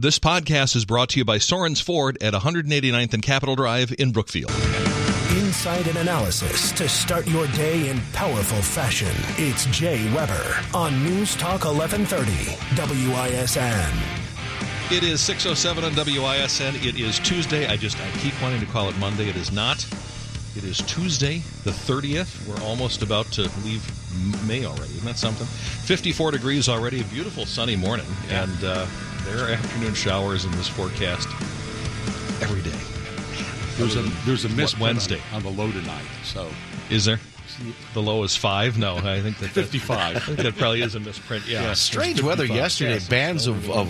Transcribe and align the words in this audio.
This 0.00 0.20
podcast 0.20 0.76
is 0.76 0.84
brought 0.84 1.08
to 1.08 1.18
you 1.18 1.24
by 1.24 1.38
Sorens 1.38 1.82
Ford 1.82 2.18
at 2.22 2.32
189th 2.32 3.14
and 3.14 3.20
Capitol 3.20 3.56
Drive 3.56 3.92
in 3.98 4.12
Brookfield. 4.12 4.52
Insight 5.32 5.88
and 5.88 5.96
analysis 5.96 6.70
to 6.70 6.88
start 6.88 7.26
your 7.26 7.48
day 7.48 7.88
in 7.88 8.00
powerful 8.12 8.62
fashion. 8.62 9.10
It's 9.44 9.66
Jay 9.76 10.08
Weber 10.14 10.60
on 10.72 11.02
News 11.02 11.34
Talk 11.34 11.64
1130 11.64 12.30
WISN. 13.10 14.96
It 14.96 15.02
is 15.02 15.20
607 15.20 15.82
on 15.82 15.90
WISN. 15.90 16.76
It 16.76 16.96
is 16.96 17.18
Tuesday. 17.18 17.66
I 17.66 17.76
just 17.76 18.00
I 18.00 18.08
keep 18.18 18.40
wanting 18.40 18.60
to 18.60 18.66
call 18.66 18.88
it 18.88 18.96
Monday. 18.98 19.28
It 19.28 19.34
is 19.34 19.50
not. 19.50 19.84
It 20.54 20.62
is 20.62 20.78
Tuesday, 20.82 21.38
the 21.64 21.72
30th. 21.72 22.46
We're 22.46 22.64
almost 22.64 23.02
about 23.02 23.26
to 23.32 23.50
leave 23.64 23.84
May 24.46 24.64
already. 24.64 24.92
Isn't 24.92 25.06
that 25.06 25.18
something? 25.18 25.46
54 25.48 26.30
degrees 26.30 26.68
already. 26.68 27.00
A 27.00 27.04
beautiful 27.04 27.46
sunny 27.46 27.74
morning. 27.74 28.06
Yeah. 28.28 28.44
And 28.44 28.64
uh, 28.64 28.86
there 29.28 29.44
are 29.46 29.50
afternoon 29.50 29.94
showers 29.94 30.44
in 30.44 30.50
this 30.52 30.68
forecast 30.68 31.28
every 32.42 32.62
day. 32.62 32.76
There's 33.76 33.96
a 33.96 34.02
there's 34.26 34.44
a 34.44 34.48
miss 34.50 34.78
Wednesday. 34.78 35.20
on, 35.32 35.36
on 35.36 35.42
the 35.42 35.50
low 35.62 35.70
tonight. 35.70 36.04
So 36.24 36.48
Is 36.90 37.04
there? 37.04 37.20
The 37.92 38.00
low 38.02 38.22
is 38.22 38.36
five? 38.36 38.78
No, 38.78 38.96
I 38.98 39.20
think 39.20 39.38
that 39.38 39.48
55. 39.50 40.16
I 40.16 40.18
think 40.20 40.38
that 40.38 40.56
probably 40.56 40.82
is 40.82 40.94
a 40.94 41.00
misprint. 41.00 41.46
Yeah. 41.48 41.62
Yeah. 41.62 41.72
Strange 41.74 42.22
weather 42.22 42.44
yesterday. 42.44 42.94
Yes. 42.94 43.08
Bands 43.08 43.46
of, 43.48 43.68
of 43.70 43.88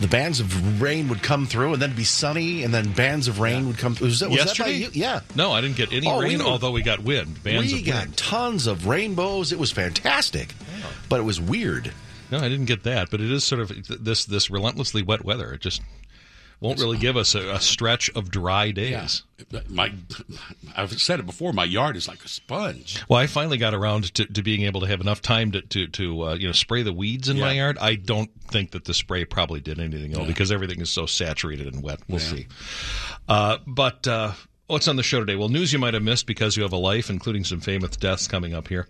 the 0.00 0.08
bands 0.08 0.40
of 0.40 0.80
rain 0.80 1.08
would 1.08 1.22
come 1.22 1.44
through, 1.44 1.74
and 1.74 1.82
then 1.82 1.94
be 1.94 2.04
sunny, 2.04 2.62
and 2.62 2.72
then 2.72 2.92
bands 2.92 3.28
of 3.28 3.40
rain 3.40 3.66
would 3.66 3.76
come. 3.78 3.94
Was 4.00 4.20
that 4.20 4.30
was 4.30 4.38
Yesterday? 4.38 4.80
That 4.80 4.90
by 4.92 4.94
you? 4.94 5.02
Yeah. 5.02 5.20
No, 5.34 5.52
I 5.52 5.60
didn't 5.60 5.76
get 5.76 5.92
any 5.92 6.06
Oh, 6.06 6.18
we 6.18 6.26
rain, 6.26 6.38
were- 6.38 6.44
although 6.46 6.70
we 6.70 6.82
got 6.82 7.00
wind. 7.00 7.42
Bands 7.42 7.70
we 7.72 7.80
of 7.80 7.86
got 7.86 8.04
wind. 8.04 8.16
tons 8.16 8.66
of 8.66 8.86
rainbows. 8.86 9.52
It 9.52 9.58
was 9.58 9.70
fantastic, 9.70 10.54
but 11.10 11.20
it 11.20 11.24
was 11.24 11.40
weird. 11.40 11.92
No, 12.30 12.38
I 12.38 12.48
didn't 12.48 12.66
get 12.66 12.82
that, 12.84 13.10
but 13.10 13.20
it 13.20 13.30
is 13.30 13.44
sort 13.44 13.60
of 13.60 13.72
this 14.04 14.24
this 14.24 14.50
relentlessly 14.50 15.02
wet 15.02 15.24
weather. 15.24 15.52
It 15.52 15.60
just 15.60 15.82
won't 16.60 16.80
really 16.80 16.98
give 16.98 17.16
us 17.16 17.34
a, 17.34 17.50
a 17.54 17.60
stretch 17.60 18.10
of 18.10 18.30
dry 18.30 18.70
days. 18.70 19.22
my 19.68 19.92
I've 20.76 21.00
said 21.00 21.20
it 21.20 21.26
before. 21.26 21.52
My 21.52 21.64
yard 21.64 21.96
is 21.96 22.08
like 22.08 22.24
a 22.24 22.28
sponge. 22.28 23.02
Well, 23.08 23.18
I 23.18 23.26
finally 23.26 23.58
got 23.58 23.74
around 23.74 24.12
to, 24.14 24.24
to 24.26 24.42
being 24.42 24.62
able 24.62 24.80
to 24.80 24.86
have 24.86 25.00
enough 25.00 25.22
time 25.22 25.52
to 25.52 25.62
to, 25.62 25.86
to 25.88 26.22
uh, 26.22 26.34
you 26.34 26.46
know 26.46 26.52
spray 26.52 26.82
the 26.82 26.92
weeds 26.92 27.28
in 27.28 27.38
my 27.38 27.52
yard. 27.52 27.78
I 27.80 27.94
don't 27.94 28.30
think 28.48 28.72
that 28.72 28.84
the 28.84 28.94
spray 28.94 29.24
probably 29.24 29.60
did 29.60 29.78
anything 29.78 30.12
at 30.12 30.18
all 30.18 30.26
because 30.26 30.50
everything 30.50 30.80
is 30.80 30.90
so 30.90 31.06
saturated 31.06 31.72
and 31.72 31.82
wet. 31.82 32.00
We'll 32.08 32.18
see. 32.20 32.46
Uh, 33.28 33.58
but 33.66 34.08
uh, 34.08 34.32
what's 34.66 34.88
on 34.88 34.96
the 34.96 35.02
show 35.02 35.20
today? 35.20 35.36
Well, 35.36 35.48
news 35.48 35.72
you 35.72 35.78
might 35.78 35.94
have 35.94 36.02
missed 36.02 36.26
because 36.26 36.56
you 36.56 36.62
have 36.62 36.72
a 36.72 36.78
life, 36.78 37.10
including 37.10 37.44
some 37.44 37.60
famous 37.60 37.96
deaths 37.96 38.26
coming 38.26 38.54
up 38.54 38.68
here. 38.68 38.88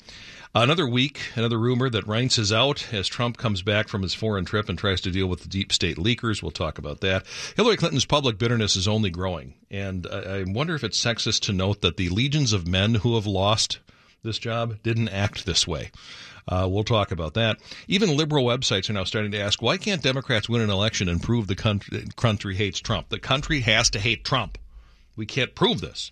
Another 0.55 0.89
week, 0.89 1.21
another 1.35 1.59
rumor 1.59 1.91
that 1.91 2.07
Reince 2.07 2.39
is 2.39 2.53
out 2.53 2.93
as 2.93 3.07
Trump 3.07 3.37
comes 3.37 3.63
back 3.63 3.87
from 3.87 4.03
his 4.03 4.15
foreign 4.15 4.47
trip 4.47 4.69
and 4.69 4.79
tries 4.79 5.01
to 5.03 5.11
deal 5.11 5.27
with 5.27 5.43
the 5.43 5.49
deep 5.49 5.73
state 5.73 5.99
leakers. 5.99 6.43
We'll 6.43 6.51
talk 6.51 6.79
about 6.79 7.01
that. 7.03 7.27
Hillary 7.55 7.77
Clinton's 7.77 8.07
public 8.07 8.39
bitterness 8.39 8.75
is 8.75 8.89
only 8.89 9.11
growing. 9.11 9.55
And 9.71 10.07
I 10.11 10.39
I 10.39 10.45
wonder 10.47 10.75
if 10.75 10.85
it's 10.85 11.03
sexist 11.03 11.41
to 11.43 11.53
note 11.53 11.83
that 11.83 11.97
the 11.97 12.09
legions 12.09 12.53
of 12.53 12.67
men 12.67 12.95
who 12.95 13.15
have 13.17 13.27
lost 13.27 13.79
this 14.23 14.39
job 14.39 14.83
didn't 14.83 15.11
act 15.11 15.45
this 15.45 15.67
way. 15.67 15.91
Uh, 16.49 16.67
we'll 16.69 16.83
talk 16.83 17.11
about 17.13 17.35
that. 17.35 17.59
Even 17.87 18.17
liberal 18.17 18.45
websites 18.45 18.89
are 18.89 18.95
now 18.95 19.05
starting 19.05 19.33
to 19.33 19.41
ask, 19.41 19.61
why 19.61 19.77
can't 19.77 20.03
Democrats 20.03 20.49
win 20.49 20.63
an 20.63 20.71
election 20.71 21.09
and 21.11 21.23
prove 21.23 21.47
the 21.47 21.55
country, 21.55 22.05
country 22.17 22.57
hates 22.57 22.81
Trump? 22.81 23.11
The 23.11 23.19
country 23.19 23.61
has 23.61 23.91
to 23.91 24.01
hate 24.01 24.25
Trump. 24.25 24.57
We 25.15 25.27
can't 25.27 25.55
prove 25.55 25.83
this. 25.83 26.11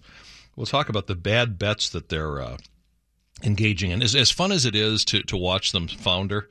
We'll 0.55 0.67
talk 0.67 0.91
about 0.91 1.07
the 1.07 1.15
bad 1.15 1.59
bets 1.59 1.89
that 1.89 2.11
they're 2.11 2.43
uh, 2.43 2.59
engaging 3.43 3.91
in. 3.91 4.03
As, 4.03 4.15
as 4.15 4.31
fun 4.31 4.53
as 4.53 4.65
it 4.65 4.75
is 4.75 5.05
to, 5.07 5.23
to 5.25 5.37
watch 5.37 5.73
them 5.73 5.89
founder, 5.89 6.49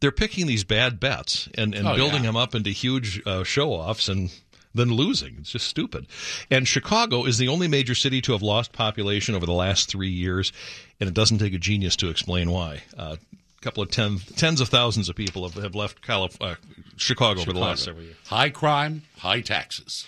they're 0.00 0.12
picking 0.12 0.46
these 0.46 0.64
bad 0.64 0.98
bets 1.00 1.48
and, 1.56 1.74
and 1.74 1.86
Oh, 1.86 1.94
building 1.94 2.22
yeah. 2.24 2.28
them 2.30 2.36
up 2.36 2.54
into 2.54 2.70
huge 2.70 3.22
uh, 3.26 3.44
show 3.44 3.72
offs 3.72 4.08
and 4.08 4.30
then 4.74 4.90
losing. 4.90 5.36
It's 5.38 5.50
just 5.52 5.68
stupid. 5.68 6.06
And 6.50 6.66
Chicago 6.66 7.24
is 7.26 7.38
the 7.38 7.48
only 7.48 7.68
major 7.68 7.94
city 7.94 8.20
to 8.22 8.32
have 8.32 8.42
lost 8.42 8.72
population 8.72 9.34
over 9.34 9.46
the 9.46 9.52
last 9.52 9.88
three 9.88 10.10
years, 10.10 10.52
and 10.98 11.08
it 11.08 11.14
doesn't 11.14 11.38
take 11.38 11.54
a 11.54 11.58
genius 11.58 11.94
to 11.96 12.08
explain 12.08 12.50
why. 12.50 12.82
Uh, 12.98 13.16
a 13.16 13.60
couple 13.62 13.82
of 13.82 13.90
ten, 13.90 14.18
tens 14.36 14.60
of 14.60 14.68
thousands 14.68 15.08
of 15.08 15.14
people 15.14 15.48
have, 15.48 15.62
have 15.62 15.74
left 15.76 16.02
Calif- 16.02 16.36
uh, 16.40 16.56
Chicago, 16.96 17.40
over 17.40 17.52
the 17.52 17.58
last 17.60 17.80
Chicago. 17.80 17.98
several 17.98 18.04
years. 18.04 18.16
High 18.26 18.50
crime, 18.50 19.02
high 19.18 19.40
taxes. 19.42 20.06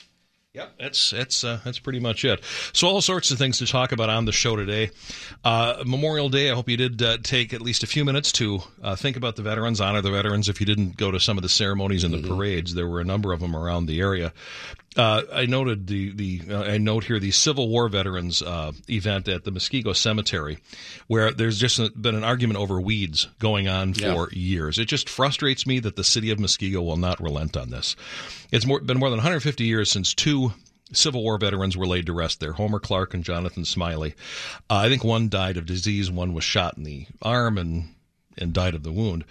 Yep, 0.57 0.73
that's 0.81 1.11
that's 1.11 1.45
uh, 1.45 1.61
that's 1.65 1.79
pretty 1.79 2.01
much 2.01 2.25
it. 2.25 2.41
So 2.73 2.89
all 2.89 3.03
sorts 3.03 3.31
of 3.31 3.37
things 3.37 3.59
to 3.59 3.67
talk 3.67 3.93
about 3.93 4.09
on 4.09 4.25
the 4.25 4.33
show 4.33 4.57
today. 4.57 4.91
Uh, 5.45 5.83
Memorial 5.85 6.31
Day. 6.31 6.51
I 6.51 6.55
hope 6.55 6.71
you 6.71 6.79
did 6.79 7.03
uh, 7.03 7.19
take 7.23 7.53
at 7.53 7.61
least 7.61 7.83
a 7.83 7.87
few 7.87 8.07
minutes 8.07 8.33
to 8.33 8.61
uh, 8.83 8.97
think 8.97 9.19
about 9.19 9.37
the 9.37 9.43
veterans, 9.43 9.83
honor 9.83 10.01
the 10.01 10.11
veterans. 10.11 10.49
If 10.49 10.59
you 10.61 10.65
didn't 10.67 10.97
go 10.97 11.11
to 11.11 11.21
some 11.21 11.37
of 11.37 11.43
the 11.43 11.51
ceremonies 11.51 12.05
and 12.05 12.15
the 12.15 12.27
parades, 12.27 12.73
there 12.73 12.89
were 12.89 13.01
a 13.01 13.05
number 13.05 13.35
of 13.35 13.41
them 13.41 13.55
around 13.55 13.85
the 13.85 14.01
area. 14.01 14.33
Uh, 14.97 15.25
I 15.31 15.45
noted 15.45 15.89
the 15.89 16.13
the 16.15 16.41
uh, 16.51 16.63
I 16.63 16.79
note 16.79 17.05
here 17.05 17.19
the 17.21 17.33
Civil 17.33 17.69
War 17.69 17.91
veterans 17.91 18.41
uh, 18.41 18.73
event 18.89 19.29
at 19.29 19.45
the 19.45 19.51
Muskego 19.51 19.95
Cemetery, 19.95 20.57
where 21.07 21.33
there's 21.33 21.59
just 21.59 22.01
been 22.01 22.15
an 22.15 22.25
argument 22.25 22.59
over 22.59 22.81
weeds 22.81 23.29
going 23.39 23.69
on 23.69 23.93
for 23.93 24.01
Yeah. 24.01 24.27
years. 24.33 24.79
It 24.79 24.87
just 24.87 25.11
frustrates 25.11 25.67
me 25.67 25.81
that 25.81 25.97
the 25.97 26.05
city 26.05 26.31
of 26.31 26.39
Muskego 26.39 26.83
will 26.83 26.97
not 26.97 27.21
relent 27.21 27.59
on 27.59 27.69
this. 27.69 27.95
It's 28.51 28.65
more, 28.65 28.81
been 28.81 28.99
more 28.99 29.11
than 29.11 29.19
150 29.19 29.65
years 29.65 29.91
since 29.91 30.15
two 30.15 30.46
Civil 30.93 31.23
War 31.23 31.39
veterans 31.39 31.77
were 31.77 31.87
laid 31.87 32.07
to 32.07 32.13
rest 32.13 32.41
there 32.41 32.53
Homer 32.53 32.79
Clark 32.79 33.15
and 33.15 33.25
Jonathan 33.25 33.65
Smiley. 33.65 34.15
Uh, 34.71 34.77
I 34.77 34.89
think 34.89 35.03
one 35.03 35.29
died 35.29 35.57
of 35.57 35.67
disease, 35.67 36.11
one 36.11 36.33
was 36.33 36.45
shot 36.45 36.77
in 36.77 36.85
the 36.85 37.07
arm 37.21 37.59
and, 37.59 37.95
and 38.39 38.53
died 38.53 38.75
of 38.75 38.83
the 38.83 38.93
wound. 38.93 39.25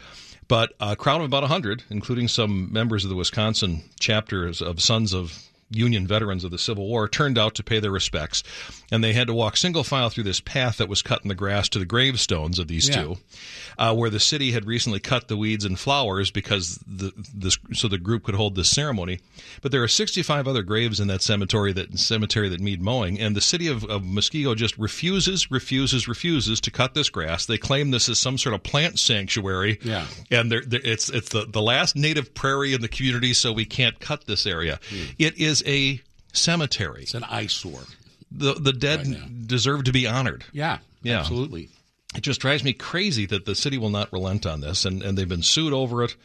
But 0.47 0.73
a 0.79 0.95
crowd 0.95 1.21
of 1.21 1.25
about 1.25 1.43
100, 1.43 1.83
including 1.89 2.27
some 2.27 2.71
members 2.71 3.03
of 3.03 3.09
the 3.09 3.15
Wisconsin 3.15 3.83
chapters 3.99 4.61
of 4.61 4.81
Sons 4.81 5.13
of 5.13 5.39
Union 5.71 6.05
veterans 6.05 6.43
of 6.43 6.51
the 6.51 6.57
Civil 6.59 6.87
War 6.87 7.07
turned 7.07 7.37
out 7.37 7.55
to 7.55 7.63
pay 7.63 7.79
their 7.79 7.91
respects, 7.91 8.43
and 8.91 9.03
they 9.03 9.13
had 9.13 9.27
to 9.27 9.33
walk 9.33 9.57
single 9.57 9.83
file 9.83 10.09
through 10.09 10.23
this 10.25 10.39
path 10.39 10.77
that 10.77 10.87
was 10.87 11.01
cut 11.01 11.23
in 11.23 11.27
the 11.29 11.35
grass 11.35 11.67
to 11.69 11.79
the 11.79 11.85
gravestones 11.85 12.59
of 12.59 12.67
these 12.67 12.87
Yeah. 12.87 13.01
two, 13.01 13.17
uh, 13.79 13.93
where 13.95 14.09
the 14.11 14.19
city 14.19 14.51
had 14.51 14.65
recently 14.67 14.99
cut 14.99 15.27
the 15.27 15.35
weeds 15.37 15.65
and 15.65 15.79
flowers 15.79 16.29
because 16.31 16.79
the 16.85 17.11
this 17.33 17.57
so 17.73 17.87
the 17.87 17.97
group 17.97 18.23
could 18.23 18.35
hold 18.35 18.55
this 18.55 18.69
ceremony. 18.69 19.19
But 19.61 19.71
there 19.71 19.81
are 19.81 19.87
65 19.87 20.47
other 20.47 20.61
graves 20.61 20.99
in 20.99 21.07
that 21.07 21.21
cemetery 21.23 21.73
that 21.73 21.97
cemetery 21.97 22.47
that 22.49 22.59
need 22.61 22.81
mowing, 22.81 23.19
and 23.19 23.35
the 23.35 23.41
city 23.41 23.67
of, 23.67 23.83
of 23.85 24.03
Muskego 24.03 24.55
just 24.55 24.77
refuses, 24.77 25.49
refuses, 25.49 26.07
refuses 26.07 26.61
to 26.61 26.71
cut 26.71 26.93
this 26.93 27.09
grass. 27.09 27.45
They 27.47 27.57
claim 27.57 27.89
this 27.91 28.07
is 28.07 28.19
some 28.19 28.37
sort 28.37 28.53
of 28.53 28.61
plant 28.63 28.99
sanctuary, 28.99 29.79
Yeah. 29.83 30.05
and 30.29 30.51
they're, 30.51 30.61
they're- 30.61 30.81
it's 30.83 31.09
it's 31.09 31.29
the, 31.29 31.45
the 31.45 31.61
last 31.61 31.95
native 31.95 32.33
prairie 32.35 32.73
in 32.73 32.81
the 32.81 32.87
community, 32.87 33.33
so 33.33 33.51
we 33.51 33.65
can't 33.65 33.99
cut 33.99 34.25
this 34.25 34.45
area. 34.45 34.79
It 35.17 35.37
is 35.37 35.54
a 35.65 36.01
cemetery. 36.33 37.03
It's 37.03 37.13
an 37.13 37.23
eyesore. 37.23 37.83
The 38.31 38.53
the 38.55 38.73
dead 38.73 39.07
Right 39.07 39.47
deserve 39.47 39.85
to 39.85 39.91
be 39.91 40.07
honored. 40.07 40.43
Yeah, 40.51 40.79
Yeah. 41.03 41.19
absolutely. 41.19 41.69
It 42.15 42.21
just 42.21 42.39
drives 42.41 42.63
me 42.63 42.73
crazy 42.73 43.25
that 43.27 43.45
the 43.45 43.55
city 43.55 43.77
will 43.77 43.89
not 43.89 44.11
relent 44.13 44.45
on 44.45 44.61
this, 44.61 44.85
and, 44.85 45.03
and 45.03 45.17
they've 45.17 45.27
been 45.27 45.43
sued 45.43 45.73
over 45.73 46.03
it 46.03 46.15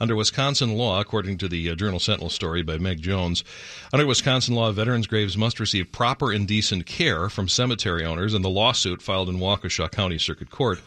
under 0.00 0.14
Wisconsin 0.16 0.76
law, 0.76 1.00
according 1.00 1.38
to 1.38 1.48
the 1.48 1.70
uh, 1.70 1.74
Journal 1.74 1.98
Sentinel 2.00 2.30
story 2.30 2.62
by 2.62 2.78
Meg 2.78 3.00
Jones. 3.02 3.44
Under 3.92 4.06
Wisconsin 4.06 4.54
law, 4.54 4.70
veterans' 4.72 5.06
graves 5.06 5.36
must 5.36 5.58
receive 5.60 5.92
proper 5.92 6.32
and 6.32 6.46
decent 6.46 6.86
care 6.86 7.28
from 7.28 7.48
cemetery 7.48 8.04
owners, 8.04 8.34
and 8.34 8.44
the 8.44 8.50
lawsuit 8.50 9.00
filed 9.02 9.28
in 9.28 9.38
Waukesha 9.38 9.90
County 9.90 10.18
Circuit 10.18 10.50
Court 10.50 10.80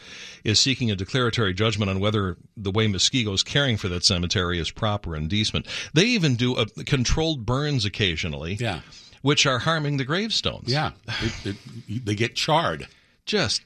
is 0.44 0.60
seeking 0.60 0.90
a 0.90 0.96
declaratory 0.96 1.54
judgment 1.54 1.90
on 1.90 2.00
whether 2.00 2.38
the 2.56 2.72
way 2.72 2.88
Muskego 2.88 3.34
is 3.34 3.44
caring 3.44 3.78
for 3.78 3.90
that 3.90 4.06
cemetery 4.06 4.58
is 4.60 4.72
proper 4.72 5.16
and 5.16 5.30
decent. 5.30 5.68
They 5.94 6.06
even 6.06 6.36
do 6.36 6.56
uh 6.56 6.66
controlled 6.86 7.46
burns 7.46 7.84
occasionally, 7.86 8.54
Yeah. 8.60 8.80
which 9.22 9.46
are 9.46 9.60
harming 9.60 9.98
the 9.98 10.06
gravestones. 10.06 10.72
Yeah, 10.72 10.92
it, 11.22 11.56
it, 11.90 12.06
they 12.06 12.16
get 12.16 12.36
charred. 12.36 12.88
Just 13.26 13.62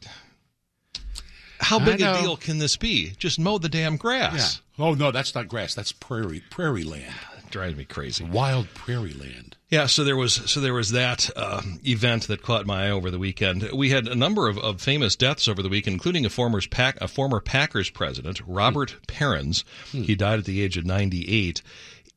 how 1.60 1.80
big 1.80 2.02
a 2.02 2.20
deal 2.22 2.36
can 2.38 2.58
this 2.58 2.76
be? 2.76 3.12
Just 3.18 3.40
mow 3.40 3.58
the 3.58 3.70
damn 3.70 3.94
Yeah. 3.94 3.98
grass. 3.98 4.62
Oh 4.80 4.94
no, 4.94 5.12
that's 5.12 5.36
not 5.36 5.48
grass. 5.48 5.74
That's 5.76 5.92
prairie, 5.92 6.42
prairie 6.50 6.84
land, 6.84 7.14
Drives 7.52 7.76
me 7.78 7.86
crazy. 7.86 8.24
wild 8.24 8.68
prairie 8.74 9.14
land. 9.14 9.56
Yeah, 9.70 9.86
so 9.86 10.04
there 10.04 10.16
was 10.18 10.34
so 10.50 10.60
there 10.60 10.74
was 10.74 10.92
that 10.92 11.30
um, 11.38 11.80
event 11.86 12.28
that 12.28 12.42
caught 12.42 12.66
my 12.66 12.88
eye 12.88 12.92
over 12.92 13.12
the 13.12 13.20
weekend. 13.20 13.70
We 13.74 13.90
had 13.92 14.08
a 14.08 14.16
number 14.16 14.48
of, 14.48 14.58
of 14.58 14.82
famous 14.82 15.16
deaths 15.16 15.48
over 15.48 15.62
the 15.62 15.70
week, 15.70 15.88
including 15.88 16.26
a 16.26 16.30
former 16.30 16.62
pack 16.70 16.98
a 17.02 17.08
former 17.08 17.40
Packers 17.40 17.90
president, 17.92 18.42
Robert 18.48 18.96
Parins. 19.08 19.64
He 19.92 20.16
died 20.16 20.40
at 20.40 20.46
the 20.46 20.62
age 20.62 20.78
of 20.78 20.86
ninety 20.86 21.28
eight. 21.28 21.62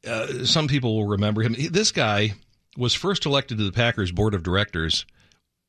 uh, 0.09 0.45
some 0.45 0.69
people 0.69 0.97
will 0.97 1.07
remember 1.09 1.43
him. 1.43 1.55
This 1.71 1.93
guy 1.93 2.33
was 2.77 2.95
first 2.95 3.27
elected 3.27 3.59
to 3.59 3.65
the 3.65 3.73
Packers 3.73 4.13
board 4.13 4.35
of 4.35 4.43
directors 4.43 5.05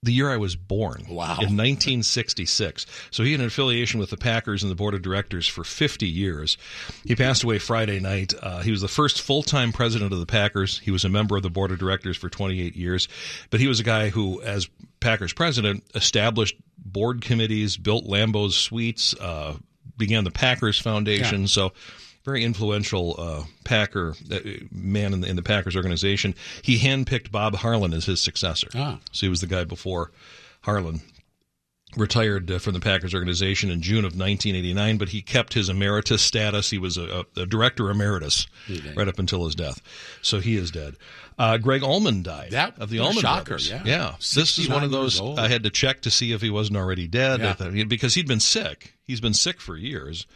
the 0.04 0.14
year 0.14 0.30
I 0.30 0.38
was 0.38 0.56
born. 0.56 1.06
Wow. 1.10 1.38
In 1.40 1.58
1966. 1.58 2.86
So 3.12 3.24
he 3.24 3.32
had 3.32 3.42
an 3.42 3.48
affiliation 3.48 4.00
with 4.00 4.10
the 4.10 4.18
Packers 4.18 4.62
and 4.62 4.72
the 4.72 4.76
board 4.76 4.94
of 4.94 5.02
directors 5.02 5.48
for 5.48 5.64
50 5.64 6.08
years. 6.08 6.58
He 7.04 7.16
passed 7.16 7.44
away 7.44 7.58
Friday 7.58 8.00
night. 8.00 8.34
Uh, 8.40 8.62
he 8.62 8.72
was 8.72 8.82
the 8.82 8.88
first 8.88 9.22
full 9.22 9.44
time 9.44 9.72
president 9.72 10.14
of 10.14 10.20
the 10.20 10.26
Packers. 10.26 10.80
He 10.80 10.92
was 10.92 11.04
a 11.04 11.10
member 11.10 11.36
of 11.36 11.44
the 11.44 11.50
board 11.50 11.72
of 11.72 11.80
directors 11.80 12.16
for 12.16 12.30
28 12.30 12.76
years. 12.76 13.08
But 13.50 13.60
he 13.60 13.68
was 13.68 13.80
a 13.80 13.84
guy 13.84 14.10
who, 14.10 14.42
as 14.42 14.70
Packers 15.00 15.34
president, 15.34 15.84
established 15.96 16.56
board 16.78 17.22
committees, 17.22 17.76
built 17.76 18.06
Lambeau's 18.06 18.56
suites, 18.56 19.16
uh, 19.20 19.56
began 19.98 20.24
the 20.24 20.32
Packers 20.32 20.80
Foundation. 20.80 21.48
So 21.48 21.74
very 22.28 22.44
influential 22.44 23.16
uh, 23.18 23.44
Packer 23.64 24.14
uh, 24.30 24.40
man 24.70 25.14
in 25.14 25.22
the, 25.22 25.30
in 25.30 25.38
the 25.38 25.42
Packers 25.42 25.78
organization. 25.78 26.36
He 26.62 26.78
handpicked 26.78 27.32
Bob 27.32 27.56
Harlan 27.56 27.94
as 27.94 28.06
his 28.06 28.20
successor. 28.20 28.68
Ah. 28.76 29.00
So 29.14 29.26
he 29.26 29.30
was 29.30 29.40
the 29.40 29.48
guy 29.48 29.64
before 29.64 30.12
Harlan 30.60 31.00
retired 31.96 32.52
uh, 32.52 32.60
from 32.60 32.74
the 32.74 32.82
Packers 32.82 33.14
organization 33.14 33.72
in 33.72 33.82
June 33.82 34.00
of 34.00 34.12
1989, 34.12 34.98
but 34.98 35.08
he 35.10 35.22
kept 35.22 35.54
his 35.54 35.70
emeritus 35.70 36.22
status. 36.22 36.70
He 36.70 36.78
was 36.78 36.98
a, 36.98 37.26
a, 37.38 37.46
director 37.46 37.90
emeritus 37.90 38.46
right 38.94 39.08
up 39.08 39.20
until 39.20 39.46
his 39.46 39.56
death. 39.56 39.82
So 40.22 40.42
he 40.42 40.58
is 40.58 40.70
dead. 40.70 40.98
Uh, 41.40 41.58
Gregg 41.58 41.82
Allman 41.82 42.24
died 42.24 42.52
That- 42.52 42.78
of 42.78 42.90
the 42.90 43.00
Allman 43.00 43.20
shocker, 43.22 43.52
Brothers. 43.52 43.72
yeah. 43.86 44.16
This 44.36 44.60
is 44.60 44.68
one 44.68 44.84
of 44.84 44.92
those. 44.92 45.22
I 45.22 45.48
had 45.48 45.64
to 45.64 45.70
check 45.70 46.02
to 46.02 46.12
see 46.12 46.34
if 46.34 46.42
he 46.42 46.50
wasn't 46.50 46.76
already 46.76 47.08
dead 47.08 47.40
Yeah. 47.40 47.54
Thought- 47.54 47.88
because 47.88 48.16
he'd 48.16 48.28
been 48.28 48.42
sick. 48.42 48.96
He's 49.02 49.22
been 49.22 49.34
sick 49.34 49.62
for 49.62 49.78
years. 49.78 50.28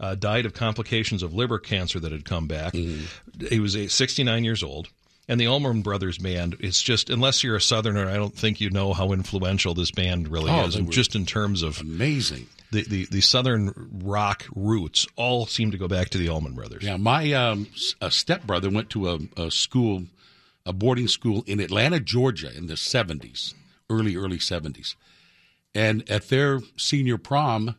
Uh, 0.00 0.14
died 0.14 0.46
of 0.46 0.54
complications 0.54 1.22
of 1.22 1.34
liver 1.34 1.58
cancer 1.58 2.00
that 2.00 2.10
had 2.10 2.24
come 2.24 2.46
back. 2.46 2.72
Mm-hmm. 2.72 3.46
He 3.48 3.60
was 3.60 3.76
a 3.76 3.86
69 3.86 4.44
years 4.44 4.62
old. 4.62 4.88
And 5.28 5.38
the 5.38 5.46
Allman 5.46 5.82
Brothers 5.82 6.16
band, 6.18 6.56
it's 6.58 6.80
just, 6.82 7.10
unless 7.10 7.44
you're 7.44 7.54
a 7.54 7.60
Southerner, 7.60 8.08
I 8.08 8.14
don't 8.16 8.34
think 8.34 8.60
you 8.62 8.70
know 8.70 8.92
how 8.94 9.12
influential 9.12 9.74
this 9.74 9.90
band 9.92 10.26
really 10.28 10.50
Oh, 10.50 10.64
is. 10.64 10.72
they 10.74 10.78
And 10.80 10.88
were- 10.88 10.92
just 10.92 11.14
in 11.14 11.26
terms 11.26 11.62
of 11.62 11.80
Amazing. 11.82 12.46
the, 12.72 12.82
the, 12.82 13.04
the 13.10 13.20
Southern 13.20 13.90
rock 14.02 14.46
roots, 14.56 15.06
all 15.16 15.44
seem 15.46 15.70
to 15.70 15.76
go 15.78 15.86
back 15.86 16.08
to 16.10 16.18
the 16.18 16.28
Allman 16.30 16.54
Brothers. 16.54 16.82
Yeah, 16.82 16.96
my 16.96 17.32
um, 17.34 17.68
stepbrother 18.08 18.70
went 18.70 18.88
to 18.90 19.08
a, 19.10 19.18
a 19.36 19.50
school, 19.52 20.04
a 20.66 20.72
boarding 20.72 21.08
school 21.08 21.44
in 21.46 21.60
Atlanta, 21.60 22.00
Georgia, 22.00 22.50
in 22.56 22.66
the 22.68 22.76
seventies, 22.76 23.54
early 23.90 24.16
early 24.16 24.38
seventies, 24.40 24.96
and 25.74 26.08
at 26.10 26.28
their 26.28 26.60
senior 26.76 27.18
prom, 27.18 27.76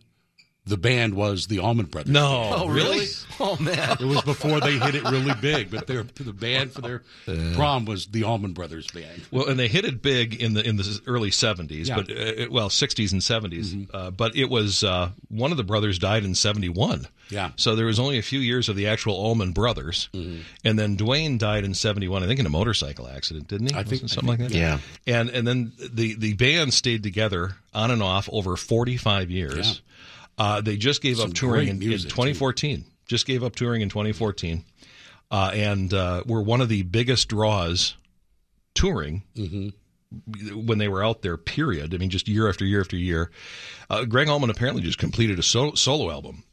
the 0.66 0.78
band 0.78 1.16
was 1.16 1.48
the 1.48 1.60
Allman 1.60 1.88
Brothers. 1.88 2.12
No, 2.12 2.52
oh, 2.56 2.68
really? 2.68 3.06
Oh 3.44 3.58
man. 3.60 3.98
It 4.00 4.06
was 4.06 4.22
before 4.22 4.60
they 4.60 4.78
hit 4.78 4.94
it 4.94 5.04
really 5.04 5.34
big, 5.42 5.72
but 5.72 5.88
their 5.88 6.04
the 6.04 6.32
band 6.32 6.72
for 6.74 6.82
their 6.82 7.02
prom 7.56 7.86
was 7.86 8.06
the 8.06 8.24
Allman 8.24 8.54
Brothers 8.54 8.86
band. 8.92 9.24
Well, 9.32 9.48
and 9.48 9.58
they 9.58 9.68
hit 9.68 9.84
it 9.84 10.04
big 10.04 10.40
in 10.40 10.54
the 10.54 10.64
in 10.68 10.76
the 10.78 11.02
early 11.08 11.32
seventies, 11.32 11.90
Yeah. 11.90 11.96
but 11.96 12.12
uh, 12.12 12.46
well, 12.52 12.70
sixties 12.70 13.12
and 13.14 13.22
70s 13.22 13.88
Uh, 13.92 14.12
but 14.12 14.36
it 14.36 14.46
was 14.52 14.84
uh, 14.84 15.10
one 15.30 15.50
of 15.50 15.58
the 15.58 15.64
brothers 15.64 15.98
died 15.98 16.24
in 16.24 16.36
seventy 16.36 16.70
one. 16.70 17.08
Yeah. 17.30 17.52
So 17.56 17.76
there 17.76 17.88
was 17.88 17.98
only 18.00 18.20
a 18.20 18.22
few 18.22 18.40
years 18.42 18.70
of 18.70 18.76
the 18.76 18.88
actual 18.88 19.16
Allman 19.16 19.54
brothers, 19.54 20.10
and 20.14 20.78
then 20.78 20.96
Duane 20.96 21.40
died 21.40 21.64
in 21.64 21.74
seventy 21.74 22.08
one. 22.08 22.22
I 22.22 22.28
think 22.28 22.40
in 22.40 22.46
a 22.46 22.50
motorcycle 22.50 23.08
accident, 23.08 23.48
didn't 23.48 23.72
he? 23.72 23.76
I 23.76 23.84
think- 23.84 24.04
Wasn't 24.04 24.12
it 24.12 24.14
I 24.14 24.16
something 24.16 24.38
think- 24.38 24.42
like 24.42 24.52
that. 24.52 24.82
yeah. 25.08 25.18
And 25.20 25.30
and 25.32 25.48
then 25.48 25.72
the 25.80 26.14
the 26.14 26.34
band 26.34 26.76
stayed 26.76 27.02
together 27.02 27.56
on 27.74 27.90
and 27.90 28.04
off 28.04 28.30
over 28.32 28.56
forty 28.56 28.98
five 28.98 29.32
years. 29.32 29.82
Uh, 30.38 30.62
they 30.62 30.78
just 30.78 31.02
gave 31.02 31.18
Some 31.18 31.30
up 31.30 31.34
touring 31.36 31.68
in, 31.68 31.76
in 31.76 31.80
music, 31.80 32.10
too. 32.10 32.16
2014. 32.16 32.86
Just 33.08 33.26
gave 33.28 33.44
up 33.44 33.56
touring 33.56 33.82
in 33.82 33.90
2014, 33.90 34.64
uh, 35.32 35.52
and 35.54 35.94
uh, 35.94 36.24
were 36.26 36.42
one 36.42 36.62
of 36.62 36.70
the 36.70 36.84
biggest 36.84 37.28
draws 37.28 37.96
touring 38.74 39.24
when 40.54 40.78
they 40.78 40.88
were 40.88 41.04
out 41.04 41.22
there. 41.22 41.38
Period. 41.38 41.94
I 41.94 41.98
mean, 41.98 42.10
just 42.10 42.28
year 42.28 42.48
after 42.50 42.66
year 42.66 42.80
after 42.82 42.96
year. 42.96 43.32
Uh, 43.90 44.06
Gregg 44.06 44.30
Allman 44.30 44.50
apparently 44.50 44.82
just 44.82 44.98
completed 44.98 45.40
a 45.40 45.44
so- 45.44 45.74
solo 45.74 46.10
album. 46.12 46.44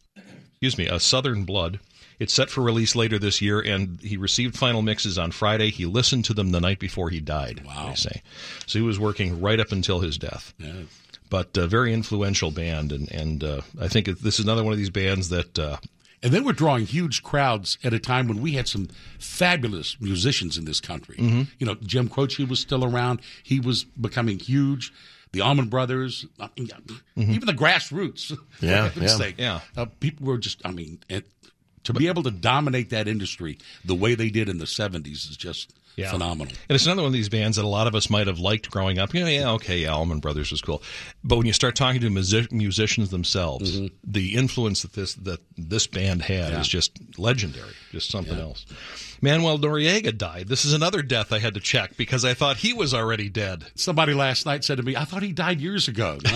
Excuse 0.61 0.77
me, 0.79 0.87
a 0.87 0.99
Southern 0.99 1.45
Blood. 1.45 1.79
It's 2.19 2.35
set 2.35 2.51
for 2.51 2.63
release 2.63 2.97
later 2.97 3.17
this 3.21 3.41
year, 3.41 3.61
and 3.61 4.01
he 4.01 4.17
received 4.17 4.59
final 4.59 4.83
mixes 4.83 5.17
on 5.19 5.31
Friday. 5.31 5.71
He 5.71 5.87
listened 5.87 6.25
to 6.25 6.35
them 6.35 6.51
the 6.51 6.61
night 6.61 6.81
before 6.81 7.11
he 7.11 7.21
died. 7.21 7.63
Wow. 7.65 7.91
They 7.91 7.95
say 7.95 8.23
so. 8.67 8.81
He 8.81 8.85
was 8.85 8.99
working 8.99 9.41
right 9.41 9.61
up 9.61 9.71
until 9.71 10.01
his 10.01 10.19
death 10.19 10.53
Yeah. 10.59 10.73
But 11.31 11.57
uh, 11.57 11.67
very 11.67 11.93
influential 11.93 12.51
band, 12.51 12.93
and 12.93 13.11
and 13.11 13.45
uh, 13.45 13.61
I 13.81 13.89
think 13.89 14.07
this 14.07 14.39
is 14.39 14.45
another 14.45 14.65
one 14.65 14.73
of 14.73 14.79
these 14.79 14.91
bands 14.91 15.29
that 15.29 15.59
uh, 15.59 15.77
And 16.23 16.33
they 16.33 16.41
were 16.41 16.53
drawing 16.53 16.87
huge 16.87 17.23
crowds 17.23 17.79
at 17.85 17.93
a 17.93 17.99
time 17.99 18.27
when 18.29 18.41
we 18.41 18.53
had 18.53 18.67
some 18.69 18.89
fabulous 19.19 19.97
musicians 20.01 20.59
in 20.59 20.65
this 20.65 20.81
country. 20.81 21.17
Mm-hmm. 21.17 21.43
You 21.59 21.67
know, 21.67 21.75
Jim 21.77 22.09
Croce 22.09 22.45
was 22.45 22.61
still 22.61 22.85
around. 22.85 23.21
He 23.43 23.61
was 23.61 23.85
becoming 23.85 24.39
huge. 24.39 24.93
The 25.33 25.43
Allman 25.43 25.69
Brothers, 25.69 26.25
I 26.41 26.49
mean, 26.59 26.71
even 27.17 27.47
the 27.47 27.53
grassroots. 27.53 28.37
Yeah, 28.61 28.91
yeah. 28.97 29.07
sake. 29.09 29.37
Yeah. 29.39 29.61
Uh, 29.77 29.87
people 30.01 30.27
were 30.27 30.39
just, 30.39 30.61
I 30.65 30.73
mean, 30.73 30.99
it, 31.09 31.27
to 31.85 31.93
be 31.93 32.09
able 32.09 32.23
to 32.25 32.31
dominate 32.31 32.91
that 32.91 33.07
industry 33.07 33.59
the 33.85 33.95
way 33.95 34.15
they 34.15 34.31
did 34.31 34.49
in 34.49 34.59
the 34.59 34.65
70s 34.65 35.31
is 35.31 35.37
just 35.37 35.78
Yeah. 35.99 36.13
phenomenal. 36.13 36.55
And 36.69 36.77
it's 36.77 36.87
another 36.87 37.03
one 37.03 37.09
of 37.09 37.13
these 37.13 37.29
bands 37.29 37.57
that 37.57 37.65
a 37.65 37.69
lot 37.69 37.89
of 37.89 37.95
us 37.97 38.09
might 38.09 38.29
have 38.29 38.39
liked 38.39 38.71
growing 38.71 38.99
up. 38.99 39.13
You 39.13 39.23
know, 39.23 39.27
yeah, 39.27 39.51
okay, 39.53 39.79
yeah, 39.79 39.95
Allman 39.95 40.21
Brothers 40.21 40.53
was 40.53 40.61
cool. 40.61 40.81
But 41.25 41.39
when 41.39 41.47
you 41.47 41.53
start 41.53 41.75
talking 41.75 42.01
to 42.01 42.11
music- 42.11 42.53
musicians 42.53 43.11
themselves, 43.11 43.81
mm-hmm. 43.81 43.95
the 44.05 44.37
influence 44.37 44.83
that 44.83 44.93
this 44.93 45.15
that 45.15 45.41
this 45.57 45.89
band 45.89 46.23
had 46.23 46.53
is 46.53 46.69
just 46.69 47.19
legendary, 47.19 47.73
just 47.91 48.11
something 48.11 48.39
else. 48.39 48.65
Manuel 49.21 49.59
Noriega 49.59 50.17
died. 50.17 50.49
This 50.49 50.65
is 50.65 50.73
another 50.73 51.03
death 51.03 51.33
I 51.33 51.39
had 51.39 51.55
to 51.55 51.61
check 51.61 51.97
because 51.97 52.25
I 52.25 52.35
thought 52.35 52.59
he 52.59 52.73
was 52.73 52.95
already 52.95 53.29
dead. 53.29 53.67
Somebody 53.75 54.15
last 54.15 54.47
night 54.47 54.65
said 54.65 54.77
to 54.79 54.83
me, 54.83 54.97
I 54.97 55.05
thought 55.05 55.23
he 55.23 55.33
died 55.33 55.61
years 55.61 55.89
ago. 55.89 56.19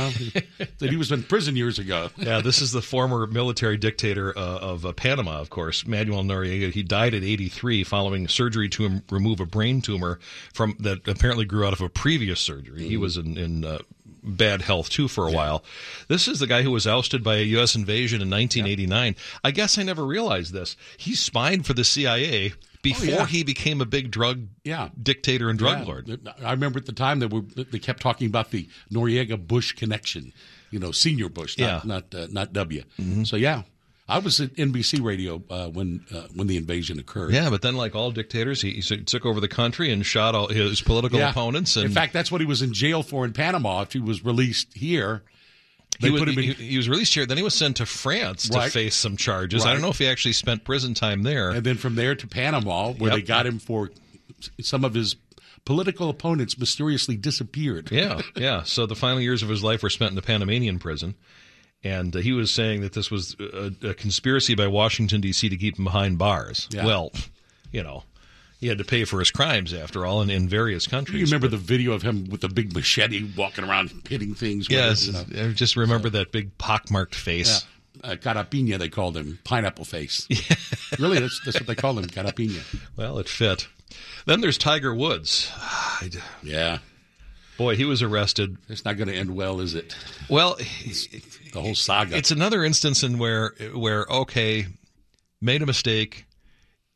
That 0.79 0.91
he 0.91 0.97
was 0.97 1.13
in 1.13 1.23
prison 1.23 1.55
years 1.57 1.79
ago. 1.79 2.11
Yeah, 2.17 2.41
this 2.41 2.61
is 2.61 2.73
the 2.73 2.83
former 2.83 3.27
military 3.27 3.77
dictator 3.77 4.37
uh, 4.37 4.59
of 4.59 4.85
uh, 4.85 4.93
Panama, 4.93 5.41
of 5.41 5.51
course, 5.51 5.87
Manuel 5.87 6.25
Noriega. 6.25 6.73
He 6.73 6.83
died 6.83 7.15
at 7.15 7.23
83 7.23 7.85
following 7.85 8.27
surgery 8.29 8.69
to 8.71 8.87
m- 8.87 9.03
remove 9.11 9.39
a 9.41 9.47
brain 9.47 9.81
tumor 9.81 10.19
from 10.53 10.77
that 10.81 11.07
apparently 11.07 11.45
grew 11.45 11.65
out 11.67 11.73
of 11.73 11.81
a 11.81 11.89
previous 11.89 12.41
surgery. 12.41 12.89
He 12.89 12.97
was 12.97 13.17
in, 13.17 13.37
in 13.37 13.65
uh, 13.65 13.79
bad 14.23 14.63
health 14.63 14.89
too 14.91 15.09
for 15.09 15.29
a 15.29 15.33
while. 15.33 15.63
This 16.09 16.27
is 16.29 16.39
the 16.41 16.47
guy 16.47 16.63
who 16.63 16.71
was 16.71 16.87
ousted 16.87 17.23
by 17.23 17.37
a 17.37 17.43
U.S. 17.43 17.75
invasion 17.75 18.21
in 18.23 18.31
1989. 18.31 19.17
I 19.45 19.51
guess 19.51 19.79
I 19.79 19.83
never 19.83 20.05
realized 20.05 20.53
this. 20.53 20.77
He 20.97 21.15
spied 21.15 21.65
for 21.67 21.75
the 21.75 21.85
CIA 21.85 22.53
before 22.83 23.07
yeah. 23.07 23.27
he 23.27 23.45
became 23.45 23.81
a 23.81 23.85
big 23.87 24.11
drug 24.11 24.49
Yeah. 24.65 24.89
dictator 25.01 25.49
and 25.49 25.59
drug 25.59 25.79
Yeah. 25.81 25.85
lord. 25.85 26.29
I 26.45 26.51
remember 26.51 26.79
at 26.79 26.87
the 26.87 26.93
time 26.93 27.21
they 27.21 27.27
were 27.27 27.43
they 27.43 27.79
kept 27.79 28.01
talking 28.03 28.27
about 28.27 28.51
the 28.51 28.69
Noriega 28.93 29.39
Bush 29.47 29.73
connection. 29.73 30.33
You 30.71 30.79
know, 30.79 30.91
senior 30.93 31.29
Bush, 31.29 31.59
not 31.59 31.67
Yeah. 31.67 31.81
not 31.85 32.15
uh, 32.15 32.27
not 32.31 32.53
W. 32.53 32.83
So 33.25 33.37
yeah, 33.37 33.63
I 34.09 34.19
was 34.19 34.41
at 34.41 34.55
NBC 34.57 35.01
Radio 35.03 35.43
uh, 35.51 35.69
when 35.69 36.05
uh, 36.13 36.23
when 36.35 36.47
the 36.47 36.57
invasion 36.57 36.99
occurred. 36.99 37.33
Yeah, 37.33 37.51
but 37.51 37.63
then, 37.63 37.77
like 37.77 37.95
all 37.95 38.11
dictators, 38.11 38.63
he, 38.63 38.73
he 38.73 38.83
took 39.05 39.25
over 39.25 39.39
the 39.41 39.49
country 39.49 39.93
and 39.93 40.05
shot 40.05 40.35
all 40.35 40.49
his 40.49 40.81
political 40.81 41.19
Yeah. 41.19 41.31
opponents. 41.31 41.77
And 41.77 41.85
in 41.87 41.93
fact, 41.93 42.13
that's 42.13 42.33
what 42.33 42.41
he 42.41 42.47
was 42.47 42.63
in 42.63 42.73
jail 42.73 43.03
for 43.03 43.25
in 43.25 43.33
Panama. 43.33 43.83
If 43.83 43.93
he 43.93 44.01
was 44.01 44.25
released 44.25 44.75
here, 44.75 45.23
they 46.01 46.09
he 46.09 46.13
was, 46.13 46.21
put 46.21 46.29
him 46.29 46.39
in. 46.39 46.45
he, 46.45 46.53
he 46.53 46.77
was 46.77 46.89
released 46.89 47.15
here. 47.15 47.27
Then 47.27 47.37
he 47.37 47.43
was 47.43 47.55
sent 47.55 47.77
to 47.79 47.87
France 47.87 48.49
to 48.49 48.61
face 48.71 48.95
some 48.95 49.17
charges. 49.17 49.65
I 49.65 49.73
don't 49.73 49.83
know 49.83 49.91
if 49.91 49.99
he 49.99 50.07
actually 50.07 50.33
spent 50.33 50.65
prison 50.65 50.95
time 50.95 51.23
there. 51.23 51.51
and 51.51 51.65
then 51.65 51.77
from 51.77 51.95
there 51.95 52.15
to 52.15 52.27
Panama, 52.27 52.93
where 52.93 53.11
Yep. 53.11 53.17
they 53.19 53.23
got 53.23 53.47
him 53.47 53.59
for 53.59 53.91
some 54.61 54.85
of 54.85 54.95
his 54.95 55.17
political 55.65 56.09
opponents 56.09 56.59
mysteriously 56.59 57.17
disappeared. 57.17 57.91
yeah, 57.93 58.21
yeah. 58.37 58.63
So 58.65 58.87
the 58.87 58.97
final 58.97 59.21
years 59.21 59.43
of 59.43 59.49
his 59.49 59.63
life 59.63 59.83
were 59.83 59.91
spent 59.91 60.11
in 60.11 60.17
the 60.17 60.23
Panamanian 60.23 60.79
prison. 60.79 61.15
And 61.85 62.15
uh, 62.15 62.21
he 62.21 62.33
was 62.33 62.51
saying 62.53 62.83
that 62.83 62.93
this 62.93 63.11
was 63.11 63.35
a, 63.41 63.73
a 63.89 63.95
conspiracy 63.95 64.55
by 64.55 64.69
Washington, 64.69 65.21
D.C. 65.21 65.49
to 65.49 65.57
keep 65.57 65.79
him 65.79 65.85
behind 65.85 66.17
bars. 66.17 66.69
Yeah. 66.71 66.87
Well, 66.87 67.11
you 67.73 67.83
know, 67.83 68.05
he 68.63 68.69
had 68.69 68.79
to 68.79 68.85
pay 68.85 69.05
for 69.05 69.19
his 69.19 69.33
crimes, 69.33 69.75
after 69.75 70.07
all, 70.07 70.23
in, 70.23 70.31
in 70.31 70.49
various 70.49 70.87
countries. 70.87 71.19
You 71.19 71.25
remember 71.27 71.49
the 71.49 71.57
video 71.63 71.93
of 71.93 72.03
him 72.03 72.29
with 72.31 72.43
the 72.43 72.49
big 72.49 72.73
machete 72.73 73.29
walking 73.37 73.65
around 73.65 73.93
hitting 74.09 74.35
things? 74.35 74.69
Yes, 74.71 75.09
it, 75.09 75.29
you 75.29 75.37
know? 75.43 75.49
I 75.49 75.53
just 75.53 75.75
remember 75.77 76.09
that 76.11 76.31
big 76.31 76.57
pockmarked 76.59 77.17
face. 77.17 77.67
Uh, 78.05 78.11
carapinha, 78.15 78.79
they 78.79 78.89
called 78.89 79.17
him 79.17 79.39
pineapple 79.45 79.85
face. 79.85 80.27
Yeah. 80.31 80.57
really, 80.99 81.19
that's, 81.19 81.41
that's 81.45 81.59
what 81.59 81.67
they 81.67 81.75
call 81.75 81.99
him, 81.99 82.05
carapinha. 82.07 82.63
Well, 82.97 83.19
it 83.19 83.29
fit. 83.29 83.67
Then 84.27 84.41
there's 84.41 84.59
Tiger 84.59 84.95
Woods. 84.95 85.51
Yeah, 86.43 86.79
Boy, 87.59 87.77
he 87.77 87.85
was 87.85 88.01
arrested. 88.01 88.57
it's 88.69 88.85
not 88.85 88.97
going 88.97 89.09
to 89.09 89.15
end 89.15 89.35
well, 89.35 89.61
is 89.61 89.75
it? 89.75 89.95
Well, 90.29 90.55
The 90.57 91.61
whole 91.61 91.75
saga. 91.75 92.17
it's 92.17 92.31
another 92.31 92.65
instance 92.65 93.03
in 93.03 93.19
where 93.19 93.55
where 93.75 94.07
okay, 94.09 94.67
made 95.41 95.63
a 95.63 95.67
mistake. 95.67 96.25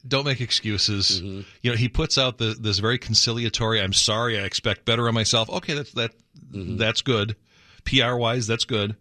Don't 0.06 0.24
make 0.24 0.40
excuses. 0.40 1.20
Mm-hmm. 1.22 1.40
You 1.62 1.70
know, 1.70 1.76
he 1.76 1.88
puts 1.88 2.18
out 2.18 2.38
the, 2.38 2.56
this 2.58 2.78
very 2.78 2.98
conciliatory. 2.98 3.80
I'm 3.80 3.92
sorry. 3.92 4.38
I 4.38 4.42
expect 4.44 4.84
better 4.84 5.06
of 5.08 5.14
myself. 5.14 5.48
Okay, 5.50 5.74
that's 5.74 5.92
that. 5.92 6.12
Mm-hmm. 6.52 6.76
That's 6.76 7.02
good. 7.02 7.36
PR 7.84 8.14
wise, 8.14 8.46
that's 8.46 8.64
good. 8.64 8.96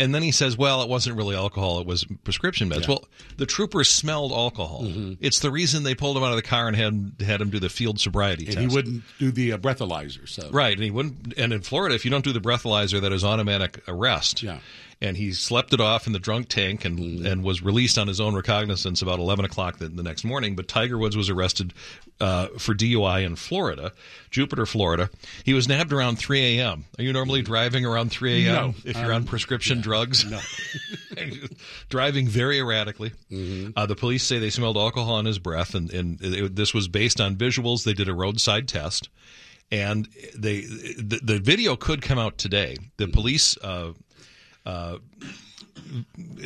And 0.00 0.14
then 0.14 0.22
he 0.22 0.30
says, 0.30 0.56
"Well, 0.56 0.82
it 0.82 0.88
wasn't 0.88 1.16
really 1.16 1.34
alcohol; 1.34 1.80
it 1.80 1.86
was 1.86 2.04
prescription 2.22 2.70
meds." 2.70 2.82
Yeah. 2.82 2.90
Well, 2.90 3.04
the 3.36 3.46
troopers 3.46 3.88
smelled 3.90 4.30
alcohol. 4.30 4.84
Mm-hmm. 4.84 5.14
It's 5.20 5.40
the 5.40 5.50
reason 5.50 5.82
they 5.82 5.96
pulled 5.96 6.16
him 6.16 6.22
out 6.22 6.30
of 6.30 6.36
the 6.36 6.42
car 6.42 6.68
and 6.68 6.76
had 6.76 7.14
had 7.26 7.40
him 7.40 7.50
do 7.50 7.58
the 7.58 7.68
field 7.68 7.98
sobriety 7.98 8.46
And 8.46 8.54
test. 8.54 8.68
he 8.68 8.74
wouldn't 8.74 9.02
do 9.18 9.32
the 9.32 9.54
uh, 9.54 9.58
breathalyzer. 9.58 10.28
So 10.28 10.50
Right, 10.50 10.72
and 10.74 10.84
he 10.84 10.92
wouldn't. 10.92 11.34
And 11.36 11.52
in 11.52 11.62
Florida, 11.62 11.96
if 11.96 12.04
you 12.04 12.12
don't 12.12 12.22
do 12.24 12.32
the 12.32 12.40
breathalyzer, 12.40 13.00
that 13.00 13.12
is 13.12 13.24
automatic 13.24 13.82
arrest. 13.88 14.40
Yeah. 14.44 14.58
And 15.00 15.16
he 15.16 15.32
slept 15.32 15.72
it 15.72 15.80
off 15.80 16.08
in 16.08 16.12
the 16.12 16.18
drunk 16.18 16.48
tank 16.48 16.84
and 16.84 16.98
Mm-hmm. 16.98 17.26
and 17.26 17.44
was 17.44 17.62
released 17.62 17.98
on 17.98 18.08
his 18.08 18.20
own 18.20 18.34
recognizance 18.34 19.00
about 19.00 19.20
eleven 19.20 19.44
o'clock 19.44 19.78
the, 19.78 19.88
the 19.88 20.02
next 20.02 20.24
morning. 20.24 20.56
But 20.56 20.66
Tiger 20.66 20.98
Woods 20.98 21.16
was 21.16 21.30
arrested 21.30 21.72
uh, 22.20 22.48
for 22.58 22.74
DUI 22.74 23.24
in 23.24 23.36
Florida, 23.36 23.92
Jupiter, 24.30 24.66
Florida. 24.66 25.08
He 25.44 25.54
was 25.54 25.68
nabbed 25.68 25.92
around 25.92 26.16
three 26.18 26.58
a.m. 26.58 26.84
Are 26.98 27.04
you 27.04 27.12
normally 27.12 27.42
driving 27.42 27.86
around 27.86 28.10
three 28.10 28.44
a.m. 28.46 28.54
No, 28.54 28.74
if 28.84 28.96
you're 28.98 29.12
on 29.12 29.22
prescription 29.24 29.80
drugs? 29.80 30.24
no. 30.24 30.40
driving 31.88 32.26
very 32.28 32.58
erratically. 32.58 33.12
Mm-hmm. 33.30 33.70
Uh, 33.76 33.86
the 33.86 33.96
police 33.96 34.24
say 34.24 34.38
they 34.38 34.50
smelled 34.50 34.76
alcohol 34.76 35.18
in 35.20 35.26
his 35.26 35.38
breath, 35.38 35.74
and, 35.74 35.92
and 35.92 36.18
it, 36.20 36.56
this 36.56 36.74
was 36.74 36.88
based 36.88 37.20
on 37.20 37.36
visuals. 37.36 37.84
They 37.84 37.94
did 37.94 38.08
a 38.08 38.14
roadside 38.14 38.68
test, 38.68 39.08
and 39.70 40.08
they 40.36 40.62
the, 40.62 41.20
the 41.22 41.38
video 41.38 41.76
could 41.76 42.02
come 42.02 42.18
out 42.18 42.38
today. 42.38 42.76
The 42.96 43.06
police. 43.08 43.56
Uh, 43.58 43.92
uh, 44.68 44.98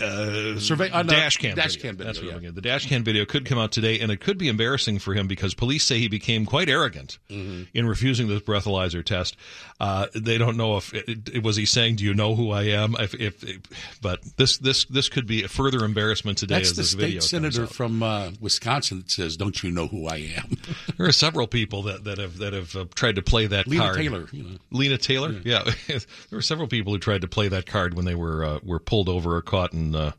uh, 0.00 0.59
Survey- 0.59 0.91
uh, 0.91 1.02
dash 1.02 1.37
cam 1.38 1.57
dash 1.57 1.75
video. 1.75 1.83
cam 1.83 1.97
video, 1.97 2.07
That's 2.12 2.23
what 2.23 2.35
I'm 2.35 2.43
yeah. 2.45 2.50
The 2.52 2.61
dash 2.61 2.87
cam 2.88 3.02
video 3.05 3.25
could 3.25 3.45
come 3.45 3.59
out 3.59 3.73
today, 3.73 3.99
and 4.00 4.11
it 4.12 4.19
could 4.21 4.38
be 4.38 4.49
embarrassing 4.49 4.99
for 5.00 5.14
him 5.14 5.26
because 5.26 5.55
police 5.55 5.85
say 5.85 5.99
he 5.99 6.09
became 6.09 6.47
quite 6.47 6.69
arrogant 6.69 7.19
Mm-hmm. 7.29 7.64
in 7.75 7.87
refusing 7.87 8.29
this 8.29 8.41
breathalyzer 8.43 9.05
test. 9.05 9.37
Uh, 9.83 10.07
they 10.15 10.39
don't 10.39 10.57
know 10.57 10.77
if 10.77 10.95
it, 10.95 11.29
it, 11.35 11.43
was 11.43 11.57
he 11.57 11.67
saying, 11.67 11.97
"Do 11.97 12.05
you 12.05 12.15
know 12.15 12.37
who 12.37 12.53
I 12.53 12.67
am?" 12.67 12.95
If, 13.01 13.15
if, 13.15 13.99
but 14.01 14.21
this 14.37 14.59
this 14.59 14.85
this 14.85 15.09
could 15.09 15.27
be 15.27 15.43
a 15.43 15.49
further 15.49 15.85
embarrassment 15.85 16.39
today 16.39 16.55
That's 16.55 16.71
as 16.71 16.77
the 16.77 16.83
this 16.83 16.91
state 16.93 17.15
comes 17.15 17.31
senator 17.31 17.67
from 17.67 18.01
uh, 18.01 18.31
Wisconsin 18.41 18.99
that 18.99 19.11
says, 19.11 19.37
"Don't 19.37 19.61
you 19.61 19.73
know 19.73 19.89
who 19.89 20.07
I 20.07 20.19
am?" 20.37 20.57
There 20.97 21.09
are 21.09 21.12
several 21.12 21.49
people 21.49 21.83
that, 21.83 22.05
that 22.05 22.19
have 22.19 22.39
that 22.39 22.53
have 22.53 22.77
uh, 22.77 22.85
tried 22.95 23.17
to 23.17 23.23
play 23.23 23.49
that 23.49 23.67
Lena 23.67 23.83
card. 23.83 23.97
Taylor, 23.97 24.29
you 24.31 24.45
know. 24.45 24.59
Lena 24.71 24.99
Taylor, 24.99 25.41
yeah. 25.45 25.65
there 25.89 25.99
were 26.31 26.43
several 26.43 26.69
people 26.69 26.93
who 26.93 27.01
tried 27.01 27.23
to 27.23 27.29
play 27.29 27.49
that 27.49 27.67
card 27.67 27.95
when 27.95 28.05
they 28.05 28.15
were 28.15 28.45
uh, 28.45 28.59
were 28.62 28.79
pulled 28.79 29.09
over 29.09 29.35
or 29.35 29.43
caught 29.43 29.73
in 29.73 29.97
uh, 29.97 30.12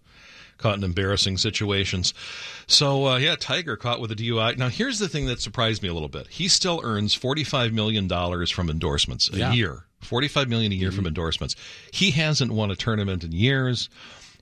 caught 0.57 0.77
in 0.77 0.83
embarrassing 0.83 1.37
situations. 1.37 2.13
So 2.67 3.07
uh, 3.07 3.17
yeah, 3.17 3.35
Tiger 3.39 3.75
caught 3.75 3.99
with 3.99 4.11
a 4.11 4.15
DUI. 4.15 4.57
Now 4.57 4.69
here's 4.69 4.99
the 4.99 5.09
thing 5.09 5.25
that 5.27 5.41
surprised 5.41 5.81
me 5.83 5.89
a 5.89 5.93
little 5.93 6.09
bit. 6.09 6.27
He 6.27 6.47
still 6.47 6.81
earns 6.83 7.13
forty 7.13 7.43
five 7.43 7.73
million 7.73 8.07
dollars 8.07 8.49
from 8.51 8.69
endorsements 8.69 9.29
a 9.29 9.37
Yeah. 9.37 9.45
Mm-hmm. 9.47 9.53
year. 9.55 9.85
Forty 10.01 10.27
five 10.27 10.49
million 10.49 10.71
a 10.71 10.75
year 10.75 10.91
from 10.91 11.07
endorsements. 11.07 11.55
He 11.91 12.11
hasn't 12.11 12.51
won 12.51 12.71
a 12.71 12.75
tournament 12.75 13.23
in 13.23 13.31
years. 13.31 13.89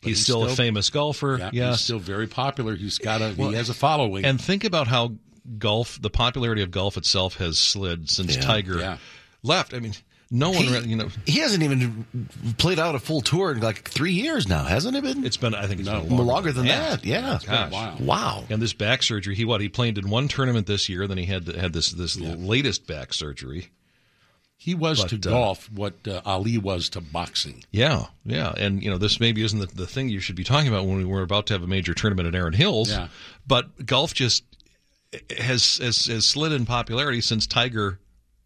He's, 0.02 0.18
he's 0.18 0.24
still, 0.24 0.46
a 0.46 0.50
famous 0.50 0.90
golfer. 0.90 1.38
Yeah, 1.40 1.50
yes, 1.54 1.76
he's 1.76 1.84
still 1.84 2.00
very 2.00 2.26
popular. 2.26 2.76
He's 2.76 2.98
got 2.98 3.22
a 3.22 3.30
he 3.30 3.54
has 3.54 3.70
a 3.70 3.74
following. 3.76 4.26
and 4.26 4.42
think 4.42 4.64
about 4.64 4.88
how 4.88 5.14
golf, 5.60 6.02
the 6.02 6.10
popularity 6.10 6.64
of 6.64 6.72
golf 6.72 6.98
itself 6.98 7.36
has 7.36 7.60
slid 7.60 8.10
since 8.10 8.36
Yeah. 8.36 8.42
Tiger 8.42 8.80
Yeah. 8.80 8.98
left. 9.44 9.76
I 9.76 9.80
mean, 9.80 9.94
no 10.34 10.50
one, 10.52 10.64
He, 10.64 10.72
really, 10.72 10.88
you 10.88 10.96
know, 10.96 11.10
he 11.26 11.40
hasn't 11.40 11.62
even 11.62 12.06
played 12.58 12.80
out 12.80 12.96
a 12.96 13.00
full 13.00 13.20
tour 13.22 13.52
in 13.52 13.60
like 13.60 13.88
three 13.90 14.14
years 14.14 14.48
now, 14.48 14.64
hasn't 14.64 14.96
it 14.96 15.04
been? 15.04 15.26
it's 15.26 15.36
been, 15.38 15.54
I 15.54 15.68
think 15.68 15.82
it's 15.82 15.90
No. 15.90 16.00
been 16.02 16.10
longer, 16.12 16.24
longer 16.24 16.52
than 16.54 16.68
that. 16.68 17.02
that. 17.02 17.06
Yeah. 17.06 17.38
Gosh. 17.46 17.98
been. 17.98 18.06
Wow. 18.08 18.46
And 18.50 18.62
this 18.62 18.74
back 18.74 19.04
surgery, 19.04 19.36
he 19.36 19.44
what? 19.46 19.60
He 19.60 19.68
played 19.70 19.98
in 19.98 20.10
one 20.10 20.28
tournament 20.30 20.68
this 20.68 20.88
year. 20.88 21.06
Then 21.06 21.18
he 21.18 21.26
had 21.26 21.48
had 21.48 21.74
this 21.74 21.92
this 21.92 22.18
latest 22.18 22.88
back 22.88 23.14
surgery. 23.14 23.68
he 24.56 24.74
was 24.76 25.02
But, 25.02 25.10
to 25.22 25.30
uh, 25.30 25.34
golf 25.34 25.70
what 25.72 25.96
uh, 26.08 26.22
Ali 26.26 26.58
was 26.58 26.88
to 26.90 27.02
boxing. 27.02 27.64
Yeah, 27.72 28.06
yeah, 28.24 28.54
and 28.56 28.82
you 28.82 28.90
know 28.90 28.98
this 28.98 29.20
maybe 29.20 29.44
isn't 29.44 29.60
the, 29.60 29.66
the 29.68 29.88
thing 29.88 30.08
you 30.10 30.20
should 30.22 30.36
be 30.36 30.44
talking 30.46 30.68
about 30.70 30.86
when 30.86 30.98
we 30.98 31.04
were 31.06 31.24
about 31.24 31.48
to 31.48 31.54
have 31.56 31.64
a 31.64 31.68
major 31.68 31.94
tournament 31.94 32.28
at 32.28 32.36
Erin 32.36 32.54
Hills. 32.54 32.90
Yeah. 32.90 33.08
but 33.46 33.86
golf 33.86 34.14
just 34.14 34.44
has 35.38 35.78
has, 35.80 36.06
has 36.06 36.26
slid 36.26 36.52
in 36.54 36.66
popularity 36.66 37.20
since 37.22 37.46
Tiger 37.48 38.00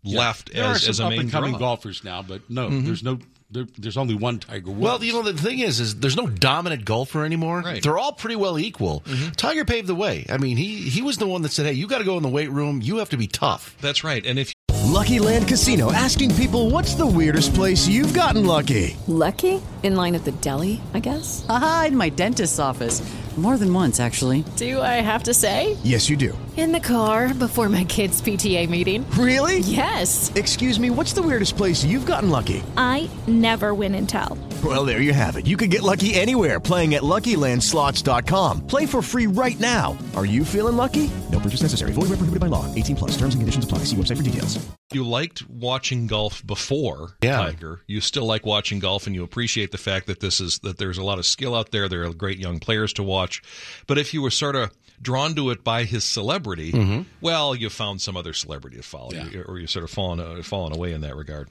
left 0.05 0.53
There 0.53 0.63
are 0.63 0.71
as, 0.73 0.81
some 0.83 0.89
as 0.89 0.99
a 0.99 1.03
up 1.05 1.09
main 1.09 1.19
and 1.21 1.31
coming 1.31 1.51
draw. 1.51 1.59
golfers 1.59 2.03
now, 2.03 2.21
but 2.21 2.41
no, 2.49 2.69
Mm-hmm. 2.69 2.85
there's 2.85 3.03
no 3.03 3.19
there, 3.51 3.65
there's 3.77 3.95
only 3.95 4.15
one 4.15 4.39
Tiger 4.39 4.71
Woods. 4.71 4.81
Well, 4.81 5.03
you 5.03 5.13
know 5.13 5.21
the 5.21 5.33
thing 5.33 5.59
is, 5.59 5.79
is 5.79 5.95
there's 5.99 6.17
no 6.17 6.25
dominant 6.27 6.83
golfer 6.83 7.23
anymore. 7.23 7.61
Right. 7.61 7.81
They're 7.81 7.97
all 7.97 8.11
pretty 8.11 8.35
well 8.35 8.57
equal. 8.57 9.03
Tiger 9.37 9.63
paved 9.63 9.87
the 9.87 9.95
way. 9.95 10.25
I 10.29 10.37
mean, 10.37 10.57
he 10.57 10.77
he 10.89 11.01
was 11.03 11.17
the 11.17 11.27
one 11.27 11.43
that 11.43 11.51
said, 11.51 11.67
"Hey, 11.67 11.73
you 11.73 11.87
got 11.87 11.99
to 11.99 12.03
go 12.03 12.17
in 12.17 12.23
the 12.23 12.29
weight 12.29 12.49
room. 12.51 12.81
You 12.81 12.97
have 12.97 13.09
to 13.09 13.17
be 13.17 13.27
tough." 13.27 13.77
That's 13.81 14.03
right, 14.03 14.25
and 14.25 14.39
if 14.39 14.51
Lucky 14.83 15.19
Land 15.19 15.47
Casino 15.47 15.91
asking 15.91 16.33
people 16.35 16.69
what's 16.71 16.95
the 16.95 17.05
weirdest 17.05 17.53
place 17.53 17.87
you've 17.87 18.13
gotten 18.13 18.45
lucky? 18.47 18.97
Lucky? 19.07 19.61
In 19.83 19.95
line 19.95 20.15
at 20.15 20.25
the 20.25 20.31
deli, 20.31 20.81
I 20.93 20.99
guess? 20.99 21.45
Aha, 21.47 21.85
in 21.89 21.95
my 21.97 22.09
dentist's 22.09 22.59
office. 22.59 23.01
More 23.37 23.57
than 23.57 23.71
once, 23.73 23.99
actually. 23.99 24.45
Do 24.55 24.81
I 24.81 25.01
have 25.01 25.23
to 25.23 25.33
say? 25.33 25.75
Yes, 25.83 26.09
you 26.09 26.15
do. 26.17 26.37
In 26.57 26.71
the 26.71 26.79
car 26.79 27.33
before 27.33 27.67
my 27.67 27.83
kids' 27.83 28.21
PTA 28.21 28.69
meeting. 28.69 29.05
Really? 29.11 29.59
Yes. 29.59 30.31
Excuse 30.35 30.79
me, 30.79 30.89
what's 30.89 31.11
the 31.11 31.21
weirdest 31.21 31.57
place 31.57 31.83
you've 31.83 32.05
gotten 32.05 32.29
lucky? 32.29 32.63
I 32.77 33.09
never 33.27 33.73
win 33.73 33.93
and 33.93 34.07
tell. 34.07 34.37
Well, 34.63 34.85
there 34.85 35.01
you 35.01 35.11
have 35.11 35.35
it. 35.35 35.45
You 35.47 35.57
can 35.57 35.69
get 35.69 35.83
lucky 35.83 36.15
anywhere 36.15 36.61
playing 36.61 36.95
at 36.95 37.03
LuckyLandSlots.com. 37.03 38.65
Play 38.67 38.85
for 38.85 39.01
free 39.01 39.27
right 39.27 39.59
now. 39.59 39.97
Are 40.15 40.25
you 40.25 40.45
feeling 40.45 40.77
lucky? 40.77 41.11
No 41.29 41.41
purchase 41.41 41.61
necessary. 41.61 41.91
Void 41.91 42.03
where 42.07 42.15
prohibited 42.17 42.39
by 42.39 42.47
law. 42.47 42.73
18 42.73 42.95
plus. 42.95 43.11
Terms 43.17 43.35
and 43.35 43.41
conditions 43.41 43.65
apply. 43.65 43.79
See 43.79 43.97
website 43.97 44.17
for 44.17 44.23
details. 44.23 44.57
you 44.93 45.03
liked 45.03 45.47
watching 45.49 46.07
golf 46.07 46.45
before 46.47 47.17
Yeah. 47.21 47.37
Tiger, 47.37 47.81
you 47.85 47.99
still 47.99 48.25
like 48.25 48.45
watching 48.45 48.79
golf, 48.79 49.07
and 49.07 49.15
you 49.15 49.23
appreciate 49.23 49.71
the 49.73 49.77
fact 49.77 50.07
that 50.07 50.21
this 50.21 50.39
is 50.39 50.59
that 50.59 50.77
there's 50.77 50.97
a 50.97 51.03
lot 51.03 51.19
of 51.19 51.25
skill 51.25 51.53
out 51.53 51.71
there. 51.71 51.89
There 51.89 52.05
are 52.05 52.13
great 52.13 52.37
young 52.39 52.59
players 52.59 52.93
to 52.93 53.03
watch. 53.03 53.41
But 53.87 53.97
if 53.97 54.13
you 54.13 54.21
were 54.21 54.31
sort 54.31 54.55
of 54.55 54.71
drawn 55.01 55.35
to 55.35 55.49
it 55.49 55.63
by 55.63 55.83
his 55.83 56.03
celebrity, 56.03 57.05
well, 57.21 57.55
you 57.55 57.69
found 57.69 58.01
some 58.01 58.15
other 58.17 58.33
celebrity 58.33 58.77
to 58.77 58.83
follow, 58.83 59.11
Yeah. 59.13 59.41
or 59.47 59.59
you 59.59 59.67
sort 59.67 59.83
of 59.83 59.89
fallen 59.91 60.19
uh, 60.19 60.41
fallen 60.43 60.73
away 60.73 60.93
in 60.93 61.01
that 61.01 61.15
regard. 61.15 61.49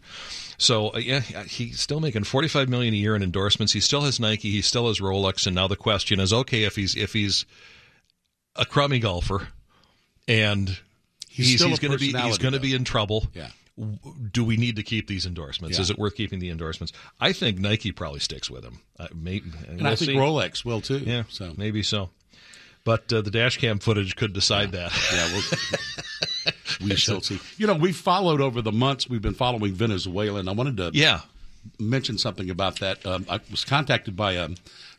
So 0.58 0.94
uh, 0.94 0.98
yeah, 0.98 1.20
he's 1.20 1.80
still 1.80 2.00
making 2.00 2.24
forty 2.24 2.48
five 2.48 2.68
million 2.68 2.94
a 2.94 2.96
year 2.96 3.14
in 3.16 3.22
endorsements. 3.22 3.72
He 3.72 3.80
still 3.80 4.02
has 4.02 4.18
Nike. 4.20 4.50
He 4.50 4.62
still 4.62 4.88
has 4.88 5.00
Rolex. 5.00 5.46
And 5.46 5.54
now 5.54 5.66
the 5.68 5.76
question 5.76 6.20
is, 6.20 6.32
okay, 6.32 6.64
if 6.64 6.76
he's 6.76 6.96
if 6.96 7.12
he's 7.12 7.44
a 8.56 8.64
crummy 8.64 8.98
golfer 9.00 9.48
and 10.28 10.78
He's 11.28 11.48
he's, 11.48 11.62
he's 11.64 11.78
going 11.80 11.90
to 11.90 11.98
be 11.98 12.12
he's 12.16 12.38
going 12.38 12.54
to 12.54 12.60
be 12.60 12.74
in 12.74 12.84
trouble. 12.84 13.26
Yeah. 13.34 13.48
Do 14.30 14.44
we 14.44 14.56
need 14.56 14.76
to 14.76 14.84
keep 14.84 15.08
these 15.08 15.26
endorsements? 15.26 15.76
Yeah. 15.78 15.82
Is 15.82 15.90
it 15.90 15.98
worth 15.98 16.14
keeping 16.14 16.38
the 16.38 16.50
endorsements? 16.50 16.92
I 17.20 17.32
think 17.32 17.58
Nike 17.58 17.90
probably 17.90 18.20
sticks 18.20 18.48
with 18.48 18.62
him. 18.62 18.78
Uh, 19.00 19.08
may, 19.12 19.42
and 19.66 19.84
I 19.88 19.96
think 19.96 20.12
Rolex 20.12 20.64
will 20.64 20.80
too. 20.80 20.98
Yeah, 20.98 21.24
so 21.28 21.52
maybe 21.56 21.82
so. 21.82 22.10
But 22.84 23.10
uh, 23.12 23.22
the 23.22 23.30
dash 23.30 23.56
cam 23.58 23.78
footage 23.78 24.14
could 24.16 24.32
decide 24.34 24.72
that. 24.72 24.92
yeah, 25.12 25.32
we'll, 25.32 26.88
we 26.90 26.96
shall 26.96 27.20
see. 27.22 27.40
You 27.56 27.66
know, 27.66 27.74
we've 27.74 27.96
followed 27.96 28.40
over 28.40 28.60
the 28.60 28.72
months. 28.72 29.08
We've 29.08 29.22
been 29.22 29.34
following 29.34 29.72
Venezuela, 29.72 30.38
and 30.40 30.48
I 30.48 30.52
wanted 30.52 30.76
to 30.76 30.90
Yeah. 30.92 31.20
mention 31.78 32.18
something 32.18 32.50
about 32.50 32.80
that. 32.80 33.04
Um, 33.06 33.24
I 33.28 33.40
was 33.50 33.64
contacted 33.64 34.16
by 34.16 34.32
a 34.32 34.50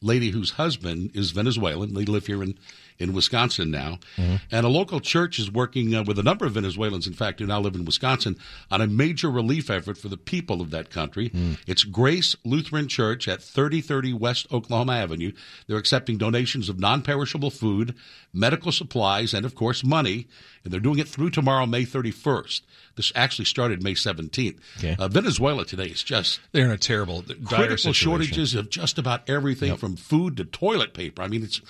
lady 0.02 0.32
whose 0.32 0.52
husband 0.52 1.12
is 1.14 1.30
Venezuelan. 1.32 1.94
They 1.94 2.06
live 2.06 2.26
here 2.26 2.42
in, 2.42 2.58
in 2.98 3.14
Wisconsin 3.14 3.72
now. 3.72 4.00
And 4.18 4.66
a 4.66 4.70
local 4.70 5.00
church 5.00 5.38
is 5.40 5.52
working 5.52 5.94
uh, 5.94 6.04
with 6.04 6.18
a 6.18 6.24
number 6.24 6.46
of 6.46 6.54
Venezuelans, 6.54 7.08
in 7.08 7.14
fact, 7.14 7.40
who 7.40 7.46
now 7.46 7.60
live 7.60 7.76
in 7.76 7.84
Wisconsin, 7.86 8.38
on 8.72 8.82
a 8.82 8.88
major 8.88 9.30
relief 9.30 9.70
effort 9.70 9.98
for 9.98 10.08
the 10.08 10.18
people 10.18 10.62
of 10.62 10.72
that 10.72 10.90
country. 10.90 11.32
It's 11.68 11.84
Grace 11.84 12.36
Lutheran 12.46 12.88
Church 12.88 13.28
at 13.28 13.42
3030 13.42 14.14
West 14.14 14.48
Oklahoma 14.52 14.94
Avenue. 14.94 15.32
They're 15.68 15.78
accepting 15.78 16.18
donations 16.18 16.70
of 16.70 16.80
non 16.80 17.02
perishable 17.02 17.52
food, 17.52 17.96
medical 18.34 18.72
supplies, 18.72 19.34
and, 19.34 19.46
of 19.46 19.56
course, 19.56 19.84
money. 19.84 20.28
And 20.64 20.74
they're 20.74 20.80
doing 20.80 20.98
it 21.00 21.08
through 21.08 21.30
tomorrow, 21.30 21.66
May 21.66 21.84
31st. 21.84 22.62
This 22.96 23.12
actually 23.14 23.46
started 23.46 23.84
May 23.84 23.94
17th. 23.94 24.58
Okay. 24.78 24.96
Uh, 24.98 25.08
Venezuela 25.10 25.66
today 25.66 25.88
is 25.88 26.02
just 26.02 26.40
They're 26.54 26.66
in 26.66 26.72
a 26.72 26.78
terrible, 26.78 27.24
critical 27.44 27.78
situation. 27.78 27.94
shortages 27.94 28.56
of 28.56 28.70
just 28.70 28.98
about 28.98 29.30
everything 29.30 29.76
from 29.76 29.96
food 29.96 30.38
to 30.38 30.46
toilet 30.46 30.94
paper. 30.94 31.22
I 31.22 31.28
mean, 31.28 31.44
it's 31.44 31.62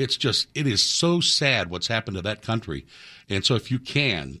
it's 0.00 0.16
just 0.16 0.48
it 0.54 0.66
is 0.66 0.82
so 0.82 1.20
sad 1.20 1.70
what's 1.70 1.88
happened 1.88 2.16
to 2.16 2.22
that 2.22 2.42
country. 2.42 2.86
And 3.28 3.44
so, 3.44 3.54
if 3.54 3.70
you 3.70 3.78
can, 3.78 4.40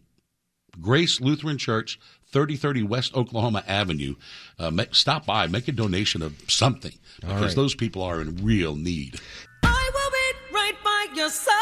Grace 0.80 1.20
Lutheran 1.20 1.58
Church, 1.58 2.00
thirty 2.32 2.56
thirty 2.56 2.82
West 2.82 3.14
Oklahoma 3.14 3.62
Avenue, 3.66 4.14
uh, 4.58 4.70
make, 4.70 4.94
stop 4.94 5.26
by, 5.26 5.46
make 5.46 5.68
a 5.68 5.72
donation 5.72 6.22
of 6.22 6.34
something 6.48 6.94
because 7.20 7.42
right. 7.42 7.56
those 7.56 7.74
people 7.74 8.02
are 8.02 8.20
in 8.20 8.44
real 8.44 8.74
need. 8.74 9.20
I 9.62 9.90
will 9.94 10.10
be 10.10 10.54
right 10.54 10.76
by 10.82 11.14
your 11.14 11.30
side. 11.30 11.59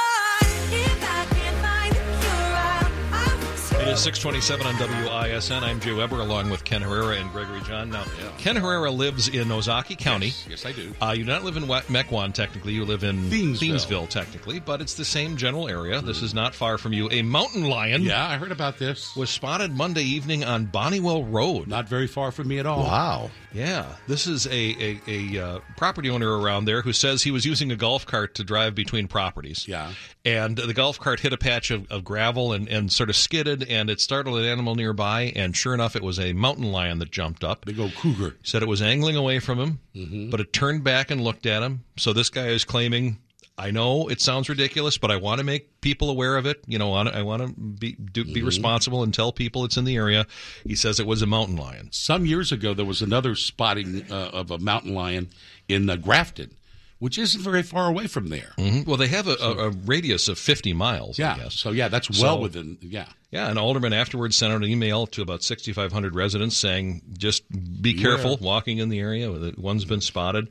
It 3.88 3.92
is 3.92 4.00
627 4.02 4.66
on 4.66 4.75
WISN. 4.75 5.62
I'm 5.62 5.80
Jay 5.80 5.92
Weber 5.92 6.21
along 6.21 6.50
with 6.50 6.62
Ken 6.62 6.83
Herrera 6.83 7.16
and 7.16 7.33
Gregory 7.33 7.62
John. 7.62 7.88
Now, 7.88 8.04
Ken 8.37 8.54
Herrera 8.54 8.90
lives 8.90 9.28
in 9.28 9.49
Ozaukee 9.49 9.97
County. 9.99 10.26
Yes, 10.26 10.47
yes, 10.49 10.66
I 10.66 10.73
do. 10.73 10.95
Uh, 11.00 11.12
you 11.16 11.25
do 11.25 11.30
not 11.33 11.42
live 11.42 11.57
in 11.57 11.66
Wa- 11.66 11.80
Mequon, 11.88 12.35
technically. 12.35 12.75
You 12.75 12.85
live 12.85 13.02
in 13.02 13.16
Thiensville. 13.30 14.09
technically, 14.11 14.61
but 14.61 14.83
it's 14.83 14.92
the 14.95 15.07
same 15.07 15.38
general 15.38 15.68
area. 15.68 16.02
This 16.02 16.21
is 16.23 16.35
not 16.35 16.54
far 16.54 16.76
from 16.76 16.92
you. 16.92 17.09
A 17.11 17.23
mountain 17.23 17.64
lion 17.64 18.02
Yeah, 18.02 18.25
I 18.28 18.37
heard 18.37 18.52
about 18.52 18.78
this. 18.78 19.16
was 19.16 19.30
spotted 19.30 19.73
Monday 19.75 20.02
evening 20.04 20.45
on 20.45 20.66
Bonniwell 20.66 21.26
Road. 21.33 21.66
Not 21.66 21.88
very 21.88 22.07
far 22.07 22.30
from 22.30 22.47
me 22.49 22.59
at 22.59 22.66
all. 22.66 22.83
Wow. 22.85 23.30
Yeah, 23.54 23.87
this 24.07 24.26
is 24.26 24.47
a 24.47 24.50
a, 24.52 25.00
a 25.09 25.42
uh, 25.42 25.61
property 25.78 26.11
owner 26.11 26.30
around 26.38 26.66
there 26.66 26.83
who 26.83 26.92
says 26.92 27.23
he 27.23 27.30
was 27.30 27.47
using 27.47 27.73
a 27.73 27.76
golf 27.76 28.04
cart 28.04 28.35
to 28.35 28.45
drive 28.45 28.75
between 28.75 29.09
properties. 29.09 29.66
Yeah. 29.66 29.95
and 30.26 30.59
the 30.59 30.75
golf 30.75 31.00
cart 31.00 31.21
hit 31.21 31.33
a 31.33 31.38
patch 31.38 31.71
of, 31.71 31.90
of 31.90 32.04
gravel 32.04 32.52
and, 32.52 32.68
and 32.68 32.92
sort 32.92 33.09
of 33.09 33.16
skidded, 33.16 33.62
and 33.66 33.78
it 33.89 34.01
startled 34.01 34.39
an 34.39 34.45
animal 34.45 34.75
nearby. 34.75 35.33
And 35.37 35.57
sure 35.57 35.75
enough, 35.75 35.95
it 35.97 36.03
was 36.03 36.19
a 36.19 36.33
mountain 36.33 36.71
lion 36.73 36.99
that 36.99 37.11
jumped 37.11 37.45
up. 37.45 37.65
Big 37.65 37.79
old 37.79 37.95
cougar. 37.95 38.37
Said 38.43 38.63
it 38.63 38.69
was 38.69 38.83
angling 38.83 39.17
away 39.17 39.39
from 39.39 39.59
him, 39.59 39.79
Mm-hmm. 39.95 40.31
but 40.31 40.41
it 40.41 40.53
turned 40.53 40.83
back 40.85 41.11
and 41.11 41.21
looked 41.23 41.47
at 41.47 41.63
him. 41.63 41.85
So 41.97 42.13
this 42.13 42.31
guy 42.31 42.49
is 42.49 42.65
claiming. 42.65 43.19
I 43.61 43.73
know 43.73 44.07
it 44.09 44.21
sounds 44.21 44.49
ridiculous, 44.49 44.99
but 44.99 45.11
I 45.11 45.17
want 45.17 45.39
to 45.41 45.45
make 45.45 45.81
people 45.81 46.11
aware 46.11 46.37
of 46.37 46.47
it. 46.47 46.63
You 46.69 46.79
know, 46.79 46.95
I 46.95 47.09
I 47.09 47.23
want 47.23 47.43
to 47.43 47.49
be 47.61 47.93
do, 47.93 48.25
be 48.25 48.35
Mm-hmm. 48.35 48.47
responsible 48.47 49.03
and 49.03 49.13
tell 49.13 49.33
people 49.33 49.65
it's 49.65 49.77
in 49.77 49.85
the 49.85 49.97
area. 49.97 50.27
He 50.65 50.77
says 50.77 51.01
it 51.01 51.07
was 51.09 51.23
a 51.23 51.27
mountain 51.27 51.57
lion. 51.57 51.89
Some 51.91 52.25
years 52.25 52.53
ago, 52.53 52.73
there 52.73 52.87
was 52.87 53.03
another 53.03 53.35
spotting 53.35 54.05
uh, 54.13 54.31
of 54.33 54.53
a 54.53 54.59
mountain 54.59 54.95
lion 54.95 55.31
in 55.69 55.91
uh, 55.91 55.97
Grafton, 55.97 56.53
which 56.99 57.19
isn't 57.19 57.40
very 57.43 57.62
far 57.62 57.88
away 57.88 58.07
from 58.07 58.28
there. 58.28 58.52
Mhm. 58.59 58.87
Well, 58.87 58.97
they 58.97 59.09
have 59.09 59.28
a, 59.28 59.35
a, 59.40 59.69
a 59.69 59.71
radius 59.71 60.28
of 60.28 60.38
50 60.38 60.73
miles, 60.73 61.19
Yeah. 61.19 61.35
I 61.35 61.38
guess. 61.38 61.55
So 61.55 61.71
yeah, 61.71 61.88
that's 61.88 62.11
well 62.11 62.37
So- 62.37 62.40
within. 62.40 62.78
Yeah. 62.81 63.07
Yeah, 63.31 63.50
an 63.50 63.59
alderman 63.59 63.93
afterwards 63.93 64.37
sent 64.37 64.55
out 64.55 64.62
an 64.62 64.69
email 64.71 65.07
to 65.09 65.21
about 65.21 65.43
6,500 65.43 66.14
residents 66.14 66.57
saying, 66.57 67.02
just 67.19 67.43
be 67.83 67.93
careful 67.93 68.38
walking 68.40 68.78
in 68.78 68.88
the 68.88 69.00
area. 69.00 69.31
One's 69.59 69.85
been 69.85 70.00
spotted. 70.00 70.49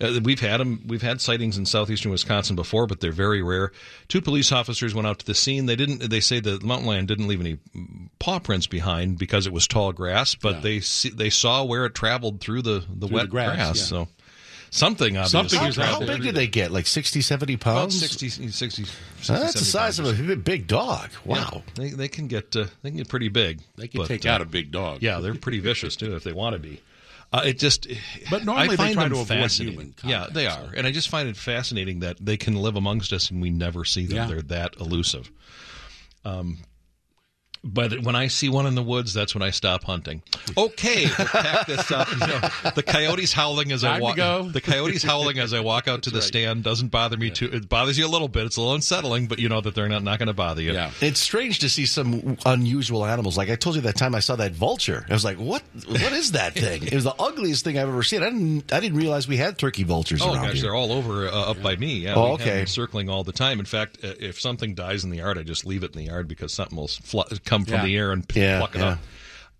Uh, 0.00 0.20
we've 0.22 0.40
had 0.40 0.60
them. 0.60 0.82
We've 0.86 1.00
had 1.02 1.20
sightings 1.22 1.56
in 1.58 1.64
southeastern 1.64 2.10
Wisconsin 2.12 2.54
before, 2.56 2.86
but 2.86 3.00
they're 3.00 3.12
very 3.12 3.42
rare. 3.42 3.72
Two 4.08 4.20
police 4.20 4.52
officers 4.52 4.94
went 4.94 5.06
out 5.06 5.18
to 5.20 5.26
the 5.26 5.34
scene. 5.34 5.64
They 5.64 5.76
didn't. 5.76 6.10
They 6.10 6.20
say 6.20 6.38
the 6.38 6.60
mountain 6.62 6.86
lion 6.86 7.06
didn't 7.06 7.28
leave 7.28 7.40
any 7.40 7.56
paw 8.18 8.38
prints 8.38 8.66
behind 8.66 9.18
because 9.18 9.46
it 9.46 9.54
was 9.54 9.66
tall 9.66 9.92
grass, 9.94 10.34
but 10.34 10.60
they 10.60 10.80
see, 10.80 11.08
they 11.08 11.30
saw 11.30 11.64
where 11.64 11.86
it 11.86 11.94
traveled 11.94 12.40
through 12.40 12.60
the 12.60 12.84
the 12.94 13.08
Through 13.08 13.14
wet 13.16 13.22
the 13.24 13.30
grass, 13.30 13.56
grass. 13.56 13.76
yeah. 13.78 13.82
So 13.84 14.08
something 14.70 15.16
obviously 15.16 15.38
Something 15.38 15.58
How, 15.60 15.66
is 15.68 15.76
how 15.76 16.00
big 16.00 16.22
do 16.22 16.32
they 16.32 16.46
get? 16.46 16.70
Like 16.70 16.86
60, 16.86 17.20
70 17.20 17.54
about 17.54 17.64
pounds? 17.64 17.98
60, 18.00 18.28
60, 18.28 18.48
60 18.50 18.82
That's 19.32 19.52
the 19.54 19.58
70 19.58 19.64
size 19.64 19.98
of 19.98 20.30
a 20.30 20.36
big 20.36 20.66
dog. 20.66 21.10
Yeah, 21.24 21.32
Wow. 21.32 21.62
they 21.74 21.90
they 21.90 22.08
can 22.08 22.26
get 22.28 22.54
uh, 22.56 22.66
they 22.82 22.90
can 22.90 22.98
get 22.98 23.08
pretty 23.08 23.28
big. 23.28 23.60
They 23.76 23.88
can 23.88 23.98
but, 24.00 24.08
take 24.08 24.26
uh, 24.26 24.30
out 24.30 24.40
a 24.40 24.44
big 24.46 24.70
dog. 24.70 25.02
Yeah, 25.02 25.20
they're 25.20 25.34
pretty 25.34 25.60
vicious 25.60 25.96
too 25.96 26.14
if 26.16 26.24
they 26.24 26.32
want 26.32 26.54
to 26.54 26.58
be. 26.58 26.80
Uh, 27.32 27.42
it 27.44 27.58
just, 27.58 27.88
But 28.30 28.44
normally 28.44 28.66
I 28.66 28.68
they 28.68 28.76
find 28.76 28.94
try 28.94 29.02
them 29.04 29.12
to 29.14 29.18
avoid 29.18 29.26
fascinating. 29.40 29.72
human 29.78 29.94
Yeah, 30.04 30.18
contact, 30.18 30.34
they 30.34 30.44
so. 30.48 30.50
are, 30.52 30.72
and 30.76 30.86
I 30.86 30.92
just 30.92 31.08
find 31.08 31.28
it 31.28 31.36
fascinating 31.36 31.98
that 32.00 32.18
they 32.24 32.36
can 32.36 32.54
live 32.54 32.76
amongst 32.76 33.12
us 33.12 33.30
and 33.32 33.42
we 33.42 33.50
never 33.50 33.84
see 33.84 34.06
them. 34.06 34.16
Yeah. 34.16 34.26
They're 34.26 34.42
that 34.42 34.76
elusive. 34.78 35.30
Um, 36.24 36.58
but 37.66 38.00
when 38.02 38.14
I 38.16 38.28
see 38.28 38.48
one 38.48 38.66
in 38.66 38.74
the 38.74 38.82
woods, 38.82 39.12
that's 39.12 39.34
when 39.34 39.42
I 39.42 39.50
stop 39.50 39.84
hunting. 39.84 40.22
Okay, 40.56 41.06
we'll 41.18 41.26
pack 41.26 41.66
this 41.66 41.90
up. 41.90 42.08
You 42.16 42.26
know, 42.26 42.40
the 42.74 42.82
coyotes 42.82 43.32
howling 43.32 43.72
as 43.72 43.84
I 43.84 43.98
Time 43.98 44.16
to 44.16 44.22
walk. 44.42 44.52
The 44.52 44.60
coyotes 44.60 45.02
howling 45.02 45.38
as 45.38 45.52
I 45.52 45.60
walk 45.60 45.86
out 45.88 46.02
to 46.04 46.10
the 46.10 46.18
right. 46.18 46.22
stand 46.24 46.64
doesn't 46.64 46.88
bother 46.88 47.16
me 47.16 47.30
too. 47.30 47.46
It 47.52 47.68
bothers 47.68 47.98
you 47.98 48.06
a 48.06 48.08
little 48.08 48.28
bit. 48.28 48.46
It's 48.46 48.56
a 48.56 48.60
little 48.60 48.74
unsettling, 48.74 49.26
but 49.26 49.38
you 49.38 49.48
know 49.48 49.60
that 49.60 49.74
they're 49.74 49.88
not 49.88 50.02
not 50.02 50.18
going 50.18 50.28
to 50.28 50.32
bother 50.34 50.62
you. 50.62 50.72
Yeah. 50.72 50.90
It's 51.00 51.20
strange 51.20 51.58
to 51.60 51.68
see 51.68 51.84
some 51.86 52.38
unusual 52.46 53.04
animals. 53.04 53.36
Like 53.36 53.50
I 53.50 53.56
told 53.56 53.76
you 53.76 53.82
that 53.82 53.96
time 53.96 54.14
I 54.14 54.20
saw 54.20 54.36
that 54.36 54.52
vulture. 54.52 55.04
I 55.08 55.12
was 55.12 55.24
like, 55.24 55.38
"What? 55.38 55.62
What 55.86 56.12
is 56.12 56.32
that 56.32 56.54
thing?" 56.54 56.84
it 56.84 56.94
was 56.94 57.04
the 57.04 57.14
ugliest 57.18 57.64
thing 57.64 57.78
I've 57.78 57.88
ever 57.88 58.02
seen. 58.02 58.22
I 58.22 58.30
didn't. 58.30 58.72
I 58.72 58.80
didn't 58.80 58.96
realize 58.98 59.28
we 59.28 59.36
had 59.36 59.58
turkey 59.58 59.82
vultures 59.82 60.22
Oh 60.22 60.32
around 60.32 60.44
gosh, 60.44 60.52
here. 60.54 60.62
they're 60.62 60.74
all 60.74 60.92
over 60.92 61.28
uh, 61.28 61.50
up 61.50 61.62
by 61.62 61.76
me. 61.76 61.98
Yeah, 62.00 62.14
Oh, 62.14 62.32
okay. 62.34 62.64
circling 62.66 63.08
all 63.10 63.24
the 63.24 63.32
time. 63.32 63.58
In 63.60 63.66
fact, 63.66 63.98
uh, 64.04 64.12
if 64.18 64.40
something 64.40 64.74
dies 64.74 65.04
in 65.04 65.10
the 65.10 65.18
yard, 65.18 65.38
I 65.38 65.42
just 65.42 65.66
leave 65.66 65.82
it 65.84 65.92
in 65.94 65.98
the 65.98 66.06
yard 66.10 66.28
because 66.28 66.52
something 66.52 66.76
will 66.76 66.88
fl- 66.88 67.22
come 67.44 67.55
from 67.64 67.74
Yeah. 67.74 67.84
the 67.84 67.96
air 67.96 68.12
and 68.12 68.24
Yeah, 68.34 68.58
pluck 68.58 68.74
it 68.74 68.78
yeah. 68.80 68.86
up. 68.88 68.98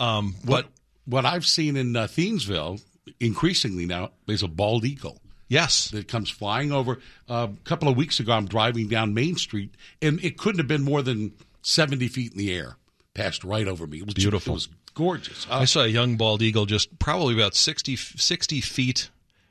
Um, 0.01 0.35
What 0.45 0.65
but 0.65 0.71
what 1.07 1.25
I've 1.25 1.47
seen 1.47 1.77
in 1.77 1.97
uh, 1.97 2.07
Thiensville 2.07 2.83
increasingly 3.21 3.87
now 3.87 4.11
is 4.27 4.43
a 4.43 4.49
bald 4.49 4.85
eagle 4.85 5.21
yes, 5.49 5.89
that 5.91 6.09
comes 6.09 6.29
flying 6.29 6.73
over. 6.73 6.99
Uh, 7.29 7.47
a 7.55 7.65
couple 7.69 7.89
of 7.89 7.97
weeks 7.97 8.19
ago, 8.21 8.33
I'm 8.33 8.47
driving 8.47 8.89
down 8.89 9.15
Main 9.15 9.37
Street, 9.37 9.75
and 10.03 10.23
it 10.25 10.37
couldn't 10.39 10.59
have 10.59 10.67
been 10.67 10.83
more 10.83 11.03
than 11.03 11.33
70 11.63 12.09
feet 12.09 12.33
in 12.33 12.39
the 12.39 12.53
air, 12.53 12.77
passed 13.15 13.45
right 13.45 13.69
over 13.69 13.87
me. 13.87 13.99
It 13.99 14.07
was 14.07 14.15
Beautiful. 14.15 14.53
It 14.53 14.55
was 14.55 14.69
gorgeous. 14.95 15.47
Uh, 15.49 15.59
I 15.59 15.65
saw 15.67 15.83
a 15.83 15.87
young 15.87 16.17
bald 16.17 16.43
eagle 16.43 16.67
just 16.67 16.99
probably 16.99 17.35
about 17.35 17.55
60, 17.55 17.95
60 17.95 18.61
feet, 18.61 19.09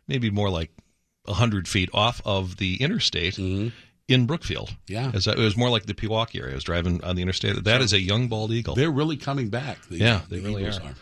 maybe 0.08 0.30
more 0.30 0.50
like 0.50 0.70
hundred 1.28 1.68
feet 1.68 1.90
off 1.94 2.22
of 2.26 2.58
the 2.58 2.76
interstate. 2.84 3.40
In 4.08 4.28
Brookfield. 4.28 4.76
Yeah. 4.88 5.12
As 5.16 5.28
I- 5.28 5.32
it 5.32 5.40
was 5.40 5.58
more 5.58 5.70
like 5.72 5.88
the 5.88 5.96
Pewaukee 5.96 6.40
area. 6.40 6.52
I 6.52 6.56
was 6.56 6.64
driving 6.64 7.04
on 7.04 7.16
the 7.16 7.24
interstate. 7.24 7.64
That 7.64 7.82
is 7.82 7.92
a 7.92 8.00
young 8.00 8.28
bald 8.28 8.52
eagle. 8.52 8.76
they're 8.76 8.92
really 8.92 9.18
coming 9.18 9.50
back. 9.50 9.80
The, 9.90 9.98
Yeah, 9.98 10.22
the 10.30 10.36
they 10.38 10.42
really 10.48 10.62
eagles 10.62 10.78
are. 10.80 10.94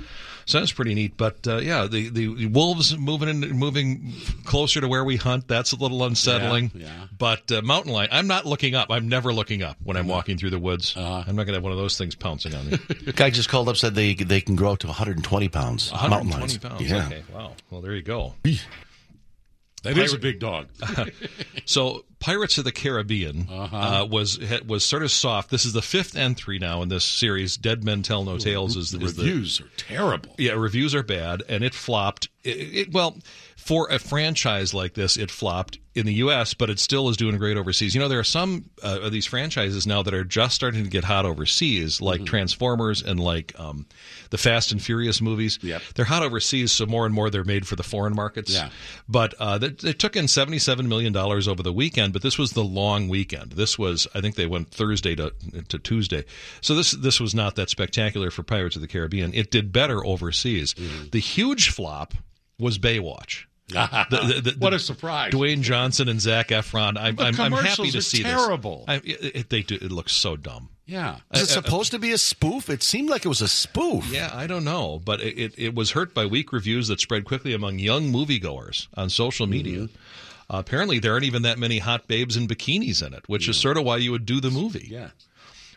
So 0.45 0.59
that's 0.59 0.71
pretty 0.73 0.93
neat. 0.93 1.15
But 1.17 1.45
uh, 1.47 1.57
yeah, 1.57 1.85
the, 1.87 2.07
the 2.09 2.45
wolves 2.47 2.97
moving 2.97 3.27
in, 3.29 3.39
moving 3.51 4.13
closer 4.45 4.79
to 4.81 4.87
where 4.87 5.03
we 5.03 5.15
hunt. 5.17 5.47
That's 5.49 5.71
a 5.73 5.75
little 5.77 6.03
unsettling. 6.03 6.71
Yeah, 6.75 6.85
yeah. 6.87 7.07
But 7.17 7.49
uh, 7.51 7.61
mountain 7.61 7.91
lion, 7.93 8.09
I'm 8.11 8.27
not 8.27 8.45
looking 8.45 8.73
up. 8.75 8.87
I'm 8.89 9.07
never 9.09 9.33
looking 9.33 9.63
up 9.63 9.77
when 9.83 9.95
I'm 9.97 10.07
walking 10.07 10.37
through 10.37 10.49
the 10.51 10.59
woods. 10.59 10.95
Uh-huh. 10.97 11.23
I'm 11.27 11.35
not 11.35 11.43
going 11.43 11.47
to 11.47 11.53
have 11.55 11.63
one 11.63 11.71
of 11.73 11.77
those 11.77 11.97
things 11.97 12.15
pouncing 12.15 12.55
on 12.55 12.69
me. 12.71 12.77
The 13.03 13.13
guy 13.13 13.29
just 13.31 13.47
called 13.49 13.67
up 13.69 13.75
said 13.77 13.95
they 13.95 14.13
they 14.15 14.39
can 14.41 14.55
grow 14.55 14.73
up 14.73 14.79
to 14.79 14.87
120 14.87 15.49
pounds. 15.49 15.91
mountain 15.91 16.29
120 16.29 16.39
lions. 16.39 16.57
pounds. 16.57 16.89
Yeah. 16.89 17.05
Okay. 17.07 17.23
Wow. 17.33 17.51
Well, 17.69 17.81
there 17.81 17.95
you 17.95 18.01
go. 18.01 18.33
That 19.83 19.97
is 19.97 20.13
a 20.13 20.17
big 20.17 20.39
dog. 20.39 20.67
So, 21.65 22.03
Pirates 22.19 22.57
of 22.57 22.65
the 22.65 22.71
Caribbean 22.73 23.47
Uh-huh. 23.49 23.77
uh, 23.77 24.05
was 24.05 24.37
was 24.65 24.83
sort 24.83 25.03
of 25.03 25.11
soft. 25.11 25.49
This 25.49 25.65
is 25.65 25.71
the 25.73 25.81
fifth 25.81 26.15
entry 26.17 26.59
now 26.59 26.81
in 26.81 26.89
this 26.89 27.05
series. 27.05 27.55
Dead 27.55 27.83
Men 27.85 28.01
Tell 28.01 28.23
No 28.25 28.37
Tales 28.37 28.75
is, 28.75 28.91
the 28.91 28.99
is 28.99 29.15
the 29.15 29.23
reviews 29.23 29.61
are 29.61 29.69
terrible. 29.77 30.35
Yeah, 30.37 30.53
reviews 30.53 30.93
are 30.93 31.03
bad, 31.03 31.43
and 31.47 31.63
it 31.63 31.73
flopped. 31.73 32.27
It, 32.43 32.49
it, 32.49 32.93
well, 32.93 33.17
for 33.55 33.89
a 33.89 33.99
franchise 33.99 34.73
like 34.73 34.93
this, 34.93 35.15
it 35.15 35.31
flopped 35.31 35.77
in 35.95 36.05
the 36.07 36.13
U.S., 36.15 36.53
but 36.53 36.69
it 36.69 36.79
still 36.79 37.07
is 37.09 37.17
doing 37.17 37.37
great 37.37 37.55
overseas. 37.55 37.93
You 37.93 38.01
know, 38.01 38.07
there 38.07 38.19
are 38.19 38.23
some 38.23 38.69
uh, 38.83 38.99
of 39.01 39.11
these 39.11 39.25
franchises 39.27 39.85
now 39.85 40.01
that 40.01 40.13
are 40.13 40.23
just 40.23 40.55
starting 40.55 40.83
to 40.83 40.89
get 40.89 41.03
hot 41.03 41.25
overseas, 41.25 42.01
like 42.01 42.21
Mm-hmm. 42.21 42.25
Transformers 42.25 43.01
and 43.03 43.19
like 43.19 43.53
um, 43.59 43.85
the 44.31 44.37
Fast 44.37 44.71
and 44.71 44.81
Furious 44.81 45.21
movies. 45.21 45.59
Yep. 45.61 45.81
They're 45.95 46.05
hot 46.05 46.23
overseas, 46.23 46.71
so 46.71 46.85
more 46.85 47.05
and 47.05 47.13
more 47.13 47.29
they're 47.29 47.43
made 47.43 47.67
for 47.67 47.75
the 47.75 47.83
foreign 47.83 48.15
markets. 48.15 48.53
Yeah. 48.53 48.69
But 49.07 49.33
uh, 49.39 49.57
they, 49.59 49.69
they 49.69 49.93
took 49.93 50.15
in 50.15 50.25
$77 50.25 50.87
million 50.87 51.15
over 51.15 51.61
the 51.61 51.73
weekend, 51.73 52.13
but 52.13 52.21
this 52.21 52.37
was 52.37 52.53
the 52.53 52.63
long 52.63 53.07
weekend. 53.09 53.51
This 53.53 53.77
was, 53.77 54.07
I 54.15 54.21
think 54.21 54.35
they 54.35 54.47
went 54.47 54.69
Thursday 54.71 55.15
to, 55.15 55.33
to 55.67 55.77
Tuesday. 55.79 56.23
So 56.61 56.73
this, 56.75 56.91
this 56.91 57.19
was 57.19 57.35
not 57.35 57.55
that 57.55 57.69
spectacular 57.69 58.31
for 58.31 58.41
Pirates 58.43 58.75
of 58.75 58.81
the 58.81 58.87
Caribbean. 58.87 59.33
It 59.33 59.51
did 59.51 59.71
better 59.71 60.03
overseas. 60.05 60.73
Mm-hmm. 60.73 61.09
The 61.11 61.19
huge 61.19 61.69
flop 61.69 62.13
was 62.57 62.79
Baywatch. 62.79 63.45
The- 63.69 64.07
the- 64.09 64.41
the- 64.51 64.55
what 64.59 64.73
a 64.73 64.79
surprise! 64.79 65.31
Dwayne 65.33 65.61
Johnson 65.61 66.09
and 66.09 66.19
Zac 66.21 66.49
Efron. 66.49 66.97
I'm, 66.97 67.15
The 67.15 67.23
I'm, 67.23 67.39
I'm 67.39 67.51
happy 67.53 67.89
to 67.91 67.97
are 67.99 68.01
see 68.01 68.21
terrible. 68.23 68.83
this. 68.87 69.01
I, 69.03 69.07
it, 69.07 69.35
it- 69.35 69.49
they 69.49 69.61
do, 69.61 69.75
it 69.75 69.91
looks 69.91 70.13
so 70.13 70.35
dumb. 70.35 70.69
yeah. 70.85 71.17
Is 71.33 71.43
it 71.43 71.49
supposed 71.49 71.91
to 71.91 71.99
be 71.99 72.11
a 72.11 72.17
spoof? 72.17 72.69
It 72.69 72.83
seemed 72.83 73.09
like 73.09 73.23
it 73.25 73.29
was 73.29 73.41
a 73.41 73.47
spoof. 73.47 74.05
Yeah, 74.11 74.29
I 74.33 74.47
don't 74.47 74.65
know, 74.65 75.01
but 75.03 75.21
it, 75.21 75.37
it, 75.39 75.53
it 75.57 75.75
was 75.75 75.91
hurt 75.91 76.13
by 76.13 76.25
weak 76.25 76.51
reviews 76.51 76.89
that 76.89 76.99
spread 76.99 77.23
quickly 77.25 77.53
among 77.53 77.79
young 77.79 78.11
moviegoers 78.11 78.87
on 78.95 79.09
social 79.09 79.47
media. 79.47 79.83
Uh, 80.49 80.57
apparently, 80.57 80.99
there 80.99 81.13
aren't 81.13 81.23
even 81.25 81.43
that 81.43 81.57
many 81.57 81.79
hot 81.79 82.07
babes 82.07 82.35
in 82.35 82.47
bikinis 82.47 83.05
in 83.05 83.13
it, 83.13 83.23
which 83.27 83.47
is 83.47 83.55
sort 83.57 83.77
of 83.77 83.85
why 83.85 83.95
you 83.97 84.11
would 84.11 84.25
do 84.25 84.41
the 84.41 84.51
movie. 84.51 84.87
Yeah. 84.91 85.11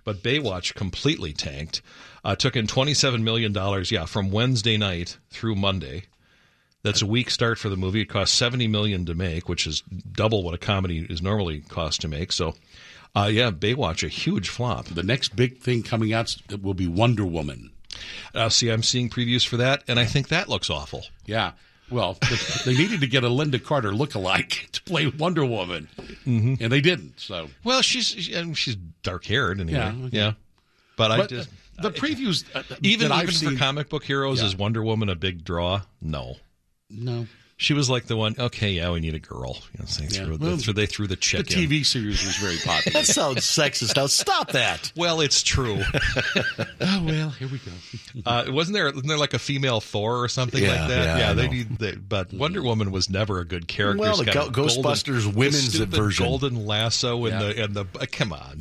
But 0.04 0.22
Baywatch 0.24 0.74
completely 0.74 1.32
tanked. 1.32 1.82
Uh, 2.24 2.34
took 2.34 2.56
in 2.56 2.66
$27 2.66 3.22
million, 3.22 3.54
yeah, 3.90 4.04
from 4.06 4.30
Wednesday 4.32 4.76
night 4.76 5.18
through 5.30 5.54
Monday. 5.54 6.04
That's 6.86 7.02
a 7.02 7.06
weak 7.06 7.30
start 7.30 7.58
for 7.58 7.68
the 7.68 7.76
movie. 7.76 8.02
It 8.02 8.06
cost 8.08 8.36
70 8.36 8.68
million 8.68 9.04
to 9.06 9.14
make, 9.16 9.48
which 9.48 9.66
is 9.66 9.80
double 9.80 10.44
what 10.44 10.54
a 10.54 10.58
comedy 10.58 11.04
is 11.10 11.20
normally 11.20 11.58
cost 11.62 12.00
to 12.02 12.08
make. 12.08 12.30
So, 12.30 12.54
uh, 13.16 13.28
yeah, 13.32 13.50
Baywatch, 13.50 14.04
a 14.04 14.08
huge 14.08 14.48
flop. 14.48 14.86
The 14.86 15.02
next 15.02 15.34
big 15.34 15.58
thing 15.58 15.82
coming 15.82 16.12
out 16.12 16.36
will 16.62 16.74
be 16.74 16.86
Wonder 16.86 17.26
Woman. 17.26 17.72
Uh, 18.32 18.48
see, 18.50 18.68
I'm 18.70 18.84
seeing 18.84 19.10
previews 19.10 19.44
for 19.44 19.56
that, 19.56 19.82
and 19.88 19.98
I 19.98 20.04
think 20.04 20.28
that 20.28 20.48
looks 20.48 20.70
awful. 20.70 21.02
Yeah. 21.24 21.52
Well, 21.90 22.18
they 22.64 22.74
needed 22.76 23.00
to 23.00 23.08
get 23.08 23.24
a 23.24 23.28
Lynda 23.28 23.60
Carter 23.62 23.92
look-alike 23.92 24.68
to 24.72 24.82
play 24.84 25.08
Wonder 25.08 25.44
Woman, 25.44 25.88
mm-hmm. 25.98 26.54
and 26.60 26.72
they 26.72 26.80
didn't. 26.80 27.18
So, 27.18 27.48
Well, 27.64 27.82
she's 27.82 28.06
she- 28.06 28.54
she's 28.54 28.76
dark 29.02 29.24
haired 29.24 29.60
anyway. 29.60 29.78
Yeah, 29.78 29.92
Yeah, 30.12 30.26
okay. 30.28 30.36
but, 30.96 31.10
I 31.10 31.26
just 31.26 31.48
the 31.82 31.90
previews 31.90 32.44
uh, 32.54 32.62
even 32.82 33.10
even 33.12 33.32
seen, 33.32 33.50
for 33.52 33.56
comic 33.58 33.88
book 33.88 34.04
heroes 34.04 34.40
Yeah. 34.40 34.46
is 34.46 34.56
Wonder 34.56 34.84
Woman 34.84 35.08
a 35.08 35.16
big 35.16 35.44
draw? 35.44 35.82
No. 36.00 36.36
No, 36.90 37.26
She 37.58 37.72
was 37.72 37.88
like 37.88 38.04
the 38.04 38.18
one. 38.18 38.34
Okay, 38.38 38.72
yeah, 38.72 38.90
we 38.90 39.00
need 39.00 39.14
a 39.14 39.18
girl. 39.18 39.56
You 39.72 39.78
know, 39.80 39.84
so 39.86 40.02
they, 40.04 40.14
Yeah. 40.14 40.24
threw, 40.26 40.36
Well, 40.36 40.56
threw, 40.58 40.74
they 40.74 40.84
threw 40.84 41.06
the 41.06 41.14
The 41.14 41.20
chick 41.22 41.50
in. 41.50 41.58
TV 41.70 41.84
series 41.86 42.22
was 42.22 42.36
very 42.36 42.58
popular. 42.58 42.92
That 43.00 43.06
sounds 43.06 43.46
sexist. 43.46 43.96
Now 43.96 44.08
stop 44.08 44.52
that. 44.52 44.92
Well, 44.94 45.22
it's 45.22 45.42
true. 45.42 45.78
oh 46.82 47.02
well, 47.04 47.30
here 47.30 47.48
we 47.48 47.58
go. 47.58 47.72
Uh, 48.26 48.44
wasn't 48.48 48.74
there 48.74 48.84
wasn't 48.86 49.06
there 49.08 49.16
like 49.16 49.32
a 49.32 49.38
female 49.38 49.80
Thor 49.80 50.22
or 50.22 50.28
something 50.28 50.62
Yeah, 50.62 50.68
like 50.80 50.88
that? 50.90 51.18
yeah, 51.18 51.30
I 51.30 51.32
they 51.32 51.48
need. 51.48 51.78
They, 51.78 51.92
but 51.94 52.30
Wonder 52.34 52.62
Woman 52.62 52.90
was 52.90 53.08
never 53.08 53.40
a 53.40 53.46
good 53.46 53.66
character. 53.68 54.02
Well, 54.02 54.18
the 54.18 54.26
Go- 54.26 54.50
golden- 54.50 54.82
Ghostbusters 54.84 55.22
the 55.22 55.30
women's 55.30 55.74
version. 55.76 56.26
golden 56.26 56.66
lasso 56.66 57.24
and 57.24 57.40
Yeah. 57.40 57.52
the 57.54 57.64
and 57.64 57.74
the. 57.74 57.84
Uh, 57.98 58.04
come 58.12 58.34
on, 58.34 58.60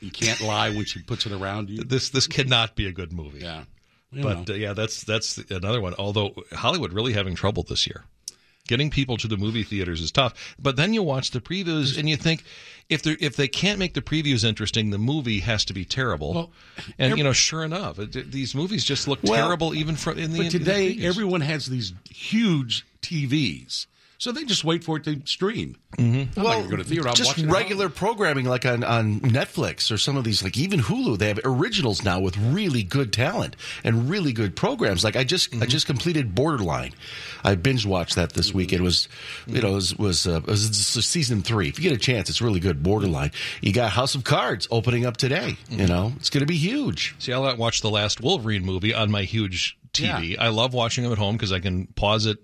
You 0.00 0.10
can't 0.12 0.40
lie 0.40 0.70
when 0.70 0.84
she 0.84 1.02
puts 1.02 1.26
it 1.26 1.32
around 1.32 1.68
you. 1.68 1.82
this 1.82 2.10
this 2.10 2.28
cannot 2.28 2.76
be 2.76 2.86
a 2.86 2.92
good 2.92 3.12
movie. 3.12 3.40
Yeah. 3.40 3.64
You 4.12 4.22
But 4.22 4.50
uh, 4.50 4.54
yeah, 4.54 4.72
that's 4.72 5.02
that's 5.04 5.38
another 5.50 5.80
one. 5.80 5.94
Although 5.98 6.34
Hollywood 6.52 6.92
really 6.92 7.12
having 7.12 7.34
trouble 7.34 7.62
this 7.62 7.86
year, 7.86 8.04
getting 8.66 8.90
people 8.90 9.16
to 9.16 9.28
the 9.28 9.36
movie 9.36 9.62
theaters 9.62 10.00
is 10.00 10.10
tough. 10.10 10.54
But 10.58 10.76
then 10.76 10.94
you 10.94 11.02
watch 11.02 11.30
the 11.30 11.40
previews 11.40 11.98
and 11.98 12.08
you 12.08 12.16
think 12.16 12.44
if 12.88 13.02
they 13.02 13.12
if 13.12 13.36
they 13.36 13.48
can't 13.48 13.78
make 13.78 13.94
the 13.94 14.02
previews 14.02 14.44
interesting, 14.44 14.90
the 14.90 14.98
movie 14.98 15.40
has 15.40 15.64
to 15.66 15.72
be 15.72 15.84
terrible. 15.84 16.34
Well, 16.34 16.50
and 16.98 17.18
you 17.18 17.24
know, 17.24 17.32
sure 17.32 17.64
enough, 17.64 17.98
it, 17.98 18.30
these 18.30 18.54
movies 18.54 18.84
just 18.84 19.08
look 19.08 19.20
Well, 19.22 19.34
terrible 19.34 19.74
even 19.74 19.96
from 19.96 20.18
in 20.18 20.32
the. 20.32 20.38
But 20.38 20.46
in 20.46 20.52
the 20.52 20.58
today, 20.58 20.98
everyone 21.02 21.40
has 21.40 21.66
these 21.66 21.92
huge 22.08 22.86
TVs, 23.02 23.86
so 24.18 24.32
they 24.32 24.44
just 24.44 24.64
wait 24.64 24.84
for 24.84 24.98
it 24.98 25.04
to 25.04 25.20
stream. 25.24 25.76
Mm-hmm. 25.98 26.38
I'm 26.38 26.44
not 26.44 26.52
going 26.52 26.64
to 26.64 26.70
go 26.70 26.76
to 26.76 26.84
theater. 26.84 27.08
Just 27.14 27.30
watching 27.30 27.48
it 27.48 27.52
regular 27.52 27.88
programming 27.88 28.44
like 28.44 28.66
on, 28.66 28.84
on 28.84 29.20
Netflix 29.20 29.90
or 29.90 29.96
some 29.96 30.16
of 30.16 30.24
these, 30.24 30.42
like 30.42 30.58
even 30.58 30.80
Hulu, 30.80 31.18
they 31.18 31.28
have 31.28 31.40
originals 31.44 32.04
now 32.04 32.20
with 32.20 32.36
really 32.36 32.82
good 32.82 33.12
talent 33.12 33.56
and 33.82 34.10
really 34.10 34.32
good 34.32 34.54
programs. 34.54 35.02
Like 35.02 35.16
I 35.16 35.24
just 35.24 35.46
Mm-hmm. 35.56 35.62
I 35.62 35.66
just 35.66 35.86
completed 35.86 36.34
Borderline. 36.34 36.92
I 37.44 37.54
binge 37.54 37.86
watched 37.86 38.16
that 38.16 38.32
this 38.32 38.52
week. 38.52 38.72
It 38.72 38.80
was 38.80 39.08
you 39.46 39.60
know 39.60 39.70
it 39.70 39.74
was 39.74 39.96
was, 39.96 40.26
uh, 40.26 40.38
it 40.38 40.46
was 40.46 41.06
season 41.06 41.42
three. 41.42 41.68
If 41.68 41.78
you 41.78 41.88
get 41.88 41.96
a 41.96 42.00
chance, 42.00 42.28
it's 42.28 42.40
really 42.40 42.60
good. 42.60 42.82
Borderline. 42.82 43.32
You 43.60 43.72
got 43.72 43.90
House 43.90 44.14
of 44.14 44.24
Cards 44.24 44.66
opening 44.70 45.06
up 45.06 45.16
today. 45.16 45.56
Mm-hmm. 45.70 45.80
You 45.80 45.86
know 45.86 46.12
it's 46.16 46.30
going 46.30 46.40
to 46.40 46.46
be 46.46 46.56
huge. 46.56 47.14
See, 47.18 47.32
I 47.32 47.52
watched 47.54 47.82
the 47.82 47.90
last 47.90 48.20
Wolverine 48.20 48.64
movie 48.64 48.94
on 48.94 49.10
my 49.10 49.22
huge 49.22 49.78
TV. 49.92 50.36
I 50.38 50.48
love 50.48 50.74
watching 50.74 51.04
them 51.04 51.12
at 51.12 51.18
home 51.18 51.36
because 51.36 51.52
I 51.52 51.60
can 51.60 51.86
pause 51.86 52.26
it, 52.26 52.38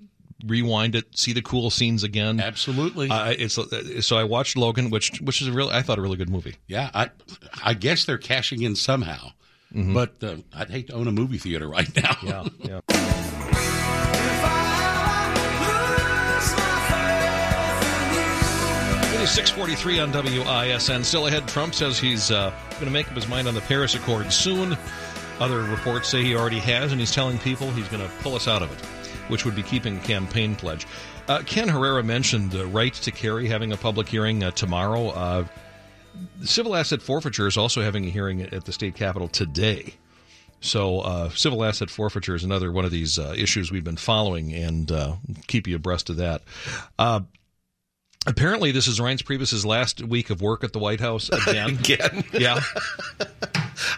rewind 0.46 0.94
it, 0.94 1.16
see 1.16 1.32
the 1.32 1.42
cool 1.42 1.70
scenes 1.70 2.02
again. 2.04 2.40
Absolutely. 2.40 3.08
Uh, 3.10 3.34
it's 3.38 3.58
so 4.06 4.16
I 4.16 4.24
watched 4.24 4.56
Logan, 4.56 4.90
which 4.90 5.20
which 5.20 5.42
is 5.42 5.48
a 5.48 5.52
real 5.52 5.68
I 5.68 5.82
thought 5.82 5.98
a 5.98 6.02
really 6.02 6.16
good 6.16 6.30
movie. 6.30 6.56
Yeah, 6.66 6.90
I 6.94 7.10
I 7.62 7.74
guess 7.74 8.04
they're 8.04 8.18
cashing 8.18 8.62
in 8.62 8.76
somehow. 8.76 9.30
But 9.74 10.22
uh, 10.22 10.36
I'd 10.54 10.68
hate 10.68 10.88
to 10.88 10.92
own 10.92 11.08
a 11.08 11.12
movie 11.12 11.38
theater 11.38 11.66
right 11.66 11.88
now. 12.02 12.16
Yeah, 12.22 12.44
yeah. 12.62 12.80
It 19.14 19.20
is 19.26 19.30
643 19.30 20.00
on 20.00 20.12
WISN. 20.12 21.04
Still 21.04 21.26
ahead, 21.26 21.46
Trump 21.46 21.74
says 21.74 21.98
he's 21.98 22.30
uh, 22.30 22.50
going 22.72 22.86
to 22.86 22.90
make 22.90 23.08
up 23.08 23.14
his 23.14 23.28
mind 23.28 23.46
on 23.46 23.54
the 23.54 23.60
Paris 23.62 23.94
Accord 23.94 24.32
soon. 24.32 24.76
Other 25.38 25.62
reports 25.62 26.08
say 26.08 26.22
he 26.24 26.34
already 26.34 26.58
has, 26.60 26.92
and 26.92 27.00
he's 27.00 27.12
telling 27.12 27.38
people 27.38 27.70
he's 27.70 27.88
going 27.88 28.02
to 28.02 28.12
pull 28.22 28.34
us 28.34 28.48
out 28.48 28.62
of 28.62 28.72
it, 28.72 28.78
which 29.28 29.44
would 29.44 29.54
be 29.54 29.62
keeping 29.62 29.98
a 29.98 30.00
campaign 30.00 30.54
pledge. 30.56 30.86
Uh, 31.28 31.42
Ken 31.46 31.68
Herrera 31.68 32.02
mentioned 32.02 32.50
the 32.50 32.66
right 32.66 32.92
to 32.94 33.10
carry 33.10 33.48
having 33.48 33.72
a 33.72 33.76
public 33.76 34.08
hearing 34.08 34.42
uh, 34.42 34.50
tomorrow. 34.50 35.08
Uh, 35.08 35.44
civil 36.42 36.74
asset 36.76 37.00
forfeiture 37.00 37.46
is 37.46 37.56
also 37.56 37.82
having 37.82 38.04
a 38.04 38.10
hearing 38.10 38.42
at 38.42 38.64
the 38.64 38.72
state 38.72 38.94
capitol 38.94 39.28
today. 39.28 39.94
So, 40.60 41.00
uh, 41.00 41.30
civil 41.30 41.64
asset 41.64 41.90
forfeiture 41.90 42.36
is 42.36 42.44
another 42.44 42.70
one 42.70 42.84
of 42.84 42.92
these 42.92 43.18
uh, 43.18 43.34
issues 43.36 43.72
we've 43.72 43.82
been 43.82 43.96
following 43.96 44.52
and 44.52 44.90
uh, 44.92 45.16
keep 45.48 45.66
you 45.66 45.74
abreast 45.74 46.08
of 46.08 46.16
that. 46.18 46.42
Uh, 46.98 47.20
apparently, 48.26 48.70
this 48.70 48.86
is 48.86 49.00
Reince 49.00 49.24
Priebus's 49.24 49.66
last 49.66 50.00
week 50.02 50.30
of 50.30 50.40
work 50.40 50.62
at 50.62 50.72
the 50.72 50.78
White 50.78 51.00
House 51.00 51.28
again. 51.30 51.70
Again, 51.80 52.24
yeah, 52.32 52.60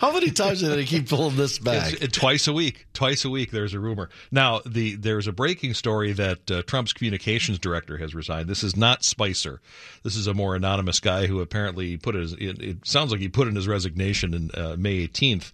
how 0.05 0.13
many 0.13 0.31
times 0.31 0.61
did 0.61 0.71
they 0.71 0.85
keep 0.85 1.09
pulling 1.09 1.37
this 1.37 1.59
back? 1.59 1.95
It's- 1.95 2.13
twice 2.13 2.47
a 2.47 2.53
week. 2.53 2.87
Twice 2.93 3.25
a 3.25 3.31
week, 3.31 3.51
there's 3.51 3.73
a 3.73 3.79
rumor. 3.79 4.11
Now, 4.31 4.61
the 4.67 4.97
there's 4.97 5.27
a 5.27 5.33
breaking 5.33 5.73
story 5.75 6.13
that 6.13 6.51
uh, 6.51 6.63
Trump's 6.63 6.93
communications 6.93 7.59
director 7.59 7.97
has 7.97 8.15
resigned. 8.15 8.49
This 8.49 8.63
is 8.63 8.77
not 8.77 9.03
Spicer. 9.03 9.61
This 10.03 10.15
is 10.15 10.27
a 10.27 10.35
more 10.35 10.55
anonymous 10.55 11.01
guy 11.01 11.27
who 11.27 11.41
apparently 11.41 11.97
put 11.97 12.15
his. 12.15 12.35
It, 12.35 12.61
it 12.61 12.87
sounds 12.87 13.13
like 13.13 13.21
he 13.21 13.29
put 13.29 13.49
in 13.49 13.57
his 13.57 13.67
resignation 13.67 14.35
in 14.35 14.51
uh, 14.53 14.77
May 14.79 15.07
18th. 15.09 15.53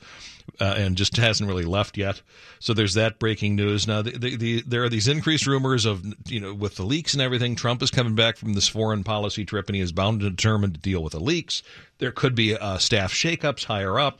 Uh, 0.59 0.75
and 0.77 0.97
just 0.97 1.17
hasn't 1.17 1.49
really 1.49 1.65
left 1.65 1.97
yet. 1.97 2.21
So 2.59 2.75
there's 2.75 2.95
that 2.95 3.21
breaking 3.21 3.55
news. 3.55 3.87
Now, 3.87 4.03
the, 4.03 4.11
the, 4.11 4.37
the, 4.37 4.63
there 4.67 4.83
are 4.83 4.89
these 4.89 5.07
increased 5.07 5.47
rumors 5.47 5.85
of, 5.85 6.05
you 6.27 6.41
know, 6.41 6.53
with 6.53 6.75
the 6.75 6.83
leaks 6.83 7.13
and 7.15 7.23
everything. 7.23 7.55
Trump 7.55 7.81
is 7.83 7.91
coming 7.93 8.17
back 8.17 8.37
from 8.37 8.55
this 8.55 8.67
foreign 8.67 9.05
policy 9.05 9.45
trip, 9.45 9.69
and 9.69 9.77
he 9.77 9.81
is 9.81 9.93
bound 9.93 10.23
and 10.23 10.37
determined 10.37 10.75
to 10.75 10.81
deal 10.81 11.05
with 11.05 11.13
the 11.13 11.21
leaks. 11.21 11.63
There 11.99 12.11
could 12.11 12.35
be 12.35 12.57
uh, 12.57 12.79
staff 12.79 13.13
shakeups 13.13 13.65
higher 13.65 14.01
up. 14.01 14.19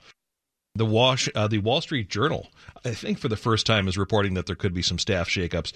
The 0.77 0.87
Wash, 0.87 1.29
uh, 1.35 1.49
the 1.49 1.59
Wall 1.59 1.81
Street 1.81 2.09
Journal, 2.09 2.49
I 2.85 2.95
think 2.95 3.19
for 3.19 3.27
the 3.27 3.37
first 3.37 3.67
time 3.67 3.89
is 3.89 3.99
reporting 3.99 4.35
that 4.35 4.47
there 4.47 4.55
could 4.55 4.73
be 4.73 4.83
some 4.83 4.99
staff 4.99 5.29
shakeups. 5.29 5.73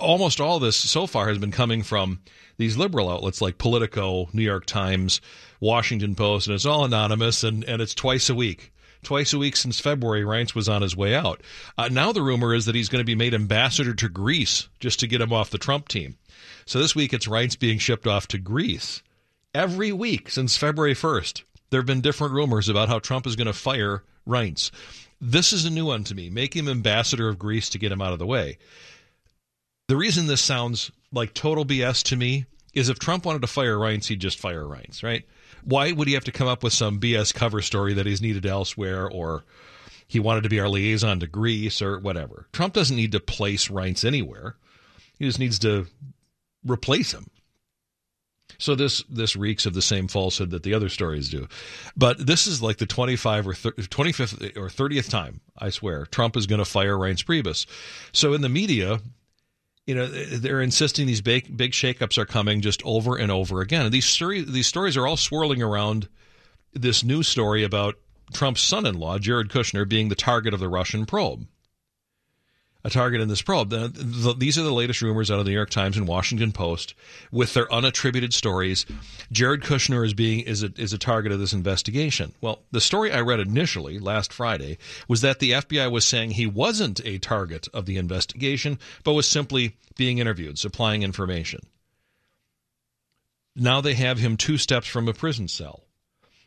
Almost 0.00 0.40
all 0.40 0.58
this 0.58 0.76
so 0.76 1.06
far 1.06 1.28
has 1.28 1.38
been 1.38 1.52
coming 1.52 1.84
from 1.84 2.20
these 2.56 2.76
liberal 2.76 3.08
outlets 3.08 3.40
like 3.40 3.58
Politico, 3.58 4.28
New 4.32 4.42
York 4.42 4.66
Times, 4.66 5.20
Washington 5.60 6.16
Post, 6.16 6.48
and 6.48 6.54
it's 6.54 6.66
all 6.66 6.84
anonymous 6.84 7.44
and, 7.44 7.62
and 7.64 7.80
it's 7.80 7.94
twice 7.94 8.28
a 8.28 8.34
week. 8.34 8.72
Twice 9.04 9.32
a 9.32 9.38
week 9.38 9.54
since 9.54 9.78
February, 9.78 10.22
Reince 10.22 10.54
was 10.54 10.68
on 10.68 10.82
his 10.82 10.96
way 10.96 11.14
out. 11.14 11.42
Uh, 11.78 11.88
now 11.92 12.10
the 12.10 12.22
rumor 12.22 12.54
is 12.54 12.66
that 12.66 12.74
he's 12.74 12.88
going 12.88 13.00
to 13.00 13.04
be 13.04 13.14
made 13.14 13.34
ambassador 13.34 13.94
to 13.94 14.08
Greece 14.08 14.68
just 14.80 14.98
to 15.00 15.06
get 15.06 15.20
him 15.20 15.32
off 15.32 15.50
the 15.50 15.58
Trump 15.58 15.86
team. 15.86 16.16
So 16.66 16.80
this 16.80 16.96
week 16.96 17.12
it's 17.12 17.28
Reince 17.28 17.58
being 17.58 17.78
shipped 17.78 18.06
off 18.06 18.26
to 18.28 18.38
Greece. 18.38 19.02
Every 19.54 19.92
week 19.92 20.28
since 20.28 20.56
February 20.56 20.94
1st, 20.94 21.44
there 21.70 21.80
have 21.80 21.86
been 21.86 22.00
different 22.00 22.34
rumors 22.34 22.68
about 22.68 22.88
how 22.88 22.98
Trump 22.98 23.26
is 23.26 23.36
going 23.36 23.46
to 23.46 23.52
fire 23.52 24.02
Reince. 24.26 24.70
This 25.20 25.52
is 25.52 25.64
a 25.64 25.70
new 25.70 25.86
one 25.86 26.04
to 26.04 26.14
me. 26.14 26.30
Make 26.30 26.54
him 26.54 26.68
ambassador 26.68 27.28
of 27.28 27.38
Greece 27.38 27.68
to 27.70 27.78
get 27.78 27.92
him 27.92 28.02
out 28.02 28.12
of 28.12 28.18
the 28.18 28.26
way. 28.26 28.58
The 29.88 29.96
reason 29.96 30.26
this 30.26 30.40
sounds 30.40 30.90
like 31.12 31.34
total 31.34 31.64
BS 31.64 32.02
to 32.04 32.16
me 32.16 32.46
is 32.72 32.88
if 32.88 32.98
Trump 32.98 33.24
wanted 33.24 33.42
to 33.42 33.48
fire 33.48 33.76
Reince, 33.76 34.06
he'd 34.06 34.20
just 34.20 34.38
fire 34.38 34.64
Reince, 34.64 35.02
right? 35.02 35.24
Why 35.62 35.92
would 35.92 36.08
he 36.08 36.14
have 36.14 36.24
to 36.24 36.32
come 36.32 36.48
up 36.48 36.62
with 36.62 36.72
some 36.72 37.00
BS 37.00 37.32
cover 37.32 37.62
story 37.62 37.94
that 37.94 38.06
he's 38.06 38.20
needed 38.20 38.46
elsewhere 38.46 39.08
or 39.08 39.44
he 40.06 40.20
wanted 40.20 40.42
to 40.42 40.48
be 40.48 40.60
our 40.60 40.68
liaison 40.68 41.20
to 41.20 41.26
Greece 41.26 41.80
or 41.80 41.98
whatever? 41.98 42.48
Trump 42.52 42.74
doesn't 42.74 42.96
need 42.96 43.12
to 43.12 43.20
place 43.20 43.68
Reince 43.68 44.04
anywhere. 44.04 44.56
He 45.18 45.24
just 45.24 45.38
needs 45.38 45.58
to 45.60 45.86
replace 46.66 47.12
him. 47.12 47.30
So 48.58 48.74
this 48.74 49.02
this 49.08 49.36
reeks 49.36 49.66
of 49.66 49.74
the 49.74 49.82
same 49.82 50.08
falsehood 50.08 50.50
that 50.50 50.62
the 50.62 50.74
other 50.74 50.88
stories 50.88 51.28
do. 51.28 51.48
But 51.96 52.26
this 52.26 52.46
is 52.46 52.62
like 52.62 52.78
the 52.78 52.86
25 52.86 53.48
or 53.48 53.54
thir- 53.54 53.72
25th 53.72 54.56
or 54.56 54.68
30th 54.68 55.10
time, 55.10 55.40
I 55.58 55.70
swear, 55.70 56.06
Trump 56.06 56.36
is 56.36 56.46
going 56.46 56.60
to 56.60 56.64
fire 56.64 56.96
Reince 56.96 57.24
Priebus. 57.24 57.66
So 58.12 58.32
in 58.32 58.40
the 58.40 58.48
media, 58.48 59.00
you 59.86 59.94
know, 59.94 60.06
they're 60.06 60.62
insisting 60.62 61.06
these 61.06 61.20
big 61.20 61.56
big 61.56 61.72
shakeups 61.72 62.18
are 62.18 62.26
coming 62.26 62.60
just 62.60 62.82
over 62.84 63.16
and 63.16 63.30
over 63.30 63.60
again. 63.60 63.84
And 63.84 63.92
these 63.94 64.06
stories 64.06 64.50
these 64.50 64.66
stories 64.66 64.96
are 64.96 65.06
all 65.06 65.16
swirling 65.16 65.62
around 65.62 66.08
this 66.72 67.04
new 67.04 67.22
story 67.22 67.62
about 67.62 67.96
Trump's 68.32 68.62
son-in-law, 68.62 69.18
Jared 69.18 69.48
Kushner, 69.48 69.88
being 69.88 70.08
the 70.08 70.14
target 70.14 70.54
of 70.54 70.60
the 70.60 70.68
Russian 70.68 71.06
probe 71.06 71.46
a 72.84 72.90
target 72.90 73.20
in 73.20 73.28
this 73.28 73.42
probe. 73.42 73.70
The, 73.70 73.88
the, 73.88 74.34
these 74.34 74.58
are 74.58 74.62
the 74.62 74.72
latest 74.72 75.00
rumors 75.00 75.30
out 75.30 75.38
of 75.38 75.46
the 75.46 75.50
New 75.50 75.56
York 75.56 75.70
Times 75.70 75.96
and 75.96 76.06
Washington 76.06 76.52
Post 76.52 76.94
with 77.32 77.54
their 77.54 77.66
unattributed 77.66 78.32
stories. 78.32 78.84
Jared 79.32 79.62
Kushner 79.62 80.04
is 80.04 80.12
being 80.12 80.40
is 80.40 80.62
a, 80.62 80.70
is 80.76 80.92
a 80.92 80.98
target 80.98 81.32
of 81.32 81.38
this 81.38 81.54
investigation. 81.54 82.34
Well, 82.42 82.60
the 82.72 82.80
story 82.80 83.10
I 83.10 83.20
read 83.20 83.40
initially 83.40 83.98
last 83.98 84.32
Friday 84.32 84.78
was 85.08 85.22
that 85.22 85.38
the 85.38 85.52
FBI 85.52 85.90
was 85.90 86.04
saying 86.04 86.32
he 86.32 86.46
wasn't 86.46 87.00
a 87.04 87.18
target 87.18 87.68
of 87.72 87.86
the 87.86 87.96
investigation, 87.96 88.78
but 89.02 89.14
was 89.14 89.28
simply 89.28 89.76
being 89.96 90.18
interviewed, 90.18 90.58
supplying 90.58 91.02
information. 91.02 91.60
Now 93.56 93.80
they 93.80 93.94
have 93.94 94.18
him 94.18 94.36
two 94.36 94.58
steps 94.58 94.88
from 94.88 95.08
a 95.08 95.14
prison 95.14 95.48
cell. 95.48 95.83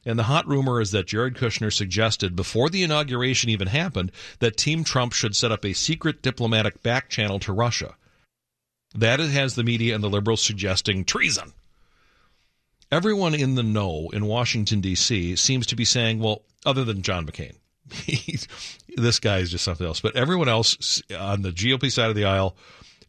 And 0.08 0.18
the 0.18 0.24
hot 0.24 0.48
rumor 0.48 0.80
is 0.80 0.92
that 0.92 1.06
Jared 1.06 1.34
Kushner 1.34 1.72
suggested 1.72 2.34
before 2.34 2.70
the 2.70 2.82
inauguration 2.82 3.50
even 3.50 3.68
happened 3.68 4.14
that 4.40 4.56
Team 4.56 4.86
Trump 4.86 5.12
should 5.12 5.36
set 5.36 5.52
up 5.52 5.66
a 5.66 5.74
secret 5.74 6.22
diplomatic 6.22 6.82
back 6.82 7.10
channel 7.10 7.40
to 7.40 7.52
Russia. 7.52 7.98
That 8.96 9.20
has 9.20 9.56
the 9.56 9.66
media 9.66 9.94
and 9.94 10.02
the 10.02 10.10
liberals 10.10 10.42
suggesting 10.42 11.04
treason. 11.04 11.52
Everyone 12.90 13.36
in 13.36 13.56
the 13.56 13.64
know 13.64 14.08
in 14.14 14.28
Washington, 14.28 14.80
D.C. 14.80 15.36
seems 15.36 15.68
to 15.68 15.76
be 15.76 15.84
saying, 15.84 16.20
well, 16.20 16.44
other 16.66 16.86
than 16.86 17.02
John 17.02 17.28
McCain, 17.28 17.58
this 18.96 19.20
guy 19.20 19.40
is 19.40 19.52
just 19.52 19.66
something 19.66 19.86
else. 19.86 20.00
But 20.00 20.16
everyone 20.16 20.48
else 20.48 21.02
on 21.20 21.42
the 21.42 21.52
GOP 21.52 21.92
side 21.92 22.10
of 22.10 22.16
the 22.16 22.24
aisle, 22.24 22.56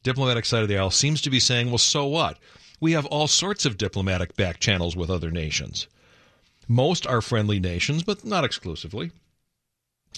diplomatic 0.02 0.44
side 0.44 0.62
of 0.62 0.68
the 0.68 0.78
aisle, 0.78 0.90
seems 0.90 1.22
to 1.22 1.30
be 1.30 1.38
saying, 1.38 1.68
well, 1.68 1.78
so 1.78 2.06
what? 2.06 2.40
We 2.80 2.90
have 2.92 3.06
all 3.06 3.28
sorts 3.28 3.64
of 3.64 3.78
diplomatic 3.78 4.34
back 4.34 4.58
channels 4.58 4.96
with 4.96 5.10
other 5.10 5.30
nations. 5.30 5.86
Most 6.68 7.06
are 7.06 7.22
friendly 7.22 7.58
nations, 7.58 8.02
but 8.02 8.24
not 8.24 8.44
exclusively. 8.44 9.10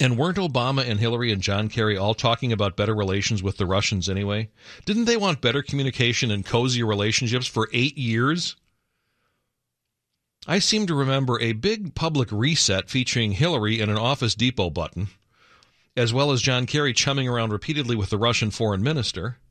And 0.01 0.19
weren't 0.19 0.39
Obama 0.39 0.89
and 0.89 0.99
Hillary 0.99 1.31
and 1.31 1.43
John 1.43 1.69
Kerry 1.69 1.97
all 1.97 2.15
talking 2.15 2.53
about 2.53 2.77
better 2.77 2.95
relations 2.95 3.43
with 3.43 3.57
the 3.57 3.67
Russians 3.67 4.09
anyway? 4.09 4.51
Didn't 4.85 5.05
they 5.05 5.17
want 5.17 5.41
better 5.41 5.63
communication 5.63 6.31
and 6.31 6.45
cozier 6.45 6.87
relationships 6.87 7.47
for 7.47 7.69
eight 7.73 7.97
years? 7.97 8.57
I 10.47 10.59
seem 10.59 10.87
to 10.87 10.95
remember 10.95 11.39
a 11.39 11.53
big 11.53 11.95
public 11.95 12.33
reset 12.33 12.89
featuring 12.89 13.33
Hillary 13.33 13.81
and 13.81 13.91
an 13.91 13.99
Office 13.99 14.35
Depot 14.35 14.71
button, 14.71 15.09
as 15.97 16.15
well 16.15 16.33
as 16.33 16.41
John 16.41 16.67
Kerry 16.67 16.95
chumming 16.95 17.29
around 17.29 17.53
repeatedly 17.53 17.95
with 17.95 18.09
the 18.11 18.19
Russian 18.19 18.51
foreign 18.51 18.83
minister. 18.83 19.37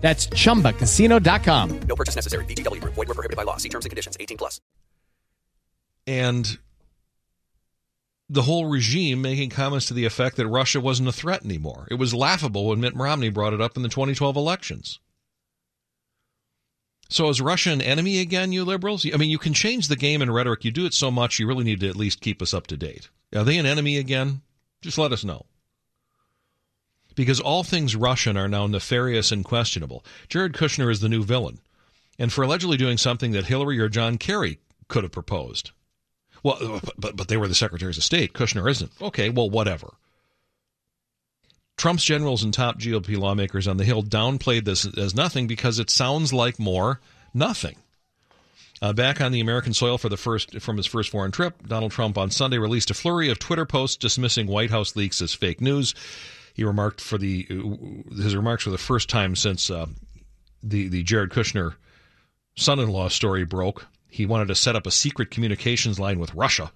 That's 0.00 0.26
chumbacasino.com. 0.28 1.80
No 1.80 1.96
purchase 1.96 2.14
necessary. 2.14 2.44
VGW 2.44 2.80
Group. 2.80 2.94
Void 2.94 3.08
were 3.08 3.14
prohibited 3.14 3.36
by 3.36 3.42
law. 3.42 3.56
See 3.56 3.68
terms 3.68 3.84
and 3.84 3.90
conditions. 3.90 4.16
18 4.20 4.36
plus. 4.36 4.60
And 6.06 6.58
the 8.28 8.42
whole 8.42 8.66
regime 8.66 9.22
making 9.22 9.50
comments 9.50 9.86
to 9.86 9.94
the 9.94 10.04
effect 10.04 10.36
that 10.36 10.48
Russia 10.48 10.80
wasn't 10.80 11.08
a 11.08 11.12
threat 11.12 11.44
anymore. 11.44 11.86
It 11.90 11.94
was 11.94 12.14
laughable 12.14 12.66
when 12.66 12.80
Mitt 12.80 12.96
Romney 12.96 13.30
brought 13.30 13.52
it 13.52 13.60
up 13.60 13.76
in 13.76 13.82
the 13.82 13.88
2012 13.88 14.36
elections. 14.36 15.00
So 17.08 17.28
is 17.28 17.40
Russia 17.40 17.70
an 17.70 17.80
enemy 17.80 18.18
again, 18.18 18.50
you 18.50 18.64
liberals? 18.64 19.06
I 19.12 19.16
mean, 19.16 19.30
you 19.30 19.38
can 19.38 19.54
change 19.54 19.86
the 19.86 19.96
game 19.96 20.22
in 20.22 20.30
rhetoric. 20.30 20.64
You 20.64 20.72
do 20.72 20.86
it 20.86 20.94
so 20.94 21.10
much, 21.10 21.38
you 21.38 21.46
really 21.46 21.62
need 21.62 21.80
to 21.80 21.88
at 21.88 21.94
least 21.94 22.20
keep 22.20 22.42
us 22.42 22.52
up 22.52 22.66
to 22.66 22.76
date. 22.76 23.10
Are 23.34 23.44
they 23.44 23.58
an 23.58 23.66
enemy 23.66 23.96
again? 23.96 24.42
Just 24.82 24.98
let 24.98 25.12
us 25.12 25.24
know 25.24 25.46
because 27.16 27.40
all 27.40 27.64
things 27.64 27.96
Russian 27.96 28.36
are 28.36 28.46
now 28.46 28.68
nefarious 28.68 29.32
and 29.32 29.44
questionable. 29.44 30.04
Jared 30.28 30.52
Kushner 30.52 30.90
is 30.90 31.00
the 31.00 31.08
new 31.08 31.24
villain, 31.24 31.58
and 32.18 32.32
for 32.32 32.44
allegedly 32.44 32.76
doing 32.76 32.98
something 32.98 33.32
that 33.32 33.46
Hillary 33.46 33.80
or 33.80 33.88
John 33.88 34.18
Kerry 34.18 34.60
could 34.86 35.02
have 35.02 35.12
proposed. 35.12 35.72
Well, 36.44 36.80
but, 36.96 37.16
but 37.16 37.26
they 37.26 37.36
were 37.36 37.48
the 37.48 37.56
secretaries 37.56 37.98
of 37.98 38.04
state. 38.04 38.32
Kushner 38.32 38.70
isn't. 38.70 38.92
Okay, 39.02 39.30
well, 39.30 39.50
whatever. 39.50 39.94
Trump's 41.76 42.04
generals 42.04 42.42
and 42.42 42.54
top 42.54 42.78
GOP 42.78 43.18
lawmakers 43.18 43.66
on 43.66 43.76
the 43.76 43.84
Hill 43.84 44.02
downplayed 44.02 44.64
this 44.64 44.86
as 44.96 45.14
nothing 45.14 45.46
because 45.46 45.78
it 45.78 45.90
sounds 45.90 46.32
like 46.32 46.58
more 46.58 47.00
nothing. 47.34 47.76
Uh, 48.80 48.92
back 48.92 49.20
on 49.20 49.32
the 49.32 49.40
American 49.40 49.72
soil 49.72 49.96
for 49.96 50.08
the 50.08 50.16
first 50.16 50.60
from 50.60 50.76
his 50.76 50.86
first 50.86 51.10
foreign 51.10 51.32
trip, 51.32 51.66
Donald 51.66 51.92
Trump 51.92 52.18
on 52.18 52.30
Sunday 52.30 52.58
released 52.58 52.90
a 52.90 52.94
flurry 52.94 53.30
of 53.30 53.38
Twitter 53.38 53.64
posts 53.64 53.96
dismissing 53.96 54.46
White 54.46 54.70
House 54.70 54.96
leaks 54.96 55.22
as 55.22 55.32
fake 55.34 55.60
news. 55.60 55.94
He 56.56 56.64
remarked 56.64 57.02
for 57.02 57.18
the 57.18 57.46
his 58.16 58.34
remarks 58.34 58.64
for 58.64 58.70
the 58.70 58.78
first 58.78 59.10
time 59.10 59.36
since 59.36 59.70
uh, 59.70 59.84
the 60.62 60.88
the 60.88 61.02
Jared 61.02 61.28
Kushner 61.28 61.74
son-in-law 62.56 63.08
story 63.08 63.44
broke. 63.44 63.88
He 64.08 64.24
wanted 64.24 64.48
to 64.48 64.54
set 64.54 64.74
up 64.74 64.86
a 64.86 64.90
secret 64.90 65.30
communications 65.30 66.00
line 66.00 66.18
with 66.18 66.34
Russia 66.34 66.72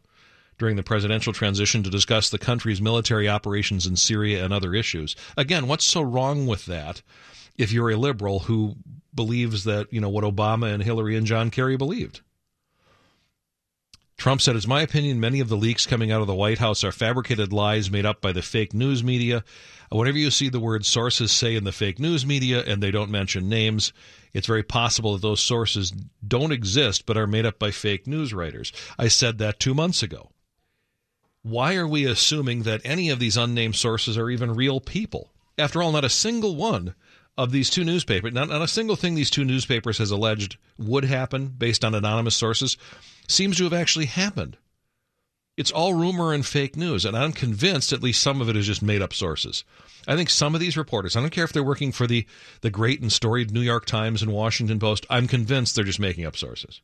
during 0.59 0.77
the 0.77 0.83
presidential 0.83 1.33
transition 1.33 1.83
to 1.83 1.89
discuss 1.89 2.29
the 2.29 2.39
country's 2.39 2.83
military 2.83 3.27
operations 3.27 3.87
in 3.87 3.97
Syria 3.97 4.45
and 4.45 4.53
other 4.53 4.75
issues. 4.75 5.17
Again, 5.35 5.67
what's 5.67 5.87
so 5.87 6.03
wrong 6.03 6.47
with 6.47 6.67
that 6.67 7.01
if 7.57 7.73
you're 7.73 7.91
a 7.91 7.97
liberal 7.97 8.41
who 8.41 8.77
believes 9.15 9.65
that, 9.65 9.91
you 9.91 10.03
know, 10.03 10.11
what 10.11 10.25
Obama 10.25 10.75
and 10.75 10.83
Hillary 10.83 11.17
and 11.17 11.27
John 11.27 11.51
Kerry 11.51 11.79
believed? 11.79 12.21
Trump 14.21 14.43
said, 14.43 14.55
It's 14.55 14.67
my 14.67 14.83
opinion 14.83 15.19
many 15.19 15.41
of 15.41 15.49
the 15.49 15.57
leaks 15.57 15.87
coming 15.87 16.13
out 16.13 16.21
of 16.21 16.27
the 16.27 16.35
White 16.35 16.59
House 16.59 16.85
are 16.85 16.93
fabricated 16.93 17.55
lies 17.55 17.91
made 17.91 18.05
up 18.05 18.21
by 18.21 18.33
the 18.33 18.43
fake 18.43 18.75
news 18.75 19.03
media. 19.03 19.43
Whenever 19.91 20.19
you 20.19 20.31
see 20.31 20.51
the 20.51 20.61
word 20.61 20.85
sources 20.85 21.33
say 21.33 21.57
in 21.57 21.65
the 21.65 21.73
fake 21.73 21.99
news 21.99 22.27
media 22.27 22.63
and 22.63 22.83
they 22.83 22.91
don't 22.91 23.11
mention 23.11 23.49
names, 23.49 23.95
it's 24.35 24.47
very 24.47 24.63
possible 24.63 25.15
that 25.15 25.23
those 25.23 25.41
sources 25.41 25.91
don't 26.29 26.53
exist 26.53 27.07
but 27.07 27.17
are 27.17 27.27
made 27.27 27.47
up 27.47 27.59
by 27.59 27.71
fake 27.71 28.07
news 28.07 28.35
writers. 28.35 28.75
I 28.99 29.09
said 29.09 29.39
that 29.39 29.59
two 29.59 29.73
months 29.73 30.03
ago. 30.03 30.29
Why 31.41 31.77
are 31.77 31.89
we 31.89 32.05
assuming 32.05 32.65
that 32.65 32.83
any 32.85 33.09
of 33.09 33.21
these 33.21 33.39
unnamed 33.39 33.77
sources 33.77 34.19
are 34.19 34.29
even 34.29 34.53
real 34.53 34.81
people? 34.81 35.33
After 35.57 35.83
all, 35.83 35.93
not 35.93 36.05
a 36.05 36.11
single 36.11 36.57
one 36.57 36.95
of 37.39 37.53
these 37.53 37.71
two 37.71 37.85
newspapers, 37.85 38.35
not, 38.35 38.51
not 38.51 38.61
a 38.61 38.69
single 38.69 38.97
thing 38.97 39.15
these 39.15 39.31
two 39.31 39.47
newspapers 39.47 39.97
has 39.97 40.11
alleged 40.11 40.59
would 40.79 41.05
happen 41.05 41.47
based 41.47 41.87
on 41.87 41.95
anonymous 41.95 42.37
sources 42.37 42.77
seems 43.31 43.57
to 43.59 43.65
have 43.65 43.73
actually 43.73 44.07
happened. 44.07 44.57
It's 45.57 45.71
all 45.71 45.95
rumor 45.95 46.33
and 46.33 46.47
fake 46.47 46.77
news, 46.77 47.05
and 47.05 47.17
I'm 47.17 47.33
convinced 47.33 47.93
at 47.93 48.03
least 48.03 48.23
some 48.23 48.41
of 48.41 48.49
it 48.49 48.57
is 48.57 48.67
just 48.67 48.83
made 48.83 49.03
up 49.03 49.13
sources. 49.13 49.65
I 50.09 50.17
think 50.17 50.31
some 50.31 50.55
of 50.55 50.61
these 50.61 50.77
reporters, 50.77 51.17
I 51.17 51.21
don't 51.21 51.31
care 51.31 51.45
if 51.45 51.53
they're 51.53 51.63
working 51.63 51.93
for 51.93 52.07
the, 52.07 52.27
the 52.63 52.71
great 52.71 53.03
and 53.03 53.13
storied 53.13 53.51
New 53.51 53.61
York 53.61 53.85
Times 53.85 54.23
and 54.23 54.33
Washington 54.33 54.79
Post, 54.79 55.07
I'm 55.11 55.27
convinced 55.27 55.75
they're 55.75 55.85
just 55.85 56.01
making 56.01 56.25
up 56.25 56.37
sources. 56.37 56.81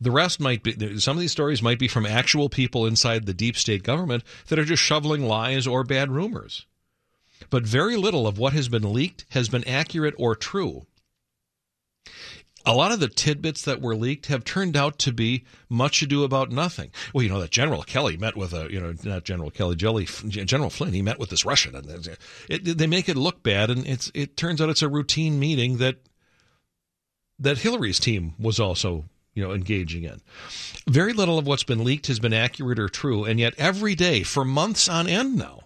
The 0.00 0.10
rest 0.10 0.40
might 0.40 0.62
be, 0.62 0.98
some 0.98 1.16
of 1.16 1.20
these 1.20 1.32
stories 1.32 1.62
might 1.62 1.78
be 1.78 1.88
from 1.88 2.06
actual 2.06 2.48
people 2.48 2.86
inside 2.86 3.26
the 3.26 3.34
deep 3.34 3.56
state 3.56 3.82
government 3.82 4.24
that 4.46 4.58
are 4.58 4.64
just 4.64 4.82
shoveling 4.82 5.26
lies 5.26 5.66
or 5.66 5.84
bad 5.84 6.10
rumors. 6.10 6.64
But 7.50 7.66
very 7.66 7.96
little 7.96 8.26
of 8.26 8.38
what 8.38 8.54
has 8.54 8.68
been 8.68 8.94
leaked 8.94 9.26
has 9.30 9.48
been 9.48 9.66
accurate 9.68 10.14
or 10.16 10.34
true 10.34 10.86
a 12.66 12.74
lot 12.74 12.92
of 12.92 13.00
the 13.00 13.08
tidbits 13.08 13.62
that 13.62 13.80
were 13.80 13.96
leaked 13.96 14.26
have 14.26 14.44
turned 14.44 14.76
out 14.76 14.98
to 14.98 15.12
be 15.12 15.44
much 15.68 16.02
ado 16.02 16.24
about 16.24 16.50
nothing. 16.50 16.90
Well, 17.14 17.22
you 17.22 17.30
know 17.30 17.40
that 17.40 17.50
General 17.50 17.82
Kelly 17.82 18.16
met 18.16 18.36
with 18.36 18.52
a, 18.52 18.70
you 18.70 18.80
know, 18.80 18.94
not 19.02 19.24
General 19.24 19.50
Kelly, 19.50 19.76
Jelly, 19.76 20.04
General 20.04 20.70
Flynn. 20.70 20.92
He 20.92 21.02
met 21.02 21.18
with 21.18 21.30
this 21.30 21.44
Russian, 21.44 21.74
and 21.74 22.08
it, 22.48 22.78
they 22.78 22.86
make 22.86 23.08
it 23.08 23.16
look 23.16 23.42
bad, 23.42 23.70
and 23.70 23.86
it's 23.86 24.10
it 24.14 24.36
turns 24.36 24.60
out 24.60 24.68
it's 24.68 24.82
a 24.82 24.88
routine 24.88 25.38
meeting 25.38 25.78
that 25.78 25.96
that 27.38 27.58
Hillary's 27.58 27.98
team 27.98 28.34
was 28.38 28.60
also 28.60 29.04
you 29.34 29.42
know 29.42 29.52
engaging 29.52 30.04
in. 30.04 30.20
Very 30.88 31.12
little 31.12 31.38
of 31.38 31.46
what's 31.46 31.64
been 31.64 31.84
leaked 31.84 32.08
has 32.08 32.20
been 32.20 32.34
accurate 32.34 32.78
or 32.78 32.88
true, 32.88 33.24
and 33.24 33.40
yet 33.40 33.54
every 33.56 33.94
day 33.94 34.22
for 34.22 34.44
months 34.44 34.88
on 34.88 35.08
end 35.08 35.36
now. 35.36 35.60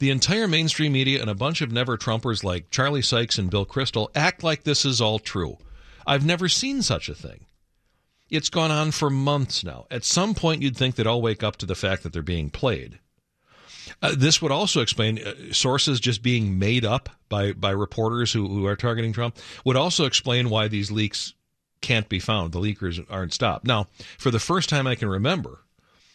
The 0.00 0.10
entire 0.10 0.48
mainstream 0.48 0.92
media 0.92 1.20
and 1.20 1.30
a 1.30 1.36
bunch 1.36 1.60
of 1.60 1.70
never 1.70 1.96
Trumpers 1.96 2.42
like 2.42 2.68
Charlie 2.68 3.00
Sykes 3.00 3.38
and 3.38 3.48
Bill 3.48 3.64
Kristol 3.64 4.08
act 4.14 4.42
like 4.42 4.64
this 4.64 4.84
is 4.84 5.00
all 5.00 5.20
true. 5.20 5.56
I've 6.06 6.24
never 6.24 6.48
seen 6.48 6.82
such 6.82 7.08
a 7.08 7.14
thing. 7.14 7.46
It's 8.30 8.48
gone 8.48 8.70
on 8.70 8.90
for 8.90 9.10
months 9.10 9.64
now. 9.64 9.86
At 9.90 10.04
some 10.04 10.34
point, 10.34 10.62
you'd 10.62 10.76
think 10.76 10.94
they'd 10.94 11.06
all 11.06 11.22
wake 11.22 11.42
up 11.42 11.56
to 11.56 11.66
the 11.66 11.74
fact 11.74 12.02
that 12.02 12.12
they're 12.12 12.22
being 12.22 12.50
played. 12.50 12.98
Uh, 14.00 14.14
this 14.16 14.40
would 14.40 14.52
also 14.52 14.80
explain 14.80 15.18
uh, 15.18 15.34
sources 15.52 16.00
just 16.00 16.22
being 16.22 16.58
made 16.58 16.84
up 16.84 17.10
by, 17.28 17.52
by 17.52 17.70
reporters 17.70 18.32
who, 18.32 18.48
who 18.48 18.66
are 18.66 18.76
targeting 18.76 19.12
Trump, 19.12 19.36
would 19.64 19.76
also 19.76 20.06
explain 20.06 20.48
why 20.48 20.68
these 20.68 20.90
leaks 20.90 21.34
can't 21.80 22.08
be 22.08 22.18
found. 22.18 22.52
The 22.52 22.60
leakers 22.60 23.04
aren't 23.10 23.34
stopped. 23.34 23.66
Now, 23.66 23.88
for 24.18 24.30
the 24.30 24.38
first 24.38 24.70
time 24.70 24.86
I 24.86 24.94
can 24.94 25.08
remember, 25.08 25.60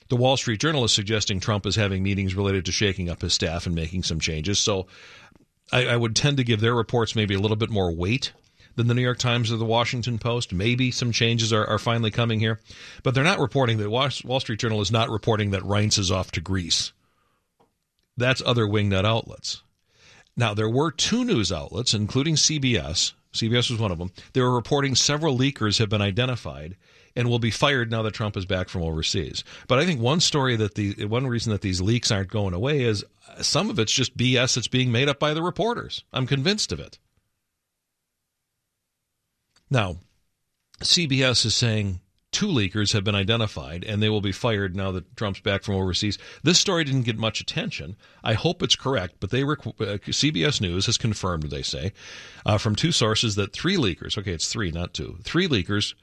the 0.10 0.16
Wall 0.16 0.36
Street 0.36 0.60
Journal 0.60 0.84
is 0.84 0.92
suggesting 0.92 1.40
Trump 1.40 1.68
is 1.68 1.76
having 1.76 2.02
meetings 2.02 2.34
related 2.34 2.66
to 2.66 2.72
shaking 2.72 3.10
up 3.10 3.22
his 3.22 3.34
staff 3.34 3.68
and 3.68 3.76
making 3.76 4.04
some 4.04 4.20
changes. 4.20 4.58
So 4.58 4.88
I, 5.72 5.86
I 5.86 5.96
would 5.96 6.16
tend 6.16 6.38
to 6.38 6.44
give 6.44 6.60
their 6.60 6.74
reports 6.74 7.16
maybe 7.16 7.36
a 7.36 7.40
little 7.40 7.58
bit 7.58 7.70
more 7.70 7.94
weight 7.94 8.34
than 8.80 8.88
the 8.88 8.94
New 8.94 9.02
York 9.02 9.18
Times 9.18 9.52
or 9.52 9.58
the 9.58 9.66
Washington 9.66 10.18
Post. 10.18 10.54
Maybe 10.54 10.90
some 10.90 11.12
changes 11.12 11.52
are, 11.52 11.68
are 11.68 11.78
finally 11.78 12.12
coming 12.12 12.40
here, 12.40 12.62
but 13.04 13.14
they're 13.14 13.26
not 13.26 13.40
reporting 13.40 13.78
that 13.78 13.90
Wall 13.90 14.40
Street 14.40 14.58
Journal 14.58 14.80
is 14.80 14.90
not 14.90 15.10
reporting 15.10 15.52
that 15.52 15.64
Reince 15.64 16.00
is 16.00 16.10
off 16.10 16.32
to 16.32 16.40
Greece. 16.40 16.94
That's 18.16 18.42
other 18.46 18.64
wingnut 18.64 19.04
outlets. 19.04 19.64
Now, 20.38 20.54
there 20.54 20.70
were 20.70 20.92
two 20.92 21.26
news 21.26 21.52
outlets, 21.52 21.94
including 21.94 22.36
CBS. 22.36 23.12
CBS 23.34 23.70
was 23.70 23.82
one 23.82 23.92
of 23.92 23.98
them. 23.98 24.14
They 24.32 24.40
were 24.40 24.56
reporting 24.56 24.96
several 24.96 25.38
leakers 25.38 25.80
have 25.80 25.90
been 25.90 26.02
identified 26.02 26.78
and 27.18 27.30
will 27.30 27.38
be 27.38 27.52
fired 27.52 27.92
now 27.92 28.02
that 28.04 28.14
Trump 28.14 28.38
is 28.38 28.46
back 28.46 28.70
from 28.70 28.82
overseas. 28.82 29.44
But 29.68 29.80
I 29.80 29.86
think 29.86 30.00
one 30.00 30.22
story 30.22 30.56
that 30.56 30.76
the 30.76 31.04
one 31.04 31.28
reason 31.28 31.52
that 31.52 31.60
these 31.60 31.82
leaks 31.82 32.12
aren't 32.12 32.30
going 32.30 32.54
away 32.54 32.84
is 32.84 33.04
some 33.42 33.70
of 33.70 33.78
it's 33.78 33.92
just 33.92 34.16
BS 34.16 34.56
that's 34.56 34.70
being 34.70 34.90
made 34.90 35.10
up 35.10 35.20
by 35.20 35.34
the 35.34 35.44
reporters. 35.44 36.06
I'm 36.14 36.26
convinced 36.26 36.72
of 36.72 36.80
it. 36.80 36.98
Now, 39.70 39.98
CBS 40.82 41.46
is 41.46 41.56
saying 41.56 42.00
two 42.32 42.48
leakers 42.48 42.94
have 42.94 43.04
been 43.04 43.16
identified 43.16 43.84
and 43.84 44.02
they 44.02 44.10
will 44.10 44.22
be 44.22 44.32
fired 44.32 44.76
now 44.76 44.92
that 44.92 45.16
Trump's 45.16 45.40
back 45.40 45.64
from 45.64 45.76
overseas. 45.76 46.18
This 46.44 46.60
story 46.60 46.84
didn't 46.84 47.04
get 47.04 47.18
much 47.18 47.42
attention. 47.42 47.96
I 48.24 48.34
hope 48.34 48.62
it's 48.62 48.76
correct, 48.76 49.16
but 49.20 49.30
they 49.30 49.42
uh, 49.44 49.46
CBS 49.46 50.62
News 50.62 50.86
has 50.86 50.98
confirmed, 50.98 51.44
they 51.44 51.64
say, 51.64 51.92
uh, 52.46 52.58
from 52.58 52.76
two 52.76 52.92
sources 52.92 53.36
that 53.36 53.54
three 53.54 53.78
leakers, 53.78 54.18
okay, 54.18 54.34
it's 54.34 54.48
three, 54.48 54.72
not 54.72 54.94
two, 54.94 55.18
three 55.24 55.48
leakers 55.48 55.94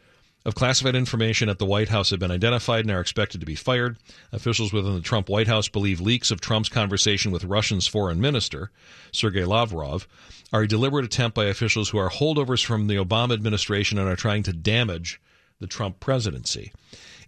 of 0.47 0.55
classified 0.55 0.95
information 0.95 1.49
at 1.49 1.59
the 1.59 1.67
White 1.67 1.89
House 1.89 2.11
have 2.11 2.21
been 2.21 2.31
identified 2.31 2.85
and 2.85 2.93
are 2.93 3.01
expected 3.01 3.41
to 3.41 3.47
be 3.47 3.57
fired. 3.57 3.99
Officials 4.31 4.73
within 4.73 4.95
the 4.95 5.01
Trump 5.01 5.29
White 5.29 5.49
House 5.49 5.69
believe 5.69 6.01
leaks 6.01 6.31
of 6.31 6.41
Trump's 6.41 6.69
conversation 6.69 7.33
with 7.33 7.45
Russia's 7.45 7.89
foreign 7.89 8.21
minister, 8.21 8.71
Sergei 9.11 9.45
Lavrov, 9.45 10.07
are 10.53 10.63
a 10.63 10.69
deliberate 10.69 11.05
attempt 11.05 11.35
by 11.35 11.47
officials 11.47 11.89
who 11.89 11.99
are 11.99 12.09
holdovers 12.09 12.65
from 12.65 12.87
the 12.87 12.95
Obama 12.95 13.35
administration 13.35 13.99
and 13.99 14.09
are 14.09 14.15
trying 14.15 14.45
to 14.45 14.53
damage 14.53 15.21
the 15.59 15.67
Trump 15.67 15.99
presidency. 15.99 16.73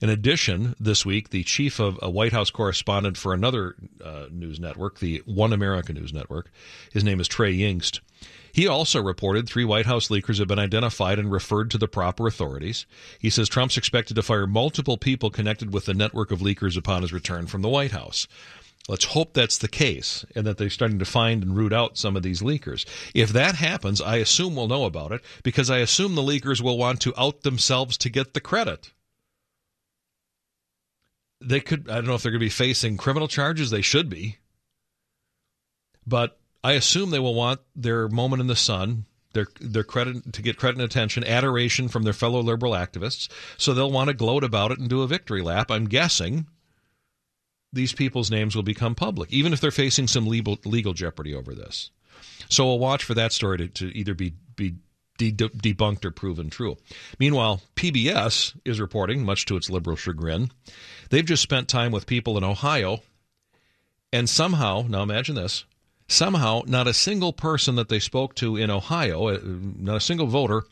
In 0.00 0.10
addition, 0.10 0.76
this 0.78 1.04
week, 1.04 1.30
the 1.30 1.42
chief 1.42 1.80
of 1.80 1.98
a 2.00 2.08
White 2.08 2.32
House 2.32 2.50
correspondent 2.50 3.16
for 3.16 3.34
another 3.34 3.74
uh, 4.04 4.26
news 4.30 4.60
network, 4.60 5.00
the 5.00 5.22
One 5.26 5.52
America 5.52 5.92
News 5.92 6.12
Network, 6.12 6.52
his 6.92 7.02
name 7.02 7.18
is 7.18 7.26
Trey 7.26 7.52
Yingst, 7.52 7.98
he 8.58 8.66
also 8.66 9.00
reported 9.00 9.48
three 9.48 9.64
White 9.64 9.86
House 9.86 10.08
leakers 10.08 10.40
have 10.40 10.48
been 10.48 10.58
identified 10.58 11.20
and 11.20 11.30
referred 11.30 11.70
to 11.70 11.78
the 11.78 11.86
proper 11.86 12.26
authorities. 12.26 12.86
He 13.20 13.30
says 13.30 13.48
Trump's 13.48 13.76
expected 13.76 14.14
to 14.14 14.22
fire 14.24 14.48
multiple 14.48 14.96
people 14.96 15.30
connected 15.30 15.72
with 15.72 15.84
the 15.84 15.94
network 15.94 16.32
of 16.32 16.40
leakers 16.40 16.76
upon 16.76 17.02
his 17.02 17.12
return 17.12 17.46
from 17.46 17.62
the 17.62 17.68
White 17.68 17.92
House. 17.92 18.26
Let's 18.88 19.04
hope 19.04 19.32
that's 19.32 19.58
the 19.58 19.68
case 19.68 20.24
and 20.34 20.44
that 20.44 20.58
they're 20.58 20.70
starting 20.70 20.98
to 20.98 21.04
find 21.04 21.44
and 21.44 21.56
root 21.56 21.72
out 21.72 21.96
some 21.96 22.16
of 22.16 22.24
these 22.24 22.42
leakers. 22.42 22.84
If 23.14 23.28
that 23.28 23.54
happens, 23.54 24.00
I 24.00 24.16
assume 24.16 24.56
we'll 24.56 24.66
know 24.66 24.86
about 24.86 25.12
it 25.12 25.22
because 25.44 25.70
I 25.70 25.78
assume 25.78 26.16
the 26.16 26.22
leakers 26.22 26.60
will 26.60 26.78
want 26.78 27.00
to 27.02 27.14
out 27.16 27.42
themselves 27.42 27.96
to 27.98 28.10
get 28.10 28.34
the 28.34 28.40
credit. 28.40 28.90
They 31.40 31.60
could, 31.60 31.88
I 31.88 31.94
don't 31.94 32.06
know 32.06 32.16
if 32.16 32.24
they're 32.24 32.32
going 32.32 32.40
to 32.40 32.46
be 32.46 32.50
facing 32.50 32.96
criminal 32.96 33.28
charges. 33.28 33.70
They 33.70 33.82
should 33.82 34.10
be. 34.10 34.38
But 36.04 36.40
I 36.68 36.72
assume 36.72 37.08
they 37.08 37.18
will 37.18 37.34
want 37.34 37.60
their 37.74 38.08
moment 38.08 38.42
in 38.42 38.46
the 38.46 38.54
sun, 38.54 39.06
their 39.32 39.46
their 39.58 39.84
credit 39.84 40.34
to 40.34 40.42
get 40.42 40.58
credit 40.58 40.76
and 40.76 40.84
attention, 40.84 41.24
adoration 41.24 41.88
from 41.88 42.02
their 42.02 42.12
fellow 42.12 42.42
liberal 42.42 42.72
activists. 42.72 43.30
So 43.56 43.72
they'll 43.72 43.90
want 43.90 44.08
to 44.08 44.14
gloat 44.14 44.44
about 44.44 44.70
it 44.70 44.78
and 44.78 44.86
do 44.86 45.00
a 45.00 45.06
victory 45.06 45.40
lap. 45.40 45.70
I'm 45.70 45.86
guessing 45.86 46.46
these 47.72 47.94
people's 47.94 48.30
names 48.30 48.54
will 48.54 48.62
become 48.62 48.94
public, 48.94 49.32
even 49.32 49.54
if 49.54 49.62
they're 49.62 49.70
facing 49.70 50.08
some 50.08 50.26
legal 50.26 50.58
legal 50.66 50.92
jeopardy 50.92 51.34
over 51.34 51.54
this. 51.54 51.90
So 52.50 52.66
we'll 52.66 52.78
watch 52.78 53.02
for 53.02 53.14
that 53.14 53.32
story 53.32 53.56
to, 53.56 53.68
to 53.68 53.98
either 53.98 54.12
be 54.12 54.34
be 54.54 54.74
de- 55.16 55.32
debunked 55.32 56.04
or 56.04 56.10
proven 56.10 56.50
true. 56.50 56.76
Meanwhile, 57.18 57.62
PBS 57.76 58.60
is 58.66 58.78
reporting, 58.78 59.24
much 59.24 59.46
to 59.46 59.56
its 59.56 59.70
liberal 59.70 59.96
chagrin, 59.96 60.50
they've 61.08 61.24
just 61.24 61.42
spent 61.42 61.66
time 61.66 61.92
with 61.92 62.06
people 62.06 62.36
in 62.36 62.44
Ohio, 62.44 63.00
and 64.12 64.28
somehow, 64.28 64.84
now 64.86 65.02
imagine 65.02 65.34
this, 65.34 65.64
somehow 66.08 66.62
not 66.66 66.86
a 66.86 66.94
single 66.94 67.32
person 67.32 67.76
that 67.76 67.88
they 67.88 67.98
spoke 67.98 68.34
to 68.36 68.56
in 68.56 68.70
Ohio, 68.70 69.28
uh, 69.28 69.38
not 69.42 69.96
a 69.96 70.00
single 70.00 70.26
voter, 70.26 70.64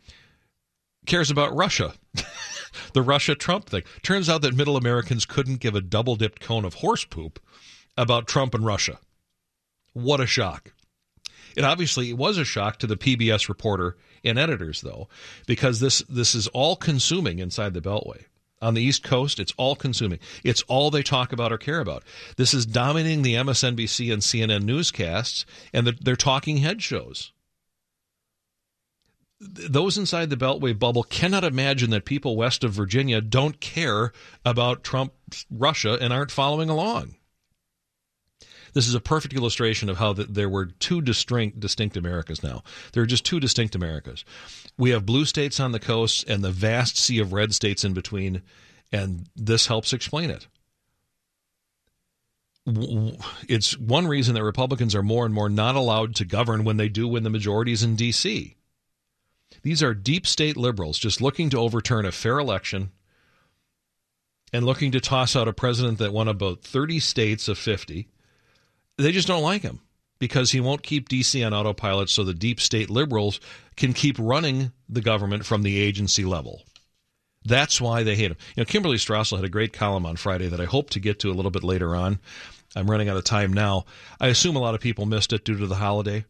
cares 1.07 1.31
about 1.31 1.55
Russia. 1.55 1.95
the 2.95 3.03
Russia 3.03 3.35
Trump 3.35 3.67
thing. 3.69 3.83
Turns 4.03 4.29
out 4.29 4.43
that 4.43 4.57
middle 4.57 4.77
Americans 4.77 5.27
couldn't 5.27 5.61
give 5.61 5.75
a 5.75 5.81
double 5.81 6.17
dipped 6.17 6.41
cone 6.41 6.65
of 6.65 6.75
horse 6.75 7.05
poop 7.05 7.39
about 7.97 8.27
Trump 8.27 8.55
and 8.55 8.65
Russia. 8.65 8.99
What 9.93 10.21
a 10.21 10.27
shock. 10.27 10.73
It 11.57 11.65
obviously 11.65 12.13
was 12.13 12.37
a 12.37 12.45
shock 12.45 12.79
to 12.81 12.87
the 12.87 12.97
PBS 12.97 13.49
reporter 13.49 13.97
and 14.25 14.39
editors, 14.39 14.83
though, 14.83 15.09
because 15.47 15.81
this, 15.81 16.01
this 16.09 16.35
is 16.35 16.49
all 16.49 16.77
consuming 16.77 17.39
inside 17.39 17.73
the 17.73 17.81
Beltway 17.81 18.25
on 18.61 18.75
the 18.75 18.83
East 18.83 19.03
Coast, 19.03 19.39
it's 19.39 19.53
all 19.57 19.77
consuming. 19.77 20.19
It's 20.45 20.63
all 20.63 20.91
they 20.91 21.03
talk 21.03 21.33
about 21.33 21.53
or 21.53 21.59
care 21.59 21.81
about. 21.81 22.03
This 22.37 22.55
is 22.55 22.67
dominating 22.67 23.23
the 23.23 23.35
MSNBC 23.35 24.13
and 24.13 24.23
CNN 24.23 24.65
newscasts 24.65 25.45
and 25.73 25.87
the, 25.87 25.93
their 25.93 26.17
talking 26.17 26.59
head 26.59 26.83
shows. 26.83 27.33
Those 29.39 29.99
inside 29.99 30.31
the 30.31 30.37
Beltway 30.37 30.79
bubble 30.79 31.03
cannot 31.03 31.45
imagine 31.45 31.91
that 31.91 32.07
people 32.07 32.37
west 32.37 32.65
of 32.65 32.73
Virginia 32.73 33.21
don't 33.21 33.61
care 33.61 34.13
about 34.47 34.83
Trump, 34.83 35.13
Russia, 35.51 35.99
and 36.01 36.11
aren't 36.11 36.31
following 36.31 36.71
along. 36.71 37.16
This 38.77 38.89
is 38.89 38.95
a 38.95 39.01
perfect 39.01 39.33
illustration 39.33 39.89
of 39.89 39.97
how 39.97 40.13
the, 40.13 40.25
there 40.25 40.51
were 40.51 40.67
two 40.67 41.01
distinct, 41.01 41.59
distinct 41.59 41.97
Americas 41.97 42.43
now. 42.43 42.63
There 42.93 43.03
are 43.03 43.07
just 43.07 43.25
two 43.25 43.41
distinct 43.41 43.75
Americas. 43.75 44.23
We 44.77 44.91
have 44.91 45.07
blue 45.07 45.25
states 45.25 45.59
on 45.59 45.73
the 45.73 45.81
coast 45.81 46.29
and 46.29 46.45
the 46.45 46.51
vast 46.51 46.99
sea 46.99 47.19
of 47.19 47.33
red 47.33 47.55
states 47.55 47.85
in 47.85 47.95
between, 47.95 48.43
and 48.93 49.31
this 49.35 49.69
helps 49.69 49.95
explain 49.95 50.29
it. 50.29 50.47
It's 53.49 53.79
one 53.79 54.09
reason 54.09 54.35
that 54.35 54.43
Republicans 54.43 54.95
are 54.95 55.03
more 55.03 55.25
and 55.25 55.33
more 55.33 55.49
not 55.49 55.75
allowed 55.75 56.15
to 56.17 56.27
govern 56.27 56.63
when 56.63 56.77
they 56.77 56.91
do 56.91 57.09
win 57.09 57.23
the 57.23 57.31
majorities 57.31 57.83
in 57.83 57.97
D.C. 57.97 58.59
These 59.63 59.83
are 59.83 59.95
deep 59.95 60.27
state 60.27 60.59
liberals 60.59 60.99
just 60.99 61.23
looking 61.23 61.49
to 61.49 61.59
overturn 61.59 62.05
a 62.05 62.13
fair 62.13 62.39
election 62.39 62.91
and 64.53 64.67
looking 64.67 64.93
to 64.93 65.01
toss 65.01 65.35
out 65.35 65.49
a 65.49 65.55
president 65.55 65.97
that 65.97 66.13
won 66.13 66.29
about 66.29 66.61
30 66.61 67.01
states 67.01 67.49
of 67.49 67.57
50 67.57 68.09
they 68.97 69.13
just 69.13 69.29
don't 69.29 69.43
like 69.43 69.63
him 69.63 69.81
because 70.19 70.53
he 70.53 70.61
won't 70.61 70.83
keep 70.83 71.09
DC 71.09 71.45
on 71.47 71.53
autopilot 71.53 72.09
so 72.09 72.25
the 72.25 72.35
deep 72.35 72.61
state 72.61 72.91
liberals 72.91 73.41
can 73.77 73.93
keep 73.93 74.17
running 74.19 74.73
the 74.89 75.01
government 75.01 75.45
from 75.45 75.63
the 75.63 75.79
agency 75.79 76.25
level. 76.25 76.63
That's 77.45 77.81
why 77.81 78.03
they 78.03 78.17
hate 78.17 78.31
him. 78.31 78.37
You 78.57 78.63
know, 78.63 78.65
Kimberly 78.65 78.97
Strassel 78.97 79.37
had 79.37 79.45
a 79.45 79.51
great 79.51 79.73
column 79.73 80.07
on 80.07 80.17
Friday 80.17 80.49
that 80.49 80.61
I 80.61 80.65
hope 80.65 80.91
to 80.91 81.01
get 81.01 81.21
to 81.21 81.31
a 81.31 81.35
little 81.35 81.51
bit 81.51 81.63
later 81.63 81.95
on. 81.95 82.19
I'm 82.75 82.91
running 82.91 83.09
out 83.09 83.17
of 83.17 83.25
time 83.25 83.53
now. 83.53 83.85
I 84.21 84.29
assume 84.29 84.57
a 84.57 84.61
lot 84.61 84.75
of 84.75 84.81
people 84.81 85.07
missed 85.07 85.33
it 85.33 85.45
due 85.45 85.57
to 85.57 85.67
the 85.67 85.77
holiday, 85.77 86.25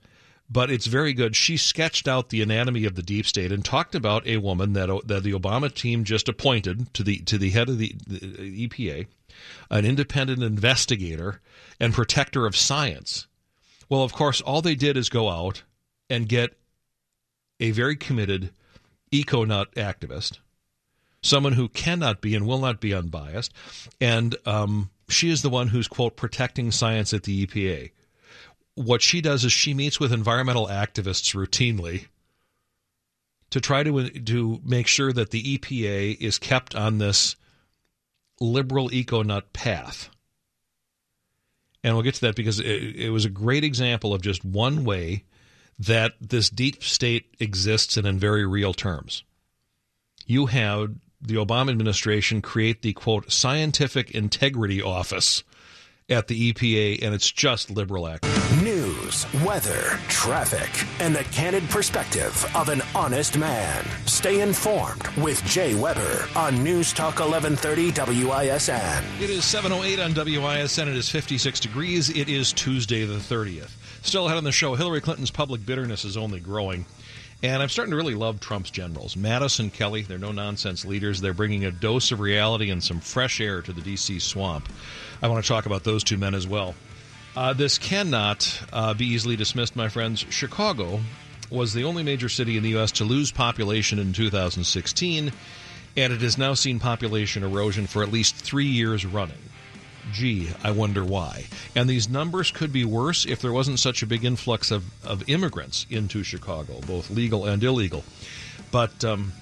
but 0.49 0.71
it's 0.71 0.87
very 0.87 1.13
good. 1.13 1.35
She 1.35 1.57
sketched 1.57 2.07
out 2.07 2.29
the 2.29 2.43
anatomy 2.43 2.85
of 2.85 2.95
the 2.95 3.03
deep 3.03 3.27
state 3.27 3.53
and 3.53 3.65
talked 3.65 3.95
about 3.95 4.27
a 4.27 4.37
woman 4.39 4.73
that 4.75 4.89
that 5.07 5.23
the 5.23 5.33
Obama 5.33 5.73
team 5.73 6.05
just 6.05 6.29
appointed 6.29 6.93
to 6.95 7.03
the 7.03 7.19
to 7.21 7.39
the 7.39 7.51
head 7.51 7.69
of 7.69 7.79
the, 7.79 7.95
the 8.07 8.69
EPA, 8.69 9.07
an 9.71 9.85
independent 9.85 10.43
investigator 10.43 11.41
and 11.81 11.95
protector 11.95 12.47
of 12.47 12.57
science. 12.57 13.27
Well, 13.89 14.03
of 14.03 14.13
course, 14.13 14.41
all 14.41 14.63
they 14.63 14.75
did 14.75 14.97
is 14.97 15.09
go 15.09 15.29
out 15.29 15.63
and 16.09 16.29
get 16.29 16.57
a 17.61 17.71
very 17.71 17.97
committed 17.97 18.51
eco 19.11 19.45
nut 19.45 19.75
activist, 19.75 20.39
someone 21.23 21.55
who 21.55 21.69
cannot 21.69 22.21
be 22.21 22.35
and 22.35 22.47
will 22.47 22.59
not 22.59 22.81
be 22.81 22.95
unbiased, 22.95 23.53
and 24.01 24.37
um, 24.45 24.91
she 25.09 25.31
is 25.31 25.43
the 25.43 25.51
one 25.51 25.69
who's 25.69 25.89
quote 25.89 26.17
protecting 26.17 26.71
science 26.71 27.13
at 27.13 27.25
the 27.25 27.47
EPA. 27.47 27.91
What 28.77 29.03
she 29.03 29.21
does 29.21 29.45
is 29.45 29.53
she 29.53 29.75
meets 29.75 29.99
with 29.99 30.13
environmental 30.13 30.69
activists 30.69 31.35
routinely 31.35 32.07
to 33.51 33.61
try 33.61 33.83
to 33.83 34.11
to 34.11 34.61
make 34.65 34.87
sure 34.87 35.13
that 35.13 35.31
the 35.31 35.59
EPA 35.59 36.21
is 36.21 36.39
kept 36.39 36.75
on 36.75 36.99
this 36.99 37.37
liberal 38.41 38.93
eco 38.93 39.23
nut 39.23 39.53
path. 39.53 40.11
And 41.83 41.95
we'll 41.95 42.03
get 42.03 42.15
to 42.15 42.21
that 42.23 42.37
because 42.37 42.59
it, 42.59 42.67
it 42.67 43.11
was 43.11 43.25
a 43.25 43.31
great 43.31 43.65
example 43.65 44.13
of 44.13 44.21
just 44.21 44.45
one 44.45 44.85
way 44.85 45.25
that 45.79 46.15
this 46.21 46.51
deep 46.51 46.83
state 46.83 47.35
exists 47.39 47.97
and 47.97 48.07
in 48.07 48.19
very 48.19 48.47
real 48.47 48.75
terms. 48.75 49.23
You 50.27 50.47
have 50.47 50.95
the 51.21 51.35
Obama 51.35 51.71
administration 51.71 52.43
create 52.43 52.83
the 52.83 52.93
quote 52.93 53.31
scientific 53.31 54.11
integrity 54.11 54.83
office 54.83 55.45
at 56.09 56.29
the 56.29 56.53
EPA, 56.53 57.03
and 57.03 57.15
it's 57.15 57.31
just 57.31 57.71
liberal 57.71 58.07
act. 58.07 58.25
News, 58.63 59.27
weather, 59.45 59.99
traffic, 60.09 60.71
and 61.01 61.15
the 61.15 61.25
candid 61.25 61.69
perspective 61.69 62.49
of 62.55 62.69
an 62.69 62.81
honest 62.95 63.37
man. 63.37 63.85
Stay 64.07 64.41
informed 64.41 65.07
with 65.17 65.43
Jay 65.45 65.75
Weber 65.75 66.29
on 66.37 66.63
News 66.63 66.93
Talk 66.93 67.19
1130 67.19 67.91
WISN. 67.91 69.05
It 69.21 69.31
is 69.31 69.45
708 69.45 69.99
on 69.99 70.13
WISN. 70.15 70.89
It 70.89 70.97
is 70.97 71.09
56 71.09 71.59
degrees. 71.59 72.09
It 72.11 72.29
is 72.29 72.53
Tuesday 72.53 73.05
the 73.05 73.15
30th. 73.15 73.73
Still 74.03 74.27
ahead 74.27 74.39
on 74.39 74.45
the 74.45 74.53
show, 74.53 74.77
Hillary 74.77 75.01
Clinton's 75.01 75.33
public 75.33 75.67
bitterness 75.67 76.05
is 76.05 76.17
only 76.17 76.39
growing. 76.39 76.87
And 77.43 77.63
I'm 77.63 77.69
starting 77.69 77.91
to 77.91 77.97
really 77.97 78.15
love 78.15 78.41
Trump's 78.41 78.71
generals. 78.71 79.15
Mattis 79.15 79.61
and 79.61 79.73
Kelly, 79.73 80.03
they're 80.03 80.19
no 80.19 80.33
nonsense 80.33 80.85
leaders. 80.85 81.21
They're 81.21 81.35
bringing 81.35 81.65
a 81.67 81.71
dose 81.71 82.11
of 82.13 82.21
reality 82.21 82.71
and 82.71 82.83
some 82.83 83.01
fresh 83.01 83.41
air 83.41 83.61
to 83.61 83.73
the 83.73 83.83
D.C. 83.83 84.21
swamp. 84.21 84.69
I 85.23 85.29
want 85.29 85.45
to 85.45 85.49
talk 85.49 85.67
about 85.67 85.85
those 85.85 86.05
two 86.05 86.19
men 86.19 86.35
as 86.35 86.47
well. 86.47 86.75
Uh, 87.37 87.53
this 87.53 87.79
cannot 87.79 88.63
uh, 88.73 88.95
be 88.95 89.07
easily 89.07 89.37
dismissed, 89.37 89.77
my 89.77 89.89
friends. 89.89 90.25
Chicago 90.31 91.01
was 91.51 91.75
the 91.75 91.85
only 91.85 92.03
major 92.03 92.29
city 92.29 92.57
in 92.57 92.63
the 92.63 92.71
U.S. 92.71 92.93
to 92.93 93.05
lose 93.05 93.31
population 93.31 93.99
in 93.99 94.13
2016, 94.13 95.33
and 95.97 96.13
it 96.13 96.21
has 96.21 96.39
now 96.39 96.55
seen 96.55 96.81
population 96.81 97.43
erosion 97.43 97.87
for 97.87 98.03
at 98.03 98.11
least 98.11 98.37
three 98.37 98.67
years 98.67 99.05
running. 99.05 99.39
Gee, 100.13 100.51
I 100.63 100.71
wonder 100.71 101.05
why. 101.05 101.47
And 101.75 101.91
these 101.91 102.09
numbers 102.09 102.51
could 102.51 102.73
be 102.73 102.85
worse 102.85 103.27
if 103.27 103.43
there 103.43 103.53
wasn't 103.53 103.81
such 103.81 104.03
a 104.03 104.07
big 104.07 104.25
influx 104.25 104.71
of, 104.71 104.85
of 105.05 105.29
immigrants 105.29 105.87
into 105.91 106.23
Chicago, 106.23 106.81
both 106.87 107.11
legal 107.11 107.45
and 107.45 107.63
illegal. 107.63 108.05
But 108.71 109.05
um, 109.05 109.33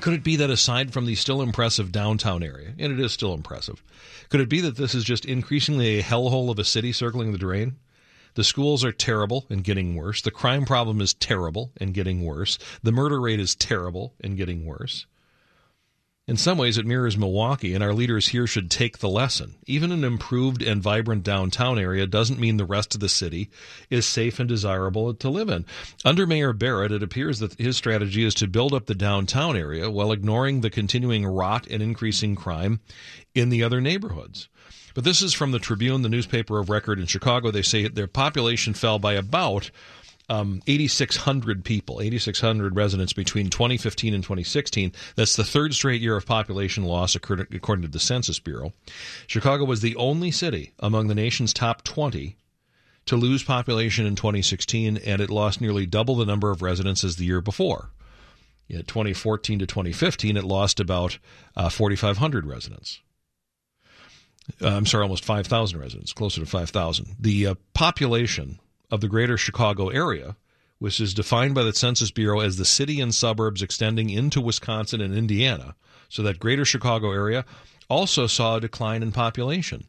could 0.00 0.14
it 0.14 0.22
be 0.22 0.36
that 0.36 0.50
aside 0.50 0.92
from 0.92 1.06
the 1.06 1.14
still 1.14 1.42
impressive 1.42 1.92
downtown 1.92 2.42
area, 2.42 2.74
and 2.78 2.92
it 2.92 3.00
is 3.00 3.12
still 3.12 3.34
impressive, 3.34 3.82
could 4.28 4.40
it 4.40 4.48
be 4.48 4.60
that 4.60 4.76
this 4.76 4.94
is 4.94 5.04
just 5.04 5.24
increasingly 5.24 5.98
a 5.98 6.02
hellhole 6.02 6.50
of 6.50 6.58
a 6.58 6.64
city 6.64 6.92
circling 6.92 7.32
the 7.32 7.38
drain? 7.38 7.76
The 8.34 8.44
schools 8.44 8.84
are 8.84 8.92
terrible 8.92 9.46
and 9.48 9.64
getting 9.64 9.94
worse. 9.94 10.20
The 10.20 10.30
crime 10.30 10.66
problem 10.66 11.00
is 11.00 11.14
terrible 11.14 11.72
and 11.78 11.94
getting 11.94 12.22
worse. 12.22 12.58
The 12.82 12.92
murder 12.92 13.18
rate 13.18 13.40
is 13.40 13.54
terrible 13.54 14.12
and 14.20 14.36
getting 14.36 14.66
worse. 14.66 15.06
In 16.28 16.36
some 16.36 16.58
ways, 16.58 16.76
it 16.76 16.84
mirrors 16.84 17.16
Milwaukee, 17.16 17.72
and 17.72 17.84
our 17.84 17.94
leaders 17.94 18.28
here 18.28 18.48
should 18.48 18.68
take 18.68 18.98
the 18.98 19.08
lesson. 19.08 19.54
Even 19.66 19.92
an 19.92 20.02
improved 20.02 20.60
and 20.60 20.82
vibrant 20.82 21.22
downtown 21.22 21.78
area 21.78 22.04
doesn't 22.04 22.40
mean 22.40 22.56
the 22.56 22.64
rest 22.64 22.96
of 22.96 23.00
the 23.00 23.08
city 23.08 23.48
is 23.90 24.06
safe 24.06 24.40
and 24.40 24.48
desirable 24.48 25.14
to 25.14 25.30
live 25.30 25.48
in. 25.48 25.64
Under 26.04 26.26
Mayor 26.26 26.52
Barrett, 26.52 26.90
it 26.90 27.04
appears 27.04 27.38
that 27.38 27.54
his 27.60 27.76
strategy 27.76 28.24
is 28.24 28.34
to 28.34 28.48
build 28.48 28.74
up 28.74 28.86
the 28.86 28.94
downtown 28.94 29.56
area 29.56 29.88
while 29.88 30.10
ignoring 30.10 30.62
the 30.62 30.70
continuing 30.70 31.24
rot 31.24 31.64
and 31.68 31.80
increasing 31.80 32.34
crime 32.34 32.80
in 33.32 33.48
the 33.48 33.62
other 33.62 33.80
neighborhoods. 33.80 34.48
But 34.96 35.04
this 35.04 35.22
is 35.22 35.32
from 35.32 35.52
the 35.52 35.60
Tribune, 35.60 36.02
the 36.02 36.08
newspaper 36.08 36.58
of 36.58 36.70
record 36.70 36.98
in 36.98 37.06
Chicago. 37.06 37.52
They 37.52 37.62
say 37.62 37.86
their 37.86 38.08
population 38.08 38.74
fell 38.74 38.98
by 38.98 39.12
about 39.12 39.70
um, 40.28 40.62
8,600 40.66 41.64
people, 41.64 42.00
8,600 42.00 42.74
residents 42.74 43.12
between 43.12 43.48
2015 43.48 44.14
and 44.14 44.24
2016. 44.24 44.92
That's 45.14 45.36
the 45.36 45.44
third 45.44 45.74
straight 45.74 46.00
year 46.00 46.16
of 46.16 46.26
population 46.26 46.84
loss, 46.84 47.14
according 47.14 47.82
to 47.82 47.88
the 47.88 48.00
Census 48.00 48.38
Bureau. 48.38 48.72
Chicago 49.26 49.64
was 49.64 49.80
the 49.80 49.96
only 49.96 50.30
city 50.30 50.72
among 50.80 51.06
the 51.06 51.14
nation's 51.14 51.52
top 51.52 51.84
20 51.84 52.36
to 53.06 53.16
lose 53.16 53.44
population 53.44 54.04
in 54.04 54.16
2016, 54.16 54.96
and 54.98 55.20
it 55.20 55.30
lost 55.30 55.60
nearly 55.60 55.86
double 55.86 56.16
the 56.16 56.26
number 56.26 56.50
of 56.50 56.60
residents 56.60 57.04
as 57.04 57.16
the 57.16 57.24
year 57.24 57.40
before. 57.40 57.90
In 58.68 58.82
2014 58.82 59.60
to 59.60 59.66
2015, 59.66 60.36
it 60.36 60.42
lost 60.42 60.80
about 60.80 61.18
uh, 61.56 61.68
4,500 61.68 62.46
residents. 62.46 63.00
Uh, 64.60 64.68
I'm 64.68 64.86
sorry, 64.86 65.02
almost 65.02 65.24
5,000 65.24 65.78
residents, 65.78 66.12
closer 66.12 66.40
to 66.40 66.46
5,000. 66.46 67.16
The 67.18 67.46
uh, 67.46 67.54
population 67.74 68.58
of 68.90 69.00
the 69.00 69.08
greater 69.08 69.36
Chicago 69.36 69.88
area, 69.88 70.36
which 70.78 71.00
is 71.00 71.14
defined 71.14 71.54
by 71.54 71.62
the 71.62 71.72
Census 71.72 72.10
Bureau 72.10 72.40
as 72.40 72.56
the 72.56 72.64
city 72.64 73.00
and 73.00 73.14
suburbs 73.14 73.62
extending 73.62 74.10
into 74.10 74.40
Wisconsin 74.40 75.00
and 75.00 75.14
Indiana. 75.14 75.74
So 76.08 76.22
that 76.22 76.38
greater 76.38 76.64
Chicago 76.64 77.12
area 77.12 77.44
also 77.88 78.26
saw 78.26 78.56
a 78.56 78.60
decline 78.60 79.02
in 79.02 79.12
population. 79.12 79.86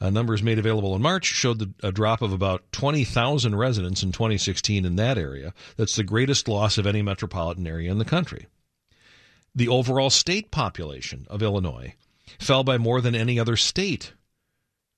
Uh, 0.00 0.10
numbers 0.10 0.42
made 0.42 0.58
available 0.58 0.96
in 0.96 1.02
March 1.02 1.26
showed 1.26 1.60
the, 1.60 1.72
a 1.82 1.92
drop 1.92 2.22
of 2.22 2.32
about 2.32 2.64
20,000 2.72 3.54
residents 3.54 4.02
in 4.02 4.10
2016 4.10 4.84
in 4.84 4.96
that 4.96 5.16
area. 5.16 5.54
That's 5.76 5.94
the 5.94 6.02
greatest 6.02 6.48
loss 6.48 6.76
of 6.76 6.86
any 6.88 7.02
metropolitan 7.02 7.66
area 7.68 7.90
in 7.90 7.98
the 7.98 8.04
country. 8.04 8.46
The 9.54 9.68
overall 9.68 10.10
state 10.10 10.50
population 10.50 11.26
of 11.30 11.42
Illinois 11.42 11.94
fell 12.40 12.64
by 12.64 12.78
more 12.78 13.00
than 13.00 13.14
any 13.14 13.38
other 13.38 13.56
state 13.56 14.12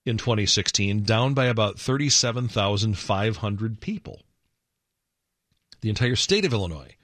in 0.04 0.18
2016, 0.18 1.02
down 1.02 1.34
by 1.34 1.46
about 1.46 1.78
37,500 1.78 3.80
people. 3.80 4.22
The 5.80 5.88
entire 5.88 6.16
state 6.16 6.44
of 6.44 6.52
Illinois 6.52 6.94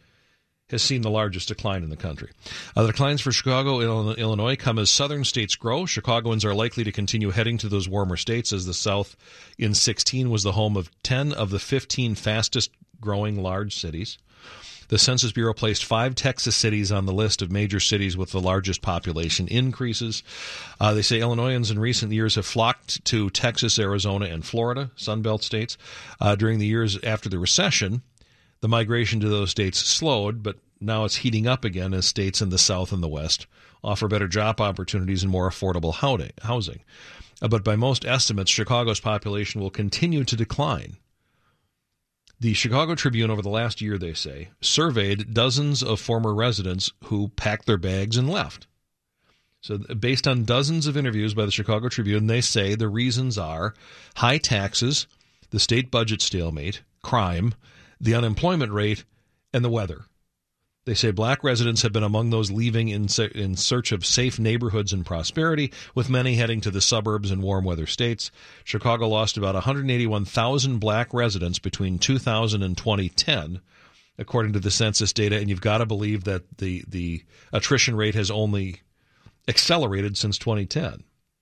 has 0.70 0.82
seen 0.82 1.02
the 1.02 1.10
largest 1.10 1.48
decline 1.48 1.82
in 1.82 1.90
the 1.90 1.96
country. 1.96 2.30
Uh, 2.76 2.82
the 2.82 2.92
declines 2.92 3.20
for 3.20 3.32
Chicago, 3.32 3.80
and 3.80 4.18
Illinois 4.18 4.56
come 4.56 4.78
as 4.78 4.88
southern 4.88 5.24
states 5.24 5.56
grow. 5.56 5.84
Chicagoans 5.84 6.44
are 6.44 6.54
likely 6.54 6.84
to 6.84 6.92
continue 6.92 7.30
heading 7.30 7.58
to 7.58 7.68
those 7.68 7.88
warmer 7.88 8.16
states 8.16 8.52
as 8.52 8.66
the 8.66 8.74
South 8.74 9.16
in 9.58 9.74
16 9.74 10.30
was 10.30 10.42
the 10.42 10.52
home 10.52 10.76
of 10.76 10.90
10 11.02 11.32
of 11.32 11.50
the 11.50 11.58
15 11.58 12.14
fastest 12.14 12.70
growing 13.00 13.42
large 13.42 13.76
cities. 13.76 14.18
The 14.90 14.98
Census 14.98 15.30
Bureau 15.30 15.54
placed 15.54 15.84
five 15.84 16.16
Texas 16.16 16.56
cities 16.56 16.90
on 16.90 17.06
the 17.06 17.12
list 17.12 17.42
of 17.42 17.52
major 17.52 17.78
cities 17.78 18.16
with 18.16 18.32
the 18.32 18.40
largest 18.40 18.82
population 18.82 19.46
increases. 19.46 20.24
Uh, 20.80 20.94
they 20.94 21.02
say 21.02 21.20
Illinoisans 21.20 21.70
in 21.70 21.78
recent 21.78 22.10
years 22.10 22.34
have 22.34 22.44
flocked 22.44 23.04
to 23.04 23.30
Texas, 23.30 23.78
Arizona, 23.78 24.26
and 24.26 24.44
Florida, 24.44 24.90
Sunbelt 24.96 25.44
states. 25.44 25.78
Uh, 26.20 26.34
during 26.34 26.58
the 26.58 26.66
years 26.66 26.98
after 27.04 27.28
the 27.28 27.38
recession, 27.38 28.02
the 28.62 28.68
migration 28.68 29.20
to 29.20 29.28
those 29.28 29.52
states 29.52 29.78
slowed, 29.78 30.42
but 30.42 30.56
now 30.80 31.04
it's 31.04 31.16
heating 31.16 31.46
up 31.46 31.64
again 31.64 31.94
as 31.94 32.06
states 32.06 32.42
in 32.42 32.48
the 32.48 32.58
South 32.58 32.90
and 32.90 33.00
the 33.00 33.08
West 33.08 33.46
offer 33.84 34.08
better 34.08 34.26
job 34.26 34.60
opportunities 34.60 35.22
and 35.22 35.30
more 35.30 35.48
affordable 35.48 35.94
housing. 36.42 36.80
Uh, 37.40 37.46
but 37.46 37.62
by 37.62 37.76
most 37.76 38.04
estimates, 38.04 38.50
Chicago's 38.50 38.98
population 38.98 39.60
will 39.60 39.70
continue 39.70 40.24
to 40.24 40.34
decline 40.34 40.96
the 42.40 42.54
Chicago 42.54 42.94
Tribune, 42.94 43.30
over 43.30 43.42
the 43.42 43.50
last 43.50 43.82
year, 43.82 43.98
they 43.98 44.14
say, 44.14 44.48
surveyed 44.62 45.34
dozens 45.34 45.82
of 45.82 46.00
former 46.00 46.34
residents 46.34 46.90
who 47.04 47.28
packed 47.28 47.66
their 47.66 47.76
bags 47.76 48.16
and 48.16 48.30
left. 48.30 48.66
So, 49.60 49.76
based 49.76 50.26
on 50.26 50.46
dozens 50.46 50.86
of 50.86 50.96
interviews 50.96 51.34
by 51.34 51.44
the 51.44 51.50
Chicago 51.50 51.90
Tribune, 51.90 52.26
they 52.26 52.40
say 52.40 52.74
the 52.74 52.88
reasons 52.88 53.36
are 53.36 53.74
high 54.16 54.38
taxes, 54.38 55.06
the 55.50 55.60
state 55.60 55.90
budget 55.90 56.22
stalemate, 56.22 56.80
crime, 57.02 57.54
the 58.00 58.14
unemployment 58.14 58.72
rate, 58.72 59.04
and 59.52 59.62
the 59.62 59.68
weather. 59.68 60.06
They 60.90 60.94
say 60.94 61.12
black 61.12 61.44
residents 61.44 61.82
have 61.82 61.92
been 61.92 62.02
among 62.02 62.30
those 62.30 62.50
leaving 62.50 62.88
in, 62.88 63.06
in 63.36 63.54
search 63.54 63.92
of 63.92 64.04
safe 64.04 64.40
neighborhoods 64.40 64.92
and 64.92 65.06
prosperity, 65.06 65.72
with 65.94 66.10
many 66.10 66.34
heading 66.34 66.60
to 66.62 66.70
the 66.72 66.80
suburbs 66.80 67.30
and 67.30 67.44
warm 67.44 67.64
weather 67.64 67.86
states. 67.86 68.32
Chicago 68.64 69.08
lost 69.08 69.36
about 69.36 69.54
181,000 69.54 70.80
black 70.80 71.14
residents 71.14 71.60
between 71.60 72.00
2000 72.00 72.64
and 72.64 72.76
2010, 72.76 73.60
according 74.18 74.52
to 74.54 74.58
the 74.58 74.72
census 74.72 75.12
data. 75.12 75.38
And 75.38 75.48
you've 75.48 75.60
got 75.60 75.78
to 75.78 75.86
believe 75.86 76.24
that 76.24 76.58
the, 76.58 76.82
the 76.88 77.22
attrition 77.52 77.94
rate 77.94 78.16
has 78.16 78.28
only 78.28 78.80
accelerated 79.46 80.16
since 80.18 80.38
2010. 80.38 81.04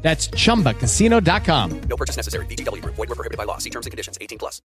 That's 0.00 0.28
ChumbaCasino.com. 0.28 1.80
No 1.82 1.96
purchase 1.96 2.16
necessary. 2.16 2.46
VGW. 2.46 2.82
Void 2.82 2.96
were 2.96 3.06
prohibited 3.06 3.36
by 3.36 3.44
law. 3.44 3.58
See 3.58 3.70
terms 3.70 3.84
and 3.84 3.90
conditions. 3.90 4.16
18 4.20 4.38
plus. 4.38 4.62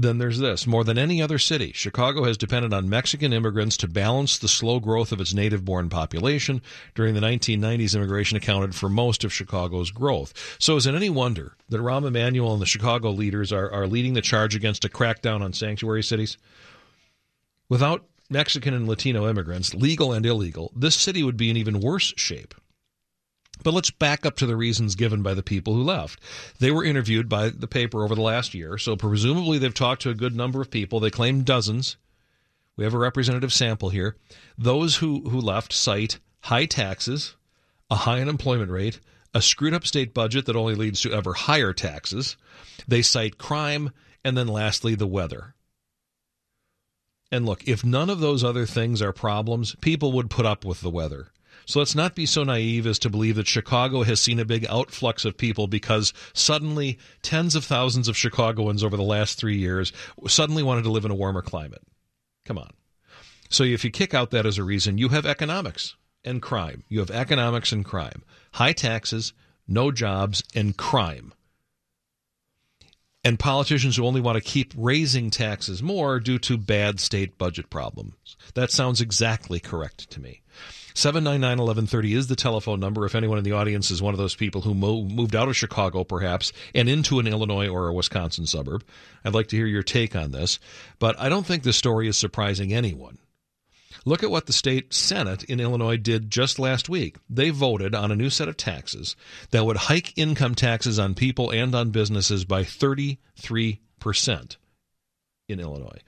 Then 0.00 0.16
there's 0.16 0.38
this. 0.38 0.66
More 0.66 0.82
than 0.82 0.96
any 0.96 1.20
other 1.20 1.36
city, 1.36 1.72
Chicago 1.74 2.24
has 2.24 2.38
depended 2.38 2.72
on 2.72 2.88
Mexican 2.88 3.34
immigrants 3.34 3.76
to 3.78 3.88
balance 3.88 4.38
the 4.38 4.48
slow 4.48 4.80
growth 4.80 5.12
of 5.12 5.20
its 5.20 5.34
native-born 5.34 5.90
population. 5.90 6.62
During 6.94 7.12
the 7.12 7.20
1990s, 7.20 7.94
immigration 7.94 8.38
accounted 8.38 8.74
for 8.74 8.88
most 8.88 9.24
of 9.24 9.32
Chicago's 9.32 9.90
growth. 9.90 10.56
So 10.58 10.76
is 10.76 10.86
it 10.86 10.94
any 10.94 11.10
wonder 11.10 11.54
that 11.68 11.82
Rahm 11.82 12.06
Emanuel 12.06 12.54
and 12.54 12.62
the 12.62 12.66
Chicago 12.66 13.10
leaders 13.10 13.52
are, 13.52 13.70
are 13.70 13.86
leading 13.86 14.14
the 14.14 14.22
charge 14.22 14.54
against 14.54 14.86
a 14.86 14.88
crackdown 14.88 15.42
on 15.42 15.52
sanctuary 15.52 16.02
cities? 16.02 16.38
Without 17.68 18.06
Mexican 18.30 18.72
and 18.72 18.88
Latino 18.88 19.28
immigrants, 19.28 19.74
legal 19.74 20.12
and 20.12 20.24
illegal, 20.24 20.72
this 20.74 20.96
city 20.96 21.22
would 21.22 21.36
be 21.36 21.50
in 21.50 21.58
even 21.58 21.78
worse 21.78 22.14
shape. 22.16 22.54
But 23.62 23.74
let's 23.74 23.90
back 23.90 24.24
up 24.24 24.36
to 24.36 24.46
the 24.46 24.56
reasons 24.56 24.94
given 24.94 25.22
by 25.22 25.34
the 25.34 25.42
people 25.42 25.74
who 25.74 25.82
left. 25.82 26.20
They 26.58 26.70
were 26.70 26.84
interviewed 26.84 27.28
by 27.28 27.50
the 27.50 27.66
paper 27.66 28.02
over 28.02 28.14
the 28.14 28.22
last 28.22 28.54
year, 28.54 28.78
so 28.78 28.96
presumably 28.96 29.58
they've 29.58 29.74
talked 29.74 30.02
to 30.02 30.10
a 30.10 30.14
good 30.14 30.34
number 30.34 30.60
of 30.60 30.70
people. 30.70 31.00
They 31.00 31.10
claim 31.10 31.42
dozens. 31.42 31.96
We 32.76 32.84
have 32.84 32.94
a 32.94 32.98
representative 32.98 33.52
sample 33.52 33.90
here. 33.90 34.16
Those 34.56 34.96
who, 34.96 35.28
who 35.28 35.40
left 35.40 35.72
cite 35.72 36.18
high 36.44 36.64
taxes, 36.64 37.36
a 37.90 37.96
high 37.96 38.20
unemployment 38.20 38.70
rate, 38.70 39.00
a 39.34 39.42
screwed 39.42 39.74
up 39.74 39.86
state 39.86 40.14
budget 40.14 40.46
that 40.46 40.56
only 40.56 40.74
leads 40.74 41.00
to 41.02 41.12
ever 41.12 41.34
higher 41.34 41.72
taxes. 41.72 42.36
They 42.88 43.02
cite 43.02 43.38
crime, 43.38 43.90
and 44.24 44.36
then 44.36 44.48
lastly, 44.48 44.94
the 44.94 45.06
weather. 45.06 45.54
And 47.30 47.46
look, 47.46 47.68
if 47.68 47.84
none 47.84 48.10
of 48.10 48.20
those 48.20 48.42
other 48.42 48.66
things 48.66 49.00
are 49.00 49.12
problems, 49.12 49.76
people 49.76 50.12
would 50.12 50.30
put 50.30 50.46
up 50.46 50.64
with 50.64 50.80
the 50.80 50.90
weather. 50.90 51.28
So 51.66 51.78
let's 51.78 51.94
not 51.94 52.14
be 52.14 52.26
so 52.26 52.42
naive 52.42 52.86
as 52.86 52.98
to 53.00 53.10
believe 53.10 53.36
that 53.36 53.46
Chicago 53.46 54.02
has 54.02 54.20
seen 54.20 54.38
a 54.38 54.44
big 54.44 54.64
outflux 54.64 55.24
of 55.24 55.36
people 55.36 55.66
because 55.66 56.12
suddenly 56.32 56.98
tens 57.22 57.54
of 57.54 57.64
thousands 57.64 58.08
of 58.08 58.16
Chicagoans 58.16 58.82
over 58.82 58.96
the 58.96 59.02
last 59.02 59.38
three 59.38 59.56
years 59.56 59.92
suddenly 60.26 60.62
wanted 60.62 60.84
to 60.84 60.90
live 60.90 61.04
in 61.04 61.10
a 61.10 61.16
warmer 61.16 61.42
climate. 61.42 61.82
Come 62.44 62.58
on. 62.58 62.70
So 63.48 63.64
if 63.64 63.84
you 63.84 63.90
kick 63.90 64.14
out 64.14 64.30
that 64.30 64.46
as 64.46 64.58
a 64.58 64.64
reason, 64.64 64.98
you 64.98 65.08
have 65.08 65.26
economics 65.26 65.96
and 66.24 66.40
crime. 66.40 66.84
You 66.88 67.00
have 67.00 67.10
economics 67.10 67.72
and 67.72 67.84
crime. 67.84 68.22
High 68.52 68.72
taxes, 68.72 69.32
no 69.66 69.90
jobs, 69.90 70.42
and 70.54 70.76
crime. 70.76 71.32
And 73.22 73.38
politicians 73.38 73.96
who 73.96 74.06
only 74.06 74.20
want 74.20 74.36
to 74.36 74.40
keep 74.40 74.72
raising 74.76 75.30
taxes 75.30 75.82
more 75.82 76.20
due 76.20 76.38
to 76.38 76.56
bad 76.56 77.00
state 77.00 77.36
budget 77.36 77.68
problems. 77.68 78.36
That 78.54 78.70
sounds 78.70 79.00
exactly 79.00 79.60
correct 79.60 80.10
to 80.10 80.20
me. 80.20 80.42
799 81.00 81.56
1130 81.56 82.14
is 82.14 82.26
the 82.26 82.36
telephone 82.36 82.78
number 82.78 83.06
if 83.06 83.14
anyone 83.14 83.38
in 83.38 83.44
the 83.44 83.52
audience 83.52 83.90
is 83.90 84.02
one 84.02 84.12
of 84.12 84.18
those 84.18 84.34
people 84.36 84.60
who 84.60 84.74
mo- 84.74 85.02
moved 85.02 85.34
out 85.34 85.48
of 85.48 85.56
Chicago, 85.56 86.04
perhaps, 86.04 86.52
and 86.74 86.90
into 86.90 87.18
an 87.18 87.26
Illinois 87.26 87.68
or 87.68 87.88
a 87.88 87.94
Wisconsin 87.94 88.46
suburb. 88.46 88.84
I'd 89.24 89.32
like 89.32 89.48
to 89.48 89.56
hear 89.56 89.64
your 89.64 89.82
take 89.82 90.14
on 90.14 90.32
this, 90.32 90.58
but 90.98 91.18
I 91.18 91.30
don't 91.30 91.46
think 91.46 91.62
this 91.62 91.78
story 91.78 92.06
is 92.06 92.18
surprising 92.18 92.74
anyone. 92.74 93.16
Look 94.04 94.22
at 94.22 94.30
what 94.30 94.44
the 94.44 94.52
state 94.52 94.92
Senate 94.92 95.42
in 95.44 95.58
Illinois 95.58 95.96
did 95.96 96.30
just 96.30 96.58
last 96.58 96.90
week. 96.90 97.16
They 97.30 97.48
voted 97.48 97.94
on 97.94 98.12
a 98.12 98.16
new 98.16 98.28
set 98.28 98.48
of 98.48 98.58
taxes 98.58 99.16
that 99.52 99.64
would 99.64 99.78
hike 99.78 100.12
income 100.18 100.54
taxes 100.54 100.98
on 100.98 101.14
people 101.14 101.50
and 101.50 101.74
on 101.74 101.92
businesses 101.92 102.44
by 102.44 102.62
33% 102.62 103.68
in 105.48 105.60
Illinois. 105.60 106.00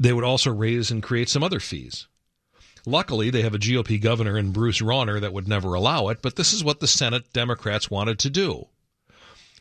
They 0.00 0.12
would 0.12 0.24
also 0.24 0.52
raise 0.52 0.90
and 0.90 1.04
create 1.04 1.28
some 1.28 1.44
other 1.44 1.60
fees. 1.60 2.08
Luckily, 2.86 3.30
they 3.30 3.42
have 3.42 3.54
a 3.54 3.58
GOP 3.58 4.00
governor 4.00 4.36
in 4.36 4.52
Bruce 4.52 4.80
Rauner 4.80 5.20
that 5.20 5.32
would 5.32 5.48
never 5.48 5.74
allow 5.74 6.08
it, 6.08 6.20
but 6.20 6.36
this 6.36 6.52
is 6.52 6.62
what 6.62 6.80
the 6.80 6.86
Senate 6.86 7.32
Democrats 7.32 7.90
wanted 7.90 8.18
to 8.20 8.30
do. 8.30 8.68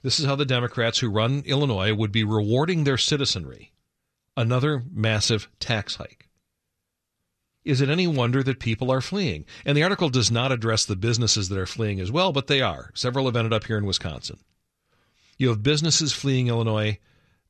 This 0.02 0.20
is 0.20 0.26
how 0.26 0.36
the 0.36 0.46
Democrats 0.46 1.00
who 1.00 1.10
run 1.10 1.44
Illinois 1.46 1.94
would 1.94 2.12
be 2.12 2.26
rewarding 2.26 2.84
their 2.84 2.98
citizenry. 2.98 3.72
Another 4.36 4.84
massive 4.92 5.48
tax 5.60 5.96
hike. 5.96 6.28
Is 7.64 7.80
it 7.80 7.90
any 7.90 8.08
wonder 8.08 8.44
that 8.44 8.60
people 8.60 8.92
are 8.92 9.00
fleeing? 9.00 9.46
And 9.66 9.78
the 9.78 9.84
article 9.84 10.10
does 10.10 10.30
not 10.30 10.52
address 10.52 10.84
the 10.84 10.98
businesses 10.98 11.48
that 11.48 11.58
are 11.58 11.66
fleeing 11.66 12.02
as 12.02 12.12
well, 12.12 12.34
but 12.34 12.48
they 12.48 12.62
are. 12.62 12.92
Several 12.94 13.26
have 13.26 13.38
ended 13.38 13.54
up 13.54 13.64
here 13.64 13.78
in 13.78 13.86
Wisconsin. 13.86 14.40
You 15.38 15.48
have 15.50 15.64
businesses 15.64 16.12
fleeing 16.12 16.48
Illinois, 16.48 17.00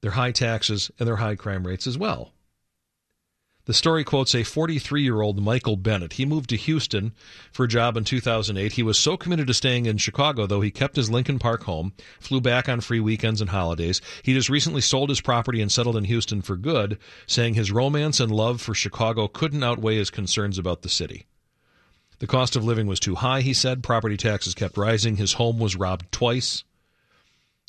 their 0.02 0.12
high 0.12 0.32
taxes, 0.32 0.92
and 1.00 1.08
their 1.08 1.16
high 1.16 1.36
crime 1.36 1.66
rates 1.66 1.88
as 1.88 1.98
well. 1.98 2.34
The 3.66 3.74
story 3.74 4.04
quotes 4.04 4.36
a 4.36 4.44
43 4.44 5.04
year 5.04 5.22
old 5.22 5.42
Michael 5.42 5.78
Bennett. 5.78 6.14
He 6.14 6.26
moved 6.26 6.50
to 6.50 6.58
Houston 6.58 7.14
for 7.54 7.64
a 7.64 7.68
job 7.68 7.96
in 7.96 8.04
2008. 8.04 8.74
He 8.74 8.84
was 8.84 9.00
so 9.00 9.16
committed 9.16 9.48
to 9.48 9.54
staying 9.54 9.86
in 9.86 9.98
Chicago, 9.98 10.46
though, 10.46 10.60
he 10.60 10.70
kept 10.70 10.98
his 10.98 11.10
Lincoln 11.10 11.40
Park 11.40 11.64
home, 11.64 11.94
flew 12.20 12.42
back 12.42 12.68
on 12.68 12.82
free 12.82 13.00
weekends 13.00 13.40
and 13.40 13.52
holidays. 13.52 14.02
He 14.22 14.34
just 14.34 14.50
recently 14.50 14.82
sold 14.82 15.08
his 15.08 15.22
property 15.22 15.62
and 15.62 15.72
settled 15.72 15.96
in 15.96 16.04
Houston 16.04 16.42
for 16.42 16.58
good, 16.58 16.98
saying 17.26 17.54
his 17.54 17.72
romance 17.72 18.20
and 18.20 18.34
love 18.34 18.60
for 18.60 18.74
Chicago 18.74 19.30
couldn't 19.30 19.64
outweigh 19.64 19.96
his 19.96 20.10
concerns 20.10 20.58
about 20.58 20.82
the 20.82 20.90
city. 20.90 21.26
The 22.20 22.28
cost 22.28 22.58
of 22.58 22.66
living 22.66 22.88
was 22.88 23.00
too 23.00 23.16
high, 23.16 23.42
he 23.42 23.54
said. 23.54 23.82
Property 23.82 24.18
taxes 24.18 24.56
kept 24.56 24.78
rising. 24.78 25.16
His 25.16 25.34
home 25.34 25.58
was 25.58 25.78
robbed 25.78 26.12
twice. 26.12 26.66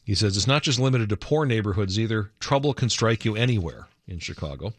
He 0.02 0.16
says 0.16 0.36
it's 0.36 0.48
not 0.48 0.64
just 0.64 0.80
limited 0.80 1.08
to 1.10 1.16
poor 1.16 1.46
neighborhoods 1.46 2.00
either. 2.00 2.32
Trouble 2.40 2.74
can 2.74 2.90
strike 2.90 3.24
you 3.24 3.36
anywhere 3.36 3.86
in 4.08 4.18
Chicago. 4.18 4.74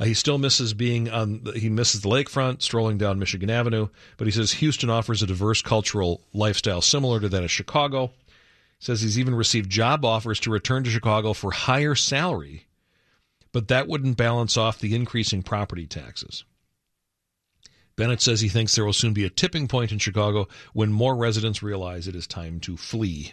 Uh, 0.00 0.04
he 0.04 0.14
still 0.14 0.38
misses 0.38 0.74
being 0.74 1.10
on. 1.10 1.44
He 1.56 1.68
misses 1.68 2.02
the 2.02 2.08
lakefront, 2.08 2.62
strolling 2.62 2.98
down 2.98 3.18
Michigan 3.18 3.50
Avenue. 3.50 3.88
But 4.16 4.26
he 4.26 4.30
says 4.30 4.52
Houston 4.52 4.90
offers 4.90 5.22
a 5.22 5.26
diverse 5.26 5.60
cultural 5.62 6.22
lifestyle 6.32 6.80
similar 6.80 7.20
to 7.20 7.28
that 7.28 7.42
of 7.42 7.50
Chicago. 7.50 8.12
He 8.78 8.84
says 8.84 9.00
he's 9.00 9.18
even 9.18 9.34
received 9.34 9.70
job 9.70 10.04
offers 10.04 10.38
to 10.40 10.50
return 10.50 10.84
to 10.84 10.90
Chicago 10.90 11.32
for 11.32 11.50
higher 11.50 11.96
salary, 11.96 12.66
but 13.52 13.68
that 13.68 13.88
wouldn't 13.88 14.16
balance 14.16 14.56
off 14.56 14.78
the 14.78 14.94
increasing 14.94 15.42
property 15.42 15.86
taxes. 15.86 16.44
Bennett 17.96 18.22
says 18.22 18.40
he 18.40 18.48
thinks 18.48 18.76
there 18.76 18.84
will 18.84 18.92
soon 18.92 19.12
be 19.12 19.24
a 19.24 19.30
tipping 19.30 19.66
point 19.66 19.90
in 19.90 19.98
Chicago 19.98 20.46
when 20.72 20.92
more 20.92 21.16
residents 21.16 21.64
realize 21.64 22.06
it 22.06 22.14
is 22.14 22.28
time 22.28 22.60
to 22.60 22.76
flee. 22.76 23.32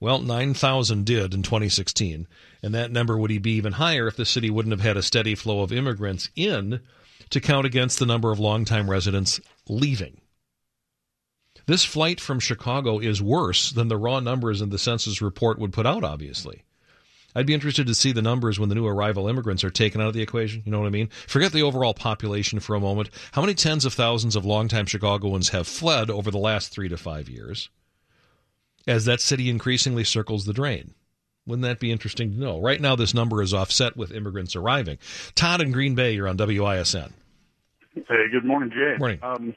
Well, 0.00 0.20
9,000 0.20 1.04
did 1.04 1.34
in 1.34 1.42
2016, 1.42 2.28
and 2.62 2.74
that 2.74 2.92
number 2.92 3.18
would 3.18 3.42
be 3.42 3.52
even 3.52 3.72
higher 3.72 4.06
if 4.06 4.16
the 4.16 4.24
city 4.24 4.48
wouldn't 4.48 4.72
have 4.72 4.80
had 4.80 4.96
a 4.96 5.02
steady 5.02 5.34
flow 5.34 5.62
of 5.62 5.72
immigrants 5.72 6.30
in 6.36 6.80
to 7.30 7.40
count 7.40 7.66
against 7.66 7.98
the 7.98 8.06
number 8.06 8.30
of 8.30 8.38
longtime 8.38 8.88
residents 8.88 9.40
leaving. 9.68 10.20
This 11.66 11.84
flight 11.84 12.20
from 12.20 12.40
Chicago 12.40 12.98
is 12.98 13.20
worse 13.20 13.70
than 13.70 13.88
the 13.88 13.96
raw 13.96 14.20
numbers 14.20 14.62
in 14.62 14.70
the 14.70 14.78
census 14.78 15.20
report 15.20 15.58
would 15.58 15.72
put 15.72 15.84
out, 15.84 16.04
obviously. 16.04 16.62
I'd 17.34 17.46
be 17.46 17.52
interested 17.52 17.86
to 17.88 17.94
see 17.94 18.12
the 18.12 18.22
numbers 18.22 18.58
when 18.58 18.68
the 18.68 18.74
new 18.74 18.86
arrival 18.86 19.28
immigrants 19.28 19.62
are 19.64 19.70
taken 19.70 20.00
out 20.00 20.08
of 20.08 20.14
the 20.14 20.22
equation. 20.22 20.62
You 20.64 20.72
know 20.72 20.80
what 20.80 20.86
I 20.86 20.90
mean? 20.90 21.10
Forget 21.26 21.52
the 21.52 21.62
overall 21.62 21.92
population 21.92 22.58
for 22.58 22.74
a 22.74 22.80
moment. 22.80 23.10
How 23.32 23.42
many 23.42 23.54
tens 23.54 23.84
of 23.84 23.92
thousands 23.92 24.34
of 24.34 24.44
longtime 24.44 24.86
Chicagoans 24.86 25.50
have 25.50 25.68
fled 25.68 26.08
over 26.08 26.30
the 26.30 26.38
last 26.38 26.72
three 26.72 26.88
to 26.88 26.96
five 26.96 27.28
years? 27.28 27.68
As 28.86 29.04
that 29.04 29.20
city 29.20 29.50
increasingly 29.50 30.04
circles 30.04 30.44
the 30.44 30.52
drain. 30.52 30.94
Wouldn't 31.46 31.64
that 31.64 31.80
be 31.80 31.90
interesting 31.90 32.32
to 32.32 32.38
know? 32.38 32.60
Right 32.60 32.80
now, 32.80 32.94
this 32.94 33.14
number 33.14 33.40
is 33.40 33.54
offset 33.54 33.96
with 33.96 34.12
immigrants 34.12 34.54
arriving. 34.54 34.98
Todd 35.34 35.62
in 35.62 35.72
Green 35.72 35.94
Bay, 35.94 36.12
you're 36.12 36.28
on 36.28 36.36
WISN. 36.36 37.12
Hey, 37.94 38.26
good 38.30 38.44
morning, 38.44 38.70
Jay. 38.70 38.96
Morning. 38.98 39.18
Um, 39.22 39.54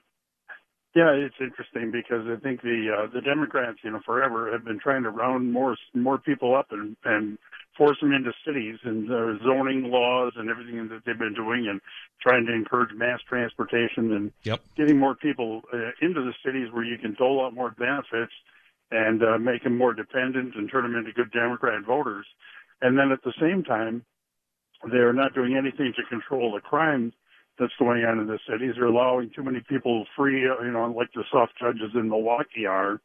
yeah, 0.96 1.12
it's 1.12 1.36
interesting 1.40 1.92
because 1.92 2.26
I 2.28 2.40
think 2.42 2.62
the 2.62 2.88
uh, 2.92 3.08
the 3.14 3.22
Democrats, 3.22 3.80
you 3.84 3.92
know, 3.92 4.02
forever 4.06 4.52
have 4.52 4.66
been 4.66 4.80
trying 4.80 5.04
to 5.04 5.10
round 5.10 5.52
more 5.52 5.78
more 5.94 6.18
people 6.18 6.56
up 6.56 6.68
and 6.72 6.98
and 7.06 7.38
force 7.78 7.98
them 8.02 8.12
into 8.12 8.34
cities 8.46 8.78
and 8.84 9.10
uh, 9.10 9.44
zoning 9.44 9.90
laws 9.90 10.34
and 10.36 10.50
everything 10.50 10.90
that 10.90 11.02
they've 11.06 11.18
been 11.18 11.34
doing 11.34 11.68
and 11.70 11.80
trying 12.22 12.46
to 12.46 12.54
encourage 12.54 12.94
mass 12.94 13.20
transportation 13.28 14.12
and 14.12 14.32
yep. 14.44 14.62
getting 14.76 14.98
more 14.98 15.16
people 15.16 15.62
uh, 15.74 15.92
into 16.02 16.22
the 16.22 16.34
cities 16.46 16.68
where 16.72 16.84
you 16.84 16.98
can 16.98 17.16
dole 17.18 17.46
out 17.46 17.54
more 17.54 17.72
benefits 17.72 18.34
and 18.92 19.24
uh, 19.24 19.38
make 19.38 19.64
them 19.64 19.78
more 19.78 19.94
dependent 19.94 20.56
and 20.56 20.70
turn 20.70 20.84
them 20.84 20.96
into 20.96 21.14
good 21.14 21.32
Democrat 21.32 21.84
voters. 21.86 22.26
And 22.82 22.98
then 22.98 23.12
at 23.12 23.24
the 23.24 23.34
same 23.40 23.64
time, 23.64 24.04
they're 24.92 25.14
not 25.14 25.34
doing 25.34 25.56
anything 25.56 25.94
to 25.96 26.04
control 26.10 26.54
the 26.54 26.62
crime 26.62 27.14
that's 27.60 27.74
going 27.78 28.04
on 28.04 28.20
in 28.20 28.28
the 28.28 28.40
cities. 28.50 28.74
They're 28.76 28.86
allowing 28.86 29.32
too 29.36 29.44
many 29.44 29.62
people 29.68 30.06
free, 30.18 30.50
uh, 30.50 30.64
you 30.64 30.72
know, 30.72 30.92
like 30.92 31.10
the 31.14 31.24
soft 31.32 31.54
judges 31.60 31.92
in 31.94 32.10
Milwaukee 32.10 32.66
are. 32.66 33.00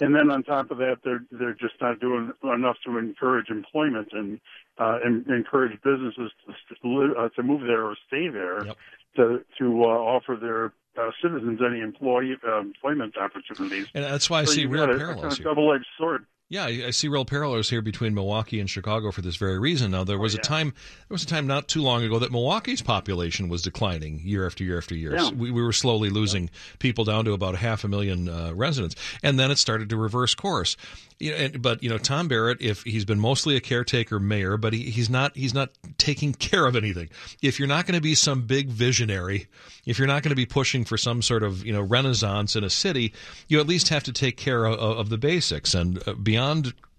And 0.00 0.14
then 0.14 0.30
on 0.30 0.44
top 0.44 0.70
of 0.70 0.78
that, 0.78 0.98
they're 1.04 1.24
they're 1.32 1.54
just 1.54 1.74
not 1.80 1.98
doing 1.98 2.32
enough 2.44 2.76
to 2.86 2.98
encourage 2.98 3.50
employment 3.50 4.08
and, 4.12 4.40
uh, 4.78 4.98
and 5.04 5.26
encourage 5.26 5.72
businesses 5.82 6.30
to 6.46 7.14
uh, 7.18 7.28
to 7.30 7.42
move 7.42 7.62
there 7.62 7.82
or 7.82 7.96
stay 8.06 8.28
there, 8.28 8.64
yep. 8.64 8.76
to 9.16 9.44
to 9.58 9.82
uh, 9.82 9.88
offer 9.88 10.38
their 10.40 10.72
uh, 10.98 11.10
citizens 11.22 11.60
any 11.64 11.80
employee 11.80 12.36
uh, 12.46 12.60
employment 12.60 13.16
opportunities. 13.16 13.86
And 13.94 14.04
that's 14.04 14.28
why 14.28 14.40
I 14.40 14.44
so 14.44 14.52
see 14.52 14.66
real 14.66 14.86
got 14.86 14.94
a, 14.94 14.98
parallels 14.98 15.22
kind 15.22 15.32
of 15.38 15.44
double-edged 15.44 15.86
sword. 15.96 16.26
Yeah, 16.50 16.64
I, 16.64 16.90
see 16.90 17.08
real 17.08 17.26
parallels 17.26 17.68
here 17.68 17.82
between 17.82 18.14
Milwaukee 18.14 18.58
and 18.58 18.70
Chicago 18.70 19.10
for 19.10 19.20
this 19.20 19.36
very 19.36 19.58
reason. 19.58 19.90
Now, 19.90 20.04
there 20.04 20.18
was 20.18 20.34
Oh, 20.34 20.38
a 20.38 20.40
time, 20.40 20.70
there 20.70 21.14
was 21.14 21.22
a 21.22 21.26
time 21.26 21.46
not 21.46 21.68
too 21.68 21.82
long 21.82 22.02
ago 22.02 22.18
that 22.20 22.32
Milwaukee's 22.32 22.80
population 22.80 23.50
was 23.50 23.60
declining 23.60 24.20
year 24.24 24.46
after 24.46 24.64
year 24.64 24.78
after 24.78 24.94
year. 24.94 25.14
Yeah. 25.14 25.30
We, 25.30 25.50
we 25.50 25.62
were 25.62 25.74
slowly 25.74 26.08
losing 26.08 26.48
people 26.78 27.04
down 27.04 27.26
to 27.26 27.32
about 27.32 27.56
half 27.56 27.84
a 27.84 27.88
million 27.88 28.30
uh, 28.30 28.52
residents, 28.54 28.94
and 29.22 29.38
then 29.38 29.50
it 29.50 29.58
started 29.58 29.90
to 29.90 29.98
reverse 29.98 30.34
course. 30.34 30.78
You 31.18 31.32
know, 31.32 31.36
and, 31.36 31.60
but 31.60 31.82
you 31.82 31.90
know, 31.90 31.98
Tom 31.98 32.28
Barrett, 32.28 32.62
if 32.62 32.82
he's 32.84 33.04
been 33.04 33.18
mostly 33.18 33.56
a 33.56 33.60
caretaker 33.60 34.18
mayor, 34.20 34.56
but 34.56 34.72
he, 34.72 34.84
he's 34.84 35.10
not 35.10 35.36
he's 35.36 35.52
not 35.52 35.70
taking 35.98 36.32
care 36.48 36.64
of 36.64 36.76
anything. 36.76 37.10
If 37.42 37.58
you're 37.58 37.68
not 37.68 37.84
going 37.86 37.96
to 37.96 38.00
be 38.00 38.14
some 38.14 38.42
big 38.46 38.68
visionary, 38.68 39.48
if 39.84 39.98
you're 39.98 40.06
not 40.08 40.22
going 40.22 40.30
to 40.30 40.36
be 40.36 40.46
pushing 40.46 40.84
for 40.84 40.96
some 40.96 41.20
sort 41.20 41.42
of 41.42 41.66
you 41.66 41.72
know 41.74 41.82
renaissance 41.82 42.56
in 42.56 42.64
a 42.64 42.70
city, 42.70 43.12
you 43.48 43.60
at 43.60 43.66
least 43.66 43.88
have 43.88 44.04
to 44.04 44.12
take 44.12 44.36
care 44.38 44.64
of, 44.64 44.78
of 44.78 45.08
the 45.10 45.18
basics. 45.18 45.74
And 45.74 46.00
uh, 46.08 46.14
beyond 46.14 46.37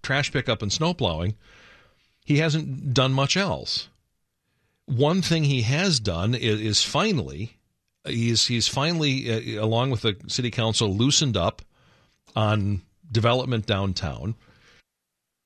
trash 0.02 0.32
pickup 0.32 0.62
and 0.62 0.72
snow 0.72 0.94
plowing, 0.94 1.34
he 2.24 2.38
hasn't 2.38 2.94
done 2.94 3.12
much 3.12 3.36
else. 3.36 3.88
One 4.86 5.22
thing 5.22 5.44
he 5.44 5.62
has 5.62 6.00
done 6.00 6.34
is, 6.34 6.60
is 6.60 6.82
finally 6.82 7.56
he's 8.04 8.46
he's 8.46 8.68
finally 8.68 9.58
uh, 9.58 9.64
along 9.64 9.90
with 9.90 10.02
the 10.02 10.16
city 10.26 10.50
council 10.50 10.94
loosened 10.94 11.36
up 11.36 11.62
on 12.34 12.82
development 13.10 13.66
downtown. 13.66 14.34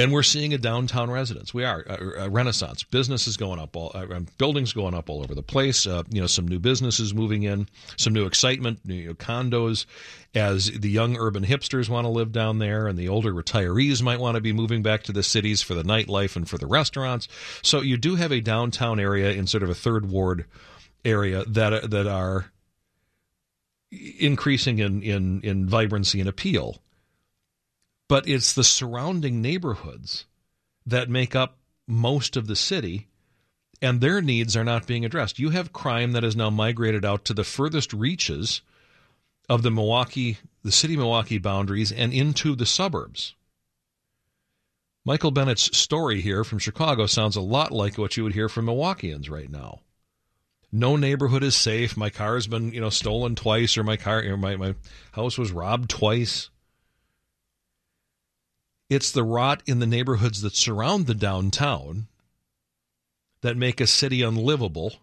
And 0.01 0.13
we're 0.13 0.25
seeing 0.25 0.53
a 0.53 0.59
downtown 0.59 1.09
residence. 1.09 1.55
We 1.55 1.63
are 1.63 1.83
a, 1.83 2.25
a 2.25 2.29
renaissance. 2.29 2.83
Businesses 2.83 3.37
going 3.37 3.61
up, 3.61 3.77
all 3.77 3.93
uh, 3.95 4.21
buildings 4.39 4.73
going 4.73 4.93
up 4.93 5.09
all 5.09 5.23
over 5.23 5.37
the 5.37 5.43
place. 5.43 5.87
Uh, 5.87 6.03
you 6.11 6.21
know, 6.21 6.27
some 6.27 6.49
new 6.49 6.59
businesses 6.59 7.15
moving 7.15 7.45
in, 7.45 7.69
some 7.97 8.13
new 8.13 8.27
excitement, 8.27 8.81
new 8.85 9.15
condos. 9.15 9.87
As 10.35 10.69
the 10.69 10.91
young 10.91 11.17
urban 11.17 11.45
hipsters 11.45 11.89
want 11.89 12.07
to 12.07 12.09
live 12.09 12.33
down 12.33 12.59
there, 12.59 12.89
and 12.89 12.99
the 12.99 13.09
older 13.09 13.33
retirees 13.33 14.03
might 14.03 14.19
want 14.19 14.35
to 14.35 14.41
be 14.41 14.53
moving 14.53 14.83
back 14.83 15.05
to 15.05 15.13
the 15.13 15.23
cities 15.23 15.63
for 15.63 15.75
the 15.75 15.85
nightlife 15.85 16.35
and 16.35 16.49
for 16.49 16.59
the 16.59 16.67
restaurants. 16.67 17.29
So 17.63 17.81
you 17.81 17.97
do 17.97 18.17
have 18.17 18.33
a 18.33 18.41
downtown 18.41 18.99
area 18.99 19.31
in 19.31 19.47
sort 19.47 19.63
of 19.63 19.71
a 19.71 19.77
third 19.77 20.11
ward 20.11 20.47
area 21.05 21.45
that 21.45 21.89
that 21.91 22.09
are 22.09 22.51
increasing 24.19 24.81
in 24.81 25.03
in 25.03 25.41
in 25.43 25.69
vibrancy 25.69 26.19
and 26.19 26.29
appeal 26.29 26.83
but 28.09 28.29
it's 28.29 28.53
the 28.53 28.65
surrounding 28.65 29.41
neighborhoods 29.41 30.27
that 30.87 31.09
make 31.09 31.35
up 31.35 31.57
most 31.87 32.37
of 32.37 32.47
the 32.47 32.57
city 32.57 33.09
and 33.83 34.01
their 34.01 34.23
needs 34.23 34.57
are 34.57 34.65
not 34.65 34.87
being 34.87 35.05
addressed. 35.05 35.39
You 35.39 35.51
have 35.51 35.73
crime 35.73 36.13
that 36.13 36.23
has 36.23 36.37
now 36.37 36.49
migrated 36.49 37.05
out 37.05 37.25
to 37.27 37.35
the 37.35 37.45
furthest 37.45 37.93
reaches 37.93 38.63
of 39.49 39.63
the 39.63 39.71
Milwaukee, 39.71 40.39
the 40.63 40.73
city 40.73 40.97
Milwaukee 40.97 41.39
boundaries 41.39 41.93
and 41.93 42.13
into 42.13 42.55
the 42.55 42.67
suburbs. 42.67 43.35
Michael 45.05 45.31
Bennett's 45.31 45.77
story 45.77 46.23
here 46.23 46.45
from 46.45 46.59
Chicago 46.59 47.05
sounds 47.05 47.37
a 47.37 47.43
lot 47.43 47.73
like 47.73 47.99
what 47.99 48.17
you 48.17 48.25
would 48.25 48.33
hear 48.33 48.49
from 48.49 48.67
Milwaukeeans 48.67 49.29
right 49.29 49.51
now. 49.51 49.81
No 50.73 50.97
neighborhood 50.97 51.45
is 51.45 51.55
safe. 51.55 51.95
My 51.95 52.09
car's 52.09 52.47
been, 52.47 52.73
you 52.73 52.81
know, 52.81 52.91
stolen 52.91 53.35
twice, 53.35 53.77
or 53.77 53.85
my 53.85 53.97
car, 53.97 54.25
or 54.25 54.37
my 54.37 54.57
my 54.57 54.75
house 55.13 55.37
was 55.37 55.53
robbed 55.53 55.91
twice. 55.91 56.49
It's 58.91 59.11
the 59.11 59.25
rot 59.25 59.63
in 59.67 59.79
the 59.79 59.87
neighborhoods 59.87 60.43
that 60.43 60.55
surround 60.57 61.07
the 61.07 61.15
downtown 61.15 62.07
that 63.41 63.57
make 63.57 63.81
a 63.81 63.87
city 63.87 64.23
unlivable. 64.23 64.95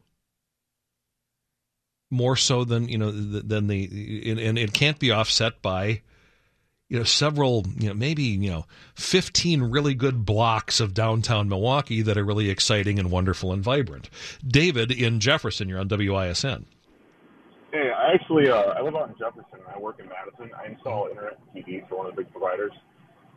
more 2.10 2.36
so 2.36 2.64
than 2.66 2.90
you 2.90 2.98
know 2.98 3.10
than 3.12 3.68
the 3.68 4.30
and, 4.30 4.58
it 4.58 4.74
can't 4.74 5.00
be 5.00 5.12
offset 5.12 5.62
by 5.62 6.02
you 6.90 6.98
know 6.98 7.04
several 7.06 7.66
you 7.80 7.88
know 7.88 7.94
maybe 7.94 8.24
you 8.24 8.52
know 8.52 8.66
15 8.96 9.64
really 9.64 9.94
good 9.94 10.26
blocks 10.26 10.80
of 10.82 10.94
downtown 10.94 11.48
Milwaukee 11.48 12.02
that 12.02 12.18
are 12.18 12.26
really 12.26 12.50
exciting 12.50 13.00
and 13.00 13.10
wonderful 13.10 13.54
and 13.54 13.64
vibrant. 13.64 14.10
David 14.46 14.92
in 14.92 15.20
Jefferson, 15.22 15.70
you're 15.70 15.80
on 15.80 15.88
WISN. 15.88 16.66
Hey, 17.72 17.90
I 17.96 18.14
actually 18.14 18.50
uh, 18.50 18.74
I 18.74 18.82
live 18.82 18.96
out 18.96 19.08
in 19.10 19.16
Jefferson. 19.18 19.46
And 19.54 19.64
I 19.74 19.80
work 19.80 20.00
in 20.00 20.10
Madison. 20.10 20.52
I 20.60 20.68
install 20.68 21.08
internet 21.08 21.40
TV 21.56 21.88
for 21.88 21.98
one 21.98 22.08
of 22.08 22.16
the 22.16 22.24
big 22.24 22.32
providers, 22.32 22.74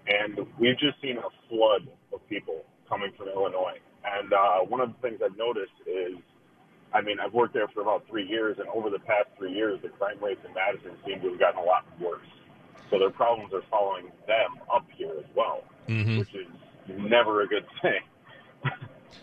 and 0.08 0.38
we've 0.58 0.78
just 0.78 1.00
seen 1.02 1.18
a 1.18 1.30
flood 1.48 1.88
of 2.12 2.26
people 2.28 2.64
coming 2.88 3.12
from 3.16 3.28
Illinois. 3.28 3.78
And 4.04 4.32
uh, 4.32 4.58
one 4.68 4.80
of 4.80 4.88
the 4.92 4.98
things 5.08 5.20
I've 5.24 5.36
noticed 5.36 5.72
is, 5.86 6.16
I 6.92 7.00
mean, 7.00 7.18
I've 7.18 7.32
worked 7.32 7.54
there 7.54 7.68
for 7.68 7.80
about 7.80 8.06
three 8.08 8.26
years, 8.26 8.56
and 8.58 8.68
over 8.68 8.90
the 8.90 8.98
past 9.00 9.28
three 9.38 9.52
years, 9.52 9.80
the 9.82 9.88
crime 9.88 10.18
rates 10.22 10.40
in 10.46 10.52
Madison 10.54 10.92
seem 11.06 11.20
to 11.22 11.30
have 11.30 11.38
gotten 11.40 11.60
a 11.60 11.64
lot 11.64 11.84
worse. 12.00 12.26
So 12.90 12.98
their 12.98 13.10
problems 13.10 13.52
are 13.54 13.62
following 13.70 14.12
them 14.26 14.60
up 14.72 14.86
here 14.96 15.12
as 15.18 15.24
well, 15.34 15.64
Mhm. 15.88 16.18
which 16.18 16.34
is 16.34 16.46
never 16.88 17.40
a 17.42 17.46
good 17.46 17.66
thing. 17.82 18.00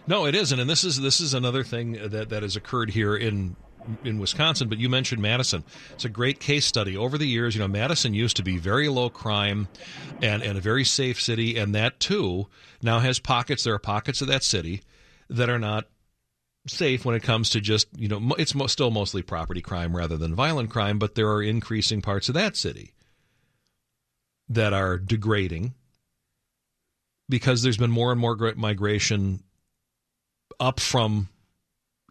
No, 0.08 0.26
it 0.26 0.34
isn't, 0.34 0.58
and 0.60 0.70
this 0.70 0.84
is 0.84 1.00
this 1.02 1.20
is 1.20 1.34
another 1.34 1.64
thing 1.64 1.94
that 2.10 2.30
that 2.30 2.42
has 2.44 2.56
occurred 2.56 2.90
here 2.90 3.16
in 3.16 3.56
in 4.04 4.20
Wisconsin. 4.20 4.70
But 4.70 4.80
you 4.80 4.90
mentioned 4.90 5.22
Madison; 5.22 5.64
it's 5.94 6.06
a 6.06 6.10
great 6.10 6.40
case 6.40 6.66
study. 6.66 6.96
Over 6.96 7.18
the 7.18 7.28
years, 7.28 7.56
you 7.56 7.62
know, 7.62 7.68
Madison 7.68 8.14
used 8.14 8.38
to 8.38 8.44
be 8.44 8.58
very 8.58 8.90
low 8.90 9.10
crime 9.10 9.68
and 10.22 10.44
and 10.44 10.58
a 10.58 10.62
very 10.62 10.84
safe 10.84 11.22
city, 11.22 11.58
and 11.58 11.74
that 11.76 12.00
too 12.00 12.48
now 12.82 13.00
has 13.00 13.20
pockets. 13.20 13.64
There 13.64 13.74
are 13.74 13.80
pockets 13.80 14.22
of 14.22 14.28
that 14.28 14.44
city 14.44 14.82
that 15.30 15.50
are 15.50 15.60
not 15.60 15.88
safe 16.68 17.06
when 17.06 17.16
it 17.16 17.24
comes 17.24 17.50
to 17.50 17.62
just 17.62 17.88
you 17.98 18.08
know 18.08 18.36
it's 18.38 18.54
mo- 18.54 18.68
still 18.68 18.92
mostly 18.92 19.22
property 19.22 19.62
crime 19.62 19.96
rather 19.96 20.18
than 20.18 20.36
violent 20.36 20.70
crime, 20.70 21.00
but 21.00 21.16
there 21.16 21.30
are 21.30 21.42
increasing 21.42 22.02
parts 22.02 22.30
of 22.30 22.36
that 22.36 22.56
city 22.56 22.94
that 24.50 24.74
are 24.74 24.98
degrading 24.98 25.74
because 27.30 27.64
there's 27.64 27.78
been 27.78 27.92
more 27.92 28.12
and 28.12 28.20
more 28.20 28.36
migration 28.58 29.42
up 30.60 30.80
from 30.80 31.30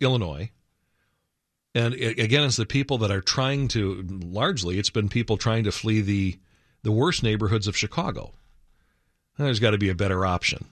Illinois. 0.01 0.51
And 1.75 1.95
a- 1.95 2.23
again, 2.23 2.45
it's 2.45 2.57
the 2.57 2.67
people 2.67 2.99
that 2.99 3.11
are 3.11 3.21
trying 3.21 3.69
to 3.69 4.05
largely 4.09 4.79
it's 4.79 4.91
been 4.91 5.09
people 5.09 5.37
trying 5.37 5.65
to 5.65 5.73
flee 5.73 6.01
the 6.01 6.39
the 6.83 6.93
worst 6.93 7.23
neighborhoods 7.23 7.67
of 7.67 7.77
Chicago. 7.77 8.33
There's 9.39 9.61
got 9.61 9.71
to 9.71 9.79
be 9.79 9.89
a 9.89 9.95
better 9.95 10.27
option. 10.27 10.67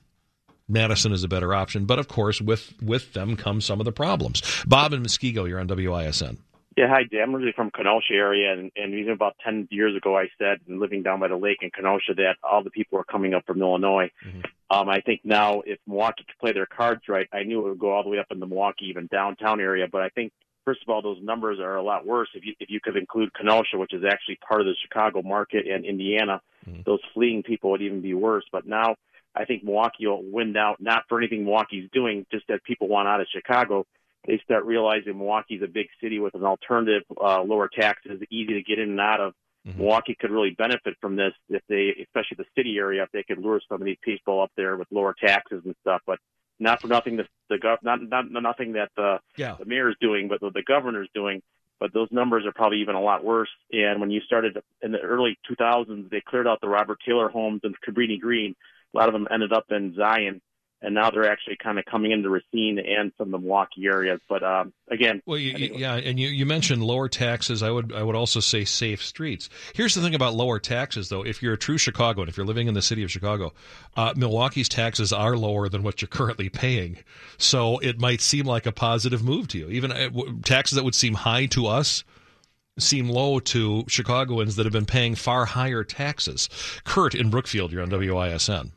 Madison 0.68 1.12
is 1.12 1.24
a 1.24 1.28
better 1.28 1.54
option, 1.54 1.86
but 1.86 1.98
of 1.98 2.08
course, 2.08 2.40
with 2.40 2.74
with 2.82 3.14
them 3.14 3.36
come 3.36 3.60
some 3.60 3.80
of 3.80 3.84
the 3.84 3.92
problems. 3.92 4.42
Bob 4.66 4.92
and 4.92 5.04
Muskego, 5.04 5.48
you're 5.48 5.60
on 5.60 5.68
WISN. 5.68 6.38
Yeah, 6.76 6.86
hi. 6.86 7.00
I'm 7.20 7.34
originally 7.34 7.54
from 7.56 7.72
Kenosha 7.72 8.12
area, 8.12 8.52
and, 8.52 8.70
and 8.76 8.94
even 8.94 9.12
about 9.12 9.34
10 9.44 9.66
years 9.68 9.96
ago, 9.96 10.16
I 10.16 10.28
said, 10.38 10.58
living 10.68 11.02
down 11.02 11.18
by 11.18 11.26
the 11.26 11.34
lake 11.34 11.58
in 11.62 11.70
Kenosha, 11.70 12.14
that 12.14 12.36
all 12.44 12.62
the 12.62 12.70
people 12.70 12.98
were 12.98 13.04
coming 13.04 13.34
up 13.34 13.44
from 13.46 13.60
Illinois. 13.60 14.12
Um, 14.70 14.88
I 14.88 15.00
think 15.00 15.22
now, 15.24 15.62
if 15.66 15.80
Milwaukee 15.88 16.24
could 16.24 16.38
play 16.38 16.52
their 16.52 16.66
cards 16.66 17.00
right, 17.08 17.26
I 17.32 17.42
knew 17.42 17.66
it 17.66 17.70
would 17.70 17.80
go 17.80 17.90
all 17.90 18.04
the 18.04 18.10
way 18.10 18.20
up 18.20 18.26
in 18.30 18.38
the 18.38 18.46
Milwaukee, 18.46 18.84
even 18.90 19.08
downtown 19.10 19.60
area. 19.60 19.88
But 19.90 20.02
I 20.02 20.08
think, 20.10 20.32
first 20.68 20.82
of 20.82 20.88
all, 20.88 21.02
those 21.02 21.22
numbers 21.22 21.58
are 21.60 21.76
a 21.76 21.82
lot 21.82 22.06
worse 22.06 22.28
if 22.34 22.44
you 22.44 22.54
if 22.60 22.68
you 22.70 22.80
could 22.80 22.96
include 22.96 23.32
Kenosha, 23.34 23.78
which 23.78 23.94
is 23.94 24.04
actually 24.04 24.38
part 24.46 24.60
of 24.60 24.66
the 24.66 24.74
Chicago 24.82 25.22
market, 25.22 25.66
and 25.66 25.84
Indiana. 25.84 26.40
Those 26.84 27.00
fleeing 27.14 27.42
people 27.42 27.70
would 27.70 27.82
even 27.82 28.02
be 28.02 28.14
worse. 28.14 28.44
But 28.52 28.66
now, 28.66 28.96
I 29.34 29.44
think 29.46 29.64
Milwaukee 29.64 30.06
will 30.06 30.22
win 30.22 30.56
out, 30.56 30.76
not 30.80 31.04
for 31.08 31.18
anything 31.18 31.44
Milwaukee's 31.44 31.88
doing, 31.92 32.26
just 32.30 32.46
that 32.48 32.62
people 32.64 32.88
want 32.88 33.08
out 33.08 33.20
of 33.20 33.26
Chicago 33.32 33.86
they 34.26 34.38
start 34.44 34.64
realizing 34.64 35.16
Milwaukee's 35.16 35.62
a 35.62 35.66
big 35.66 35.86
city 36.02 36.18
with 36.18 36.34
an 36.34 36.44
alternative, 36.44 37.02
uh, 37.18 37.42
lower 37.42 37.68
taxes, 37.68 38.20
easy 38.30 38.54
to 38.54 38.62
get 38.62 38.78
in 38.78 38.90
and 38.90 39.00
out 39.00 39.20
of. 39.20 39.34
Milwaukee 39.76 40.16
could 40.18 40.30
really 40.30 40.54
benefit 40.56 40.94
from 41.00 41.16
this 41.16 41.32
if 41.48 41.62
they, 41.68 41.94
especially 42.02 42.36
the 42.36 42.44
city 42.56 42.76
area, 42.78 43.02
if 43.02 43.10
they 43.12 43.22
could 43.22 43.38
lure 43.38 43.60
some 43.68 43.80
of 43.80 43.84
these 43.84 43.98
people 44.02 44.40
up 44.40 44.50
there 44.56 44.76
with 44.76 44.88
lower 44.90 45.14
taxes 45.18 45.62
and 45.64 45.74
stuff. 45.80 46.00
But 46.06 46.18
not 46.58 46.80
for 46.80 46.88
nothing, 46.88 47.16
the, 47.16 47.26
the 47.48 47.56
gov, 47.56 47.78
not, 47.82 48.00
not 48.02 48.30
nothing 48.30 48.72
that 48.72 48.90
the, 48.96 49.18
Yeah. 49.36 49.56
the 49.58 49.64
mayor's 49.64 49.96
doing, 50.00 50.28
but 50.28 50.42
what 50.42 50.54
the 50.54 50.62
governor's 50.62 51.08
doing. 51.14 51.42
But 51.80 51.92
those 51.92 52.08
numbers 52.10 52.44
are 52.44 52.52
probably 52.52 52.80
even 52.80 52.96
a 52.96 53.00
lot 53.00 53.24
worse. 53.24 53.50
And 53.72 54.00
when 54.00 54.10
you 54.10 54.20
started 54.22 54.58
in 54.82 54.90
the 54.90 54.98
early 55.00 55.38
2000s, 55.48 56.10
they 56.10 56.20
cleared 56.20 56.48
out 56.48 56.60
the 56.60 56.68
Robert 56.68 56.98
Taylor 57.06 57.28
homes 57.28 57.60
and 57.62 57.74
Cabrini 57.80 58.18
Green. 58.18 58.56
A 58.92 58.96
lot 58.96 59.08
of 59.08 59.12
them 59.12 59.28
ended 59.30 59.52
up 59.52 59.66
in 59.70 59.94
Zion 59.94 60.40
and 60.80 60.94
now 60.94 61.10
they're 61.10 61.30
actually 61.30 61.56
kind 61.56 61.78
of 61.78 61.84
coming 61.86 62.12
into 62.12 62.28
Racine 62.30 62.78
and 62.78 63.12
some 63.18 63.28
of 63.28 63.32
the 63.32 63.38
Milwaukee 63.38 63.86
areas. 63.86 64.20
But 64.28 64.42
um, 64.42 64.72
again, 64.90 65.20
Well, 65.26 65.38
you, 65.38 65.52
you- 65.56 65.74
yeah, 65.76 65.94
and 65.94 66.18
you, 66.20 66.28
you 66.28 66.46
mentioned 66.46 66.82
lower 66.84 67.08
taxes. 67.08 67.62
I 67.62 67.70
would 67.70 67.92
I 67.92 68.02
would 68.02 68.14
also 68.14 68.40
say 68.40 68.64
safe 68.64 69.02
streets. 69.02 69.48
Here's 69.74 69.94
the 69.94 70.00
thing 70.02 70.14
about 70.14 70.34
lower 70.34 70.58
taxes, 70.58 71.08
though. 71.08 71.24
If 71.24 71.42
you're 71.42 71.54
a 71.54 71.58
true 71.58 71.78
Chicagoan, 71.78 72.28
if 72.28 72.36
you're 72.36 72.46
living 72.46 72.68
in 72.68 72.74
the 72.74 72.82
city 72.82 73.02
of 73.02 73.10
Chicago, 73.10 73.52
uh, 73.96 74.14
Milwaukee's 74.16 74.68
taxes 74.68 75.12
are 75.12 75.36
lower 75.36 75.68
than 75.68 75.82
what 75.82 76.00
you're 76.00 76.08
currently 76.08 76.48
paying. 76.48 76.98
So 77.38 77.78
it 77.78 77.98
might 77.98 78.20
seem 78.20 78.46
like 78.46 78.66
a 78.66 78.72
positive 78.72 79.22
move 79.22 79.48
to 79.48 79.58
you. 79.58 79.68
Even 79.70 79.90
uh, 79.92 80.10
taxes 80.44 80.76
that 80.76 80.84
would 80.84 80.94
seem 80.94 81.14
high 81.14 81.46
to 81.46 81.66
us 81.66 82.04
seem 82.78 83.08
low 83.08 83.40
to 83.40 83.84
Chicagoans 83.88 84.54
that 84.54 84.64
have 84.64 84.72
been 84.72 84.86
paying 84.86 85.16
far 85.16 85.44
higher 85.46 85.82
taxes. 85.82 86.48
Kurt 86.84 87.12
in 87.14 87.28
Brookfield, 87.30 87.72
you're 87.72 87.82
on 87.82 87.90
WISN. 87.90 88.70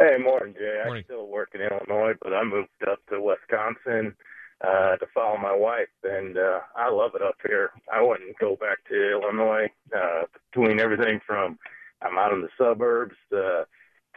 Hey, 0.00 0.16
morning, 0.16 0.54
Jay. 0.54 0.80
Morning. 0.86 1.04
I 1.06 1.12
still 1.12 1.26
work 1.26 1.50
in 1.52 1.60
Illinois, 1.60 2.14
but 2.22 2.32
I 2.32 2.42
moved 2.42 2.70
up 2.90 3.00
to 3.10 3.20
Wisconsin 3.20 4.14
uh, 4.62 4.96
to 4.96 5.06
follow 5.12 5.36
my 5.36 5.54
wife, 5.54 5.92
and 6.02 6.38
uh, 6.38 6.60
I 6.74 6.88
love 6.88 7.14
it 7.14 7.20
up 7.20 7.34
here. 7.46 7.72
I 7.92 8.00
wouldn't 8.00 8.38
go 8.38 8.56
back 8.56 8.78
to 8.88 9.10
Illinois. 9.10 9.68
Uh, 9.94 10.22
between 10.50 10.80
everything 10.80 11.20
from 11.26 11.58
I'm 12.00 12.16
out 12.16 12.32
in 12.32 12.40
the 12.40 12.48
suburbs 12.56 13.14
uh, 13.30 13.64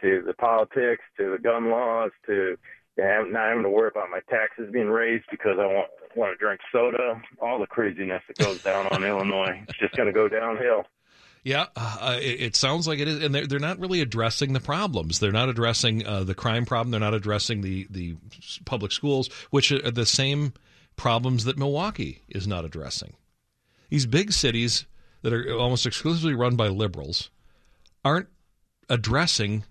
to 0.00 0.22
the 0.26 0.32
politics 0.38 1.02
to 1.18 1.32
the 1.32 1.38
gun 1.38 1.68
laws 1.68 2.12
to 2.24 2.56
not 2.96 3.48
having 3.48 3.64
to 3.64 3.68
worry 3.68 3.90
about 3.94 4.08
my 4.08 4.20
taxes 4.30 4.72
being 4.72 4.88
raised 4.88 5.26
because 5.30 5.58
I 5.60 5.66
want 5.66 5.90
want 6.16 6.32
to 6.32 6.42
drink 6.42 6.62
soda. 6.72 7.20
All 7.42 7.58
the 7.58 7.66
craziness 7.66 8.22
that 8.28 8.38
goes 8.38 8.62
down 8.62 8.86
on 8.86 9.04
Illinois, 9.04 9.62
it's 9.68 9.78
just 9.78 9.96
going 9.96 10.06
to 10.06 10.14
go 10.14 10.30
downhill. 10.30 10.86
Yeah, 11.44 11.66
uh, 11.76 12.18
it, 12.22 12.40
it 12.40 12.56
sounds 12.56 12.88
like 12.88 12.98
it 12.98 13.06
is, 13.06 13.22
and 13.22 13.34
they're 13.34 13.46
they're 13.46 13.58
not 13.58 13.78
really 13.78 14.00
addressing 14.00 14.54
the 14.54 14.60
problems. 14.60 15.18
They're 15.18 15.30
not 15.30 15.50
addressing 15.50 16.06
uh, 16.06 16.24
the 16.24 16.34
crime 16.34 16.64
problem. 16.64 16.90
They're 16.90 17.00
not 17.00 17.12
addressing 17.12 17.60
the 17.60 17.86
the 17.90 18.16
public 18.64 18.92
schools, 18.92 19.28
which 19.50 19.70
are 19.70 19.90
the 19.90 20.06
same 20.06 20.54
problems 20.96 21.44
that 21.44 21.58
Milwaukee 21.58 22.22
is 22.30 22.46
not 22.46 22.64
addressing. 22.64 23.14
These 23.90 24.06
big 24.06 24.32
cities 24.32 24.86
that 25.20 25.34
are 25.34 25.54
almost 25.54 25.84
exclusively 25.84 26.34
run 26.34 26.56
by 26.56 26.68
liberals 26.68 27.30
aren't 28.04 28.28
addressing 28.88 29.64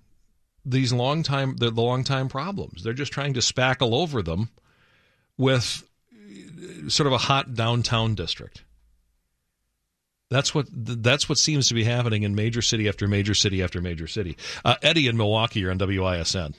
these 0.64 0.94
long 0.94 1.24
time 1.24 1.56
the, 1.56 1.72
the 1.72 1.82
long 1.82 2.04
time 2.04 2.30
problems. 2.30 2.84
They're 2.84 2.94
just 2.94 3.12
trying 3.12 3.34
to 3.34 3.40
spackle 3.40 3.94
over 3.94 4.22
them 4.22 4.50
with 5.38 5.84
uh, 6.14 6.90
sort 6.90 7.08
of 7.08 7.14
a 7.14 7.18
hot 7.18 7.56
downtown 7.56 8.14
district. 8.14 8.64
That's 10.30 10.56
what 10.56 10.68
that's 10.72 11.30
what 11.30 11.38
seems 11.38 11.68
to 11.68 11.74
be 11.74 11.84
happening 11.84 12.24
in 12.24 12.34
major 12.34 12.62
city 12.62 12.88
after 12.88 13.08
major 13.08 13.34
city 13.34 13.62
after 13.62 13.82
major 13.82 14.08
city. 14.08 14.38
Uh, 14.66 14.76
Eddie 14.82 15.08
in 15.08 15.18
Milwaukee, 15.18 15.60
you're 15.60 15.72
on 15.72 15.78
WISN. 15.78 16.56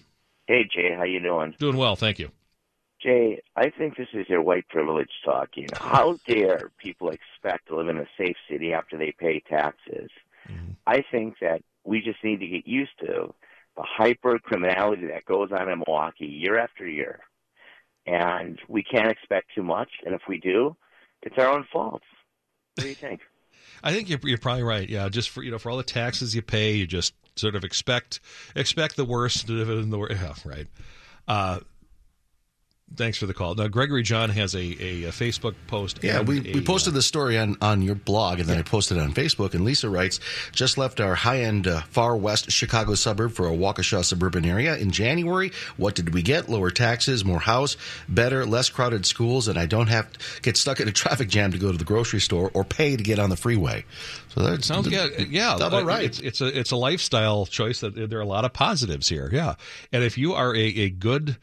Hey 0.47 0.69
Jay, 0.73 0.95
how 0.97 1.05
you 1.05 1.21
doing? 1.21 1.55
Doing 1.59 1.77
well, 1.77 1.97
thank 1.97 2.19
you. 2.19 2.31
Jay, 3.03 3.43
I 3.57 3.71
think 3.71 3.97
this 3.97 4.09
is 4.15 4.29
your 4.29 4.43
white 4.43 4.69
privilege 4.69 5.11
talking. 5.25 5.67
How 5.75 6.19
dare 6.27 6.71
people 6.79 7.11
expect 7.11 7.69
to 7.69 7.77
live 7.77 7.89
in 7.89 7.99
a 7.99 8.07
safe 8.17 8.37
city 8.49 8.73
after 8.73 8.97
they 8.97 9.13
pay 9.19 9.41
taxes? 9.41 10.11
I 10.87 11.03
think 11.11 11.39
that 11.41 11.63
we 11.85 12.01
just 12.01 12.23
need 12.23 12.41
to 12.41 12.47
get 12.47 12.67
used 12.67 12.99
to 13.01 13.33
the 13.77 13.83
hyper 13.83 14.39
criminality 14.39 15.07
that 15.07 15.25
goes 15.25 15.51
on 15.53 15.69
in 15.69 15.79
Milwaukee 15.81 16.27
year 16.27 16.59
after 16.59 16.87
year. 16.87 17.21
And 18.07 18.59
we 18.69 18.83
can't 18.83 19.11
expect 19.11 19.55
too 19.55 19.63
much, 19.63 19.89
and 20.05 20.15
if 20.15 20.23
we 20.29 20.39
do, 20.39 20.77
it's 21.23 21.37
our 21.39 21.49
own 21.49 21.67
fault. 21.73 22.03
What 22.75 22.83
do 22.83 22.89
you 22.89 22.95
think? 22.95 23.21
I 23.83 23.93
think 23.93 24.09
you're, 24.09 24.21
you're 24.25 24.39
probably 24.39 24.63
right. 24.63 24.89
Yeah, 24.89 25.09
just 25.09 25.31
for 25.31 25.43
you 25.43 25.51
know 25.51 25.59
for 25.59 25.71
all 25.71 25.77
the 25.77 25.83
taxes 25.83 26.35
you 26.35 26.43
pay, 26.43 26.75
you 26.75 26.87
just 26.87 27.15
sort 27.37 27.55
of 27.55 27.65
expect 27.65 28.21
expect 28.55 28.97
the 28.97 29.05
worst 29.05 29.47
the. 29.91 30.07
Yeah, 30.11 30.35
right. 30.45 30.67
Uh, 31.27 31.61
thanks 32.97 33.19
for 33.19 33.27
the 33.27 33.35
call. 33.35 33.55
Now, 33.55 33.69
Gregory 33.69 34.03
John 34.03 34.31
has 34.31 34.55
a, 34.55 34.59
a, 34.59 35.05
a 35.05 35.11
Facebook 35.11 35.55
post. 35.67 36.01
Yeah, 36.03 36.21
we, 36.21 36.39
a, 36.39 36.55
we 36.55 36.61
posted 36.61 36.95
the 36.95 37.03
story 37.03 37.39
on, 37.39 37.57
on 37.61 37.83
your 37.83 37.95
blog, 37.95 38.41
and 38.41 38.49
then 38.49 38.59
I 38.59 38.63
posted 38.63 38.97
it 38.97 39.01
on 39.01 39.13
Facebook. 39.13 39.55
And 39.55 39.65
Lisa 39.65 39.89
writes, 39.89 40.21
just 40.53 40.79
left 40.79 41.01
our 41.01 41.15
high 41.15 41.41
end 41.41 41.67
uh, 41.67 41.83
far 41.83 42.17
west 42.17 42.51
Chicago 42.51 42.95
suburb 42.95 43.33
for 43.33 43.47
a 43.49 43.53
Waukesha 43.53 44.05
suburban 44.05 44.45
area 44.45 44.77
in 44.77 44.91
January. 44.91 45.53
What 45.77 45.95
did 45.95 46.15
we 46.15 46.23
get? 46.23 46.49
Lower 46.49 46.71
taxes, 46.71 47.25
more 47.25 47.41
house, 47.41 47.77
better, 48.09 48.47
less 48.47 48.69
crowded 48.69 49.07
schools, 49.07 49.49
and 49.49 49.59
I 49.59 49.67
don't 49.67 49.89
have 49.89 50.13
to 50.13 50.43
get 50.43 50.57
stuck 50.57 50.81
in 50.81 50.89
a 50.89 50.93
traffic 51.05 51.29
jam 51.29 51.53
to 51.53 51.59
go 51.59 51.73
to 51.73 51.79
the 51.79 51.85
grocery 51.85 52.21
store 52.21 52.51
or 52.55 52.65
pay 52.65 52.97
to 52.97 53.03
get 53.03 53.19
on 53.19 53.31
the 53.31 53.37
freeway. 53.37 53.85
So 54.35 54.43
that 54.43 54.65
Sounds 54.65 54.89
good. 54.89 55.29
Yeah, 55.31 55.57
About 55.57 55.75
uh, 55.75 55.85
right. 55.85 56.05
It's, 56.05 56.19
it's 56.19 56.41
a 56.41 56.59
it's 56.59 56.71
a 56.73 56.77
lifestyle 56.77 57.47
choice 57.47 57.81
that 57.81 57.95
there 57.95 58.19
are 58.19 58.23
a 58.23 58.27
lot 58.27 58.45
of 58.45 58.53
positives 58.53 59.09
here. 59.09 59.29
Yeah, 59.33 59.55
and 59.93 60.03
if 60.03 60.19
you 60.19 60.35
are 60.35 60.55
a, 60.55 60.61
a 60.61 60.91
good, 60.91 61.37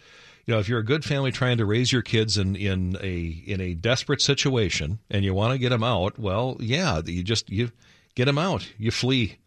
you 0.46 0.54
know, 0.54 0.60
if 0.60 0.68
you're 0.68 0.80
a 0.80 0.86
good 0.86 1.06
family 1.06 1.32
trying 1.32 1.58
to 1.58 1.66
raise 1.66 1.92
your 1.92 2.02
kids 2.02 2.38
in, 2.38 2.56
in 2.56 2.98
a 3.02 3.44
in 3.46 3.62
a 3.62 3.74
desperate 3.74 4.22
situation 4.22 5.00
and 5.10 5.24
you 5.24 5.34
want 5.34 5.54
to 5.54 5.60
get 5.60 5.70
them 5.70 5.84
out, 5.84 6.18
well, 6.18 6.58
yeah, 6.60 7.02
you 7.06 7.24
just 7.24 7.50
you 7.50 7.72
get 8.16 8.26
them 8.26 8.38
out. 8.38 8.68
You 8.78 8.92
flee. 8.92 9.38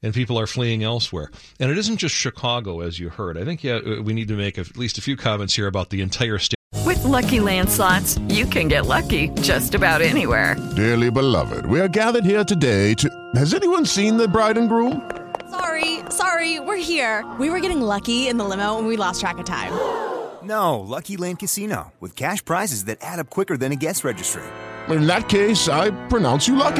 And 0.00 0.14
people 0.14 0.38
are 0.38 0.46
fleeing 0.46 0.84
elsewhere. 0.84 1.28
And 1.58 1.72
it 1.72 1.78
isn't 1.78 1.96
just 1.96 2.14
Chicago, 2.14 2.80
as 2.80 3.00
you 3.00 3.08
heard. 3.08 3.36
I 3.36 3.44
think 3.44 3.64
yeah, 3.64 3.98
we 3.98 4.12
need 4.12 4.28
to 4.28 4.36
make 4.36 4.56
at 4.56 4.76
least 4.76 4.96
a 4.96 5.02
few 5.02 5.16
comments 5.16 5.56
here 5.56 5.66
about 5.66 5.90
the 5.90 6.00
entire 6.02 6.38
state. 6.38 6.54
With 6.86 7.02
lucky 7.04 7.38
landslots, 7.38 8.32
you 8.32 8.46
can 8.46 8.68
get 8.68 8.86
lucky 8.86 9.30
just 9.40 9.74
about 9.74 10.00
anywhere. 10.00 10.54
Dearly 10.76 11.10
beloved, 11.10 11.66
we 11.66 11.80
are 11.80 11.88
gathered 11.88 12.24
here 12.24 12.44
today 12.44 12.94
to. 12.94 13.10
Has 13.34 13.54
anyone 13.54 13.84
seen 13.84 14.16
the 14.16 14.28
bride 14.28 14.56
and 14.56 14.68
groom? 14.68 15.17
Sorry, 15.58 16.00
sorry, 16.10 16.60
we're 16.60 16.76
here. 16.76 17.28
We 17.40 17.50
were 17.50 17.60
getting 17.60 17.80
lucky 17.80 18.28
in 18.28 18.36
the 18.36 18.44
limo 18.44 18.78
and 18.78 18.86
we 18.86 18.96
lost 18.96 19.20
track 19.20 19.38
of 19.38 19.44
time. 19.44 19.72
No, 20.40 20.78
Lucky 20.78 21.16
Land 21.16 21.40
Casino, 21.40 21.92
with 21.98 22.14
cash 22.14 22.42
prizes 22.44 22.84
that 22.84 22.98
add 23.02 23.18
up 23.18 23.28
quicker 23.28 23.56
than 23.56 23.72
a 23.72 23.76
guest 23.76 24.04
registry. 24.04 24.44
In 24.88 25.06
that 25.08 25.28
case, 25.28 25.68
I 25.68 25.90
pronounce 26.06 26.46
you 26.46 26.54
lucky. 26.54 26.76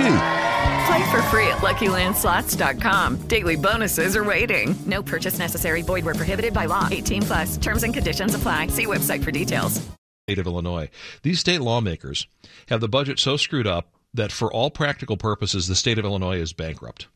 Play 0.86 1.10
for 1.10 1.20
free 1.22 1.48
at 1.48 1.58
LuckyLandSlots.com. 1.58 3.16
Daily 3.26 3.56
bonuses 3.56 4.16
are 4.16 4.24
waiting. 4.24 4.76
No 4.86 5.02
purchase 5.02 5.38
necessary. 5.40 5.82
Void 5.82 6.04
where 6.04 6.14
prohibited 6.14 6.54
by 6.54 6.66
law. 6.66 6.86
18 6.90 7.22
plus. 7.22 7.56
Terms 7.58 7.82
and 7.82 7.92
conditions 7.92 8.34
apply. 8.34 8.68
See 8.68 8.86
website 8.86 9.22
for 9.24 9.32
details. 9.32 9.86
State 10.26 10.38
of 10.38 10.46
Illinois. 10.46 10.88
These 11.22 11.40
state 11.40 11.60
lawmakers 11.60 12.28
have 12.68 12.80
the 12.80 12.88
budget 12.88 13.18
so 13.18 13.36
screwed 13.36 13.66
up 13.66 13.88
that 14.14 14.32
for 14.32 14.50
all 14.52 14.70
practical 14.70 15.16
purposes, 15.16 15.66
the 15.66 15.74
state 15.74 15.98
of 15.98 16.04
Illinois 16.04 16.38
is 16.38 16.52
bankrupt. 16.52 17.08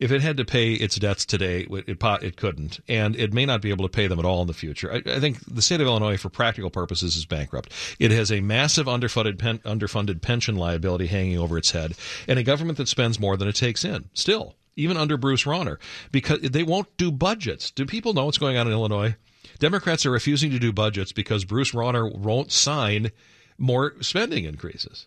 If 0.00 0.10
it 0.10 0.22
had 0.22 0.38
to 0.38 0.46
pay 0.46 0.72
its 0.72 0.96
debts 0.96 1.26
today, 1.26 1.66
it, 1.70 2.02
it 2.02 2.36
couldn't, 2.36 2.80
and 2.88 3.14
it 3.14 3.34
may 3.34 3.44
not 3.44 3.60
be 3.60 3.68
able 3.68 3.84
to 3.84 3.94
pay 3.94 4.06
them 4.06 4.18
at 4.18 4.24
all 4.24 4.40
in 4.40 4.46
the 4.46 4.54
future. 4.54 4.90
I, 4.90 4.96
I 4.96 5.20
think 5.20 5.38
the 5.44 5.60
state 5.60 5.82
of 5.82 5.86
Illinois, 5.86 6.16
for 6.16 6.30
practical 6.30 6.70
purposes, 6.70 7.16
is 7.16 7.26
bankrupt. 7.26 7.70
It 7.98 8.10
has 8.10 8.32
a 8.32 8.40
massive 8.40 8.86
underfunded 8.86 9.38
pen, 9.38 9.58
underfunded 9.58 10.22
pension 10.22 10.56
liability 10.56 11.06
hanging 11.06 11.38
over 11.38 11.58
its 11.58 11.72
head, 11.72 11.94
and 12.26 12.38
a 12.38 12.42
government 12.42 12.78
that 12.78 12.88
spends 12.88 13.20
more 13.20 13.36
than 13.36 13.46
it 13.46 13.56
takes 13.56 13.84
in. 13.84 14.08
Still, 14.14 14.54
even 14.74 14.96
under 14.96 15.18
Bruce 15.18 15.44
Rauner, 15.44 15.76
because 16.10 16.40
they 16.40 16.62
won't 16.62 16.96
do 16.96 17.12
budgets. 17.12 17.70
Do 17.70 17.84
people 17.84 18.14
know 18.14 18.24
what's 18.24 18.38
going 18.38 18.56
on 18.56 18.66
in 18.66 18.72
Illinois? 18.72 19.16
Democrats 19.58 20.06
are 20.06 20.10
refusing 20.10 20.50
to 20.50 20.58
do 20.58 20.72
budgets 20.72 21.12
because 21.12 21.44
Bruce 21.44 21.72
Rauner 21.72 22.10
won't 22.10 22.50
sign 22.50 23.10
more 23.58 23.94
spending 24.00 24.44
increases. 24.44 25.06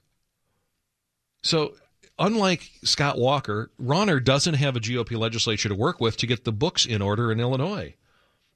So 1.42 1.74
unlike 2.20 2.70
Scott 2.84 3.18
Walker, 3.18 3.72
Rauner 3.82 4.24
doesn't 4.24 4.56
have 4.56 4.76
a 4.76 4.80
GOP 4.80 5.18
legislature 5.18 5.70
to 5.70 5.76
work 5.76 6.00
with 6.00 6.18
to 6.18 6.28
get 6.28 6.44
the 6.44 6.52
books 6.52 6.86
in 6.86 7.02
order 7.02 7.32
in 7.32 7.40
Illinois. 7.40 7.96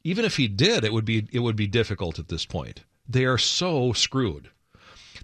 Even 0.03 0.25
if 0.25 0.37
he 0.37 0.47
did, 0.47 0.83
it 0.83 0.93
would 0.93 1.05
be 1.05 1.27
it 1.31 1.39
would 1.39 1.55
be 1.55 1.67
difficult 1.67 2.19
at 2.19 2.29
this 2.29 2.45
point. 2.45 2.83
They 3.07 3.25
are 3.25 3.37
so 3.37 3.93
screwed. 3.93 4.49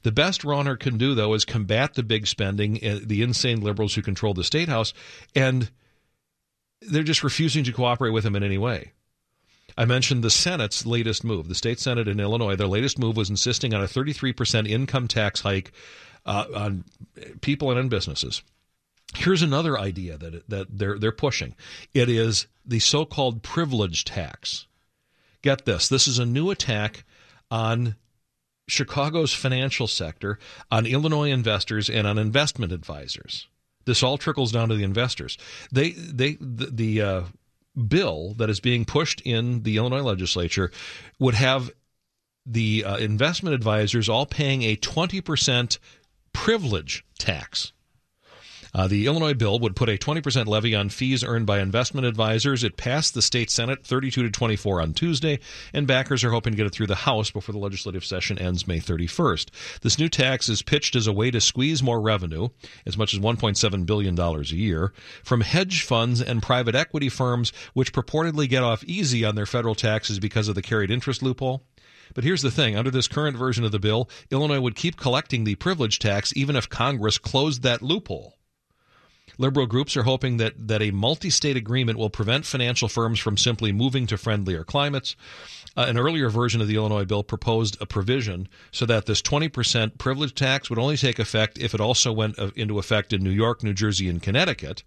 The 0.03 0.11
best 0.11 0.41
Rauner 0.41 0.77
can 0.77 0.97
do, 0.97 1.15
though, 1.15 1.33
is 1.33 1.45
combat 1.45 1.93
the 1.93 2.03
big 2.03 2.27
spending, 2.27 2.77
uh, 2.85 2.99
the 3.01 3.21
insane 3.21 3.61
liberals 3.61 3.95
who 3.95 4.01
control 4.01 4.33
the 4.33 4.43
state 4.43 4.67
house, 4.67 4.93
and 5.33 5.71
they're 6.81 7.03
just 7.03 7.23
refusing 7.23 7.63
to 7.63 7.71
cooperate 7.71 8.11
with 8.11 8.25
him 8.25 8.35
in 8.35 8.43
any 8.43 8.57
way. 8.57 8.91
I 9.77 9.85
mentioned 9.85 10.23
the 10.23 10.29
Senate's 10.29 10.85
latest 10.85 11.23
move. 11.23 11.47
The 11.47 11.55
state 11.55 11.79
Senate 11.79 12.07
in 12.07 12.19
Illinois, 12.19 12.55
their 12.55 12.67
latest 12.67 12.99
move 12.99 13.17
was 13.17 13.29
insisting 13.29 13.73
on 13.73 13.81
a 13.81 13.87
33% 13.87 14.67
income 14.67 15.07
tax 15.07 15.41
hike 15.41 15.71
uh, 16.25 16.45
on 16.55 16.85
people 17.41 17.69
and 17.71 17.79
in 17.79 17.89
businesses. 17.89 18.41
Here's 19.15 19.41
another 19.41 19.77
idea 19.77 20.17
that 20.17 20.49
that 20.49 20.67
they're 20.77 20.97
they're 20.97 21.11
pushing. 21.11 21.55
It 21.93 22.09
is 22.09 22.47
the 22.65 22.79
so-called 22.79 23.43
privilege 23.43 24.05
tax. 24.05 24.67
Get 25.41 25.65
this. 25.65 25.87
This 25.87 26.07
is 26.07 26.19
a 26.19 26.25
new 26.25 26.49
attack 26.49 27.03
on 27.51 27.95
Chicago's 28.67 29.33
financial 29.33 29.87
sector, 29.87 30.39
on 30.71 30.85
Illinois 30.85 31.31
investors 31.31 31.89
and 31.89 32.07
on 32.07 32.17
investment 32.17 32.71
advisors. 32.71 33.47
This 33.85 34.01
all 34.01 34.17
trickles 34.17 34.51
down 34.51 34.69
to 34.69 34.75
the 34.75 34.83
investors. 34.83 35.37
They 35.71 35.91
they 35.91 36.37
the, 36.39 36.69
the 36.71 37.01
uh, 37.01 37.21
bill 37.87 38.33
that 38.37 38.49
is 38.49 38.59
being 38.59 38.85
pushed 38.85 39.21
in 39.21 39.63
the 39.63 39.77
Illinois 39.77 40.01
legislature 40.01 40.71
would 41.19 41.35
have 41.35 41.71
the 42.45 42.83
uh, 42.85 42.97
investment 42.97 43.55
advisors 43.55 44.09
all 44.09 44.25
paying 44.25 44.63
a 44.63 44.75
20% 44.75 45.77
privilege 46.33 47.05
tax. 47.17 47.73
Uh, 48.75 48.87
the 48.87 49.05
Illinois 49.05 49.35
bill 49.35 49.59
would 49.59 49.75
put 49.75 49.89
a 49.89 49.97
20% 49.97 50.47
levy 50.47 50.73
on 50.73 50.89
fees 50.89 51.23
earned 51.23 51.45
by 51.45 51.59
investment 51.59 52.07
advisors. 52.07 52.63
It 52.63 52.75
passed 52.75 53.13
the 53.13 53.21
state 53.21 53.51
Senate 53.51 53.85
32 53.85 54.23
to 54.23 54.31
24 54.31 54.81
on 54.81 54.93
Tuesday, 54.93 55.39
and 55.73 55.85
backers 55.85 56.23
are 56.23 56.31
hoping 56.31 56.53
to 56.53 56.57
get 56.57 56.65
it 56.65 56.73
through 56.73 56.87
the 56.87 56.95
House 56.95 57.29
before 57.29 57.53
the 57.53 57.59
legislative 57.59 58.03
session 58.03 58.39
ends 58.39 58.67
May 58.67 58.79
31st. 58.79 59.49
This 59.81 59.99
new 59.99 60.09
tax 60.09 60.49
is 60.49 60.63
pitched 60.63 60.95
as 60.95 61.05
a 61.05 61.13
way 61.13 61.29
to 61.29 61.39
squeeze 61.39 61.83
more 61.83 62.01
revenue, 62.01 62.49
as 62.85 62.97
much 62.97 63.13
as 63.13 63.19
$1.7 63.19 63.85
billion 63.85 64.19
a 64.19 64.41
year, 64.43 64.91
from 65.23 65.41
hedge 65.41 65.83
funds 65.83 66.19
and 66.19 66.41
private 66.41 66.73
equity 66.73 67.09
firms, 67.09 67.53
which 67.73 67.93
purportedly 67.93 68.49
get 68.49 68.63
off 68.63 68.83
easy 68.85 69.23
on 69.23 69.35
their 69.35 69.45
federal 69.45 69.75
taxes 69.75 70.17
because 70.17 70.47
of 70.47 70.55
the 70.55 70.63
carried 70.63 70.89
interest 70.89 71.21
loophole. 71.21 71.63
But 72.13 72.23
here's 72.23 72.41
the 72.41 72.51
thing 72.51 72.75
under 72.75 72.91
this 72.91 73.07
current 73.07 73.37
version 73.37 73.63
of 73.63 73.71
the 73.71 73.79
bill, 73.79 74.09
Illinois 74.31 74.61
would 74.61 74.75
keep 74.75 74.97
collecting 74.97 75.43
the 75.43 75.55
privilege 75.55 75.99
tax 75.99 76.33
even 76.35 76.55
if 76.55 76.69
Congress 76.69 77.17
closed 77.17 77.63
that 77.63 77.81
loophole. 77.81 78.37
Liberal 79.37 79.65
groups 79.65 79.97
are 79.97 80.03
hoping 80.03 80.37
that, 80.37 80.67
that 80.67 80.81
a 80.81 80.91
multi 80.91 81.29
state 81.29 81.57
agreement 81.57 81.97
will 81.97 82.09
prevent 82.09 82.45
financial 82.45 82.87
firms 82.87 83.19
from 83.19 83.37
simply 83.37 83.71
moving 83.71 84.05
to 84.07 84.17
friendlier 84.17 84.63
climates. 84.63 85.15
Uh, 85.75 85.85
an 85.87 85.97
earlier 85.97 86.29
version 86.29 86.61
of 86.61 86.67
the 86.67 86.75
Illinois 86.75 87.05
bill 87.05 87.23
proposed 87.23 87.75
a 87.81 87.85
provision 87.85 88.47
so 88.71 88.85
that 88.85 89.07
this 89.07 89.23
20% 89.23 89.97
privilege 89.97 90.35
tax 90.35 90.69
would 90.69 90.77
only 90.77 90.97
take 90.97 91.17
effect 91.17 91.57
if 91.57 91.73
it 91.73 91.81
also 91.81 92.11
went 92.11 92.37
uh, 92.37 92.51
into 92.55 92.77
effect 92.77 93.11
in 93.11 93.23
New 93.23 93.31
York, 93.31 93.63
New 93.63 93.73
Jersey, 93.73 94.07
and 94.07 94.21
Connecticut. 94.21 94.83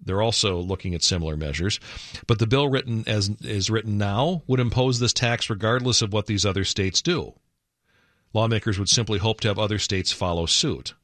They're 0.00 0.22
also 0.22 0.58
looking 0.58 0.94
at 0.94 1.02
similar 1.02 1.36
measures. 1.36 1.80
But 2.26 2.38
the 2.38 2.46
bill 2.46 2.68
written 2.68 3.04
as 3.06 3.30
is 3.42 3.70
written 3.70 3.98
now 3.98 4.42
would 4.46 4.60
impose 4.60 4.98
this 4.98 5.12
tax 5.12 5.48
regardless 5.48 6.02
of 6.02 6.12
what 6.12 6.26
these 6.26 6.44
other 6.44 6.64
states 6.64 7.00
do. 7.02 7.34
Lawmakers 8.32 8.78
would 8.78 8.88
simply 8.88 9.18
hope 9.18 9.40
to 9.40 9.48
have 9.48 9.58
other 9.58 9.78
states 9.78 10.12
follow 10.12 10.46
suit. 10.46 10.94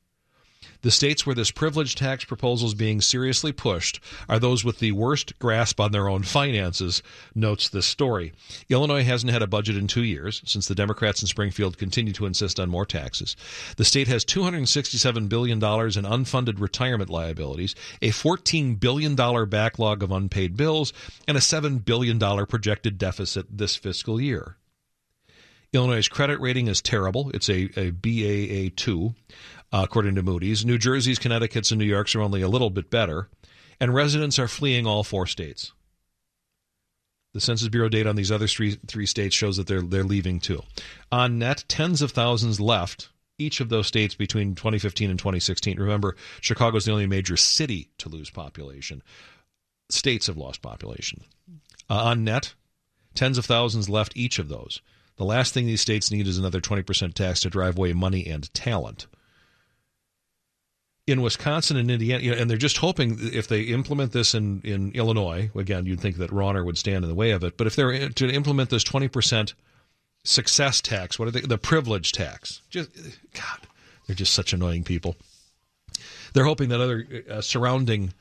The 0.82 0.90
states 0.90 1.26
where 1.26 1.34
this 1.34 1.50
privilege 1.50 1.94
tax 1.94 2.24
proposal 2.24 2.68
is 2.68 2.74
being 2.74 3.00
seriously 3.00 3.52
pushed 3.52 4.00
are 4.28 4.38
those 4.38 4.64
with 4.64 4.78
the 4.78 4.92
worst 4.92 5.38
grasp 5.38 5.78
on 5.78 5.92
their 5.92 6.08
own 6.08 6.22
finances, 6.22 7.02
notes 7.34 7.68
this 7.68 7.86
story. 7.86 8.32
Illinois 8.70 9.04
hasn't 9.04 9.32
had 9.32 9.42
a 9.42 9.46
budget 9.46 9.76
in 9.76 9.86
two 9.86 10.02
years, 10.02 10.40
since 10.46 10.66
the 10.66 10.74
Democrats 10.74 11.20
in 11.20 11.28
Springfield 11.28 11.76
continue 11.76 12.14
to 12.14 12.24
insist 12.24 12.58
on 12.58 12.70
more 12.70 12.86
taxes. 12.86 13.36
The 13.76 13.84
state 13.84 14.08
has 14.08 14.24
$267 14.24 15.28
billion 15.28 15.58
in 15.58 15.62
unfunded 15.62 16.60
retirement 16.60 17.10
liabilities, 17.10 17.74
a 18.00 18.10
$14 18.10 18.80
billion 18.80 19.14
backlog 19.14 20.02
of 20.02 20.10
unpaid 20.10 20.56
bills, 20.56 20.94
and 21.28 21.36
a 21.36 21.40
$7 21.40 21.84
billion 21.84 22.18
projected 22.46 22.96
deficit 22.96 23.46
this 23.50 23.76
fiscal 23.76 24.20
year. 24.20 24.56
Illinois' 25.72 26.08
credit 26.08 26.40
rating 26.40 26.66
is 26.66 26.82
terrible. 26.82 27.30
It's 27.32 27.48
a, 27.48 27.66
a 27.76 27.92
BAA2 27.92 29.14
uh, 29.72 29.82
according 29.84 30.14
to 30.16 30.22
Moody's. 30.22 30.64
New 30.64 30.78
Jersey's, 30.78 31.18
Connecticut's, 31.18 31.70
and 31.70 31.78
New 31.78 31.84
York's 31.84 32.14
are 32.14 32.20
only 32.20 32.42
a 32.42 32.48
little 32.48 32.70
bit 32.70 32.90
better, 32.90 33.28
and 33.78 33.94
residents 33.94 34.38
are 34.38 34.48
fleeing 34.48 34.86
all 34.86 35.04
four 35.04 35.26
states. 35.26 35.72
The 37.32 37.40
Census 37.40 37.68
Bureau 37.68 37.88
data 37.88 38.08
on 38.08 38.16
these 38.16 38.32
other 38.32 38.48
three, 38.48 38.76
three 38.88 39.06
states 39.06 39.36
shows 39.36 39.56
that 39.56 39.68
they're 39.68 39.82
they're 39.82 40.02
leaving 40.02 40.40
too. 40.40 40.62
On 41.12 41.38
net, 41.38 41.64
tens 41.68 42.02
of 42.02 42.10
thousands 42.10 42.58
left 42.60 43.08
each 43.38 43.60
of 43.60 43.68
those 43.68 43.86
states 43.86 44.16
between 44.16 44.56
2015 44.56 45.10
and 45.10 45.18
2016. 45.18 45.78
Remember, 45.78 46.16
Chicago 46.40 46.76
is 46.76 46.84
the 46.84 46.92
only 46.92 47.06
major 47.06 47.36
city 47.36 47.90
to 47.98 48.08
lose 48.08 48.30
population. 48.30 49.02
States 49.88 50.26
have 50.26 50.36
lost 50.36 50.60
population. 50.60 51.22
Uh, 51.88 52.04
on 52.04 52.24
net, 52.24 52.54
tens 53.14 53.38
of 53.38 53.46
thousands 53.46 53.88
left 53.88 54.16
each 54.16 54.38
of 54.38 54.48
those. 54.48 54.80
The 55.16 55.24
last 55.24 55.54
thing 55.54 55.66
these 55.66 55.80
states 55.80 56.10
need 56.10 56.26
is 56.26 56.38
another 56.38 56.60
20% 56.60 57.14
tax 57.14 57.40
to 57.40 57.50
drive 57.50 57.78
away 57.78 57.92
money 57.92 58.26
and 58.26 58.52
talent 58.54 59.06
in 61.10 61.22
Wisconsin 61.22 61.76
and 61.76 61.90
Indiana, 61.90 62.36
and 62.36 62.48
they're 62.48 62.56
just 62.56 62.78
hoping 62.78 63.18
if 63.20 63.48
they 63.48 63.62
implement 63.62 64.12
this 64.12 64.34
in, 64.34 64.60
in 64.62 64.92
Illinois, 64.92 65.50
again, 65.54 65.86
you'd 65.86 66.00
think 66.00 66.16
that 66.16 66.30
Rauner 66.30 66.64
would 66.64 66.78
stand 66.78 67.04
in 67.04 67.08
the 67.08 67.14
way 67.14 67.30
of 67.32 67.42
it, 67.44 67.56
but 67.56 67.66
if 67.66 67.76
they're 67.76 68.08
to 68.08 68.30
implement 68.30 68.70
this 68.70 68.84
20% 68.84 69.54
success 70.24 70.80
tax, 70.80 71.18
what 71.18 71.28
are 71.28 71.30
they, 71.30 71.40
the 71.40 71.58
privilege 71.58 72.12
tax? 72.12 72.62
Just, 72.70 72.90
God, 73.34 73.60
they're 74.06 74.16
just 74.16 74.34
such 74.34 74.52
annoying 74.52 74.84
people. 74.84 75.16
They're 76.32 76.44
hoping 76.44 76.68
that 76.68 76.80
other 76.80 77.06
uh, 77.28 77.40
surrounding 77.40 78.12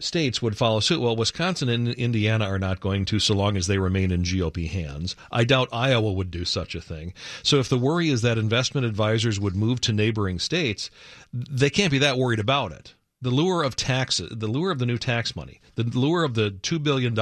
states 0.00 0.42
would 0.42 0.56
follow 0.56 0.80
suit. 0.80 1.00
Well, 1.00 1.16
Wisconsin 1.16 1.68
and 1.68 1.88
Indiana 1.88 2.46
are 2.46 2.58
not 2.58 2.80
going 2.80 3.04
to 3.06 3.18
so 3.18 3.34
long 3.34 3.56
as 3.56 3.66
they 3.66 3.78
remain 3.78 4.10
in 4.10 4.22
GOP 4.22 4.68
hands. 4.68 5.14
I 5.30 5.44
doubt 5.44 5.68
Iowa 5.72 6.12
would 6.12 6.30
do 6.30 6.44
such 6.44 6.74
a 6.74 6.80
thing. 6.80 7.14
So 7.42 7.58
if 7.58 7.68
the 7.68 7.78
worry 7.78 8.08
is 8.08 8.22
that 8.22 8.38
investment 8.38 8.86
advisors 8.86 9.38
would 9.38 9.54
move 9.54 9.80
to 9.82 9.92
neighboring 9.92 10.38
states, 10.38 10.90
they 11.32 11.70
can't 11.70 11.92
be 11.92 11.98
that 11.98 12.18
worried 12.18 12.40
about 12.40 12.72
it. 12.72 12.94
The 13.22 13.30
lure 13.30 13.62
of 13.62 13.76
taxes, 13.76 14.30
the 14.36 14.48
lure 14.48 14.70
of 14.70 14.78
the 14.78 14.86
new 14.86 14.98
tax 14.98 15.34
money, 15.34 15.60
the 15.76 15.84
lure 15.84 16.24
of 16.24 16.34
the 16.34 16.50
$2 16.50 16.82
billion 16.82 17.18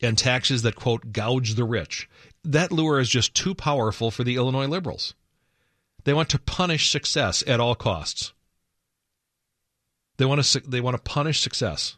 and 0.00 0.16
taxes 0.18 0.62
that, 0.62 0.76
quote, 0.76 1.12
gouge 1.12 1.54
the 1.54 1.64
rich. 1.64 2.08
that 2.44 2.70
lure 2.70 3.00
is 3.00 3.08
just 3.08 3.34
too 3.34 3.54
powerful 3.54 4.10
for 4.10 4.22
the 4.22 4.36
Illinois 4.36 4.68
liberals. 4.68 5.14
They 6.04 6.14
want 6.14 6.28
to 6.30 6.38
punish 6.38 6.90
success 6.90 7.42
at 7.46 7.58
all 7.58 7.74
costs. 7.74 8.32
They 10.16 10.24
want 10.24 10.42
to 10.42 10.60
they 10.60 10.80
want 10.80 10.96
to 10.96 11.02
punish 11.02 11.40
success 11.40 11.96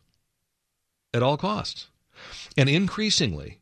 at 1.15 1.23
all 1.23 1.37
costs. 1.37 1.89
And 2.57 2.69
increasingly, 2.69 3.59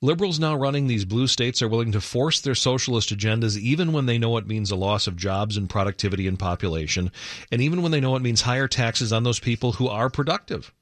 liberals 0.00 0.38
now 0.38 0.54
running 0.54 0.86
these 0.86 1.04
blue 1.04 1.26
states 1.26 1.60
are 1.60 1.68
willing 1.68 1.92
to 1.92 2.00
force 2.00 2.40
their 2.40 2.54
socialist 2.54 3.14
agendas 3.14 3.58
even 3.58 3.92
when 3.92 4.06
they 4.06 4.18
know 4.18 4.36
it 4.36 4.46
means 4.46 4.70
a 4.70 4.76
loss 4.76 5.06
of 5.06 5.16
jobs 5.16 5.56
and 5.56 5.68
productivity 5.68 6.26
and 6.26 6.38
population, 6.38 7.10
and 7.50 7.60
even 7.60 7.82
when 7.82 7.92
they 7.92 8.00
know 8.00 8.16
it 8.16 8.22
means 8.22 8.42
higher 8.42 8.68
taxes 8.68 9.12
on 9.12 9.24
those 9.24 9.40
people 9.40 9.72
who 9.72 9.88
are 9.88 10.08
productive. 10.08 10.72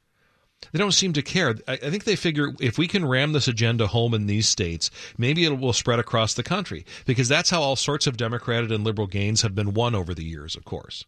They 0.72 0.78
don't 0.78 0.92
seem 0.92 1.12
to 1.12 1.22
care. 1.22 1.54
I, 1.66 1.74
I 1.74 1.90
think 1.90 2.04
they 2.04 2.16
figure 2.16 2.52
if 2.61 2.78
we 2.78 2.88
can 2.88 3.06
ram 3.06 3.32
this 3.32 3.48
agenda 3.48 3.86
home 3.86 4.12
in 4.12 4.26
these 4.26 4.48
states, 4.48 4.90
maybe 5.16 5.44
it 5.44 5.59
will 5.59 5.72
spread 5.72 5.98
across 5.98 6.34
the 6.34 6.42
country 6.42 6.84
because 7.06 7.28
that's 7.28 7.50
how 7.50 7.62
all 7.62 7.76
sorts 7.76 8.06
of 8.06 8.16
Democratic 8.16 8.70
and 8.70 8.84
liberal 8.84 9.06
gains 9.06 9.42
have 9.42 9.54
been 9.54 9.72
won 9.72 9.94
over 9.94 10.14
the 10.14 10.24
years, 10.24 10.56
of 10.56 10.64
course. 10.64 11.04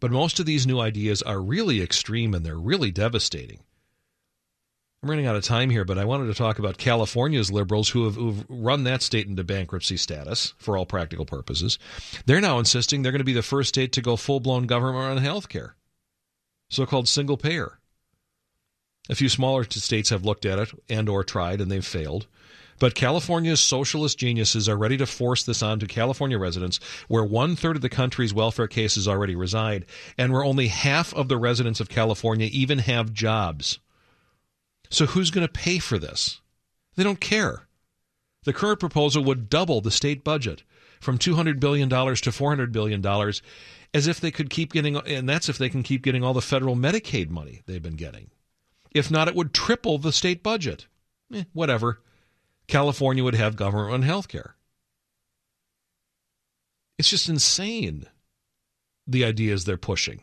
But 0.00 0.10
most 0.10 0.40
of 0.40 0.46
these 0.46 0.66
new 0.66 0.80
ideas 0.80 1.22
are 1.22 1.40
really 1.40 1.80
extreme 1.80 2.34
and 2.34 2.44
they're 2.44 2.58
really 2.58 2.90
devastating. 2.90 3.60
I'm 5.02 5.10
running 5.10 5.26
out 5.26 5.36
of 5.36 5.44
time 5.44 5.70
here, 5.70 5.84
but 5.84 5.98
I 5.98 6.04
wanted 6.04 6.26
to 6.26 6.34
talk 6.34 6.58
about 6.58 6.78
California's 6.78 7.50
liberals 7.52 7.90
who 7.90 8.04
have 8.06 8.16
who've 8.16 8.44
run 8.48 8.84
that 8.84 9.02
state 9.02 9.26
into 9.26 9.44
bankruptcy 9.44 9.96
status 9.96 10.54
for 10.58 10.76
all 10.76 10.86
practical 10.86 11.26
purposes. 11.26 11.78
They're 12.24 12.40
now 12.40 12.58
insisting 12.58 13.02
they're 13.02 13.12
going 13.12 13.20
to 13.20 13.24
be 13.24 13.32
the 13.32 13.42
first 13.42 13.68
state 13.68 13.92
to 13.92 14.02
go 14.02 14.16
full 14.16 14.40
blown 14.40 14.66
government 14.66 15.04
on 15.04 15.18
health 15.18 15.48
care, 15.48 15.76
so 16.68 16.86
called 16.86 17.08
single 17.08 17.36
payer. 17.36 17.78
A 19.08 19.14
few 19.14 19.28
smaller 19.28 19.64
states 19.64 20.10
have 20.10 20.24
looked 20.24 20.44
at 20.44 20.58
it 20.58 20.70
and 20.88 21.08
or 21.08 21.22
tried 21.22 21.60
and 21.60 21.70
they've 21.70 21.86
failed. 21.86 22.26
But 22.78 22.94
California's 22.94 23.60
socialist 23.60 24.18
geniuses 24.18 24.68
are 24.68 24.76
ready 24.76 24.96
to 24.98 25.06
force 25.06 25.42
this 25.42 25.62
on 25.62 25.78
to 25.80 25.86
California 25.86 26.38
residents, 26.38 26.78
where 27.08 27.24
one 27.24 27.56
third 27.56 27.76
of 27.76 27.82
the 27.82 27.88
country's 27.88 28.34
welfare 28.34 28.68
cases 28.68 29.08
already 29.08 29.34
reside, 29.34 29.86
and 30.18 30.32
where 30.32 30.44
only 30.44 30.68
half 30.68 31.14
of 31.14 31.28
the 31.28 31.38
residents 31.38 31.80
of 31.80 31.88
California 31.88 32.48
even 32.52 32.80
have 32.80 33.12
jobs. 33.12 33.78
So 34.90 35.06
who's 35.06 35.30
going 35.30 35.46
to 35.46 35.52
pay 35.52 35.78
for 35.78 35.98
this? 35.98 36.40
They 36.96 37.02
don't 37.02 37.20
care. 37.20 37.66
The 38.44 38.52
current 38.52 38.80
proposal 38.80 39.24
would 39.24 39.50
double 39.50 39.80
the 39.80 39.90
state 39.90 40.22
budget 40.22 40.62
from 41.00 41.18
$200 41.18 41.58
billion 41.58 41.88
to 41.88 41.96
$400 41.96 42.72
billion 42.72 43.04
as 43.94 44.06
if 44.06 44.20
they 44.20 44.30
could 44.30 44.50
keep 44.50 44.72
getting, 44.72 44.96
and 44.96 45.28
that's 45.28 45.48
if 45.48 45.58
they 45.58 45.68
can 45.68 45.82
keep 45.82 46.02
getting 46.02 46.22
all 46.22 46.34
the 46.34 46.42
federal 46.42 46.76
Medicaid 46.76 47.30
money 47.30 47.62
they've 47.66 47.82
been 47.82 47.96
getting. 47.96 48.30
If 48.92 49.10
not, 49.10 49.28
it 49.28 49.34
would 49.34 49.52
triple 49.52 49.98
the 49.98 50.12
state 50.12 50.42
budget. 50.42 50.86
Eh, 51.32 51.44
whatever. 51.52 52.00
California 52.68 53.22
would 53.22 53.34
have 53.34 53.56
government 53.56 53.90
run 53.90 54.02
health 54.02 54.28
care. 54.28 54.56
It's 56.98 57.10
just 57.10 57.28
insane, 57.28 58.06
the 59.06 59.24
ideas 59.24 59.64
they're 59.64 59.76
pushing. 59.76 60.22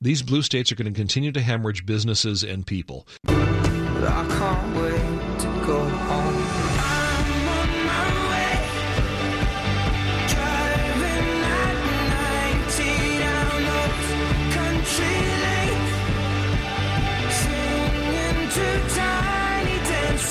These 0.00 0.22
blue 0.22 0.42
states 0.42 0.72
are 0.72 0.74
going 0.74 0.92
to 0.92 0.98
continue 0.98 1.30
to 1.30 1.40
hemorrhage 1.40 1.86
businesses 1.86 2.42
and 2.42 2.66
people. 2.66 3.06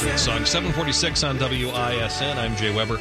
Song 0.02 0.46
746 0.46 1.24
on 1.24 1.38
WISN. 1.38 2.36
I'm 2.36 2.56
Jay 2.56 2.74
Weber. 2.74 3.00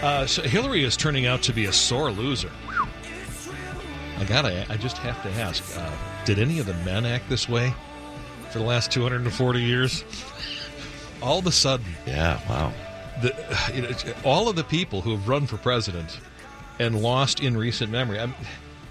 Uh, 0.00 0.24
so 0.24 0.40
Hillary 0.40 0.84
is 0.84 0.96
turning 0.96 1.26
out 1.26 1.42
to 1.42 1.52
be 1.52 1.66
a 1.66 1.72
sore 1.72 2.10
loser. 2.10 2.50
I 4.16 4.24
gotta, 4.24 4.64
I 4.70 4.78
just 4.78 4.96
have 4.98 5.22
to 5.22 5.28
ask: 5.32 5.62
uh, 5.78 5.90
Did 6.24 6.38
any 6.38 6.58
of 6.58 6.64
the 6.64 6.72
men 6.74 7.04
act 7.04 7.28
this 7.28 7.46
way 7.46 7.74
for 8.50 8.58
the 8.58 8.64
last 8.64 8.90
240 8.90 9.60
years? 9.60 10.02
all 11.22 11.40
of 11.40 11.46
a 11.46 11.52
sudden, 11.52 11.86
yeah, 12.06 12.40
wow. 12.48 12.72
The, 13.20 13.34
you 13.74 13.82
know, 13.82 13.90
all 14.24 14.48
of 14.48 14.56
the 14.56 14.64
people 14.64 15.02
who 15.02 15.10
have 15.10 15.28
run 15.28 15.46
for 15.46 15.58
president 15.58 16.20
and 16.78 17.02
lost 17.02 17.40
in 17.40 17.54
recent 17.54 17.92
memory. 17.92 18.18
I'm, 18.18 18.34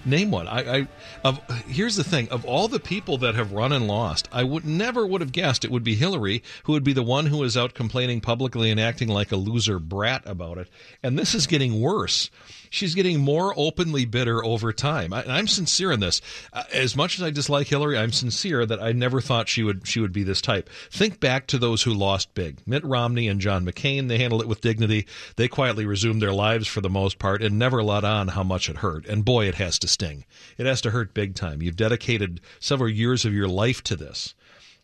Name 0.04 0.30
one. 0.30 0.48
I, 0.48 0.78
I 0.78 0.88
of 1.24 1.40
here's 1.66 1.96
the 1.96 2.04
thing: 2.04 2.28
of 2.30 2.44
all 2.44 2.68
the 2.68 2.80
people 2.80 3.18
that 3.18 3.34
have 3.34 3.52
run 3.52 3.72
and 3.72 3.86
lost, 3.86 4.28
I 4.32 4.44
would 4.44 4.64
never 4.64 5.06
would 5.06 5.20
have 5.20 5.32
guessed 5.32 5.64
it 5.64 5.70
would 5.70 5.84
be 5.84 5.94
Hillary 5.94 6.42
who 6.64 6.72
would 6.72 6.84
be 6.84 6.92
the 6.92 7.02
one 7.02 7.26
who 7.26 7.42
is 7.42 7.56
out 7.56 7.74
complaining 7.74 8.20
publicly 8.20 8.70
and 8.70 8.80
acting 8.80 9.08
like 9.08 9.30
a 9.30 9.36
loser 9.36 9.78
brat 9.78 10.22
about 10.24 10.58
it. 10.58 10.68
And 11.02 11.18
this 11.18 11.34
is 11.34 11.46
getting 11.46 11.80
worse 11.80 12.30
she's 12.70 12.94
getting 12.94 13.20
more 13.20 13.52
openly 13.56 14.04
bitter 14.06 14.42
over 14.42 14.72
time. 14.72 15.12
I, 15.12 15.38
am 15.38 15.48
sincere 15.48 15.92
in 15.92 16.00
this. 16.00 16.22
Uh, 16.52 16.62
as 16.72 16.96
much 16.96 17.18
as 17.18 17.22
I 17.22 17.30
dislike 17.30 17.66
Hillary, 17.66 17.98
I'm 17.98 18.12
sincere 18.12 18.64
that 18.64 18.82
I 18.82 18.92
never 18.92 19.20
thought 19.20 19.48
she 19.48 19.62
would 19.62 19.86
she 19.86 20.00
would 20.00 20.12
be 20.12 20.22
this 20.22 20.40
type. 20.40 20.70
Think 20.90 21.20
back 21.20 21.48
to 21.48 21.58
those 21.58 21.82
who 21.82 21.92
lost 21.92 22.32
big. 22.34 22.58
Mitt 22.66 22.84
Romney 22.84 23.28
and 23.28 23.40
John 23.40 23.66
McCain, 23.66 24.08
they 24.08 24.18
handled 24.18 24.42
it 24.42 24.48
with 24.48 24.60
dignity. 24.60 25.06
They 25.36 25.48
quietly 25.48 25.84
resumed 25.84 26.22
their 26.22 26.32
lives 26.32 26.66
for 26.66 26.80
the 26.80 26.88
most 26.88 27.18
part 27.18 27.42
and 27.42 27.58
never 27.58 27.82
let 27.82 28.04
on 28.04 28.28
how 28.28 28.44
much 28.44 28.70
it 28.70 28.78
hurt. 28.78 29.04
And 29.06 29.24
boy, 29.24 29.48
it 29.48 29.56
has 29.56 29.78
to 29.80 29.88
sting. 29.88 30.24
It 30.56 30.66
has 30.66 30.80
to 30.82 30.90
hurt 30.90 31.12
big 31.12 31.34
time. 31.34 31.60
You've 31.60 31.76
dedicated 31.76 32.40
several 32.60 32.88
years 32.88 33.24
of 33.24 33.34
your 33.34 33.48
life 33.48 33.82
to 33.84 33.96
this 33.96 34.34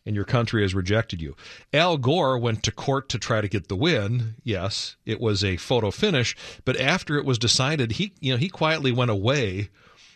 and 0.07 0.15
your 0.15 0.25
country 0.25 0.61
has 0.61 0.73
rejected 0.73 1.21
you. 1.21 1.35
Al 1.73 1.97
Gore 1.97 2.37
went 2.37 2.63
to 2.63 2.71
court 2.71 3.09
to 3.09 3.19
try 3.19 3.41
to 3.41 3.49
get 3.49 3.67
the 3.67 3.75
win. 3.75 4.35
Yes, 4.41 4.95
it 5.05 5.19
was 5.19 5.43
a 5.43 5.57
photo 5.57 5.91
finish, 5.91 6.35
but 6.63 6.79
after 6.79 7.17
it 7.17 7.25
was 7.25 7.37
decided, 7.37 7.93
he 7.93 8.13
you 8.21 8.31
know 8.31 8.37
he 8.37 8.49
quietly 8.49 8.91
went 8.91 9.11
away 9.11 9.69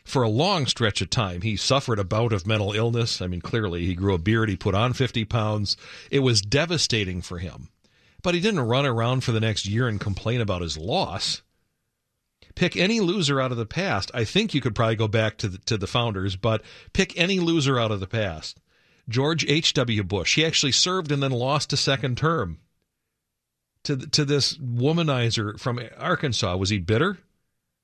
for 0.05 0.23
a 0.23 0.29
long 0.29 0.65
stretch 0.65 1.01
of 1.01 1.09
time. 1.09 1.41
He 1.41 1.57
suffered 1.57 1.99
a 1.99 2.05
bout 2.05 2.33
of 2.33 2.47
mental 2.47 2.71
illness. 2.71 3.21
I 3.21 3.27
mean, 3.27 3.41
clearly 3.41 3.85
he 3.85 3.93
grew 3.93 4.15
a 4.15 4.17
beard, 4.17 4.49
he 4.49 4.55
put 4.55 4.73
on 4.73 4.93
50 4.93 5.25
pounds. 5.25 5.77
It 6.09 6.19
was 6.19 6.41
devastating 6.41 7.21
for 7.21 7.37
him. 7.39 7.69
But 8.23 8.33
he 8.33 8.39
didn't 8.39 8.61
run 8.61 8.85
around 8.85 9.23
for 9.23 9.31
the 9.31 9.39
next 9.39 9.65
year 9.65 9.87
and 9.87 9.99
complain 9.99 10.41
about 10.41 10.61
his 10.61 10.77
loss. 10.77 11.41
Pick 12.55 12.75
any 12.75 12.99
loser 12.99 13.41
out 13.41 13.51
of 13.51 13.57
the 13.57 13.65
past. 13.65 14.11
I 14.13 14.23
think 14.23 14.53
you 14.53 14.61
could 14.61 14.75
probably 14.75 14.95
go 14.95 15.07
back 15.07 15.37
to 15.39 15.49
the, 15.49 15.57
to 15.59 15.77
the 15.77 15.87
founders, 15.87 16.35
but 16.35 16.61
pick 16.93 17.17
any 17.17 17.39
loser 17.39 17.79
out 17.79 17.91
of 17.91 17.99
the 17.99 18.07
past. 18.07 18.59
George 19.11 19.45
H.W. 19.47 20.03
Bush. 20.03 20.35
He 20.35 20.45
actually 20.45 20.71
served 20.71 21.11
and 21.11 21.21
then 21.21 21.31
lost 21.31 21.73
a 21.73 21.77
second 21.77 22.17
term 22.17 22.59
to, 23.83 23.97
to 23.97 24.25
this 24.25 24.57
womanizer 24.57 25.59
from 25.59 25.79
Arkansas. 25.97 26.55
Was 26.57 26.69
he 26.69 26.79
bitter? 26.79 27.17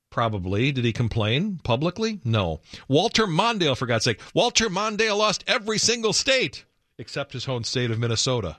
Probably. 0.10 0.72
Did 0.72 0.86
he 0.86 0.94
complain 0.94 1.60
publicly? 1.64 2.20
No. 2.24 2.62
Walter 2.88 3.28
Mondale, 3.28 3.78
for 3.78 3.86
God's 3.86 4.06
sake. 4.06 4.22
Walter 4.34 4.70
Mondale 4.70 5.18
lost 5.18 5.44
every 5.48 5.78
single 5.78 6.14
state 6.14 6.66
except 6.98 7.34
his 7.34 7.46
home 7.46 7.64
state 7.64 7.92
of 7.92 8.00
Minnesota. 8.00 8.58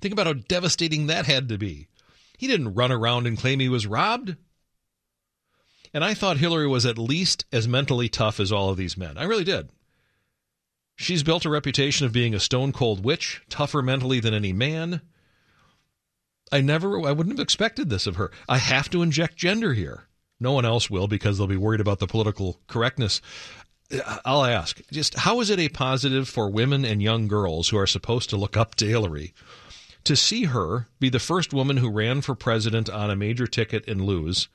Think 0.00 0.12
about 0.12 0.26
how 0.26 0.32
devastating 0.34 1.06
that 1.06 1.26
had 1.26 1.48
to 1.48 1.58
be. 1.58 1.88
He 2.36 2.46
didn't 2.46 2.74
run 2.74 2.92
around 2.92 3.26
and 3.26 3.38
claim 3.38 3.60
he 3.60 3.68
was 3.68 3.86
robbed. 3.86 4.36
And 5.94 6.04
I 6.04 6.14
thought 6.14 6.38
Hillary 6.38 6.66
was 6.66 6.84
at 6.84 6.98
least 6.98 7.46
as 7.52 7.68
mentally 7.68 8.08
tough 8.08 8.40
as 8.40 8.52
all 8.52 8.68
of 8.70 8.76
these 8.76 8.96
men. 8.96 9.16
I 9.16 9.24
really 9.24 9.44
did. 9.44 9.70
She's 10.96 11.22
built 11.22 11.44
a 11.44 11.50
reputation 11.50 12.06
of 12.06 12.12
being 12.12 12.34
a 12.34 12.40
stone 12.40 12.72
cold 12.72 13.04
witch, 13.04 13.42
tougher 13.50 13.82
mentally 13.82 14.18
than 14.18 14.34
any 14.34 14.52
man. 14.52 15.02
I 16.50 16.62
never, 16.62 17.06
I 17.06 17.12
wouldn't 17.12 17.36
have 17.36 17.42
expected 17.42 17.90
this 17.90 18.06
of 18.06 18.16
her. 18.16 18.30
I 18.48 18.58
have 18.58 18.88
to 18.90 19.02
inject 19.02 19.36
gender 19.36 19.74
here. 19.74 20.08
No 20.40 20.52
one 20.52 20.64
else 20.64 20.88
will 20.88 21.06
because 21.06 21.38
they'll 21.38 21.46
be 21.46 21.56
worried 21.56 21.80
about 21.80 21.98
the 21.98 22.06
political 22.06 22.60
correctness. 22.66 23.20
Uh, 23.92 24.18
I'll 24.24 24.44
ask, 24.44 24.80
just 24.90 25.14
how 25.14 25.40
is 25.40 25.50
it 25.50 25.58
a 25.58 25.68
positive 25.68 26.28
for 26.28 26.50
women 26.50 26.84
and 26.84 27.02
young 27.02 27.28
girls 27.28 27.68
who 27.68 27.78
are 27.78 27.86
supposed 27.86 28.30
to 28.30 28.36
look 28.36 28.56
up 28.56 28.74
to 28.76 28.86
Hillary 28.86 29.34
to 30.04 30.16
see 30.16 30.44
her 30.44 30.88
be 30.98 31.08
the 31.08 31.18
first 31.18 31.52
woman 31.52 31.78
who 31.78 31.90
ran 31.90 32.20
for 32.20 32.34
president 32.34 32.88
on 32.88 33.10
a 33.10 33.16
major 33.16 33.46
ticket 33.46 33.86
and 33.88 34.04
lose? 34.04 34.48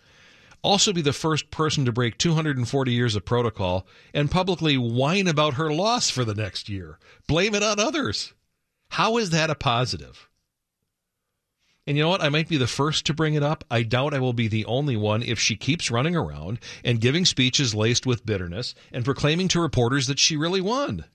Also 0.63 0.93
be 0.93 1.01
the 1.01 1.13
first 1.13 1.51
person 1.51 1.85
to 1.85 1.91
break 1.91 2.17
240 2.17 2.91
years 2.91 3.15
of 3.15 3.25
protocol 3.25 3.87
and 4.13 4.31
publicly 4.31 4.77
whine 4.77 5.27
about 5.27 5.55
her 5.55 5.73
loss 5.73 6.09
for 6.09 6.23
the 6.23 6.35
next 6.35 6.69
year. 6.69 6.99
Blame 7.27 7.55
it 7.55 7.63
on 7.63 7.79
others. 7.79 8.33
How 8.89 9.17
is 9.17 9.29
that 9.31 9.49
a 9.49 9.55
positive? 9.55 10.29
And 11.87 11.97
you 11.97 12.03
know 12.03 12.09
what? 12.09 12.21
I 12.21 12.29
might 12.29 12.47
be 12.47 12.57
the 12.57 12.67
first 12.67 13.05
to 13.07 13.13
bring 13.13 13.33
it 13.33 13.43
up. 13.43 13.63
I 13.71 13.83
doubt 13.83 14.13
I 14.13 14.19
will 14.19 14.33
be 14.33 14.47
the 14.47 14.65
only 14.65 14.95
one 14.95 15.23
if 15.23 15.39
she 15.39 15.55
keeps 15.55 15.89
running 15.89 16.15
around 16.15 16.59
and 16.83 17.01
giving 17.01 17.25
speeches 17.25 17.73
laced 17.73 18.05
with 18.05 18.25
bitterness 18.25 18.75
and 18.91 19.03
proclaiming 19.03 19.47
to 19.49 19.59
reporters 19.59 20.07
that 20.07 20.19
she 20.19 20.37
really 20.37 20.61
won. 20.61 21.05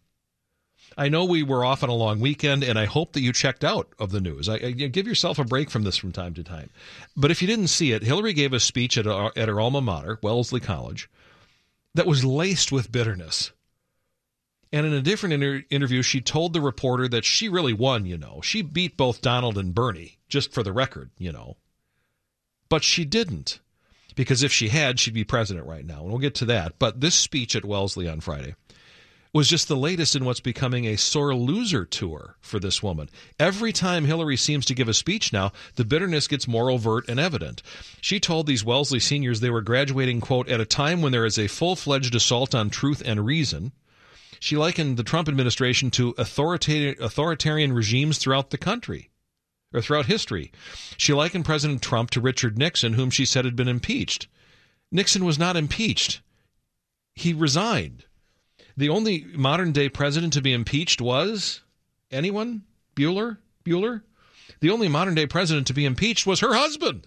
I 0.97 1.11
know 1.11 1.25
we 1.25 1.43
were 1.43 1.65
off 1.65 1.83
on 1.83 1.91
a 1.91 1.95
long 1.95 2.21
weekend, 2.21 2.65
and 2.65 2.79
I 2.79 2.87
hope 2.87 3.13
that 3.13 3.21
you 3.21 3.33
checked 3.33 3.65
out 3.65 3.89
of 3.99 4.13
the 4.13 4.21
news. 4.21 4.49
I, 4.49 4.55
I, 4.55 4.71
give 4.71 5.07
yourself 5.07 5.39
a 5.39 5.45
break 5.45 5.71
from 5.71 5.83
this 5.83 5.99
from 5.99 6.11
time 6.11 6.33
to 6.35 6.43
time. 6.43 6.71
But 7.15 7.31
if 7.31 7.43
you 7.43 7.49
didn't 7.49 7.69
see 7.69 7.93
it, 7.93 8.03
Hillary 8.03 8.33
gave 8.33 8.55
a 8.55 8.61
speech 8.61 8.97
at, 8.97 9.07
a, 9.07 9.31
at 9.37 9.49
her 9.49 9.61
alma 9.61 9.83
mater, 9.83 10.19
Wellesley 10.23 10.61
College, 10.61 11.11
that 11.95 12.07
was 12.07 12.25
laced 12.25 12.73
with 12.73 12.91
bitterness. 12.91 13.53
And 14.73 14.87
in 14.87 14.95
a 14.95 15.03
different 15.03 15.35
inter- 15.35 15.65
interview, 15.69 16.03
she 16.03 16.21
told 16.23 16.53
the 16.53 16.61
reporter 16.63 17.09
that 17.09 17.27
she 17.27 17.49
really 17.49 17.75
won, 17.75 18.07
you 18.07 18.17
know. 18.17 18.41
She 18.43 18.63
beat 18.63 18.97
both 18.97 19.21
Donald 19.21 19.59
and 19.59 19.75
Bernie, 19.75 20.19
just 20.29 20.53
for 20.53 20.63
the 20.63 20.73
record, 20.73 21.11
you 21.19 21.31
know. 21.31 21.57
But 22.71 22.85
she 22.85 23.05
didn't. 23.05 23.61
Because 24.15 24.43
if 24.43 24.51
she 24.51 24.71
had, 24.71 24.99
she'd 24.99 25.13
be 25.13 25.25
president 25.25 25.67
right 25.67 25.85
now. 25.85 26.01
And 26.01 26.09
we'll 26.09 26.19
get 26.19 26.35
to 26.37 26.47
that. 26.47 26.79
But 26.79 27.03
this 27.03 27.15
speech 27.15 27.55
at 27.55 27.67
Wellesley 27.67 28.09
on 28.09 28.21
Friday 28.21 28.55
was 29.37 29.49
just 29.49 29.69
the 29.69 29.77
latest 29.77 30.17
in 30.17 30.25
what's 30.25 30.41
becoming 30.41 30.87
a 30.87 30.97
sore 30.97 31.35
loser 31.35 31.85
tour 31.85 32.37
for 32.41 32.59
this 32.59 32.83
woman. 32.83 33.11
Every 33.39 33.71
time 33.71 34.07
Hillary 34.07 34.39
seems 34.39 34.65
to 34.65 34.75
give 34.75 34.89
a 34.89 34.95
speech 34.95 35.31
now, 35.31 35.53
the 35.75 35.85
bitterness 35.85 36.27
gets 36.27 36.49
more 36.49 36.71
overt 36.71 37.07
and 37.07 37.21
evident. 37.21 37.63
She 38.01 38.19
told 38.19 38.47
these 38.47 38.65
Wellesley 38.65 38.99
seniors 38.99 39.41
they 39.41 39.51
were 39.51 39.61
graduating, 39.61 40.23
quote, 40.23 40.49
at 40.49 40.63
a 40.63 40.65
time 40.65 41.03
when 41.03 41.13
there 41.13 41.27
is 41.27 41.39
a 41.39 41.49
full 41.49 41.77
fledged 41.77 42.15
assault 42.15 42.55
on 42.55 42.71
truth 42.71 43.03
and 43.05 43.27
reason. 43.27 43.73
She 44.41 44.57
likened 44.57 44.97
the 44.97 45.03
Trump 45.03 45.29
administration 45.29 45.91
to 45.91 46.15
authoritarian, 46.17 46.97
authoritarian 46.99 47.75
regimes 47.75 48.17
throughout 48.17 48.49
the 48.49 48.57
country 48.57 49.11
or 49.75 49.83
throughout 49.83 50.07
history. 50.07 50.51
She 50.97 51.13
likened 51.13 51.45
President 51.45 51.83
Trump 51.83 52.09
to 52.13 52.23
Richard 52.23 52.57
Nixon, 52.57 52.95
whom 52.95 53.11
she 53.11 53.27
said 53.27 53.45
had 53.45 53.55
been 53.55 53.69
impeached. 53.69 54.29
Nixon 54.91 55.27
was 55.27 55.39
not 55.39 55.57
impeached, 55.57 56.23
he 57.15 57.35
resigned. 57.35 58.07
The 58.77 58.89
only 58.89 59.25
modern 59.35 59.73
day 59.73 59.89
president 59.89 60.35
to 60.35 60.43
be 60.43 60.53
impeached 60.53 61.01
was 61.01 61.61
anyone? 62.11 62.63
Bueller? 62.95 63.39
Bueller? 63.65 64.03
The 64.61 64.71
only 64.71 64.89
modern 64.89 65.15
day 65.15 65.27
president 65.27 65.67
to 65.69 65.75
be 65.75 65.85
impeached 65.85 66.27
was 66.27 66.41
her 66.41 66.55
husband. 66.55 67.07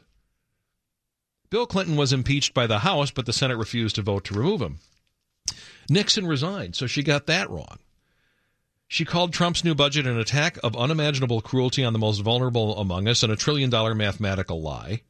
Bill 1.50 1.66
Clinton 1.66 1.96
was 1.96 2.14
impeached 2.14 2.54
by 2.54 2.68
the 2.68 2.80
House, 2.80 3.12
but 3.12 3.26
the 3.26 3.34
Senate 3.34 3.58
refused 3.58 3.96
to 3.96 4.02
vote 4.02 4.26
to 4.26 4.36
remove 4.36 4.62
him. 4.62 4.80
Nixon 5.90 6.28
resigned, 6.28 6.76
so 6.76 6.86
she 6.86 7.02
got 7.02 7.26
that 7.26 7.50
wrong. 7.50 7.80
She 8.88 9.06
called 9.06 9.34
Trump's 9.34 9.64
new 9.64 9.76
budget 9.76 10.08
an 10.08 10.20
attack 10.20 10.58
of 10.64 10.76
unimaginable 10.76 11.42
cruelty 11.42 11.84
on 11.84 11.94
the 11.94 12.00
most 12.00 12.20
vulnerable 12.20 12.78
among 12.78 13.08
us 13.08 13.24
and 13.24 13.32
a 13.32 13.36
trillion 13.36 13.70
dollar 13.70 13.94
mathematical 13.94 14.62
lie. 14.62 15.02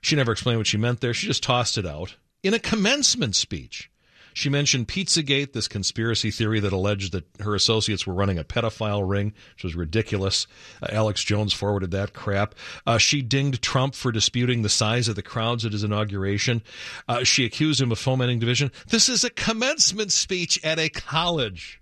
She 0.00 0.16
never 0.16 0.32
explained 0.32 0.58
what 0.58 0.66
she 0.66 0.76
meant 0.76 1.00
there. 1.00 1.14
She 1.14 1.26
just 1.26 1.42
tossed 1.42 1.78
it 1.78 1.86
out 1.86 2.16
in 2.42 2.54
a 2.54 2.58
commencement 2.58 3.36
speech. 3.36 3.90
She 4.34 4.48
mentioned 4.48 4.88
Pizzagate, 4.88 5.52
this 5.52 5.68
conspiracy 5.68 6.30
theory 6.30 6.60
that 6.60 6.72
alleged 6.72 7.12
that 7.12 7.24
her 7.40 7.54
associates 7.54 8.06
were 8.06 8.14
running 8.14 8.38
a 8.38 8.44
pedophile 8.44 9.08
ring, 9.08 9.34
which 9.54 9.64
was 9.64 9.74
ridiculous. 9.74 10.46
Uh, 10.82 10.86
Alex 10.90 11.22
Jones 11.22 11.52
forwarded 11.52 11.90
that 11.90 12.12
crap. 12.12 12.54
Uh, 12.86 12.98
she 12.98 13.22
dinged 13.22 13.62
Trump 13.62 13.94
for 13.94 14.12
disputing 14.12 14.62
the 14.62 14.68
size 14.68 15.08
of 15.08 15.16
the 15.16 15.22
crowds 15.22 15.64
at 15.64 15.72
his 15.72 15.84
inauguration. 15.84 16.62
Uh, 17.08 17.24
she 17.24 17.44
accused 17.44 17.80
him 17.80 17.92
of 17.92 17.98
fomenting 17.98 18.38
division. 18.38 18.70
This 18.88 19.08
is 19.08 19.24
a 19.24 19.30
commencement 19.30 20.12
speech 20.12 20.62
at 20.64 20.78
a 20.78 20.88
college. 20.88 21.81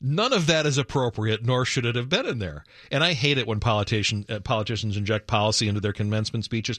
None 0.00 0.32
of 0.32 0.46
that 0.46 0.66
is 0.66 0.78
appropriate, 0.78 1.44
nor 1.44 1.64
should 1.64 1.84
it 1.84 1.96
have 1.96 2.08
been 2.08 2.26
in 2.26 2.38
there. 2.38 2.64
And 2.90 3.02
I 3.02 3.14
hate 3.14 3.38
it 3.38 3.46
when 3.46 3.60
politician, 3.60 4.24
uh, 4.28 4.40
politicians 4.40 4.96
inject 4.96 5.26
policy 5.26 5.68
into 5.68 5.80
their 5.80 5.92
commencement 5.92 6.44
speeches 6.44 6.78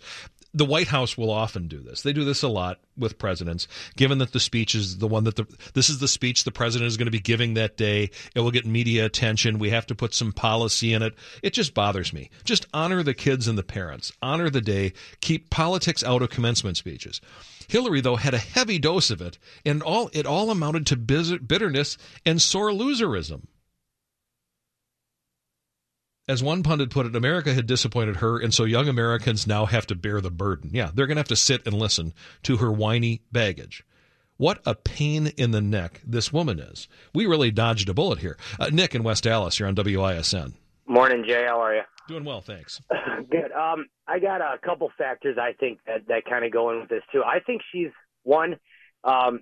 the 0.53 0.65
White 0.65 0.87
House 0.87 1.17
will 1.17 1.29
often 1.29 1.67
do 1.67 1.79
this. 1.79 2.01
They 2.01 2.13
do 2.13 2.25
this 2.25 2.41
a 2.41 2.47
lot 2.47 2.79
with 2.97 3.19
presidents, 3.19 3.67
given 3.95 4.17
that 4.17 4.31
the 4.31 4.39
speech 4.39 4.73
is 4.73 4.97
the 4.97 5.07
one 5.07 5.23
that 5.25 5.35
the 5.35 5.45
this 5.73 5.89
is 5.89 5.99
the 5.99 6.07
speech 6.07 6.43
the 6.43 6.51
president 6.51 6.87
is 6.87 6.97
going 6.97 7.05
to 7.05 7.11
be 7.11 7.19
giving 7.19 7.53
that 7.53 7.77
day. 7.77 8.09
It 8.33 8.39
will 8.39 8.51
get 8.51 8.65
media 8.65 9.05
attention. 9.05 9.59
We 9.59 9.69
have 9.69 9.85
to 9.87 9.95
put 9.95 10.13
some 10.13 10.31
policy 10.31 10.93
in 10.93 11.03
it. 11.03 11.13
It 11.43 11.53
just 11.53 11.73
bothers 11.73 12.13
me. 12.13 12.29
Just 12.43 12.65
honor 12.73 13.03
the 13.03 13.13
kids 13.13 13.47
and 13.47 13.57
the 13.57 13.63
parents. 13.63 14.11
Honor 14.21 14.49
the 14.49 14.61
day. 14.61 14.93
Keep 15.21 15.49
politics 15.49 16.03
out 16.03 16.21
of 16.21 16.29
commencement 16.29 16.77
speeches. 16.77 17.21
Hillary, 17.69 18.01
though, 18.01 18.15
had 18.15 18.33
a 18.33 18.39
heavy 18.39 18.79
dose 18.79 19.11
of 19.11 19.21
it, 19.21 19.37
and 19.63 19.81
all 19.81 20.09
it 20.11 20.25
all 20.25 20.49
amounted 20.49 20.87
to 20.87 20.97
bitterness 20.97 21.97
and 22.25 22.41
sore 22.41 22.71
loserism. 22.71 23.43
As 26.27 26.43
one 26.43 26.61
pundit 26.61 26.89
put 26.89 27.05
it, 27.05 27.15
America 27.15 27.53
had 27.53 27.65
disappointed 27.65 28.17
her, 28.17 28.37
and 28.39 28.53
so 28.53 28.63
young 28.63 28.87
Americans 28.87 29.47
now 29.47 29.65
have 29.65 29.87
to 29.87 29.95
bear 29.95 30.21
the 30.21 30.29
burden. 30.29 30.71
Yeah, 30.73 30.91
they're 30.93 31.07
going 31.07 31.15
to 31.15 31.21
have 31.21 31.27
to 31.29 31.35
sit 31.35 31.65
and 31.65 31.75
listen 31.75 32.13
to 32.43 32.57
her 32.57 32.71
whiny 32.71 33.21
baggage. 33.31 33.83
What 34.37 34.61
a 34.65 34.75
pain 34.75 35.27
in 35.37 35.51
the 35.51 35.59
neck 35.59 36.01
this 36.05 36.31
woman 36.31 36.59
is. 36.59 36.87
We 37.13 37.25
really 37.25 37.51
dodged 37.51 37.89
a 37.89 37.93
bullet 37.93 38.19
here. 38.19 38.37
Uh, 38.59 38.69
Nick 38.71 38.95
in 38.95 39.03
West 39.03 39.27
Allis, 39.27 39.59
you're 39.59 39.67
on 39.67 39.75
WISN. 39.75 40.53
Morning, 40.89 41.23
Jay. 41.23 41.45
How 41.47 41.61
are 41.61 41.75
you? 41.75 41.81
Doing 42.07 42.25
well, 42.25 42.41
thanks. 42.41 42.81
Good. 43.29 43.51
Um, 43.51 43.85
I 44.07 44.17
got 44.17 44.41
a 44.41 44.57
couple 44.57 44.89
factors 44.97 45.37
I 45.39 45.53
think 45.53 45.77
that, 45.85 46.07
that 46.07 46.25
kind 46.25 46.43
of 46.43 46.51
go 46.51 46.71
in 46.71 46.79
with 46.79 46.89
this 46.89 47.03
too. 47.11 47.21
I 47.23 47.39
think 47.39 47.61
she's 47.71 47.91
one. 48.23 48.57
Um, 49.03 49.41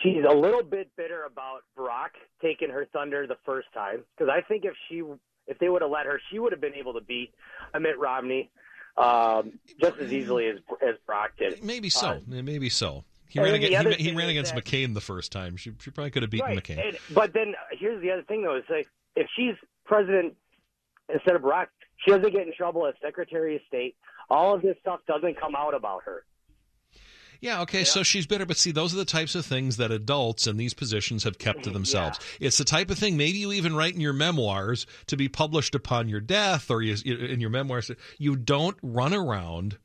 she's 0.00 0.22
a 0.24 0.32
little 0.32 0.62
bit 0.62 0.88
bitter 0.96 1.24
about 1.24 1.62
Barack 1.76 2.10
taking 2.40 2.70
her 2.70 2.86
thunder 2.92 3.26
the 3.26 3.36
first 3.44 3.66
time 3.74 4.04
because 4.16 4.32
I 4.32 4.42
think 4.42 4.64
if 4.64 4.74
she 4.88 5.02
if 5.48 5.58
they 5.58 5.68
would 5.68 5.82
have 5.82 5.90
let 5.90 6.06
her, 6.06 6.20
she 6.30 6.38
would 6.38 6.52
have 6.52 6.60
been 6.60 6.74
able 6.74 6.94
to 6.94 7.00
beat 7.00 7.34
Mitt 7.76 7.98
Romney 7.98 8.48
um, 8.96 9.58
just 9.80 9.98
as 9.98 10.12
easily 10.12 10.46
as 10.46 10.58
as 10.80 10.94
Barack 11.08 11.30
did. 11.36 11.64
Maybe 11.64 11.88
so. 11.88 12.10
Uh, 12.10 12.20
Maybe 12.28 12.68
so. 12.68 13.02
He 13.28 13.40
ran, 13.40 13.54
against, 13.54 13.98
he, 13.98 14.10
he 14.10 14.16
ran 14.16 14.28
against 14.28 14.54
that, 14.54 14.64
McCain 14.64 14.94
the 14.94 15.00
first 15.00 15.32
time. 15.32 15.56
She, 15.56 15.72
she 15.80 15.90
probably 15.90 16.10
could 16.12 16.22
have 16.22 16.30
beaten 16.30 16.48
right. 16.48 16.62
McCain. 16.62 16.84
And, 16.84 16.98
but 17.12 17.32
then 17.32 17.54
here's 17.72 18.00
the 18.02 18.12
other 18.12 18.22
thing, 18.22 18.42
though: 18.42 18.56
is 18.56 18.64
like 18.68 18.88
if 19.16 19.28
she's 19.36 19.54
president 19.84 20.34
instead 21.12 21.36
of 21.36 21.42
Barack, 21.42 21.66
she 22.04 22.10
doesn't 22.10 22.32
get 22.32 22.46
in 22.46 22.52
trouble 22.56 22.86
as 22.86 22.94
Secretary 23.02 23.56
of 23.56 23.62
State. 23.68 23.96
All 24.28 24.54
of 24.54 24.62
this 24.62 24.76
stuff 24.80 25.00
doesn't 25.06 25.40
come 25.40 25.54
out 25.56 25.74
about 25.74 26.04
her. 26.04 26.24
Yeah, 27.40 27.62
okay, 27.62 27.78
yeah. 27.78 27.84
so 27.84 28.02
she's 28.02 28.26
bitter, 28.26 28.44
but 28.44 28.58
see, 28.58 28.70
those 28.70 28.92
are 28.92 28.98
the 28.98 29.04
types 29.06 29.34
of 29.34 29.46
things 29.46 29.78
that 29.78 29.90
adults 29.90 30.46
in 30.46 30.58
these 30.58 30.74
positions 30.74 31.24
have 31.24 31.38
kept 31.38 31.64
to 31.64 31.70
themselves. 31.70 32.18
Yeah. 32.38 32.48
It's 32.48 32.58
the 32.58 32.64
type 32.64 32.90
of 32.90 32.98
thing 32.98 33.16
maybe 33.16 33.38
you 33.38 33.52
even 33.52 33.74
write 33.74 33.94
in 33.94 34.00
your 34.00 34.12
memoirs 34.12 34.86
to 35.06 35.16
be 35.16 35.28
published 35.28 35.74
upon 35.74 36.08
your 36.08 36.20
death 36.20 36.70
or 36.70 36.82
you, 36.82 36.96
in 37.04 37.40
your 37.40 37.50
memoirs. 37.50 37.90
You 38.18 38.36
don't 38.36 38.76
run 38.82 39.14
around 39.14 39.78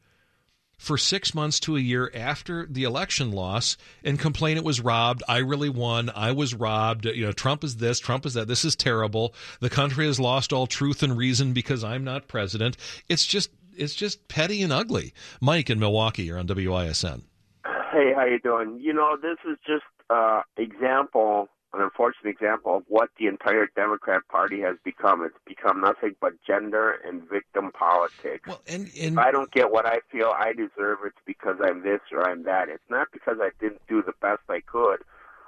for 0.77 0.97
six 0.97 1.33
months 1.33 1.59
to 1.61 1.75
a 1.77 1.79
year 1.79 2.11
after 2.13 2.65
the 2.65 2.83
election 2.83 3.31
loss 3.31 3.77
and 4.03 4.19
complain 4.19 4.57
it 4.57 4.63
was 4.63 4.81
robbed. 4.81 5.23
I 5.27 5.37
really 5.37 5.69
won. 5.69 6.11
I 6.15 6.31
was 6.31 6.53
robbed. 6.53 7.05
You 7.05 7.25
know, 7.25 7.31
Trump 7.31 7.63
is 7.63 7.77
this, 7.77 7.99
Trump 7.99 8.25
is 8.25 8.33
that. 8.33 8.47
This 8.47 8.65
is 8.65 8.75
terrible. 8.75 9.33
The 9.59 9.69
country 9.69 10.05
has 10.05 10.19
lost 10.19 10.53
all 10.53 10.67
truth 10.67 11.03
and 11.03 11.17
reason 11.17 11.53
because 11.53 11.83
I'm 11.83 12.03
not 12.03 12.27
president. 12.27 12.77
It's 13.09 13.25
just 13.25 13.49
it's 13.77 13.95
just 13.95 14.27
petty 14.27 14.63
and 14.63 14.71
ugly. 14.71 15.13
Mike 15.41 15.69
in 15.69 15.79
Milwaukee, 15.79 16.23
you're 16.23 16.39
on 16.39 16.47
WISN. 16.47 17.23
Hey, 17.65 18.13
how 18.15 18.25
you 18.25 18.39
doing? 18.39 18.79
You 18.81 18.93
know, 18.93 19.17
this 19.21 19.37
is 19.49 19.57
just 19.65 19.83
uh 20.09 20.41
example, 20.57 21.49
an 21.75 21.81
unfortunate 21.81 22.29
example 22.29 22.77
of 22.77 22.83
what 22.87 23.09
the 23.19 23.27
entire 23.27 23.67
Democrat 23.75 24.21
Party 24.29 24.61
has 24.61 24.77
become. 24.83 25.23
It's 25.23 25.35
become 25.45 25.81
nothing 25.81 26.15
but 26.19 26.33
gender 26.45 26.99
and 27.05 27.27
victim 27.29 27.71
politics. 27.71 28.47
Well, 28.47 28.61
and, 28.67 28.89
and 28.99 29.13
if 29.13 29.17
I 29.17 29.31
don't 29.31 29.51
get 29.51 29.71
what 29.71 29.85
I 29.85 29.99
feel 30.11 30.33
I 30.37 30.53
deserve, 30.53 30.99
it's 31.05 31.17
because 31.25 31.57
I'm 31.63 31.83
this 31.83 32.01
or 32.11 32.27
I'm 32.27 32.43
that. 32.43 32.69
It's 32.69 32.89
not 32.89 33.07
because 33.11 33.37
I 33.41 33.49
didn't 33.59 33.81
do 33.87 34.01
the 34.01 34.13
best 34.21 34.41
I 34.49 34.61
could, 34.61 34.99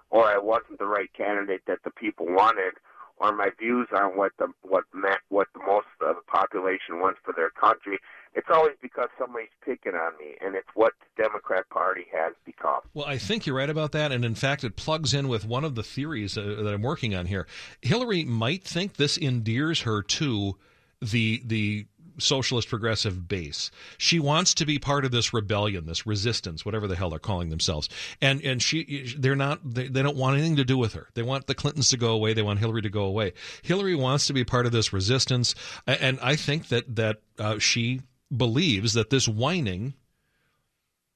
or 0.10 0.26
I 0.26 0.38
wasn't 0.38 0.80
the 0.80 0.88
right 0.88 1.12
candidate 1.14 1.62
that 1.68 1.80
the 1.84 1.92
people 1.92 2.26
wanted, 2.28 2.74
or 3.18 3.36
my 3.36 3.50
views 3.60 3.88
on 3.96 4.18
what 4.18 4.32
the 4.38 4.48
what 4.62 4.84
what 5.30 5.48
the 5.54 5.60
most 5.66 5.88
of 6.02 6.16
the 6.16 6.22
population 6.28 7.00
wants 7.00 7.20
for 7.24 7.34
their 7.34 7.50
country 7.50 8.00
it's 8.38 8.50
always 8.54 8.76
because 8.84 9.10
somebody's 9.18 9.50
picking 9.66 9.96
on 9.96 10.14
me, 10.20 10.36
and 10.40 10.56
it's 10.56 10.68
what 10.76 10.94
the 11.00 11.24
Democrat 11.24 11.68
Party 11.70 12.06
has 12.14 12.34
become. 12.46 12.82
Well, 12.94 13.08
I 13.08 13.18
think 13.18 13.48
you're 13.48 13.56
right 13.56 13.70
about 13.70 13.94
that, 13.94 14.12
and 14.12 14.24
in 14.24 14.36
fact, 14.36 14.64
it 14.64 14.76
plugs 14.76 15.16
in 15.16 15.28
with 15.28 15.44
one 15.44 15.66
of 15.66 15.74
the 15.74 15.82
theories 15.82 16.38
uh, 16.38 16.44
that 16.62 16.72
I'm 16.72 16.84
working 16.84 17.16
on 17.16 17.26
here. 17.26 17.48
Hillary 17.82 18.24
might 18.24 18.64
think 18.64 18.96
this 18.96 19.18
endears 19.18 19.82
her 19.82 20.04
to 20.04 20.56
the 21.02 21.42
the 21.44 21.88
socialist 22.20 22.70
progressive 22.70 23.28
base. 23.28 23.72
She 23.98 24.20
wants 24.20 24.54
to 24.56 24.66
be 24.66 24.80
part 24.80 25.06
of 25.06 25.12
this 25.12 25.34
rebellion, 25.34 25.86
this 25.86 26.06
resistance, 26.06 26.66
whatever 26.66 26.88
the 26.88 26.96
hell 26.96 27.10
they're 27.10 27.20
calling 27.20 27.50
themselves. 27.50 27.90
And 28.22 28.42
and 28.44 28.62
she 28.62 29.16
they're 29.18 29.36
not 29.36 29.60
they, 29.64 29.88
they 29.88 30.04
don't 30.04 30.18
want 30.18 30.38
anything 30.38 30.58
to 30.58 30.66
do 30.66 30.78
with 30.78 30.94
her. 30.94 31.08
They 31.16 31.24
want 31.24 31.48
the 31.48 31.56
Clintons 31.56 31.90
to 31.90 31.98
go 31.98 32.12
away. 32.12 32.34
They 32.34 32.44
want 32.44 32.60
Hillary 32.60 32.84
to 32.84 32.90
go 32.90 33.06
away. 33.06 33.34
Hillary 33.64 33.96
wants 33.96 34.28
to 34.28 34.34
be 34.34 34.44
part 34.44 34.68
of 34.68 34.72
this 34.72 34.94
resistance, 34.94 35.56
and 35.88 36.20
I 36.22 36.36
think 36.36 36.68
that 36.68 36.96
that 36.96 37.18
uh, 37.40 37.58
she 37.58 38.02
believes 38.36 38.94
that 38.94 39.10
this 39.10 39.28
whining 39.28 39.94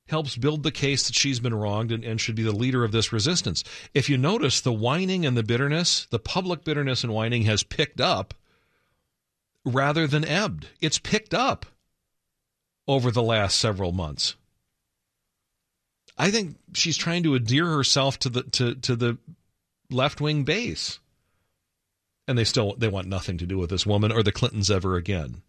helps 0.07 0.35
build 0.35 0.63
the 0.63 0.71
case 0.71 1.07
that 1.07 1.15
she's 1.15 1.39
been 1.39 1.53
wronged 1.53 1.91
and, 1.91 2.03
and, 2.03 2.19
should 2.19 2.35
be 2.35 2.43
the 2.43 2.51
leader 2.51 2.83
of 2.83 2.91
this 2.91 3.13
resistance. 3.13 3.63
If 3.93 4.09
you 4.09 4.17
notice, 4.17 4.59
the 4.59 4.73
whining 4.73 5.25
and 5.25 5.37
the 5.37 5.43
bitterness, 5.43 6.05
the 6.09 6.19
public 6.19 6.63
bitterness 6.63 7.03
and 7.03 7.13
whining 7.13 7.43
has 7.43 7.63
picked 7.63 8.01
up 8.01 8.33
rather 9.63 10.07
than 10.07 10.25
ebbed. 10.25 10.67
It's 10.81 10.99
picked 10.99 11.33
up 11.33 11.65
over 12.87 13.11
the 13.11 13.23
last 13.23 13.57
several 13.57 13.91
months. 13.91 14.35
I 16.17 16.29
think 16.29 16.57
she's 16.73 16.97
trying 16.97 17.23
to 17.23 17.35
endear 17.35 17.65
herself 17.65 18.19
to 18.19 18.29
the 18.29 18.43
to, 18.43 18.75
to 18.75 18.95
the 18.95 19.17
left 19.89 20.19
wing 20.19 20.43
base. 20.43 20.99
And 22.27 22.37
they 22.37 22.43
still 22.43 22.75
they 22.75 22.87
want 22.87 23.07
nothing 23.07 23.37
to 23.39 23.45
do 23.45 23.57
with 23.57 23.69
this 23.69 23.85
woman 23.85 24.11
or 24.11 24.23
the 24.23 24.31
Clintons 24.31 24.69
ever 24.69 24.95
again. 24.95 25.41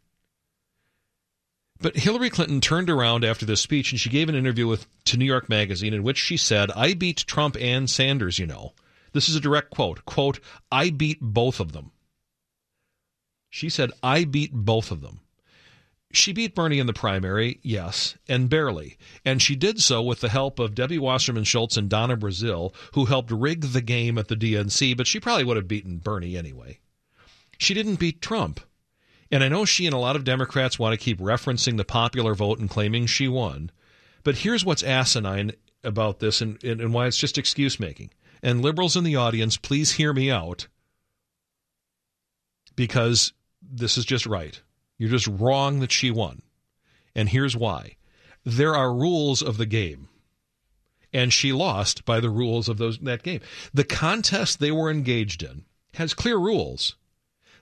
But 1.83 1.97
Hillary 1.97 2.31
Clinton 2.31 2.61
turned 2.61 2.89
around 2.89 3.25
after 3.25 3.45
this 3.45 3.61
speech 3.61 3.93
and 3.93 4.01
she 4.01 4.09
gave 4.09 4.29
an 4.29 4.35
interview 4.35 4.67
with 4.69 4.87
to 5.07 5.17
New 5.17 5.25
York 5.25 5.49
Magazine 5.49 5.93
in 5.93 6.03
which 6.03 6.19
she 6.19 6.37
said, 6.37 6.71
"I 6.71 6.95
beat 6.95 7.25
Trump 7.27 7.57
and 7.61 7.91
Sanders, 7.91 8.39
you 8.39 8.47
know." 8.47 8.73
This 9.13 9.29
is 9.29 9.37
a 9.37 9.41
direct 9.41 9.71
quote. 9.71 10.05
Quote, 10.05 10.41
I 10.71 10.91
beat 10.91 11.19
both 11.21 11.61
of 11.61 11.73
them. 11.73 11.93
She 13.51 13.69
said, 13.69 13.91
I 14.03 14.25
beat 14.25 14.53
both 14.53 14.91
of 14.91 15.03
them. 15.03 15.21
She 16.11 16.33
beat 16.33 16.55
Bernie 16.55 16.79
in 16.79 16.87
the 16.87 16.93
primary, 16.93 17.59
yes, 17.63 18.17
and 18.29 18.49
barely. 18.49 18.99
And 19.25 19.41
she 19.41 19.57
did 19.57 19.81
so 19.83 20.03
with 20.03 20.21
the 20.21 20.29
help 20.29 20.59
of 20.59 20.75
Debbie 20.75 20.99
Wasserman 20.99 21.45
Schultz 21.45 21.77
and 21.77 21.89
Donna 21.89 22.17
Brazile, 22.17 22.75
who 22.93 23.07
helped 23.07 23.31
rig 23.31 23.63
the 23.63 23.81
game 23.81 24.19
at 24.19 24.29
the 24.29 24.37
DNC, 24.37 24.97
but 24.97 25.07
she 25.07 25.21
probably 25.21 25.45
would 25.45 25.57
have 25.57 25.69
beaten 25.69 25.99
Bernie 25.99 26.37
anyway. 26.37 26.79
She 27.59 27.75
didn't 27.75 27.97
beat 27.99 28.21
Trump. 28.21 28.61
And 29.33 29.43
I 29.43 29.49
know 29.49 29.65
she 29.65 29.87
and 29.87 29.95
a 29.95 29.99
lot 29.99 30.15
of 30.15 30.25
Democrats 30.25 30.79
want 30.79 30.93
to 30.93 31.03
keep 31.03 31.19
referencing 31.19 31.79
the 31.79 31.87
popular 31.87 32.35
vote 32.35 32.59
and 32.59 32.69
claiming 32.69 33.07
she 33.07 33.27
won. 33.27 33.71
But 34.25 34.37
here's 34.37 34.65
what's 34.65 34.83
asinine 34.83 35.53
about 35.83 36.21
this 36.21 36.43
and, 36.43 36.63
and, 36.63 36.83
and 36.83 36.93
why 36.93 37.07
it's 37.07 37.17
just 37.17 37.39
excuse 37.39 37.81
making. 37.81 38.11
And 38.43 38.61
liberals 38.61 38.95
in 38.95 39.05
the 39.05 39.17
audience, 39.17 39.57
please 39.57 39.93
hear 39.93 40.13
me 40.13 40.31
out 40.31 40.69
because 42.77 43.33
this 43.63 43.97
is 43.97 44.05
just 44.05 44.27
right. 44.27 44.61
You're 44.99 45.11
just 45.11 45.27
wrong 45.27 45.81
that 45.81 45.93
she 45.93 46.11
won. 46.11 46.43
And 47.15 47.31
here's 47.31 47.57
why 47.57 47.97
there 48.45 48.75
are 48.75 48.95
rules 48.95 49.41
of 49.41 49.57
the 49.57 49.67
game. 49.67 50.09
And 51.13 51.33
she 51.33 51.53
lost 51.53 52.05
by 52.05 52.21
the 52.21 52.31
rules 52.31 52.69
of 52.69 52.77
those 52.77 52.99
that 52.99 53.23
game. 53.23 53.41
The 53.73 53.85
contest 53.85 54.61
they 54.61 54.73
were 54.73 54.91
engaged 54.91 55.43
in 55.43 55.65
has 55.95 56.13
clear 56.13 56.37
rules. 56.37 56.97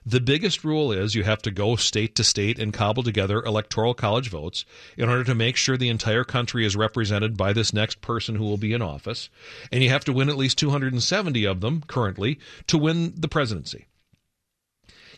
The 0.03 0.19
biggest 0.19 0.63
rule 0.63 0.91
is 0.91 1.13
you 1.13 1.23
have 1.23 1.43
to 1.43 1.51
go 1.51 1.75
state 1.75 2.15
to 2.15 2.23
state 2.23 2.57
and 2.57 2.73
cobble 2.73 3.03
together 3.03 3.43
electoral 3.43 3.93
college 3.93 4.29
votes 4.29 4.65
in 4.97 5.07
order 5.07 5.23
to 5.23 5.35
make 5.35 5.55
sure 5.55 5.77
the 5.77 5.89
entire 5.89 6.23
country 6.23 6.65
is 6.65 6.75
represented 6.75 7.37
by 7.37 7.53
this 7.53 7.71
next 7.71 8.01
person 8.01 8.35
who 8.35 8.43
will 8.43 8.57
be 8.57 8.73
in 8.73 8.81
office. 8.81 9.29
And 9.71 9.83
you 9.83 9.89
have 9.89 10.03
to 10.05 10.13
win 10.13 10.29
at 10.29 10.37
least 10.37 10.57
270 10.57 11.45
of 11.45 11.61
them 11.61 11.83
currently 11.85 12.39
to 12.65 12.79
win 12.79 13.13
the 13.15 13.27
presidency. 13.27 13.85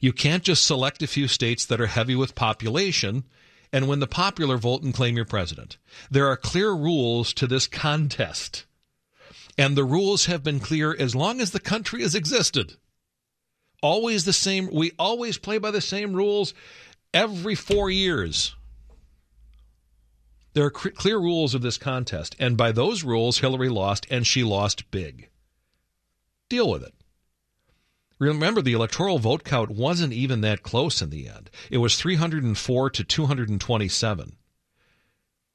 You 0.02 0.12
can't 0.12 0.44
just 0.44 0.66
select 0.66 1.02
a 1.02 1.08
few 1.08 1.30
states 1.30 1.66
that 1.66 1.80
are 1.80 1.88
heavy 1.88 2.16
with 2.16 2.36
population 2.36 3.24
and 3.72 3.88
win 3.88 4.02
the 4.02 4.08
popular 4.08 4.58
vote 4.58 4.84
and 4.84 4.94
claim 4.94 5.16
your 5.16 5.24
president. 5.24 5.78
There 6.12 6.28
are 6.28 6.36
clear 6.36 6.74
rules 6.74 7.34
to 7.36 7.48
this 7.48 7.68
contest. 7.68 8.66
And 9.58 9.78
the 9.78 9.86
rules 9.86 10.26
have 10.26 10.44
been 10.44 10.60
clear 10.60 10.94
as 11.00 11.16
long 11.16 11.40
as 11.40 11.52
the 11.52 11.60
country 11.62 12.02
has 12.02 12.16
existed. 12.16 12.76
Always 13.84 14.24
the 14.24 14.32
same. 14.32 14.70
We 14.72 14.94
always 14.98 15.38
play 15.38 15.58
by 15.58 15.70
the 15.70 15.82
same 15.82 16.14
rules 16.14 16.54
every 17.14 17.54
four 17.54 17.90
years. 17.90 18.56
There 20.54 20.64
are 20.64 20.72
clear 20.72 21.18
rules 21.18 21.54
of 21.54 21.62
this 21.62 21.78
contest. 21.78 22.34
And 22.40 22.56
by 22.56 22.72
those 22.72 23.04
rules, 23.04 23.40
Hillary 23.40 23.68
lost, 23.68 24.08
and 24.10 24.26
she 24.26 24.42
lost 24.42 24.90
big. 24.90 25.30
Deal 26.48 26.70
with 26.70 26.84
it. 26.84 26.94
Remember, 28.20 28.62
the 28.62 28.72
electoral 28.72 29.20
vote 29.20 29.44
count 29.44 29.70
wasn't 29.70 30.14
even 30.14 30.40
that 30.42 30.64
close 30.64 31.02
in 31.02 31.10
the 31.10 31.28
end. 31.28 31.50
It 31.70 31.80
was 31.80 31.98
304 31.98 32.90
to 32.90 33.04
227. 33.04 34.38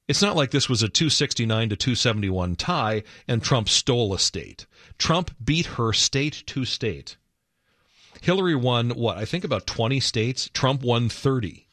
It's 0.07 0.21
not 0.21 0.35
like 0.35 0.51
this 0.51 0.69
was 0.69 0.83
a 0.83 0.89
269 0.89 1.69
to 1.69 1.75
271 1.75 2.55
tie 2.57 3.01
and 3.27 3.41
Trump 3.41 3.69
stole 3.69 4.13
a 4.13 4.19
state. 4.19 4.67
Trump 4.99 5.31
beat 5.43 5.65
her 5.65 5.93
state 5.93 6.43
to 6.47 6.63
state. 6.63 7.17
Hillary 8.21 8.55
won, 8.55 8.91
what, 8.91 9.17
I 9.17 9.25
think 9.25 9.43
about 9.43 9.67
20 9.67 9.99
states. 9.99 10.49
Trump 10.53 10.81
won 10.81 11.09
30. 11.09 11.67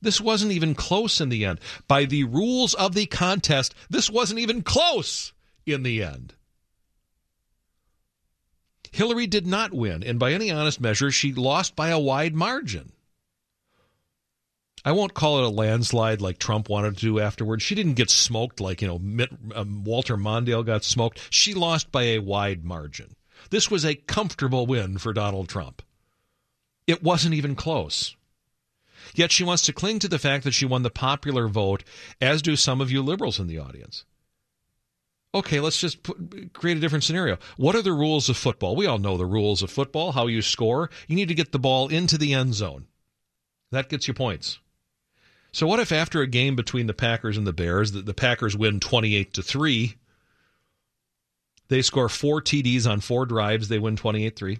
This 0.00 0.20
wasn't 0.20 0.52
even 0.52 0.74
close 0.74 1.20
in 1.20 1.28
the 1.28 1.44
end. 1.44 1.60
By 1.86 2.04
the 2.04 2.24
rules 2.24 2.74
of 2.74 2.94
the 2.94 3.06
contest, 3.06 3.74
this 3.88 4.10
wasn't 4.10 4.40
even 4.40 4.62
close 4.62 5.32
in 5.64 5.84
the 5.84 6.02
end. 6.02 6.34
Hillary 8.90 9.26
did 9.26 9.46
not 9.46 9.72
win, 9.72 10.02
and 10.02 10.18
by 10.18 10.32
any 10.32 10.50
honest 10.50 10.80
measure, 10.80 11.10
she 11.10 11.32
lost 11.32 11.74
by 11.74 11.88
a 11.88 11.98
wide 11.98 12.34
margin. 12.34 12.92
I 14.84 14.92
won't 14.92 15.14
call 15.14 15.38
it 15.38 15.44
a 15.44 15.48
landslide 15.48 16.20
like 16.20 16.38
Trump 16.38 16.68
wanted 16.68 16.96
to 16.96 17.00
do 17.00 17.20
afterwards. 17.20 17.62
She 17.62 17.76
didn't 17.76 17.94
get 17.94 18.10
smoked 18.10 18.60
like, 18.60 18.82
you 18.82 18.88
know, 18.88 18.98
Mitt, 18.98 19.30
um, 19.54 19.84
Walter 19.84 20.16
Mondale 20.16 20.66
got 20.66 20.82
smoked. 20.82 21.20
She 21.30 21.54
lost 21.54 21.92
by 21.92 22.02
a 22.04 22.18
wide 22.18 22.64
margin. 22.64 23.14
This 23.52 23.70
was 23.70 23.84
a 23.84 23.94
comfortable 23.94 24.66
win 24.66 24.96
for 24.96 25.12
Donald 25.12 25.46
Trump. 25.46 25.82
It 26.86 27.02
wasn't 27.02 27.34
even 27.34 27.54
close. 27.54 28.16
Yet 29.14 29.30
she 29.30 29.44
wants 29.44 29.62
to 29.64 29.74
cling 29.74 29.98
to 29.98 30.08
the 30.08 30.18
fact 30.18 30.44
that 30.44 30.54
she 30.54 30.64
won 30.64 30.84
the 30.84 30.90
popular 30.90 31.48
vote, 31.48 31.84
as 32.18 32.40
do 32.40 32.56
some 32.56 32.80
of 32.80 32.90
you 32.90 33.02
liberals 33.02 33.38
in 33.38 33.48
the 33.48 33.58
audience. 33.58 34.06
Okay, 35.34 35.60
let's 35.60 35.78
just 35.78 36.02
put, 36.02 36.54
create 36.54 36.78
a 36.78 36.80
different 36.80 37.04
scenario. 37.04 37.36
What 37.58 37.76
are 37.76 37.82
the 37.82 37.92
rules 37.92 38.30
of 38.30 38.38
football? 38.38 38.74
We 38.74 38.86
all 38.86 38.98
know 38.98 39.18
the 39.18 39.26
rules 39.26 39.62
of 39.62 39.70
football, 39.70 40.12
how 40.12 40.28
you 40.28 40.40
score. 40.40 40.88
You 41.06 41.14
need 41.14 41.28
to 41.28 41.34
get 41.34 41.52
the 41.52 41.58
ball 41.58 41.88
into 41.88 42.16
the 42.16 42.32
end 42.32 42.54
zone. 42.54 42.86
That 43.70 43.90
gets 43.90 44.08
you 44.08 44.14
points. 44.14 44.60
So 45.52 45.66
what 45.66 45.78
if 45.78 45.92
after 45.92 46.22
a 46.22 46.26
game 46.26 46.56
between 46.56 46.86
the 46.86 46.94
Packers 46.94 47.36
and 47.36 47.46
the 47.46 47.52
Bears, 47.52 47.92
the, 47.92 48.00
the 48.00 48.14
Packers 48.14 48.56
win 48.56 48.80
28 48.80 49.34
to 49.34 49.42
3, 49.42 49.96
they 51.68 51.82
score 51.82 52.08
four 52.08 52.40
TDs 52.40 52.90
on 52.90 53.00
four 53.00 53.26
drives, 53.26 53.68
they 53.68 53.78
win 53.78 53.96
28-3. 53.96 54.58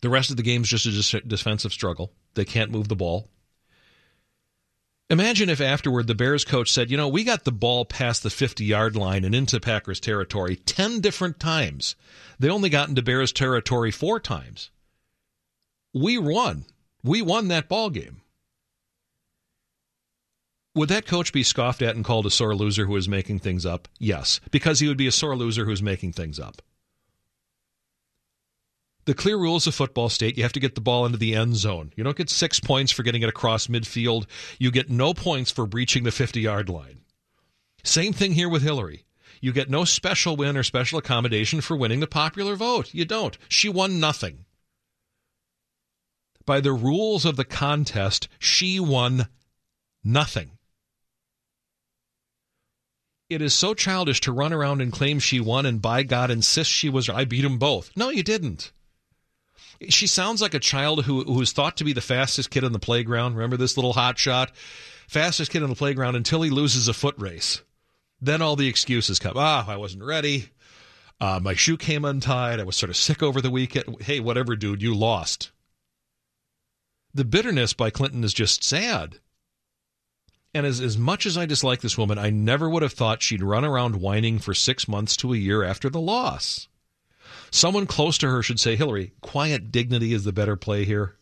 The 0.00 0.08
rest 0.10 0.30
of 0.30 0.36
the 0.36 0.42
game 0.42 0.62
is 0.62 0.68
just 0.68 1.14
a 1.14 1.20
defensive 1.20 1.72
struggle. 1.72 2.12
They 2.34 2.44
can't 2.44 2.70
move 2.70 2.88
the 2.88 2.96
ball. 2.96 3.28
Imagine 5.10 5.50
if 5.50 5.60
afterward 5.60 6.06
the 6.06 6.14
Bears 6.14 6.44
coach 6.44 6.72
said, 6.72 6.90
you 6.90 6.96
know, 6.96 7.08
we 7.08 7.24
got 7.24 7.44
the 7.44 7.52
ball 7.52 7.84
past 7.84 8.22
the 8.22 8.30
50 8.30 8.64
yard 8.64 8.96
line 8.96 9.24
and 9.24 9.34
into 9.34 9.60
Packers 9.60 10.00
territory 10.00 10.56
10 10.56 11.00
different 11.00 11.38
times. 11.38 11.94
They 12.38 12.48
only 12.48 12.70
got 12.70 12.88
into 12.88 13.02
Bears 13.02 13.32
territory 13.32 13.90
four 13.90 14.18
times. 14.18 14.70
We 15.92 16.18
won. 16.18 16.64
We 17.02 17.22
won 17.22 17.48
that 17.48 17.68
ball 17.68 17.90
game. 17.90 18.22
Would 20.74 20.88
that 20.88 21.06
coach 21.06 21.32
be 21.32 21.44
scoffed 21.44 21.82
at 21.82 21.94
and 21.94 22.04
called 22.04 22.26
a 22.26 22.30
sore 22.30 22.54
loser 22.56 22.86
who 22.86 22.96
is 22.96 23.08
making 23.08 23.38
things 23.38 23.64
up? 23.64 23.86
Yes, 23.98 24.40
because 24.50 24.80
he 24.80 24.88
would 24.88 24.96
be 24.96 25.06
a 25.06 25.12
sore 25.12 25.36
loser 25.36 25.64
who's 25.64 25.82
making 25.82 26.12
things 26.12 26.40
up. 26.40 26.62
The 29.04 29.14
clear 29.14 29.36
rules 29.36 29.66
of 29.66 29.74
football 29.74 30.08
state 30.08 30.36
you 30.36 30.42
have 30.42 30.54
to 30.54 30.60
get 30.60 30.74
the 30.74 30.80
ball 30.80 31.06
into 31.06 31.18
the 31.18 31.34
end 31.34 31.56
zone. 31.56 31.92
You 31.94 32.02
don't 32.02 32.16
get 32.16 32.30
six 32.30 32.58
points 32.58 32.90
for 32.90 33.02
getting 33.02 33.22
it 33.22 33.28
across 33.28 33.66
midfield. 33.66 34.26
You 34.58 34.70
get 34.70 34.90
no 34.90 35.14
points 35.14 35.50
for 35.50 35.66
breaching 35.66 36.04
the 36.04 36.10
50 36.10 36.40
yard 36.40 36.68
line. 36.68 37.00
Same 37.84 38.12
thing 38.12 38.32
here 38.32 38.48
with 38.48 38.62
Hillary. 38.62 39.04
You 39.40 39.52
get 39.52 39.68
no 39.68 39.84
special 39.84 40.36
win 40.36 40.56
or 40.56 40.62
special 40.62 40.98
accommodation 40.98 41.60
for 41.60 41.76
winning 41.76 42.00
the 42.00 42.06
popular 42.06 42.56
vote. 42.56 42.94
You 42.94 43.04
don't. 43.04 43.36
She 43.48 43.68
won 43.68 44.00
nothing. 44.00 44.46
By 46.46 46.60
the 46.60 46.72
rules 46.72 47.24
of 47.24 47.36
the 47.36 47.44
contest, 47.44 48.26
she 48.38 48.80
won 48.80 49.28
nothing. 50.02 50.53
It 53.34 53.42
is 53.42 53.52
so 53.52 53.74
childish 53.74 54.20
to 54.20 54.32
run 54.32 54.52
around 54.52 54.80
and 54.80 54.92
claim 54.92 55.18
she 55.18 55.40
won 55.40 55.66
and 55.66 55.82
by 55.82 56.04
God 56.04 56.30
insist 56.30 56.70
she 56.70 56.88
was. 56.88 57.08
I 57.08 57.24
beat 57.24 57.40
them 57.42 57.58
both. 57.58 57.90
No, 57.96 58.08
you 58.08 58.22
didn't. 58.22 58.70
She 59.88 60.06
sounds 60.06 60.40
like 60.40 60.54
a 60.54 60.60
child 60.60 61.04
who 61.04 61.24
who 61.24 61.40
is 61.40 61.50
thought 61.50 61.76
to 61.78 61.84
be 61.84 61.92
the 61.92 62.00
fastest 62.00 62.50
kid 62.50 62.62
on 62.62 62.70
the 62.70 62.78
playground. 62.78 63.34
Remember 63.34 63.56
this 63.56 63.76
little 63.76 63.92
hot 63.92 64.20
shot? 64.20 64.52
Fastest 65.08 65.50
kid 65.50 65.64
on 65.64 65.68
the 65.68 65.74
playground 65.74 66.14
until 66.14 66.42
he 66.42 66.50
loses 66.50 66.86
a 66.86 66.94
foot 66.94 67.16
race. 67.18 67.62
Then 68.20 68.40
all 68.40 68.54
the 68.54 68.68
excuses 68.68 69.18
come. 69.18 69.34
Ah, 69.36 69.68
I 69.68 69.78
wasn't 69.78 70.04
ready. 70.04 70.50
Uh, 71.20 71.40
my 71.42 71.54
shoe 71.54 71.76
came 71.76 72.04
untied. 72.04 72.60
I 72.60 72.64
was 72.64 72.76
sort 72.76 72.90
of 72.90 72.96
sick 72.96 73.20
over 73.20 73.40
the 73.40 73.50
weekend. 73.50 74.00
Hey, 74.00 74.20
whatever, 74.20 74.54
dude, 74.54 74.80
you 74.80 74.94
lost. 74.94 75.50
The 77.12 77.24
bitterness 77.24 77.72
by 77.72 77.90
Clinton 77.90 78.22
is 78.22 78.32
just 78.32 78.62
sad. 78.62 79.18
And 80.54 80.64
as, 80.64 80.80
as 80.80 80.96
much 80.96 81.26
as 81.26 81.36
I 81.36 81.46
dislike 81.46 81.80
this 81.80 81.98
woman, 81.98 82.16
I 82.16 82.30
never 82.30 82.70
would 82.70 82.82
have 82.82 82.92
thought 82.92 83.22
she'd 83.22 83.42
run 83.42 83.64
around 83.64 83.96
whining 83.96 84.38
for 84.38 84.54
six 84.54 84.86
months 84.86 85.16
to 85.16 85.34
a 85.34 85.36
year 85.36 85.64
after 85.64 85.90
the 85.90 86.00
loss. 86.00 86.68
Someone 87.50 87.86
close 87.86 88.16
to 88.18 88.30
her 88.30 88.42
should 88.42 88.60
say, 88.60 88.76
Hillary, 88.76 89.12
quiet 89.20 89.72
dignity 89.72 90.12
is 90.12 90.22
the 90.22 90.32
better 90.32 90.54
play 90.54 90.84
here. 90.84 91.16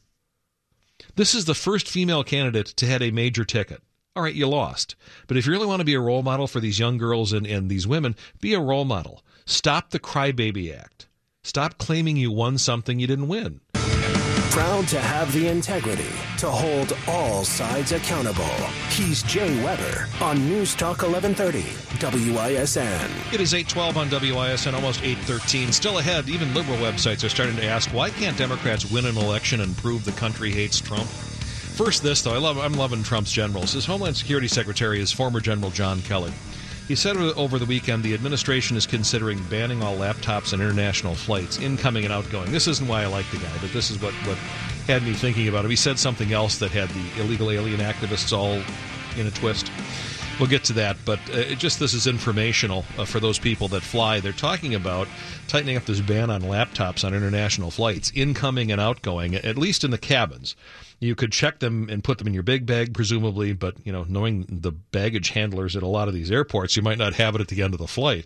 This 1.16 1.34
is 1.34 1.46
the 1.46 1.54
first 1.54 1.88
female 1.88 2.22
candidate 2.22 2.66
to 2.66 2.86
head 2.86 3.02
a 3.02 3.10
major 3.10 3.44
ticket. 3.44 3.82
All 4.14 4.22
right, 4.22 4.34
you 4.34 4.46
lost. 4.46 4.94
But 5.26 5.38
if 5.38 5.46
you 5.46 5.52
really 5.52 5.66
want 5.66 5.80
to 5.80 5.84
be 5.84 5.94
a 5.94 6.00
role 6.00 6.22
model 6.22 6.46
for 6.46 6.60
these 6.60 6.78
young 6.78 6.98
girls 6.98 7.32
and, 7.32 7.46
and 7.46 7.70
these 7.70 7.86
women, 7.86 8.14
be 8.40 8.52
a 8.52 8.60
role 8.60 8.84
model. 8.84 9.24
Stop 9.46 9.90
the 9.90 9.98
crybaby 9.98 10.76
act. 10.78 11.08
Stop 11.42 11.78
claiming 11.78 12.16
you 12.16 12.30
won 12.30 12.58
something 12.58 12.98
you 12.98 13.06
didn't 13.06 13.28
win. 13.28 13.60
Proud 14.52 14.86
to 14.88 15.00
have 15.00 15.32
the 15.32 15.48
integrity 15.48 16.12
to 16.36 16.50
hold 16.50 16.94
all 17.08 17.42
sides 17.42 17.92
accountable. 17.92 18.44
He's 18.90 19.22
Jay 19.22 19.64
Weber 19.64 20.06
on 20.20 20.46
News 20.46 20.74
Talk 20.74 21.00
1130 21.00 21.62
WISN. 22.34 23.32
It 23.32 23.40
is 23.40 23.54
812 23.54 23.96
on 23.96 24.10
WISN, 24.10 24.74
almost 24.74 25.02
813. 25.02 25.72
Still 25.72 26.00
ahead, 26.00 26.28
even 26.28 26.52
liberal 26.52 26.76
websites 26.76 27.24
are 27.24 27.30
starting 27.30 27.56
to 27.56 27.64
ask 27.64 27.88
why 27.94 28.10
can't 28.10 28.36
Democrats 28.36 28.90
win 28.90 29.06
an 29.06 29.16
election 29.16 29.62
and 29.62 29.74
prove 29.78 30.04
the 30.04 30.12
country 30.12 30.50
hates 30.50 30.82
Trump? 30.82 31.06
First, 31.06 32.02
this 32.02 32.20
though, 32.20 32.34
I 32.34 32.38
love, 32.38 32.58
I'm 32.58 32.74
loving 32.74 33.02
Trump's 33.02 33.32
generals. 33.32 33.72
His 33.72 33.86
Homeland 33.86 34.18
Security 34.18 34.48
Secretary 34.48 35.00
is 35.00 35.10
former 35.10 35.40
General 35.40 35.70
John 35.70 36.02
Kelly. 36.02 36.34
He 36.88 36.96
said 36.96 37.16
over 37.16 37.58
the 37.58 37.64
weekend 37.64 38.02
the 38.02 38.12
administration 38.12 38.76
is 38.76 38.86
considering 38.86 39.42
banning 39.44 39.82
all 39.82 39.96
laptops 39.96 40.52
on 40.52 40.60
international 40.60 41.14
flights, 41.14 41.58
incoming 41.58 42.04
and 42.04 42.12
outgoing. 42.12 42.50
This 42.50 42.68
isn't 42.68 42.88
why 42.88 43.02
I 43.02 43.06
like 43.06 43.30
the 43.30 43.38
guy, 43.38 43.52
but 43.60 43.72
this 43.72 43.90
is 43.90 44.00
what, 44.02 44.12
what 44.26 44.36
had 44.86 45.02
me 45.02 45.14
thinking 45.14 45.48
about 45.48 45.64
him. 45.64 45.70
He 45.70 45.76
said 45.76 45.98
something 45.98 46.32
else 46.32 46.58
that 46.58 46.70
had 46.72 46.88
the 46.90 47.20
illegal 47.20 47.50
alien 47.50 47.80
activists 47.80 48.36
all 48.36 48.60
in 49.18 49.26
a 49.26 49.30
twist. 49.30 49.70
We'll 50.40 50.48
get 50.48 50.64
to 50.64 50.72
that, 50.74 50.96
but 51.04 51.20
uh, 51.30 51.54
just 51.54 51.78
this 51.78 51.94
is 51.94 52.06
informational 52.06 52.84
uh, 52.98 53.04
for 53.04 53.20
those 53.20 53.38
people 53.38 53.68
that 53.68 53.82
fly. 53.82 54.18
They're 54.18 54.32
talking 54.32 54.74
about 54.74 55.06
tightening 55.46 55.76
up 55.76 55.84
this 55.84 56.00
ban 56.00 56.30
on 56.30 56.42
laptops 56.42 57.04
on 57.04 57.14
international 57.14 57.70
flights, 57.70 58.10
incoming 58.14 58.72
and 58.72 58.80
outgoing, 58.80 59.34
at 59.34 59.56
least 59.56 59.84
in 59.84 59.90
the 59.90 59.98
cabins. 59.98 60.56
You 61.02 61.16
could 61.16 61.32
check 61.32 61.58
them 61.58 61.88
and 61.90 62.04
put 62.04 62.18
them 62.18 62.28
in 62.28 62.34
your 62.34 62.44
big 62.44 62.64
bag, 62.64 62.94
presumably, 62.94 63.54
but 63.54 63.74
you 63.84 63.90
know, 63.90 64.06
knowing 64.08 64.46
the 64.48 64.70
baggage 64.70 65.30
handlers 65.30 65.74
at 65.74 65.82
a 65.82 65.88
lot 65.88 66.06
of 66.06 66.14
these 66.14 66.30
airports, 66.30 66.76
you 66.76 66.82
might 66.82 66.96
not 66.96 67.14
have 67.14 67.34
it 67.34 67.40
at 67.40 67.48
the 67.48 67.60
end 67.60 67.74
of 67.74 67.80
the 67.80 67.88
flight. 67.88 68.24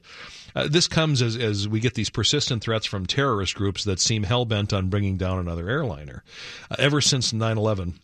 Uh, 0.55 0.69
this 0.69 0.87
comes 0.87 1.23
as, 1.23 1.37
as 1.37 1.67
we 1.67 1.81
get 1.81 1.95
these 1.95 2.11
persistent 2.11 2.63
threats 2.63 2.85
from 2.85 3.07
terrorist 3.07 3.55
groups 3.55 3.85
that 3.85 3.99
seem 3.99 4.25
hell 4.25 4.45
bent 4.45 4.75
on 4.75 4.91
bringing 4.91 5.17
down 5.17 5.39
another 5.39 5.71
airliner. 5.71 6.23
Uh, 6.71 6.77
ever 6.79 7.01
since 7.01 7.33
9 7.33 7.57
11, 7.57 7.99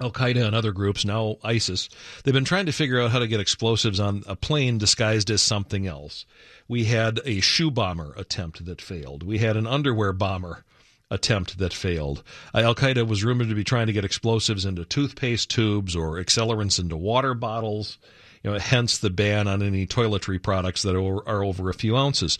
Al 0.00 0.10
Qaeda 0.10 0.46
and 0.46 0.56
other 0.56 0.72
groups, 0.72 1.04
now 1.04 1.36
ISIS, 1.44 1.90
they've 2.24 2.32
been 2.32 2.46
trying 2.46 2.66
to 2.66 2.72
figure 2.72 3.02
out 3.02 3.10
how 3.10 3.18
to 3.18 3.28
get 3.28 3.38
explosives 3.38 4.00
on 4.00 4.22
a 4.26 4.34
plane 4.34 4.78
disguised 4.78 5.30
as 5.30 5.42
something 5.42 5.86
else. 5.86 6.24
We 6.68 6.84
had 6.84 7.20
a 7.26 7.40
shoe 7.40 7.70
bomber 7.70 8.14
attempt 8.16 8.64
that 8.64 8.80
failed. 8.80 9.22
We 9.22 9.38
had 9.38 9.58
an 9.58 9.66
underwear 9.66 10.14
bomber 10.14 10.64
attempt 11.10 11.58
that 11.58 11.72
failed. 11.72 12.22
Uh, 12.54 12.58
Al 12.58 12.74
Qaeda 12.74 13.06
was 13.06 13.24
rumored 13.24 13.48
to 13.48 13.54
be 13.54 13.64
trying 13.64 13.86
to 13.86 13.92
get 13.92 14.04
explosives 14.04 14.64
into 14.64 14.84
toothpaste 14.84 15.50
tubes 15.50 15.96
or 15.96 16.22
accelerants 16.22 16.78
into 16.78 16.96
water 16.96 17.34
bottles 17.34 17.98
you 18.42 18.50
know, 18.50 18.58
hence 18.58 18.98
the 18.98 19.10
ban 19.10 19.46
on 19.48 19.62
any 19.62 19.86
toiletry 19.86 20.42
products 20.42 20.82
that 20.82 20.96
are, 20.96 21.44
over 21.44 21.68
a 21.68 21.74
few 21.74 21.96
ounces. 21.96 22.38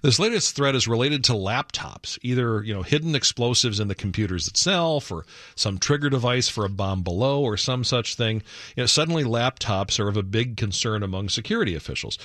This 0.00 0.18
latest 0.18 0.56
threat 0.56 0.74
is 0.74 0.88
related 0.88 1.24
to 1.24 1.32
laptops, 1.32 2.18
either 2.22 2.62
you 2.62 2.72
know 2.72 2.82
hidden 2.82 3.14
explosives 3.14 3.78
in 3.78 3.88
the 3.88 3.94
computers 3.94 4.48
itself, 4.48 5.12
or 5.12 5.26
some 5.54 5.78
trigger 5.78 6.08
device 6.08 6.48
for 6.48 6.64
a 6.64 6.70
bomb 6.70 7.02
below, 7.02 7.42
or 7.42 7.56
some 7.56 7.84
such 7.84 8.14
thing. 8.14 8.42
You 8.76 8.84
know, 8.84 8.86
suddenly 8.86 9.24
laptops 9.24 10.00
are 10.00 10.08
of 10.08 10.16
a 10.16 10.22
big 10.22 10.56
concern 10.56 11.02
among 11.02 11.28
security 11.28 11.74
officials, 11.74 12.18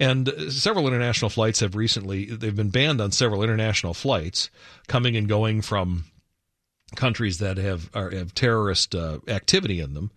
and 0.00 0.32
several 0.48 0.86
international 0.86 1.28
flights 1.28 1.60
have 1.60 1.74
recently 1.74 2.26
they've 2.26 2.54
been 2.54 2.70
banned 2.70 3.00
on 3.00 3.10
several 3.12 3.42
international 3.42 3.94
flights 3.94 4.50
coming 4.86 5.16
and 5.16 5.28
going 5.28 5.62
from 5.62 6.04
countries 6.96 7.38
that 7.38 7.56
have 7.56 7.90
are, 7.94 8.10
have 8.10 8.34
terrorist 8.34 8.94
uh, 8.94 9.18
activity 9.28 9.80
in 9.80 9.94
them. 9.94 10.10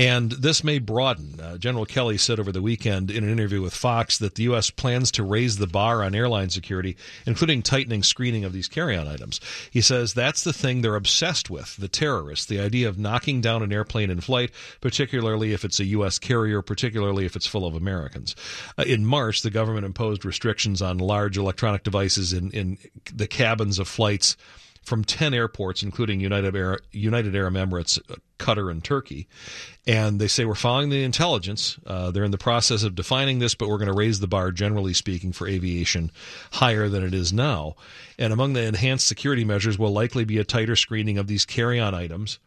And 0.00 0.32
this 0.32 0.64
may 0.64 0.78
broaden. 0.78 1.38
Uh, 1.38 1.58
General 1.58 1.84
Kelly 1.84 2.16
said 2.16 2.40
over 2.40 2.52
the 2.52 2.62
weekend 2.62 3.10
in 3.10 3.22
an 3.22 3.28
interview 3.28 3.60
with 3.60 3.74
Fox 3.74 4.16
that 4.16 4.34
the 4.34 4.44
U.S. 4.44 4.70
plans 4.70 5.10
to 5.10 5.22
raise 5.22 5.58
the 5.58 5.66
bar 5.66 6.02
on 6.02 6.14
airline 6.14 6.48
security, 6.48 6.96
including 7.26 7.60
tightening 7.60 8.02
screening 8.02 8.42
of 8.42 8.54
these 8.54 8.66
carry 8.66 8.96
on 8.96 9.06
items. 9.06 9.42
He 9.70 9.82
says 9.82 10.14
that's 10.14 10.42
the 10.42 10.54
thing 10.54 10.80
they're 10.80 10.96
obsessed 10.96 11.50
with 11.50 11.76
the 11.76 11.86
terrorists, 11.86 12.46
the 12.46 12.60
idea 12.60 12.88
of 12.88 12.98
knocking 12.98 13.42
down 13.42 13.62
an 13.62 13.74
airplane 13.74 14.08
in 14.08 14.22
flight, 14.22 14.52
particularly 14.80 15.52
if 15.52 15.66
it's 15.66 15.80
a 15.80 15.84
U.S. 15.84 16.18
carrier, 16.18 16.62
particularly 16.62 17.26
if 17.26 17.36
it's 17.36 17.46
full 17.46 17.66
of 17.66 17.74
Americans. 17.74 18.34
Uh, 18.78 18.84
in 18.84 19.04
March, 19.04 19.42
the 19.42 19.50
government 19.50 19.84
imposed 19.84 20.24
restrictions 20.24 20.80
on 20.80 20.96
large 20.96 21.36
electronic 21.36 21.82
devices 21.82 22.32
in, 22.32 22.50
in 22.52 22.78
the 23.12 23.28
cabins 23.28 23.78
of 23.78 23.86
flights 23.86 24.38
from 24.82 25.04
10 25.04 25.34
airports, 25.34 25.82
including 25.82 26.20
United, 26.20 26.56
Arab, 26.56 26.80
United 26.90 27.36
Arab 27.36 27.54
Emirates, 27.54 27.98
uh, 28.10 28.16
Qatar, 28.38 28.70
and 28.70 28.82
Turkey. 28.82 29.28
And 29.86 30.20
they 30.20 30.26
say 30.26 30.44
we're 30.44 30.54
following 30.54 30.88
the 30.88 31.04
intelligence. 31.04 31.78
Uh, 31.86 32.10
they're 32.10 32.24
in 32.24 32.30
the 32.30 32.38
process 32.38 32.82
of 32.82 32.94
defining 32.94 33.38
this, 33.38 33.54
but 33.54 33.68
we're 33.68 33.78
going 33.78 33.88
to 33.88 33.94
raise 33.94 34.20
the 34.20 34.26
bar, 34.26 34.52
generally 34.52 34.94
speaking, 34.94 35.32
for 35.32 35.46
aviation 35.46 36.10
higher 36.52 36.88
than 36.88 37.04
it 37.04 37.14
is 37.14 37.32
now. 37.32 37.76
And 38.18 38.32
among 38.32 38.54
the 38.54 38.62
enhanced 38.62 39.06
security 39.06 39.44
measures 39.44 39.78
will 39.78 39.92
likely 39.92 40.24
be 40.24 40.38
a 40.38 40.44
tighter 40.44 40.76
screening 40.76 41.18
of 41.18 41.26
these 41.26 41.44
carry 41.44 41.78
on 41.78 41.94
items 41.94 42.38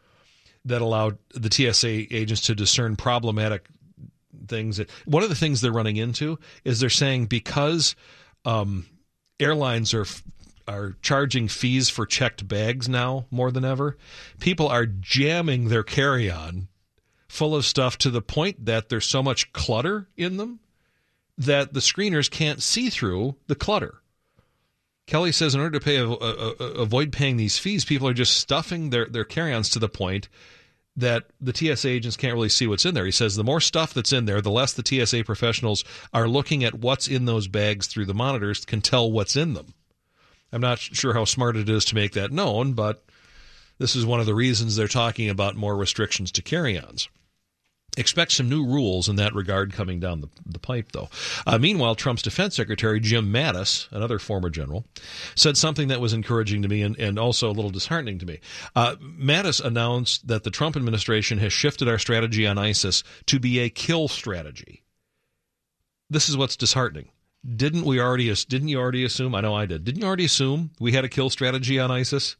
that 0.64 0.82
allow 0.82 1.12
the 1.34 1.50
TSA 1.50 2.14
agents 2.14 2.42
to 2.42 2.54
discern 2.54 2.96
problematic 2.96 3.68
things. 4.48 4.80
One 5.04 5.22
of 5.22 5.28
the 5.28 5.34
things 5.34 5.60
they're 5.60 5.72
running 5.72 5.96
into 5.96 6.38
is 6.64 6.80
they're 6.80 6.90
saying 6.90 7.26
because 7.26 7.94
um, 8.44 8.86
airlines 9.40 9.94
are 9.94 10.06
are 10.66 10.96
charging 11.02 11.48
fees 11.48 11.88
for 11.88 12.06
checked 12.06 12.46
bags 12.46 12.88
now 12.88 13.26
more 13.30 13.50
than 13.50 13.64
ever. 13.64 13.96
People 14.40 14.68
are 14.68 14.86
jamming 14.86 15.68
their 15.68 15.82
carry-on 15.82 16.68
full 17.28 17.54
of 17.54 17.64
stuff 17.64 17.98
to 17.98 18.10
the 18.10 18.22
point 18.22 18.64
that 18.66 18.88
there's 18.88 19.06
so 19.06 19.22
much 19.22 19.52
clutter 19.52 20.08
in 20.16 20.36
them 20.36 20.60
that 21.36 21.74
the 21.74 21.80
screeners 21.80 22.30
can't 22.30 22.62
see 22.62 22.90
through 22.90 23.34
the 23.48 23.56
clutter. 23.56 24.00
Kelly 25.06 25.32
says 25.32 25.54
in 25.54 25.60
order 25.60 25.78
to 25.78 25.84
pay 25.84 25.98
uh, 25.98 26.06
avoid 26.06 27.12
paying 27.12 27.36
these 27.36 27.58
fees, 27.58 27.84
people 27.84 28.08
are 28.08 28.14
just 28.14 28.36
stuffing 28.36 28.90
their 28.90 29.06
their 29.06 29.24
carry-ons 29.24 29.68
to 29.70 29.78
the 29.78 29.88
point 29.88 30.28
that 30.96 31.24
the 31.40 31.54
TSA 31.54 31.88
agents 31.88 32.16
can't 32.16 32.34
really 32.34 32.48
see 32.48 32.66
what's 32.66 32.86
in 32.86 32.94
there. 32.94 33.04
He 33.04 33.10
says 33.10 33.34
the 33.34 33.44
more 33.44 33.60
stuff 33.60 33.92
that's 33.92 34.12
in 34.12 34.26
there, 34.26 34.40
the 34.40 34.50
less 34.50 34.72
the 34.72 34.84
TSA 34.86 35.24
professionals 35.24 35.84
are 36.12 36.28
looking 36.28 36.62
at 36.62 36.74
what's 36.74 37.08
in 37.08 37.24
those 37.24 37.48
bags 37.48 37.86
through 37.86 38.06
the 38.06 38.14
monitors 38.14 38.64
can 38.64 38.80
tell 38.80 39.10
what's 39.10 39.36
in 39.36 39.54
them. 39.54 39.74
I'm 40.54 40.60
not 40.60 40.78
sure 40.78 41.14
how 41.14 41.24
smart 41.24 41.56
it 41.56 41.68
is 41.68 41.84
to 41.86 41.96
make 41.96 42.12
that 42.12 42.30
known, 42.30 42.74
but 42.74 43.04
this 43.78 43.96
is 43.96 44.06
one 44.06 44.20
of 44.20 44.26
the 44.26 44.34
reasons 44.34 44.76
they're 44.76 44.86
talking 44.86 45.28
about 45.28 45.56
more 45.56 45.76
restrictions 45.76 46.30
to 46.32 46.42
carry 46.42 46.78
ons. 46.78 47.08
Expect 47.96 48.32
some 48.32 48.48
new 48.48 48.64
rules 48.64 49.08
in 49.08 49.16
that 49.16 49.34
regard 49.34 49.72
coming 49.72 49.98
down 49.98 50.20
the, 50.20 50.28
the 50.46 50.60
pipe, 50.60 50.92
though. 50.92 51.08
Uh, 51.44 51.58
meanwhile, 51.58 51.96
Trump's 51.96 52.22
defense 52.22 52.54
secretary, 52.54 53.00
Jim 53.00 53.32
Mattis, 53.32 53.90
another 53.90 54.20
former 54.20 54.48
general, 54.48 54.84
said 55.34 55.56
something 55.56 55.88
that 55.88 56.00
was 56.00 56.12
encouraging 56.12 56.62
to 56.62 56.68
me 56.68 56.82
and, 56.82 56.96
and 56.98 57.18
also 57.18 57.50
a 57.50 57.52
little 57.52 57.70
disheartening 57.70 58.20
to 58.20 58.26
me. 58.26 58.38
Uh, 58.76 58.94
Mattis 58.96 59.64
announced 59.64 60.26
that 60.28 60.44
the 60.44 60.50
Trump 60.50 60.76
administration 60.76 61.38
has 61.38 61.52
shifted 61.52 61.88
our 61.88 61.98
strategy 61.98 62.46
on 62.46 62.58
ISIS 62.58 63.02
to 63.26 63.40
be 63.40 63.58
a 63.58 63.70
kill 63.70 64.06
strategy. 64.06 64.82
This 66.10 66.28
is 66.28 66.36
what's 66.36 66.56
disheartening 66.56 67.08
didn't 67.44 67.84
we 67.84 68.00
already 68.00 68.32
didn't 68.34 68.68
you 68.68 68.78
already 68.78 69.04
assume? 69.04 69.34
I 69.34 69.40
know 69.40 69.54
I 69.54 69.66
did. 69.66 69.84
Didn't 69.84 70.00
you 70.00 70.06
already 70.06 70.24
assume 70.24 70.70
we 70.80 70.92
had 70.92 71.04
a 71.04 71.08
kill 71.08 71.30
strategy 71.30 71.78
on 71.78 71.90
ISIS? 71.90 72.36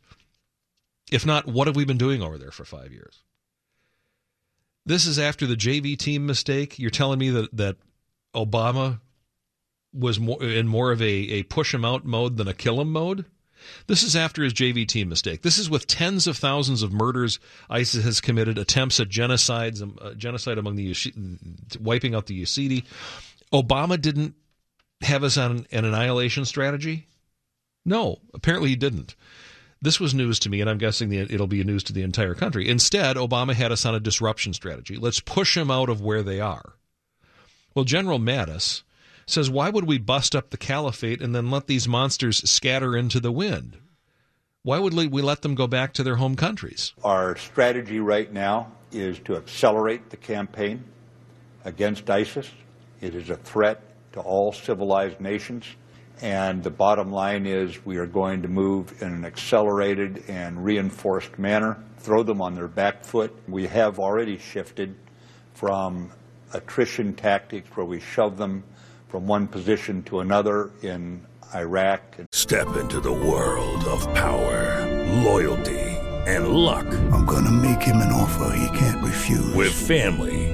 If 1.13 1.27
not, 1.27 1.47
what 1.47 1.67
have 1.67 1.77
we 1.77 1.85
been 1.85 1.99
doing 1.99 2.23
over 2.23 2.39
there 2.39 2.51
for 2.51 2.65
5 2.65 2.91
years? 2.91 3.23
This 4.87 5.07
is 5.07 5.19
after 5.19 5.47
the 5.47 5.57
JV 5.57 5.99
team 5.99 6.27
mistake. 6.27 6.79
You're 6.79 6.91
telling 6.91 7.19
me 7.19 7.31
that 7.31 7.55
that 7.57 7.77
Obama 8.35 9.01
was 9.93 10.19
more 10.19 10.43
in 10.43 10.67
more 10.67 10.91
of 10.91 11.01
a, 11.01 11.05
a 11.07 11.43
push 11.45 11.73
him 11.73 11.85
out 11.85 12.05
mode 12.05 12.37
than 12.37 12.49
a 12.49 12.55
kill 12.55 12.81
him 12.81 12.91
mode? 12.93 13.25
This 13.87 14.03
is 14.03 14.15
after 14.15 14.43
his 14.43 14.53
JV 14.53 14.87
team 14.87 15.09
mistake. 15.09 15.43
This 15.43 15.59
is 15.59 15.71
with 15.71 15.87
tens 15.87 16.27
of 16.27 16.37
thousands 16.37 16.83
of 16.83 16.93
murders 16.93 17.39
ISIS 17.71 18.05
has 18.05 18.21
committed, 18.21 18.59
attempts 18.59 19.01
at 19.01 19.09
genocides, 19.09 19.83
uh, 20.03 20.15
genocide 20.15 20.59
among 20.59 20.77
the 20.77 20.95
wiping 21.81 22.15
out 22.15 22.27
the 22.27 22.43
Yazidi. 22.43 22.85
Obama 23.53 23.99
didn't 23.99 24.35
have 25.03 25.25
us 25.25 25.37
on 25.37 25.67
an 25.71 25.85
annihilation 25.85 26.45
strategy? 26.45 27.07
No, 27.85 28.21
apparently 28.33 28.71
he 28.71 28.77
didn't. 28.77 29.15
This 29.83 30.01
was 30.01 30.15
news 30.15 30.39
to 30.41 30.49
me, 30.49 30.63
and 30.63 30.71
I'm 30.71 30.79
guessing 30.79 31.13
it'll 31.13 31.47
be 31.47 31.63
news 31.63 31.85
to 31.85 31.93
the 31.93 32.03
entire 32.03 32.35
country. 32.35 32.69
Instead, 32.69 33.17
Obama 33.17 33.53
had 33.53 33.71
us 33.71 33.85
on 33.85 33.95
a 33.95 34.01
disruption 34.01 34.55
strategy. 34.55 34.97
Let's 34.97 35.21
push 35.21 35.55
them 35.55 35.71
out 35.71 35.91
of 35.91 36.01
where 36.01 36.23
they 36.23 36.41
are. 36.41 36.77
Well, 37.75 37.85
General 37.85 38.19
Mattis 38.19 38.83
says, 39.27 39.51
why 39.51 39.69
would 39.69 39.85
we 39.85 39.99
bust 39.99 40.35
up 40.35 40.51
the 40.51 40.57
caliphate 40.57 41.21
and 41.21 41.35
then 41.35 41.51
let 41.51 41.67
these 41.67 41.87
monsters 41.87 42.49
scatter 42.49 42.97
into 42.97 43.21
the 43.21 43.33
wind? 43.33 43.77
Why 44.63 44.79
would 44.79 44.95
we 44.95 45.21
let 45.21 45.43
them 45.43 45.55
go 45.55 45.67
back 45.67 45.93
to 45.95 46.03
their 46.03 46.17
home 46.17 46.37
countries? 46.37 46.95
Our 47.05 47.37
strategy 47.37 48.01
right 48.01 48.33
now 48.33 48.73
is 48.93 49.19
to 49.21 49.37
accelerate 49.37 50.09
the 50.09 50.17
campaign 50.17 50.85
against 51.67 52.09
ISIS. 52.09 52.49
It 53.03 53.15
is 53.15 53.29
a 53.29 53.37
threat 53.37 53.83
to 54.15 54.21
all 54.21 54.53
civilized 54.53 55.21
nations. 55.21 55.67
And 56.23 56.63
the 56.63 56.71
bottom 56.71 57.13
line 57.13 57.45
is 57.47 57.85
we 57.85 57.99
are 57.99 58.07
going 58.07 58.43
to 58.43 58.49
move 58.49 59.03
in 59.03 59.13
an 59.13 59.25
accelerated 59.25 60.25
and 60.29 60.65
reinforced 60.65 61.39
manner, 61.39 61.77
throw 61.99 62.23
them 62.23 62.41
on 62.41 62.55
their 62.55 62.69
back 62.69 63.05
foot. 63.05 63.35
We 63.49 63.67
have 63.67 63.99
already 63.99 64.39
shifted 64.39 64.95
from 65.55 66.11
attrition 66.53 67.15
tactics 67.15 67.69
where 67.77 67.85
we 67.85 68.01
shove 68.01 68.39
them 68.39 68.63
from 69.09 69.27
one 69.27 69.49
position 69.49 70.03
to 70.05 70.21
another 70.21 70.71
in 70.83 71.21
Iraq. 71.55 72.17
Step 72.33 72.77
into 72.77 73.01
the 73.01 73.13
world 73.13 73.85
of 73.85 74.03
power, 74.15 74.87
loyalty, 75.25 75.81
and 76.27 76.49
luck. 76.49 76.87
I'm 77.13 77.27
going 77.27 77.45
to 77.45 77.51
make 77.51 77.83
him 77.83 77.97
an 77.97 78.13
offer 78.13 78.57
he 78.57 78.79
can't 78.79 79.05
refuse. 79.05 79.55
With 79.55 79.73
family 79.73 80.54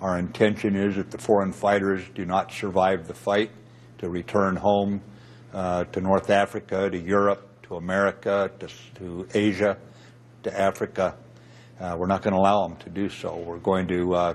Our 0.00 0.18
intention 0.18 0.76
is 0.76 0.96
that 0.96 1.10
the 1.10 1.18
foreign 1.18 1.52
fighters 1.52 2.02
do 2.14 2.24
not 2.24 2.52
survive 2.52 3.06
the 3.06 3.14
fight 3.14 3.50
to 3.98 4.08
return 4.08 4.56
home 4.56 5.00
uh, 5.52 5.84
to 5.84 6.00
North 6.00 6.30
Africa, 6.30 6.90
to 6.90 6.98
Europe, 6.98 7.48
to 7.64 7.76
America, 7.76 8.50
to, 8.58 8.68
to 8.96 9.26
Asia, 9.32 9.78
to 10.42 10.60
Africa. 10.60 11.16
Uh, 11.80 11.96
we're 11.98 12.06
not 12.06 12.22
going 12.22 12.34
to 12.34 12.38
allow 12.38 12.66
them 12.66 12.76
to 12.78 12.90
do 12.90 13.08
so. 13.08 13.36
We're 13.36 13.58
going 13.58 13.88
to 13.88 14.14
uh, 14.14 14.34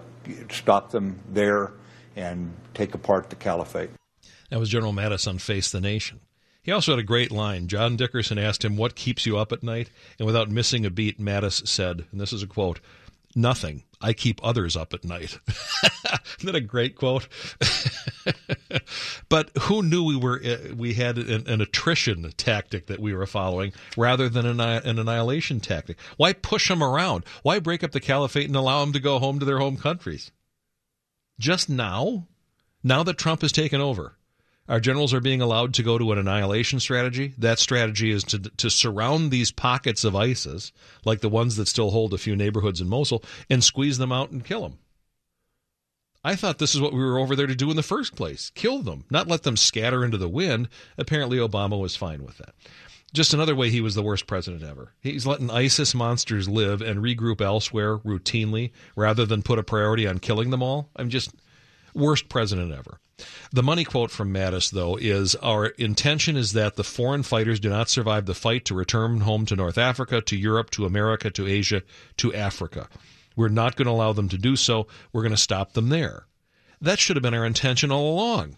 stop 0.49 0.91
them 0.91 1.19
there 1.29 1.73
and 2.15 2.53
take 2.73 2.95
apart 2.95 3.29
the 3.29 3.35
caliphate. 3.35 3.89
That 4.49 4.59
was 4.59 4.69
General 4.69 4.93
Mattis 4.93 5.27
on 5.27 5.37
Face 5.37 5.71
the 5.71 5.81
Nation. 5.81 6.19
He 6.61 6.71
also 6.71 6.91
had 6.91 6.99
a 6.99 7.03
great 7.03 7.31
line. 7.31 7.67
John 7.67 7.95
Dickerson 7.95 8.37
asked 8.37 8.65
him, 8.65 8.75
What 8.75 8.95
keeps 8.95 9.25
you 9.25 9.37
up 9.37 9.51
at 9.51 9.63
night? 9.63 9.89
And 10.17 10.25
without 10.25 10.49
missing 10.49 10.85
a 10.85 10.89
beat, 10.89 11.19
Mattis 11.19 11.67
said, 11.67 12.05
and 12.11 12.19
this 12.19 12.33
is 12.33 12.43
a 12.43 12.47
quote, 12.47 12.79
Nothing. 13.39 13.83
I 14.01 14.11
keep 14.11 14.41
others 14.43 14.75
up 14.75 14.93
at 14.93 15.05
night. 15.05 15.39
Isn't 15.47 16.45
that 16.45 16.55
a 16.55 16.59
great 16.59 16.97
quote? 16.97 17.25
but 19.29 19.49
who 19.61 19.81
knew 19.81 20.03
we 20.03 20.17
were 20.17 20.41
uh, 20.43 20.75
we 20.75 20.93
had 20.95 21.17
an, 21.17 21.47
an, 21.47 21.61
attrition 21.61 22.29
tactic 22.35 22.87
that 22.87 22.99
we 22.99 23.13
were 23.13 23.25
following 23.25 23.71
rather 23.95 24.27
than 24.27 24.45
an, 24.45 24.59
an, 24.59 24.99
annihilation 24.99 25.61
tactic? 25.61 25.97
Why 26.17 26.33
push 26.33 26.67
them 26.67 26.83
around? 26.83 27.23
Why 27.41 27.59
break 27.59 27.81
up 27.81 27.91
the 27.91 28.01
caliphate 28.01 28.47
and 28.47 28.57
allow 28.57 28.81
them 28.81 28.91
to 28.91 28.99
go 28.99 29.19
home 29.19 29.39
to 29.39 29.45
their 29.45 29.59
home 29.59 29.77
countries? 29.77 30.31
Just 31.39 31.69
now, 31.69 32.27
now 32.83 33.03
that 33.03 33.17
Trump 33.17 33.41
has 33.41 33.53
taken 33.53 33.79
over, 33.79 34.17
our 34.69 34.79
generals 34.79 35.13
are 35.13 35.19
being 35.19 35.41
allowed 35.41 35.73
to 35.73 35.83
go 35.83 35.97
to 35.97 36.11
an 36.11 36.19
annihilation 36.19 36.79
strategy. 36.79 37.33
That 37.39 37.59
strategy 37.59 38.11
is 38.11 38.23
to 38.25 38.39
to 38.39 38.69
surround 38.69 39.31
these 39.31 39.51
pockets 39.51 40.03
of 40.03 40.15
ISIS, 40.15 40.71
like 41.03 41.21
the 41.21 41.27
ones 41.27 41.55
that 41.57 41.67
still 41.67 41.89
hold 41.89 42.13
a 42.13 42.19
few 42.19 42.35
neighborhoods 42.35 42.79
in 42.79 42.87
Mosul, 42.87 43.23
and 43.49 43.63
squeeze 43.63 43.97
them 43.97 44.11
out 44.11 44.29
and 44.29 44.45
kill 44.45 44.61
them. 44.61 44.77
I 46.23 46.35
thought 46.35 46.59
this 46.59 46.75
is 46.75 46.81
what 46.81 46.93
we 46.93 46.99
were 46.99 47.17
over 47.17 47.35
there 47.35 47.47
to 47.47 47.55
do 47.55 47.71
in 47.71 47.75
the 47.75 47.83
first 47.83 48.15
place 48.15 48.51
kill 48.53 48.83
them, 48.83 49.05
not 49.09 49.27
let 49.27 49.43
them 49.43 49.57
scatter 49.57 50.05
into 50.05 50.17
the 50.17 50.29
wind. 50.29 50.69
Apparently, 50.97 51.37
Obama 51.37 51.79
was 51.79 51.95
fine 51.95 52.23
with 52.23 52.37
that. 52.37 52.53
Just 53.11 53.33
another 53.33 53.55
way 53.55 53.71
he 53.71 53.81
was 53.81 53.95
the 53.95 54.03
worst 54.03 54.27
president 54.27 54.63
ever. 54.63 54.93
He's 55.01 55.25
letting 55.25 55.49
ISIS 55.49 55.95
monsters 55.95 56.47
live 56.47 56.81
and 56.81 56.99
regroup 56.99 57.41
elsewhere 57.41 57.97
routinely 57.97 58.71
rather 58.95 59.25
than 59.25 59.41
put 59.41 59.57
a 59.57 59.63
priority 59.63 60.05
on 60.05 60.19
killing 60.19 60.51
them 60.51 60.61
all. 60.61 60.89
I'm 60.95 61.09
just 61.09 61.31
worst 61.95 62.29
president 62.29 62.71
ever. 62.71 62.99
The 63.51 63.63
money 63.63 63.83
quote 63.83 64.11
from 64.11 64.33
Mattis, 64.33 64.71
though, 64.71 64.95
is 64.95 65.35
Our 65.35 65.67
intention 65.67 66.37
is 66.37 66.53
that 66.53 66.75
the 66.75 66.83
foreign 66.83 67.23
fighters 67.23 67.59
do 67.59 67.69
not 67.69 67.89
survive 67.89 68.25
the 68.25 68.33
fight 68.33 68.65
to 68.65 68.75
return 68.75 69.21
home 69.21 69.45
to 69.47 69.55
North 69.55 69.77
Africa, 69.77 70.21
to 70.21 70.37
Europe, 70.37 70.69
to 70.71 70.85
America, 70.85 71.29
to 71.31 71.47
Asia, 71.47 71.83
to 72.17 72.33
Africa. 72.33 72.87
We're 73.35 73.49
not 73.49 73.75
going 73.75 73.85
to 73.85 73.91
allow 73.91 74.13
them 74.13 74.29
to 74.29 74.37
do 74.37 74.55
so. 74.55 74.87
We're 75.13 75.21
going 75.21 75.31
to 75.31 75.37
stop 75.37 75.73
them 75.73 75.89
there. 75.89 76.25
That 76.81 76.99
should 76.99 77.15
have 77.15 77.23
been 77.23 77.33
our 77.33 77.45
intention 77.45 77.91
all 77.91 78.13
along. 78.13 78.57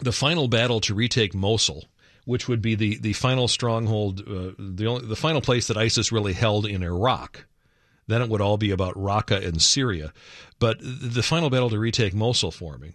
The 0.00 0.12
final 0.12 0.48
battle 0.48 0.80
to 0.80 0.94
retake 0.94 1.34
Mosul, 1.34 1.84
which 2.24 2.48
would 2.48 2.60
be 2.60 2.74
the, 2.74 2.98
the 2.98 3.12
final 3.12 3.48
stronghold, 3.48 4.20
uh, 4.20 4.52
the, 4.58 4.86
only, 4.86 5.06
the 5.06 5.16
final 5.16 5.40
place 5.40 5.68
that 5.68 5.76
ISIS 5.76 6.12
really 6.12 6.32
held 6.32 6.66
in 6.66 6.82
Iraq, 6.82 7.46
then 8.06 8.22
it 8.22 8.28
would 8.28 8.40
all 8.40 8.56
be 8.56 8.70
about 8.70 8.94
Raqqa 8.94 9.46
and 9.46 9.60
Syria. 9.60 10.12
But 10.58 10.78
the 10.80 11.22
final 11.22 11.50
battle 11.50 11.70
to 11.70 11.78
retake 11.78 12.14
Mosul 12.14 12.50
forming 12.50 12.94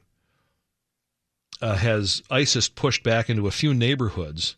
uh, 1.61 1.75
has 1.75 2.21
ISIS 2.29 2.69
pushed 2.69 3.03
back 3.03 3.29
into 3.29 3.47
a 3.47 3.51
few 3.51 3.73
neighborhoods 3.73 4.55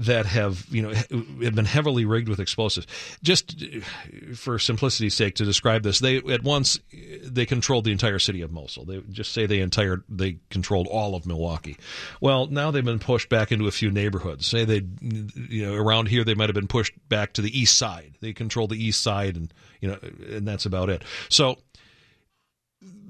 that 0.00 0.24
have 0.24 0.64
you 0.70 0.82
know 0.82 0.92
have 0.92 1.54
been 1.54 1.66
heavily 1.66 2.04
rigged 2.04 2.28
with 2.28 2.40
explosives. 2.40 2.86
Just 3.22 3.62
uh, 3.62 4.34
for 4.34 4.58
simplicity's 4.58 5.14
sake, 5.14 5.34
to 5.36 5.44
describe 5.44 5.82
this, 5.82 5.98
they 5.98 6.16
at 6.16 6.42
once 6.42 6.78
uh, 6.92 6.98
they 7.22 7.44
controlled 7.44 7.84
the 7.84 7.92
entire 7.92 8.18
city 8.18 8.40
of 8.40 8.50
Mosul. 8.50 8.86
They 8.86 9.00
just 9.10 9.32
say 9.32 9.46
they 9.46 9.60
entire 9.60 10.02
they 10.08 10.38
controlled 10.48 10.86
all 10.86 11.14
of 11.14 11.26
Milwaukee. 11.26 11.76
Well, 12.20 12.46
now 12.46 12.70
they've 12.70 12.84
been 12.84 12.98
pushed 12.98 13.28
back 13.28 13.52
into 13.52 13.66
a 13.66 13.70
few 13.70 13.90
neighborhoods. 13.90 14.46
Say 14.46 14.64
they 14.64 14.82
you 15.02 15.66
know 15.66 15.74
around 15.74 16.06
here 16.06 16.24
they 16.24 16.34
might 16.34 16.48
have 16.48 16.54
been 16.54 16.66
pushed 16.66 16.94
back 17.08 17.34
to 17.34 17.42
the 17.42 17.58
east 17.58 17.76
side. 17.76 18.14
They 18.20 18.32
control 18.32 18.68
the 18.68 18.82
east 18.82 19.02
side, 19.02 19.36
and 19.36 19.52
you 19.80 19.88
know, 19.88 19.98
and 20.30 20.48
that's 20.48 20.64
about 20.64 20.88
it. 20.88 21.04
So 21.28 21.58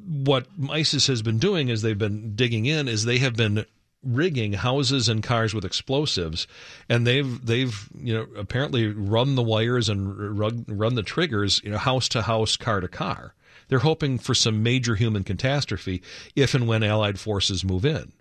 what 0.06 0.46
ISIS 0.68 1.06
has 1.06 1.22
been 1.22 1.38
doing 1.38 1.68
is 1.68 1.82
they've 1.82 1.96
been 1.96 2.34
digging 2.34 2.66
in 2.66 2.88
is 2.88 3.04
they 3.04 3.18
have 3.18 3.36
been 3.36 3.64
rigging 4.02 4.54
houses 4.54 5.08
and 5.08 5.22
cars 5.22 5.54
with 5.54 5.64
explosives, 5.64 6.46
and 6.88 7.06
they've 7.06 7.44
they've 7.44 7.88
you 7.98 8.14
know 8.14 8.26
apparently 8.36 8.86
run 8.88 9.34
the 9.34 9.42
wires 9.42 9.88
and 9.88 10.38
run, 10.38 10.94
the 10.94 11.02
triggers 11.02 11.60
you 11.64 11.70
know 11.70 11.78
house 11.78 12.08
to 12.10 12.22
house, 12.22 12.56
car 12.56 12.80
to 12.80 12.88
car. 12.88 13.34
They're 13.68 13.80
hoping 13.80 14.18
for 14.18 14.34
some 14.34 14.62
major 14.62 14.96
human 14.96 15.22
catastrophe 15.22 16.02
if 16.34 16.54
and 16.54 16.66
when 16.66 16.82
Allied 16.82 17.20
forces 17.20 17.64
move 17.64 17.84
in. 17.84 18.12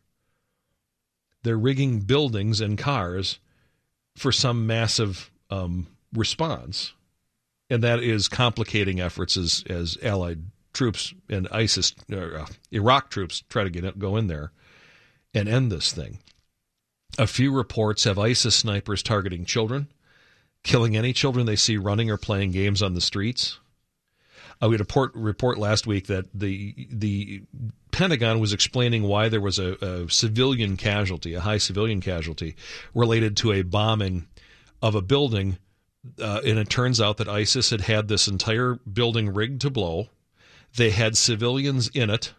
They're 1.44 1.58
rigging 1.58 2.02
buildings 2.02 2.62
and 2.62 2.78
cars 2.78 3.40
for 4.16 4.32
some 4.32 4.68
massive 4.68 5.32
um, 5.50 5.88
response, 6.14 6.94
and 7.70 7.82
that 7.84 8.04
is 8.04 8.28
complicating 8.28 9.00
efforts 9.00 9.38
as 9.38 9.64
as 9.70 9.98
Allied 10.04 10.44
troops 10.74 11.14
and 11.30 11.48
ISIS, 11.52 11.96
uh, 12.14 12.46
Iraq 12.72 13.10
troops 13.10 13.44
try 13.50 13.64
to 13.64 13.70
get 13.70 13.98
go 13.98 14.18
in 14.18 14.28
there 14.28 14.52
and 15.34 15.48
end 15.48 15.72
this 15.72 15.92
thing. 15.92 16.20
A 17.18 17.28
few 17.28 17.52
reports 17.52 18.04
have 18.04 18.20
ISIS 18.20 18.56
snipers 18.56 19.04
targeting 19.04 19.46
children, 19.46 19.88
killing 20.64 20.96
any 20.96 21.14
children 21.14 21.46
they 21.46 21.56
see 21.56 21.78
running 21.78 22.10
or 22.10 22.18
playing 22.18 22.52
games 22.52 22.82
on 22.82 22.94
the 22.94 23.02
streets. 23.02 23.60
Uh, 24.62 24.68
we 24.68 24.74
had 24.74 24.82
a 24.82 24.84
report, 24.84 25.12
report 25.16 25.58
last 25.58 25.88
week 25.88 26.08
that 26.08 26.26
the 26.34 26.88
the 26.92 27.44
Pentagon 27.92 28.40
was 28.40 28.54
explaining 28.54 29.04
why 29.04 29.30
there 29.30 29.42
was 29.42 29.58
a, 29.58 29.74
a 29.84 30.10
civilian 30.10 30.78
casualty, 30.78 31.34
a 31.34 31.40
high 31.40 31.58
civilian 31.58 32.02
casualty, 32.02 32.56
related 32.94 33.38
to 33.38 33.52
a 33.52 33.62
bombing 33.62 34.28
of 34.82 34.96
a 34.96 35.02
building. 35.02 35.58
Uh, 36.22 36.42
and 36.46 36.60
it 36.60 36.70
turns 36.70 37.02
out 37.02 37.18
that 37.18 37.28
ISIS 37.28 37.72
had 37.72 37.82
had 37.82 38.08
this 38.08 38.28
entire 38.28 38.76
building 38.76 39.34
rigged 39.34 39.62
to 39.62 39.70
blow. 39.70 40.10
They 40.76 40.92
had 40.92 41.18
civilians 41.18 41.90
in 41.90 42.10
it 42.10 42.34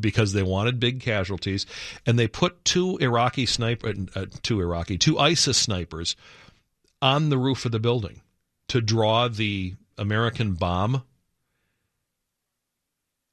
because 0.00 0.32
they 0.32 0.42
wanted 0.42 0.80
big 0.80 1.00
casualties, 1.00 1.66
and 2.06 2.18
they 2.18 2.28
put 2.28 2.64
two 2.64 2.96
Iraqi 2.98 3.46
sniper, 3.46 3.94
uh, 4.14 4.26
two 4.42 4.60
Iraqi, 4.60 4.98
two 4.98 5.18
ISIS 5.18 5.58
snipers 5.58 6.16
on 7.00 7.28
the 7.28 7.38
roof 7.38 7.64
of 7.64 7.72
the 7.72 7.78
building 7.78 8.22
to 8.68 8.80
draw 8.80 9.28
the 9.28 9.74
American 9.96 10.54
bomb. 10.54 11.02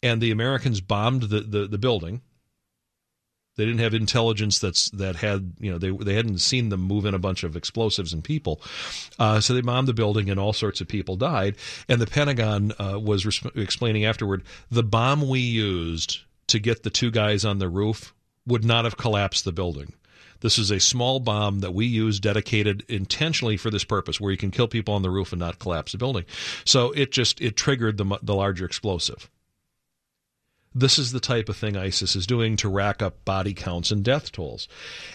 And 0.03 0.21
the 0.21 0.31
Americans 0.31 0.81
bombed 0.81 1.23
the, 1.23 1.41
the, 1.41 1.67
the 1.67 1.77
building. 1.77 2.21
They 3.55 3.65
didn't 3.65 3.79
have 3.79 3.93
intelligence 3.93 4.59
that's 4.59 4.89
that 4.91 5.15
had 5.15 5.53
you 5.59 5.71
know 5.71 5.77
they 5.77 5.89
they 5.89 6.13
hadn't 6.13 6.39
seen 6.39 6.69
them 6.69 6.81
move 6.81 7.05
in 7.05 7.13
a 7.13 7.19
bunch 7.19 7.43
of 7.43 7.55
explosives 7.55 8.11
and 8.11 8.21
people, 8.21 8.61
uh, 9.17 9.39
so 9.39 9.53
they 9.53 9.61
bombed 9.61 9.87
the 9.87 9.93
building 9.93 10.29
and 10.29 10.37
all 10.37 10.51
sorts 10.51 10.81
of 10.81 10.89
people 10.89 11.15
died. 11.15 11.55
And 11.87 12.01
the 12.01 12.05
Pentagon 12.05 12.73
uh, 12.77 12.99
was 12.99 13.25
explaining 13.55 14.03
afterward 14.03 14.43
the 14.69 14.83
bomb 14.83 15.27
we 15.27 15.39
used 15.39 16.19
to 16.47 16.59
get 16.59 16.84
the 16.84 16.89
two 16.89 17.11
guys 17.11 17.45
on 17.45 17.59
the 17.59 17.69
roof 17.69 18.13
would 18.45 18.63
not 18.63 18.85
have 18.85 18.97
collapsed 18.97 19.45
the 19.45 19.51
building. 19.51 19.93
This 20.41 20.57
is 20.57 20.69
a 20.69 20.80
small 20.80 21.19
bomb 21.19 21.59
that 21.59 21.73
we 21.73 21.85
use 21.85 22.19
dedicated 22.19 22.84
intentionally 22.88 23.57
for 23.57 23.72
this 23.72 23.84
purpose, 23.84 24.19
where 24.19 24.31
you 24.31 24.38
can 24.38 24.51
kill 24.51 24.67
people 24.67 24.93
on 24.93 25.01
the 25.01 25.09
roof 25.09 25.31
and 25.31 25.39
not 25.39 25.59
collapse 25.59 25.93
the 25.93 25.97
building. 25.97 26.26
So 26.65 26.91
it 26.91 27.11
just 27.11 27.41
it 27.41 27.55
triggered 27.55 27.97
the 27.97 28.19
the 28.22 28.35
larger 28.35 28.65
explosive. 28.65 29.30
This 30.77 30.99
is 30.99 31.13
the 31.13 31.22
type 31.22 31.47
of 31.47 31.55
thing 31.55 31.77
ISIS 31.77 32.17
is 32.17 32.27
doing 32.27 32.57
to 32.57 32.67
rack 32.67 33.01
up 33.01 33.23
body 33.23 33.53
counts 33.53 33.91
and 33.91 34.03
death 34.03 34.34
tolls. 34.34 34.67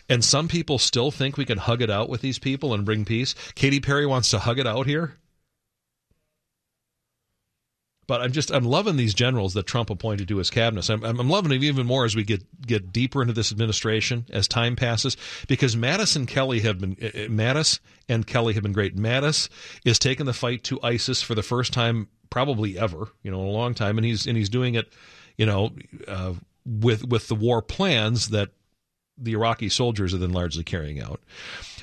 And 0.08 0.24
some 0.24 0.48
people 0.48 0.78
still 0.78 1.10
think 1.10 1.36
we 1.36 1.44
can 1.44 1.58
hug 1.58 1.82
it 1.82 1.90
out 1.90 2.08
with 2.08 2.22
these 2.22 2.38
people 2.38 2.72
and 2.72 2.86
bring 2.86 3.04
peace. 3.04 3.34
Katy 3.54 3.80
Perry 3.80 4.06
wants 4.06 4.30
to 4.30 4.38
hug 4.38 4.58
it 4.58 4.66
out 4.66 4.86
here. 4.86 5.19
But 8.10 8.22
I'm 8.22 8.32
just 8.32 8.50
I'm 8.50 8.64
loving 8.64 8.96
these 8.96 9.14
generals 9.14 9.54
that 9.54 9.68
Trump 9.68 9.88
appointed 9.88 10.26
to 10.26 10.38
his 10.38 10.50
cabinet. 10.50 10.90
I'm, 10.90 11.04
I'm 11.04 11.30
loving 11.30 11.52
it 11.52 11.62
even 11.62 11.86
more 11.86 12.04
as 12.04 12.16
we 12.16 12.24
get 12.24 12.42
get 12.60 12.92
deeper 12.92 13.22
into 13.22 13.34
this 13.34 13.52
administration 13.52 14.26
as 14.30 14.48
time 14.48 14.74
passes 14.74 15.16
because 15.46 15.76
Mattis 15.76 16.16
and 16.16 16.26
Kelly 16.26 16.58
have 16.58 16.80
been 16.80 16.96
uh, 17.00 17.30
Mattis 17.30 17.78
and 18.08 18.26
Kelly 18.26 18.54
have 18.54 18.64
been 18.64 18.72
great. 18.72 18.96
Mattis 18.96 19.48
is 19.84 20.00
taking 20.00 20.26
the 20.26 20.32
fight 20.32 20.64
to 20.64 20.80
ISIS 20.82 21.22
for 21.22 21.36
the 21.36 21.44
first 21.44 21.72
time 21.72 22.08
probably 22.30 22.76
ever, 22.76 23.06
you 23.22 23.30
know, 23.30 23.42
in 23.42 23.46
a 23.46 23.52
long 23.52 23.74
time, 23.74 23.96
and 23.96 24.04
he's 24.04 24.26
and 24.26 24.36
he's 24.36 24.48
doing 24.48 24.74
it, 24.74 24.92
you 25.36 25.46
know, 25.46 25.70
uh, 26.08 26.32
with 26.66 27.06
with 27.06 27.28
the 27.28 27.36
war 27.36 27.62
plans 27.62 28.30
that 28.30 28.48
the 29.18 29.34
Iraqi 29.34 29.68
soldiers 29.68 30.12
are 30.12 30.18
then 30.18 30.32
largely 30.32 30.64
carrying 30.64 31.00
out. 31.00 31.20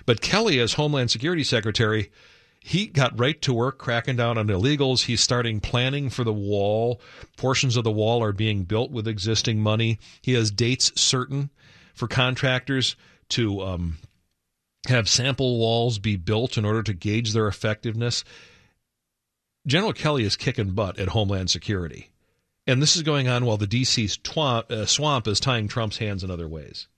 But 0.05 0.19
Kelly, 0.19 0.59
as 0.59 0.73
Homeland 0.73 1.09
Security 1.09 1.45
Secretary, 1.45 2.11
he 2.67 2.87
got 2.87 3.17
right 3.17 3.41
to 3.43 3.53
work 3.53 3.77
cracking 3.77 4.17
down 4.17 4.37
on 4.37 4.47
illegals. 4.47 5.05
He's 5.05 5.21
starting 5.21 5.61
planning 5.61 6.09
for 6.09 6.25
the 6.25 6.33
wall. 6.33 6.99
Portions 7.37 7.77
of 7.77 7.85
the 7.85 7.91
wall 7.91 8.21
are 8.21 8.33
being 8.33 8.65
built 8.65 8.91
with 8.91 9.07
existing 9.07 9.61
money. 9.61 9.99
He 10.21 10.33
has 10.33 10.51
dates 10.51 10.91
certain 10.99 11.49
for 11.93 12.09
contractors 12.09 12.97
to 13.29 13.61
um, 13.61 13.99
have 14.89 15.07
sample 15.07 15.57
walls 15.57 15.97
be 15.97 16.17
built 16.17 16.57
in 16.57 16.65
order 16.65 16.83
to 16.83 16.93
gauge 16.93 17.31
their 17.31 17.47
effectiveness. 17.47 18.25
General 19.65 19.93
Kelly 19.93 20.25
is 20.25 20.35
kicking 20.35 20.71
butt 20.71 20.99
at 20.99 21.07
Homeland 21.07 21.49
Security. 21.49 22.09
And 22.67 22.81
this 22.81 22.97
is 22.97 23.01
going 23.03 23.29
on 23.29 23.45
while 23.45 23.55
the 23.55 23.65
D.C. 23.65 24.09
uh, 24.35 24.85
swamp 24.85 25.25
is 25.25 25.39
tying 25.39 25.69
Trump's 25.69 25.99
hands 25.99 26.21
in 26.21 26.29
other 26.29 26.49
ways. 26.49 26.89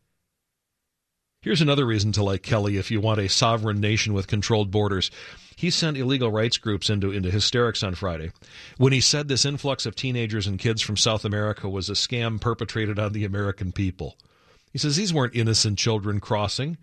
Here's 1.41 1.61
another 1.61 1.85
reason 1.85 2.11
to 2.13 2.23
like 2.23 2.43
Kelly 2.43 2.75
if 2.75 2.91
you 2.91 2.99
want 2.99 3.21
a 3.21 3.29
sovereign 3.29 3.79
nation 3.79 4.13
with 4.13 4.27
controlled 4.27 4.71
borders. 4.71 5.09
He 5.55 5.69
sent 5.69 5.95
illegal 5.95 6.29
rights 6.29 6.57
groups 6.57 6.89
into, 6.89 7.11
into 7.11 7.31
hysterics 7.31 7.81
on 7.81 7.95
Friday 7.95 8.31
when 8.77 8.91
he 8.91 8.99
said 8.99 9.29
this 9.29 9.45
influx 9.45 9.85
of 9.85 9.95
teenagers 9.95 10.47
and 10.47 10.59
kids 10.59 10.81
from 10.81 10.97
South 10.97 11.23
America 11.23 11.69
was 11.69 11.89
a 11.89 11.93
scam 11.93 12.41
perpetrated 12.41 12.99
on 12.99 13.13
the 13.13 13.23
American 13.23 13.71
people. 13.71 14.17
He 14.73 14.79
says 14.79 14.97
these 14.97 15.13
weren't 15.13 15.33
innocent 15.33 15.79
children 15.79 16.19
crossing. 16.19 16.77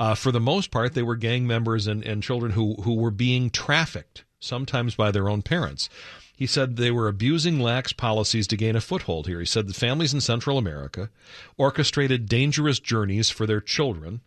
Uh, 0.00 0.14
for 0.14 0.32
the 0.32 0.40
most 0.40 0.70
part, 0.70 0.94
they 0.94 1.02
were 1.02 1.16
gang 1.16 1.46
members 1.46 1.86
and, 1.86 2.02
and 2.02 2.22
children 2.22 2.52
who, 2.52 2.76
who 2.76 2.94
were 2.94 3.10
being 3.10 3.50
trafficked, 3.50 4.24
sometimes 4.40 4.94
by 4.94 5.10
their 5.10 5.28
own 5.28 5.42
parents. 5.42 5.90
He 6.38 6.46
said 6.46 6.76
they 6.76 6.92
were 6.92 7.08
abusing 7.08 7.58
lax 7.58 7.92
policies 7.92 8.46
to 8.46 8.56
gain 8.56 8.76
a 8.76 8.80
foothold 8.80 9.26
here. 9.26 9.40
He 9.40 9.44
said 9.44 9.66
the 9.66 9.74
families 9.74 10.14
in 10.14 10.20
Central 10.20 10.56
America 10.56 11.10
orchestrated 11.56 12.28
dangerous 12.28 12.78
journeys 12.78 13.28
for 13.28 13.44
their 13.44 13.60
children, 13.60 14.20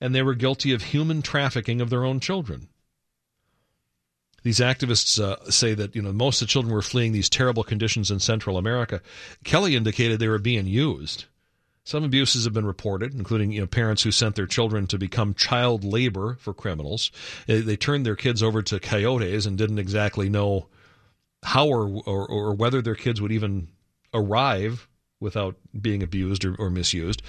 and 0.00 0.14
they 0.14 0.22
were 0.22 0.34
guilty 0.34 0.72
of 0.72 0.84
human 0.84 1.20
trafficking 1.20 1.82
of 1.82 1.90
their 1.90 2.02
own 2.02 2.18
children. 2.18 2.68
These 4.42 4.58
activists 4.58 5.22
uh, 5.22 5.50
say 5.50 5.74
that 5.74 5.94
you 5.94 6.00
know 6.00 6.14
most 6.14 6.40
of 6.40 6.48
the 6.48 6.52
children 6.52 6.72
were 6.72 6.80
fleeing 6.80 7.12
these 7.12 7.28
terrible 7.28 7.62
conditions 7.62 8.10
in 8.10 8.20
Central 8.20 8.56
America. 8.56 9.02
Kelly 9.44 9.76
indicated 9.76 10.20
they 10.20 10.28
were 10.28 10.38
being 10.38 10.66
used. 10.66 11.26
Some 11.84 12.04
abuses 12.04 12.44
have 12.44 12.54
been 12.54 12.64
reported, 12.64 13.12
including 13.12 13.52
you 13.52 13.60
know, 13.60 13.66
parents 13.66 14.02
who 14.02 14.12
sent 14.12 14.34
their 14.34 14.46
children 14.46 14.86
to 14.86 14.96
become 14.96 15.34
child 15.34 15.84
labor 15.84 16.38
for 16.40 16.54
criminals. 16.54 17.10
They, 17.46 17.60
they 17.60 17.76
turned 17.76 18.06
their 18.06 18.16
kids 18.16 18.42
over 18.42 18.62
to 18.62 18.80
coyotes 18.80 19.44
and 19.44 19.58
didn't 19.58 19.78
exactly 19.78 20.30
know 20.30 20.68
how 21.44 21.68
or, 21.68 22.02
or, 22.06 22.26
or 22.26 22.54
whether 22.54 22.82
their 22.82 22.94
kids 22.94 23.20
would 23.20 23.32
even 23.32 23.68
arrive 24.12 24.88
without 25.20 25.56
being 25.80 26.02
abused 26.02 26.44
or, 26.44 26.54
or, 26.56 26.70
misused. 26.70 27.22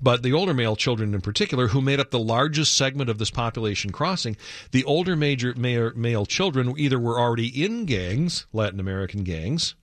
But 0.00 0.22
the 0.22 0.32
older 0.32 0.54
male 0.54 0.76
children 0.76 1.14
in 1.14 1.20
particular, 1.20 1.68
who 1.68 1.80
made 1.80 2.00
up 2.00 2.10
the 2.10 2.18
largest 2.18 2.76
segment 2.76 3.10
of 3.10 3.18
this 3.18 3.30
population 3.30 3.90
crossing, 3.92 4.36
the 4.70 4.84
older 4.84 5.14
major 5.16 5.54
male, 5.56 5.92
male 5.94 6.26
children 6.26 6.74
either 6.78 6.98
were 6.98 7.20
already 7.20 7.64
in 7.64 7.84
gangs, 7.84 8.46
Latin 8.52 8.80
American 8.80 9.24
gangs, 9.24 9.74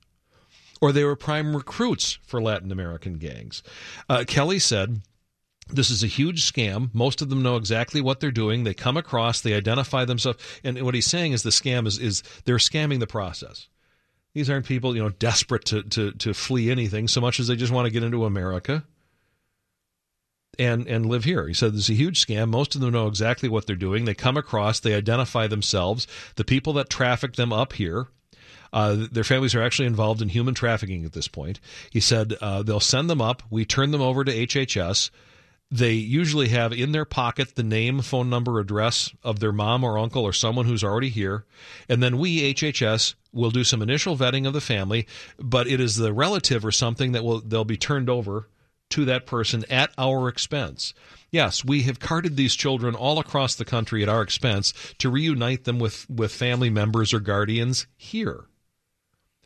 or 0.81 0.91
they 0.91 1.03
were 1.03 1.15
prime 1.15 1.55
recruits 1.55 2.17
for 2.23 2.41
Latin 2.41 2.71
American 2.71 3.13
gangs. 3.13 3.61
Uh, 4.09 4.23
Kelly 4.27 4.59
said, 4.59 5.01
this 5.69 5.89
is 5.89 6.03
a 6.03 6.07
huge 6.07 6.51
scam. 6.51 6.89
Most 6.93 7.21
of 7.21 7.29
them 7.29 7.43
know 7.43 7.55
exactly 7.55 8.01
what 8.01 8.19
they're 8.19 8.31
doing. 8.31 8.63
They 8.63 8.73
come 8.73 8.97
across, 8.97 9.41
they 9.41 9.53
identify 9.53 10.05
themselves, 10.05 10.39
and 10.63 10.81
what 10.81 10.95
he's 10.95 11.05
saying 11.05 11.31
is 11.31 11.43
the 11.43 11.49
scam 11.49 11.87
is 11.87 11.97
is 11.97 12.23
they're 12.45 12.57
scamming 12.57 12.99
the 12.99 13.07
process. 13.07 13.67
These 14.33 14.49
aren't 14.49 14.65
people, 14.65 14.95
you 14.95 15.03
know, 15.03 15.09
desperate 15.09 15.65
to, 15.65 15.83
to, 15.83 16.11
to 16.13 16.33
flee 16.33 16.71
anything 16.71 17.07
so 17.07 17.19
much 17.19 17.39
as 17.39 17.47
they 17.47 17.55
just 17.55 17.73
want 17.73 17.85
to 17.85 17.91
get 17.91 18.03
into 18.03 18.25
America 18.25 18.83
and 20.59 20.87
and 20.87 21.05
live 21.05 21.23
here. 21.23 21.47
He 21.47 21.53
said 21.53 21.73
there's 21.73 21.89
a 21.89 21.93
huge 21.93 22.25
scam. 22.25 22.49
Most 22.49 22.75
of 22.75 22.81
them 22.81 22.91
know 22.91 23.07
exactly 23.07 23.49
what 23.49 23.67
they're 23.67 23.75
doing. 23.75 24.05
They 24.05 24.13
come 24.13 24.37
across, 24.37 24.79
they 24.79 24.93
identify 24.93 25.47
themselves. 25.47 26.07
The 26.35 26.43
people 26.43 26.73
that 26.73 26.89
traffic 26.89 27.35
them 27.35 27.53
up 27.53 27.73
here, 27.73 28.07
uh, 28.73 29.07
their 29.11 29.23
families 29.23 29.55
are 29.55 29.61
actually 29.61 29.87
involved 29.87 30.21
in 30.21 30.29
human 30.29 30.53
trafficking 30.53 31.05
at 31.05 31.13
this 31.13 31.27
point. 31.27 31.59
He 31.89 31.99
said 31.99 32.33
uh, 32.41 32.63
they'll 32.63 32.79
send 32.79 33.09
them 33.09 33.21
up. 33.21 33.43
We 33.49 33.65
turn 33.65 33.91
them 33.91 34.01
over 34.01 34.23
to 34.23 34.31
HHS. 34.31 35.09
They 35.72 35.93
usually 35.93 36.49
have 36.49 36.73
in 36.73 36.91
their 36.91 37.06
pocket 37.06 37.56
the 37.56 37.64
name, 37.64 38.02
phone 38.02 38.30
number, 38.30 38.60
address 38.60 39.10
of 39.23 39.39
their 39.39 39.53
mom 39.53 39.85
or 39.85 39.98
uncle 39.98 40.23
or 40.23 40.34
someone 40.34 40.65
who's 40.65 40.84
already 40.84 41.07
here. 41.07 41.45
And 41.88 42.03
then 42.03 42.18
we, 42.18 42.53
HHS, 42.53 43.15
will 43.31 43.52
do 43.52 43.64
some 43.64 43.81
initial 43.81 44.18
vetting 44.18 44.45
of 44.45 44.52
the 44.52 44.60
family, 44.60 45.07
but 45.39 45.68
it 45.68 45.80
is 45.80 45.95
the 45.95 46.11
relative 46.11 46.65
or 46.65 46.72
something 46.73 47.14
that 47.14 47.23
will 47.23 47.39
they'll 47.39 47.64
be 47.64 47.77
turned 47.77 48.10
over 48.10 48.49
to 48.89 49.06
that 49.06 49.26
person 49.26 49.64
at 49.69 49.91
our 49.98 50.27
expense. 50.27 50.93
Yes, 51.31 51.64
we 51.64 51.84
have 51.84 52.02
carted 52.02 52.35
these 52.35 52.56
children 52.56 52.93
all 52.93 53.19
across 53.19 53.56
the 53.56 53.64
country 53.64 54.03
at 54.03 54.10
our 54.10 54.22
expense 54.22 54.73
to 54.98 55.10
reunite 55.10 55.64
them 55.64 55.80
with, 55.80 56.10
with 56.10 56.34
family 56.34 56.69
members 56.69 57.14
or 57.14 57.22
guardians 57.22 57.88
here. 57.95 58.45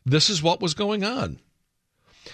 This 0.03 0.29
is 0.29 0.41
what 0.41 0.61
was 0.61 0.73
going 0.73 1.03
on. 1.03 1.39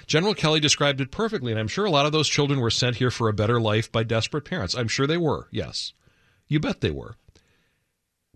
General 0.08 0.34
Kelly 0.34 0.60
described 0.60 1.02
it 1.02 1.12
perfectly, 1.12 1.52
and 1.52 1.60
I'm 1.60 1.68
sure 1.68 1.86
a 1.86 1.92
lot 1.92 2.06
of 2.06 2.12
those 2.12 2.30
children 2.30 2.60
were 2.60 2.70
sent 2.70 2.98
here 2.98 3.12
for 3.12 3.30
a 3.30 3.34
better 3.34 3.60
life 3.60 3.92
by 3.92 4.04
desperate 4.04 4.46
parents. 4.46 4.76
I'm 4.76 4.88
sure 4.88 5.08
they 5.08 5.18
were, 5.18 5.48
yes. 5.52 5.94
You 6.48 6.60
bet 6.60 6.82
they 6.82 6.92
were. 6.92 7.16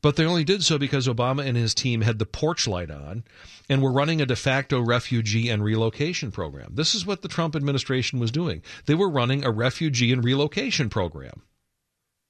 But 0.01 0.17
they 0.17 0.25
only 0.25 0.43
did 0.43 0.63
so 0.63 0.77
because 0.77 1.07
Obama 1.07 1.45
and 1.45 1.57
his 1.57 1.73
team 1.73 2.01
had 2.01 2.19
the 2.19 2.27
porch 2.27 2.67
light 2.67 2.91
on 2.91 3.23
and 3.67 3.81
were 3.81 3.91
running 3.91 4.21
a 4.21 4.25
de 4.25 4.35
facto 4.35 4.79
refugee 4.79 5.49
and 5.49 5.63
relocation 5.63 6.31
program. 6.31 6.75
This 6.75 6.93
is 6.93 7.05
what 7.05 7.23
the 7.23 7.27
Trump 7.27 7.55
administration 7.55 8.19
was 8.19 8.31
doing. 8.31 8.61
They 8.85 8.93
were 8.93 9.09
running 9.09 9.43
a 9.43 9.49
refugee 9.49 10.11
and 10.11 10.23
relocation 10.23 10.89
program 10.89 11.41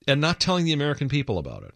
and 0.07 0.21
not 0.21 0.39
telling 0.39 0.65
the 0.65 0.73
American 0.73 1.09
people 1.09 1.37
about 1.37 1.63
it. 1.63 1.73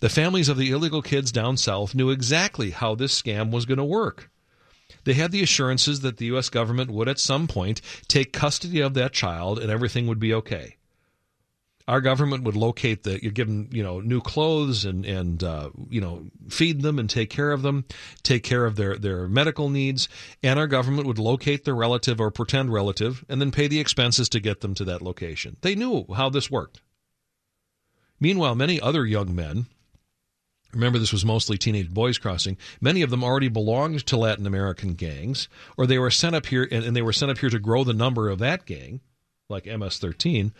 The 0.00 0.08
families 0.08 0.48
of 0.48 0.56
the 0.56 0.70
illegal 0.70 1.00
kids 1.00 1.32
down 1.32 1.56
south 1.56 1.94
knew 1.94 2.10
exactly 2.10 2.70
how 2.70 2.94
this 2.94 3.20
scam 3.20 3.50
was 3.50 3.64
going 3.64 3.78
to 3.78 3.84
work. 3.84 4.30
They 5.04 5.14
had 5.14 5.32
the 5.32 5.42
assurances 5.42 6.00
that 6.00 6.16
the 6.16 6.26
U.S. 6.26 6.48
government 6.48 6.90
would 6.90 7.08
at 7.08 7.18
some 7.18 7.48
point 7.48 7.80
take 8.08 8.32
custody 8.32 8.80
of 8.80 8.94
that 8.94 9.12
child 9.12 9.58
and 9.58 9.70
everything 9.70 10.06
would 10.06 10.20
be 10.20 10.34
okay. 10.34 10.76
Our 11.88 12.00
government 12.00 12.44
would 12.44 12.54
locate 12.54 13.02
the, 13.02 13.18
give 13.18 13.48
them, 13.48 13.68
you 13.72 13.82
know, 13.82 13.98
new 13.98 14.20
clothes 14.20 14.84
and 14.84 15.04
and 15.04 15.42
uh, 15.42 15.70
you 15.90 16.00
know, 16.00 16.26
feed 16.48 16.80
them 16.82 17.00
and 17.00 17.10
take 17.10 17.28
care 17.28 17.50
of 17.50 17.62
them, 17.62 17.84
take 18.22 18.44
care 18.44 18.64
of 18.64 18.76
their 18.76 18.96
their 18.96 19.26
medical 19.26 19.68
needs, 19.68 20.08
and 20.44 20.60
our 20.60 20.68
government 20.68 21.08
would 21.08 21.18
locate 21.18 21.64
their 21.64 21.74
relative 21.74 22.20
or 22.20 22.30
pretend 22.30 22.72
relative 22.72 23.24
and 23.28 23.40
then 23.40 23.50
pay 23.50 23.66
the 23.66 23.80
expenses 23.80 24.28
to 24.28 24.38
get 24.38 24.60
them 24.60 24.74
to 24.74 24.84
that 24.84 25.02
location. 25.02 25.56
They 25.62 25.74
knew 25.74 26.06
how 26.14 26.30
this 26.30 26.50
worked. 26.50 26.80
Meanwhile, 28.20 28.54
many 28.54 28.80
other 28.80 29.04
young 29.04 29.34
men 29.34 29.66
Remember, 30.74 30.98
this 30.98 31.12
was 31.12 31.24
mostly 31.24 31.58
teenage 31.58 31.90
boys 31.90 32.16
crossing. 32.16 32.56
Many 32.80 33.02
of 33.02 33.10
them 33.10 33.22
already 33.22 33.48
belonged 33.48 34.06
to 34.06 34.16
Latin 34.16 34.46
American 34.46 34.94
gangs, 34.94 35.48
or 35.76 35.86
they 35.86 35.98
were 35.98 36.10
sent 36.10 36.34
up 36.34 36.46
here, 36.46 36.66
and, 36.70 36.84
and 36.84 36.96
they 36.96 37.02
were 37.02 37.12
sent 37.12 37.30
up 37.30 37.38
here 37.38 37.50
to 37.50 37.58
grow 37.58 37.84
the 37.84 37.92
number 37.92 38.30
of 38.30 38.38
that 38.38 38.64
gang, 38.64 39.00
like 39.50 39.66
MS-13. 39.66 40.52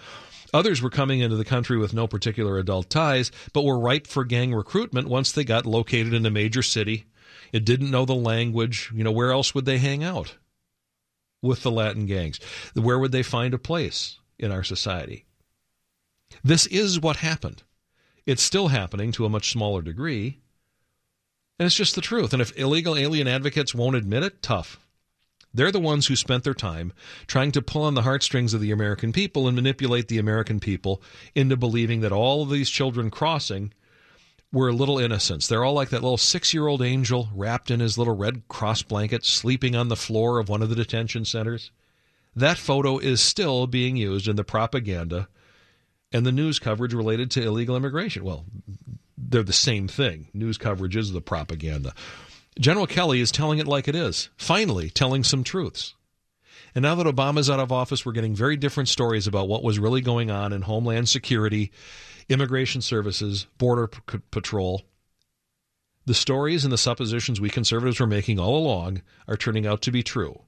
Others 0.52 0.82
were 0.82 0.90
coming 0.90 1.20
into 1.20 1.36
the 1.36 1.46
country 1.46 1.78
with 1.78 1.94
no 1.94 2.06
particular 2.06 2.58
adult 2.58 2.90
ties, 2.90 3.30
but 3.54 3.64
were 3.64 3.78
ripe 3.78 4.06
for 4.06 4.24
gang 4.24 4.54
recruitment 4.54 5.08
once 5.08 5.32
they 5.32 5.44
got 5.44 5.64
located 5.64 6.12
in 6.12 6.26
a 6.26 6.30
major 6.30 6.62
city. 6.62 7.06
It 7.52 7.64
didn't 7.64 7.90
know 7.90 8.04
the 8.04 8.14
language. 8.14 8.90
You 8.94 9.04
know, 9.04 9.12
where 9.12 9.32
else 9.32 9.54
would 9.54 9.64
they 9.64 9.78
hang 9.78 10.04
out 10.04 10.36
with 11.40 11.62
the 11.62 11.70
Latin 11.70 12.04
gangs? 12.04 12.38
Where 12.74 12.98
would 12.98 13.12
they 13.12 13.22
find 13.22 13.54
a 13.54 13.58
place 13.58 14.18
in 14.38 14.52
our 14.52 14.62
society? 14.62 15.24
This 16.44 16.66
is 16.66 17.00
what 17.00 17.16
happened. 17.16 17.62
It's 18.26 18.42
still 18.42 18.68
happening 18.68 19.12
to 19.12 19.24
a 19.24 19.30
much 19.30 19.50
smaller 19.50 19.82
degree. 19.82 20.38
And 21.58 21.66
it's 21.66 21.76
just 21.76 21.94
the 21.94 22.00
truth. 22.00 22.32
And 22.32 22.40
if 22.40 22.56
illegal 22.58 22.96
alien 22.96 23.28
advocates 23.28 23.74
won't 23.74 23.96
admit 23.96 24.22
it, 24.22 24.42
tough. 24.42 24.78
They're 25.54 25.72
the 25.72 25.80
ones 25.80 26.06
who 26.06 26.16
spent 26.16 26.44
their 26.44 26.54
time 26.54 26.92
trying 27.26 27.52
to 27.52 27.62
pull 27.62 27.82
on 27.82 27.94
the 27.94 28.02
heartstrings 28.02 28.54
of 28.54 28.60
the 28.60 28.70
American 28.70 29.12
people 29.12 29.46
and 29.46 29.54
manipulate 29.54 30.08
the 30.08 30.18
American 30.18 30.60
people 30.60 31.02
into 31.34 31.56
believing 31.56 32.00
that 32.00 32.12
all 32.12 32.42
of 32.42 32.50
these 32.50 32.70
children 32.70 33.10
crossing 33.10 33.72
were 34.50 34.72
little 34.72 34.98
innocents. 34.98 35.46
They're 35.46 35.64
all 35.64 35.74
like 35.74 35.90
that 35.90 36.02
little 36.02 36.16
six 36.16 36.54
year 36.54 36.66
old 36.66 36.80
angel 36.80 37.28
wrapped 37.34 37.70
in 37.70 37.80
his 37.80 37.98
little 37.98 38.16
red 38.16 38.48
cross 38.48 38.82
blanket, 38.82 39.24
sleeping 39.24 39.76
on 39.76 39.88
the 39.88 39.96
floor 39.96 40.38
of 40.38 40.48
one 40.48 40.62
of 40.62 40.68
the 40.68 40.76
detention 40.76 41.24
centers. 41.24 41.70
That 42.34 42.58
photo 42.58 42.98
is 42.98 43.20
still 43.20 43.66
being 43.66 43.96
used 43.96 44.28
in 44.28 44.36
the 44.36 44.44
propaganda 44.44 45.28
and 46.12 46.26
the 46.26 46.32
news 46.32 46.58
coverage 46.58 46.94
related 46.94 47.30
to 47.32 47.42
illegal 47.42 47.76
immigration. 47.76 48.24
Well, 48.24 48.44
they're 49.16 49.42
the 49.42 49.52
same 49.52 49.88
thing. 49.88 50.28
News 50.34 50.58
coverage 50.58 50.96
is 50.96 51.12
the 51.12 51.20
propaganda. 51.20 51.94
General 52.60 52.86
Kelly 52.86 53.20
is 53.20 53.32
telling 53.32 53.58
it 53.58 53.66
like 53.66 53.88
it 53.88 53.96
is, 53.96 54.28
finally 54.36 54.90
telling 54.90 55.24
some 55.24 55.42
truths. 55.42 55.94
And 56.74 56.82
now 56.82 56.94
that 56.94 57.06
Obama's 57.06 57.50
out 57.50 57.60
of 57.60 57.72
office, 57.72 58.04
we're 58.04 58.12
getting 58.12 58.34
very 58.34 58.56
different 58.56 58.88
stories 58.88 59.26
about 59.26 59.48
what 59.48 59.62
was 59.62 59.78
really 59.78 60.00
going 60.00 60.30
on 60.30 60.52
in 60.52 60.62
Homeland 60.62 61.08
Security, 61.08 61.70
Immigration 62.28 62.80
Services, 62.80 63.46
Border 63.58 63.88
P- 63.88 64.18
Patrol. 64.30 64.82
The 66.04 66.14
stories 66.14 66.64
and 66.64 66.72
the 66.72 66.78
suppositions 66.78 67.40
we 67.40 67.50
conservatives 67.50 68.00
were 68.00 68.06
making 68.06 68.38
all 68.38 68.56
along 68.56 69.02
are 69.28 69.36
turning 69.36 69.66
out 69.66 69.82
to 69.82 69.92
be 69.92 70.02
true. 70.02 70.42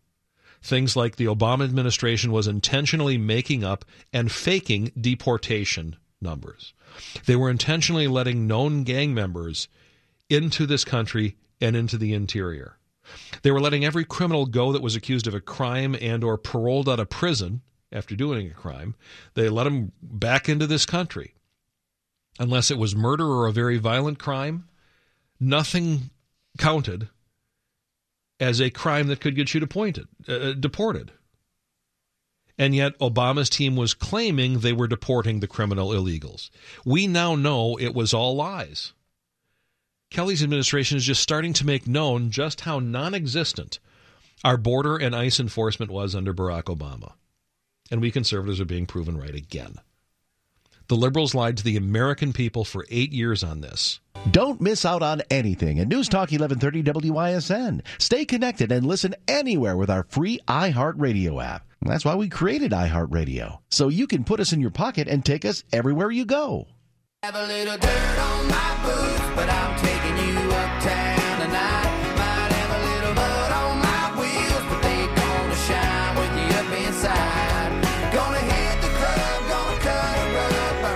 Things 0.65 0.97
like 0.97 1.16
the 1.16 1.27
Obama 1.27 1.65
administration 1.65 2.32
was 2.32 2.47
intentionally 2.47 3.19
making 3.19 3.62
up 3.62 3.85
and 4.15 4.32
faking 4.32 4.93
deportation 4.99 5.97
numbers. 6.23 6.73
They 7.27 7.36
were 7.36 7.51
intentionally 7.51 8.09
letting 8.09 8.47
known 8.47 8.82
gang 8.82 9.12
members 9.12 9.69
into 10.31 10.65
this 10.65 10.82
country 10.82 11.36
and 11.61 11.77
into 11.77 11.99
the 11.99 12.15
interior. 12.15 12.78
They 13.43 13.51
were 13.51 13.61
letting 13.61 13.85
every 13.85 14.07
criminal 14.07 14.47
go 14.47 14.73
that 14.73 14.81
was 14.81 14.97
accused 14.97 15.27
of 15.27 15.35
a 15.35 15.41
crime 15.41 15.95
and 16.01 16.24
or 16.24 16.39
paroled 16.39 16.89
out 16.89 16.99
of 16.99 17.11
prison 17.11 17.61
after 17.93 18.16
doing 18.16 18.47
a 18.47 18.55
crime. 18.55 18.95
They 19.35 19.51
let 19.51 19.65
them 19.65 19.93
back 20.01 20.49
into 20.49 20.66
this 20.66 20.86
country. 20.86 21.35
Unless 22.39 22.70
it 22.70 22.78
was 22.78 22.97
murder 22.97 23.27
or 23.27 23.47
a 23.47 23.53
very 23.53 23.77
violent 23.77 24.19
crime, 24.19 24.66
nothing 25.39 26.09
counted 26.57 27.11
as 28.40 28.61
a 28.61 28.70
crime 28.70 29.06
that 29.09 29.20
could 29.20 29.36
get 29.36 29.55
you 29.55 29.61
deported. 29.61 30.06
Uh, 30.28 30.52
deported. 30.52 31.12
And 32.56 32.74
yet, 32.74 32.98
Obama's 32.98 33.51
team 33.51 33.74
was 33.74 33.94
claiming 33.94 34.61
they 34.61 34.73
were 34.73 34.86
deporting 34.86 35.40
the 35.40 35.48
criminal 35.48 35.90
illegals. 35.90 36.51
We 36.85 37.06
now 37.06 37.35
know 37.35 37.77
it 37.78 37.94
was 37.94 38.15
all 38.15 38.36
lies. 38.36 38.93
Kelly's 40.11 40.43
administration 40.43 40.97
is 40.97 41.05
just 41.05 41.23
starting 41.23 41.52
to 41.55 41.66
make 41.66 41.89
known 41.89 42.31
just 42.31 42.61
how 42.61 42.78
non 42.78 43.15
existent 43.15 43.81
our 44.44 44.56
border 44.56 44.97
and 44.97 45.16
ICE 45.16 45.40
enforcement 45.40 45.90
was 45.90 46.15
under 46.15 46.35
Barack 46.35 46.65
Obama. 46.65 47.15
And 47.90 48.01
we 48.01 48.11
conservatives 48.11 48.61
are 48.61 48.66
being 48.66 48.86
proven 48.86 49.16
right 49.16 49.35
again. 49.35 49.77
The 50.89 50.97
liberals 50.97 51.35
lied 51.35 51.56
to 51.56 51.65
the 51.65 51.77
American 51.77 52.32
people 52.32 52.65
for 52.65 52.85
eight 52.90 53.12
years 53.12 53.43
on 53.43 53.62
this. 53.62 54.01
Don't 54.31 54.61
miss 54.61 54.85
out 54.85 55.02
on 55.02 55.23
anything 55.31 55.78
at 55.81 55.89
News 55.89 56.09
Talk 56.09 56.31
1130 56.31 57.11
WISN. 57.11 57.82
Stay 57.98 58.24
connected 58.24 58.70
and 58.70 58.86
listen 58.86 59.15
anywhere 59.27 59.77
with 59.77 59.89
our 59.90 60.05
free 60.05 60.40
iHeartRadio 60.47 61.43
app. 61.43 61.66
That's 61.82 62.05
why 62.05 62.15
we 62.15 62.28
created 62.28 62.73
iHeartRadio, 62.73 63.59
so 63.70 63.89
you 63.89 64.06
can 64.06 64.24
put 64.24 64.40
us 64.40 64.52
in 64.52 64.61
your 64.61 64.70
pocket 64.70 65.09
and 65.09 65.24
take 65.24 65.44
us 65.44 65.65
everywhere 65.73 66.11
you 66.11 66.24
go. 66.24 66.66
Have 67.23 67.35
a 67.35 67.47
little 67.47 67.78
dirt 67.78 68.19
on 68.19 68.48
my 68.48 68.81
boots, 68.82 69.36
but 69.36 69.48
I'm 69.48 69.78
taking 69.81 70.28
you 70.28 70.52
uptown 70.52 71.14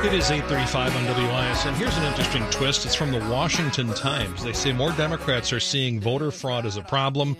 It 0.09 0.15
is 0.15 0.31
835 0.31 0.97
on 0.97 1.05
WISN. 1.05 1.75
Here's 1.75 1.95
an 1.99 2.05
interesting 2.05 2.43
twist. 2.49 2.87
It's 2.87 2.95
from 2.95 3.13
the 3.13 3.19
Washington 3.31 3.93
Times. 3.93 4.43
They 4.43 4.55
say 4.55 4.73
more 4.73 4.91
Democrats 4.93 5.53
are 5.53 5.61
seeing 5.61 6.01
voter 6.01 6.31
fraud 6.31 6.65
as 6.65 6.79
a 6.79 6.83
problem 6.83 7.37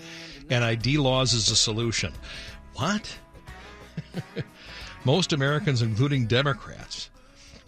and 0.51 0.63
ID 0.63 0.99
laws 0.99 1.33
as 1.33 1.49
a 1.49 1.57
solution. 1.57 2.13
What? 2.75 3.19
Most 5.07 5.33
Americans, 5.33 5.81
including 5.81 6.27
Democrats, 6.27 7.09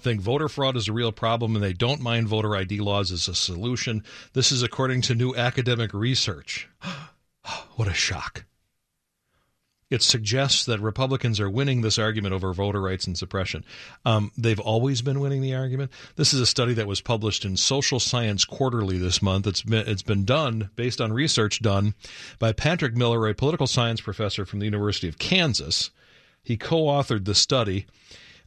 think 0.03 0.21
voter 0.21 0.51
fraud 0.51 0.77
is 0.77 0.89
a 0.89 0.93
real 0.93 1.13
problem 1.13 1.55
and 1.55 1.65
they 1.65 1.73
don't 1.73 2.03
mind 2.03 2.29
voter 2.29 2.55
ID 2.55 2.81
laws 2.81 3.11
as 3.11 3.27
a 3.27 3.35
solution. 3.35 4.05
This 4.35 4.53
is 4.53 4.63
according 4.63 5.01
to 5.03 5.15
new 5.15 5.35
academic 5.35 5.95
research. 5.95 6.69
what 7.77 7.89
a 7.89 7.95
shock. 7.95 8.45
It 9.91 10.03
suggests 10.03 10.65
that 10.67 10.81
Republicans 10.81 11.41
are 11.41 11.51
winning 11.51 11.81
this 11.81 11.99
argument 11.99 12.33
over 12.33 12.53
voter 12.53 12.81
rights 12.81 13.09
and 13.09 13.19
suppression. 13.19 13.65
Um, 14.05 14.31
they've 14.39 14.61
always 14.61 15.03
been 15.03 15.19
winning 15.19 15.43
the 15.43 15.57
argument. 15.57 15.91
This 16.15 16.33
is 16.33 16.41
a 16.41 16.47
study 16.47 16.75
that 16.75 16.87
was 16.87 17.01
published 17.01 17.45
in 17.45 17.57
Social 17.57 17.99
Science 17.99 18.45
Quarterly 18.45 18.99
this 18.99 19.21
month. 19.21 19.49
It's 19.49 19.63
been 19.63 19.89
it's 19.89 20.03
been 20.03 20.25
done 20.25 20.71
based 20.77 21.01
on 21.01 21.13
research 21.13 21.61
done 21.61 21.95
by 22.39 22.53
Patrick 22.53 22.95
Miller, 22.95 23.27
a 23.27 23.35
political 23.35 23.67
science 23.67 24.01
professor 24.01 24.47
from 24.47 24.61
the 24.61 24.67
University 24.67 25.09
of 25.09 25.19
Kansas. 25.19 25.91
He 26.43 26.57
co-authored 26.57 27.25
the 27.25 27.35
study. 27.35 27.87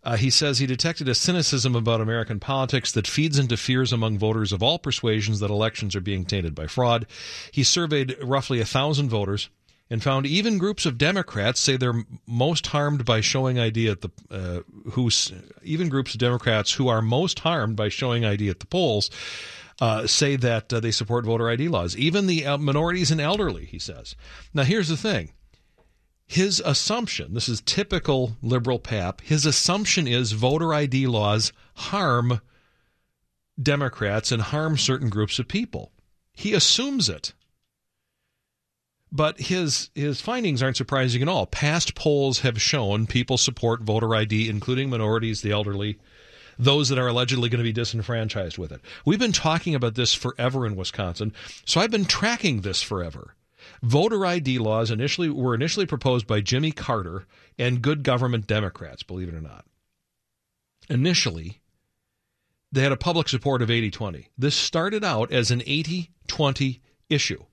Uh, 0.01 0.17
he 0.17 0.29
says 0.29 0.59
he 0.59 0.65
detected 0.65 1.07
a 1.07 1.15
cynicism 1.15 1.75
about 1.75 2.01
American 2.01 2.39
politics 2.39 2.91
that 2.91 3.07
feeds 3.07 3.39
into 3.39 3.55
fears 3.55 3.93
among 3.93 4.17
voters 4.17 4.51
of 4.51 4.61
all 4.61 4.77
persuasions 4.79 5.39
that 5.39 5.49
elections 5.49 5.95
are 5.95 6.01
being 6.01 6.25
tainted 6.25 6.55
by 6.55 6.67
fraud. 6.67 7.05
He 7.51 7.63
surveyed 7.63 8.17
roughly 8.21 8.59
a 8.59 8.65
thousand 8.65 9.09
voters 9.09 9.49
and 9.89 10.01
found 10.01 10.25
even 10.25 10.57
groups 10.57 10.85
of 10.85 10.97
Democrats 10.97 11.59
say 11.59 11.77
they're 11.77 12.03
most 12.25 12.67
harmed 12.67 13.05
by 13.05 13.21
showing 13.21 13.59
ID 13.59 13.89
at 13.89 14.01
the 14.01 14.09
uh, 14.31 14.61
even 15.63 15.89
groups 15.89 16.13
of 16.13 16.19
Democrats 16.19 16.73
who 16.73 16.87
are 16.87 17.01
most 17.01 17.39
harmed 17.39 17.75
by 17.75 17.89
showing 17.89 18.25
ID 18.25 18.49
at 18.49 18.59
the 18.59 18.65
polls. 18.65 19.09
Uh, 19.81 20.05
say 20.05 20.35
that 20.35 20.71
uh, 20.71 20.79
they 20.79 20.91
support 20.91 21.25
voter 21.25 21.49
ID 21.49 21.67
laws, 21.67 21.97
even 21.97 22.27
the 22.27 22.45
uh, 22.45 22.57
minorities 22.59 23.09
and 23.09 23.19
elderly, 23.19 23.65
he 23.65 23.79
says. 23.79 24.15
Now, 24.53 24.63
here's 24.63 24.87
the 24.87 24.95
thing 24.95 25.31
his 26.25 26.61
assumption, 26.63 27.33
this 27.33 27.49
is 27.49 27.61
typical 27.61 28.37
liberal 28.41 28.79
pap, 28.79 29.21
his 29.21 29.45
assumption 29.45 30.07
is 30.07 30.31
voter 30.31 30.73
ID 30.73 31.07
laws 31.07 31.51
harm 31.75 32.39
Democrats 33.61 34.31
and 34.31 34.41
harm 34.41 34.77
certain 34.77 35.09
groups 35.09 35.39
of 35.39 35.47
people. 35.47 35.91
He 36.33 36.53
assumes 36.53 37.09
it. 37.09 37.33
But 39.15 39.39
his 39.39 39.91
his 39.93 40.21
findings 40.21 40.63
aren't 40.63 40.77
surprising 40.77 41.21
at 41.21 41.27
all. 41.27 41.45
Past 41.45 41.93
polls 41.93 42.39
have 42.39 42.59
shown 42.59 43.05
people 43.05 43.37
support 43.37 43.83
voter 43.83 44.15
ID, 44.15 44.49
including 44.49 44.89
minorities, 44.89 45.41
the 45.41 45.51
elderly, 45.51 45.99
those 46.57 46.89
that 46.89 46.97
are 46.97 47.07
allegedly 47.07 47.47
going 47.47 47.59
to 47.59 47.63
be 47.63 47.71
disenfranchised 47.71 48.57
with 48.57 48.71
it. 48.71 48.81
We've 49.05 49.19
been 49.19 49.31
talking 49.31 49.75
about 49.75 49.93
this 49.93 50.15
forever 50.15 50.65
in 50.65 50.75
Wisconsin, 50.75 51.31
so 51.63 51.79
I've 51.79 51.91
been 51.91 52.05
tracking 52.05 52.61
this 52.61 52.81
forever. 52.81 53.35
Voter 53.83 54.25
ID 54.25 54.57
laws 54.57 54.89
initially 54.89 55.29
were 55.29 55.53
initially 55.53 55.85
proposed 55.85 56.25
by 56.25 56.41
Jimmy 56.41 56.71
Carter 56.71 57.27
and 57.59 57.83
good 57.83 58.01
government 58.01 58.47
Democrats, 58.47 59.03
believe 59.03 59.27
it 59.27 59.35
or 59.35 59.41
not. 59.41 59.63
Initially, 60.89 61.61
they 62.71 62.81
had 62.81 62.91
a 62.91 62.97
public 62.97 63.29
support 63.29 63.61
of 63.61 63.69
80-20. 63.69 64.25
This 64.39 64.55
started 64.55 65.03
out 65.03 65.31
as 65.31 65.51
an 65.51 65.59
80-20 65.59 66.79
issue 67.09 67.45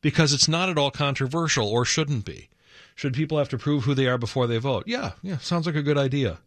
because 0.00 0.32
it's 0.32 0.48
not 0.48 0.68
at 0.68 0.78
all 0.78 0.90
controversial 0.90 1.68
or 1.68 1.84
shouldn't 1.84 2.24
be. 2.24 2.48
Should 2.94 3.14
people 3.14 3.38
have 3.38 3.48
to 3.50 3.58
prove 3.58 3.84
who 3.84 3.94
they 3.94 4.06
are 4.06 4.18
before 4.18 4.46
they 4.46 4.58
vote? 4.58 4.84
Yeah, 4.86 5.12
yeah, 5.22 5.38
sounds 5.38 5.66
like 5.66 5.76
a 5.76 5.82
good 5.82 5.98
idea. 5.98 6.38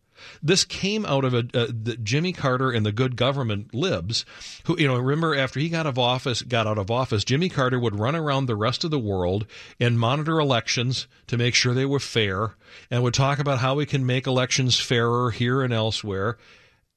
This 0.44 0.66
came 0.66 1.06
out 1.06 1.24
of 1.24 1.34
a, 1.34 1.40
uh, 1.54 1.68
the 1.68 1.98
Jimmy 2.02 2.34
Carter 2.34 2.72
and 2.72 2.86
the 2.86 2.92
good 2.92 3.16
government 3.16 3.74
libs, 3.74 4.26
who 4.66 4.78
you 4.78 4.88
know 4.88 4.98
remember 4.98 5.36
after 5.36 5.60
he 5.60 5.70
got 5.70 5.88
of 5.88 5.98
office, 5.98 6.42
got 6.42 6.68
out 6.68 6.78
of 6.78 6.92
office, 6.92 7.24
Jimmy 7.24 7.50
Carter 7.50 7.80
would 7.80 8.00
run 8.00 8.16
around 8.16 8.46
the 8.46 8.56
rest 8.56 8.84
of 8.84 8.92
the 8.92 9.00
world 9.00 9.48
and 9.80 10.00
monitor 10.00 10.40
elections 10.40 11.08
to 11.28 11.38
make 11.38 11.56
sure 11.56 11.74
they 11.74 11.86
were 11.86 12.00
fair, 12.00 12.56
and 12.90 13.04
would 13.04 13.14
talk 13.14 13.40
about 13.40 13.60
how 13.60 13.76
we 13.76 13.86
can 13.86 14.06
make 14.06 14.28
elections 14.28 14.80
fairer 14.80 15.32
here 15.32 15.62
and 15.62 15.74
elsewhere. 15.74 16.38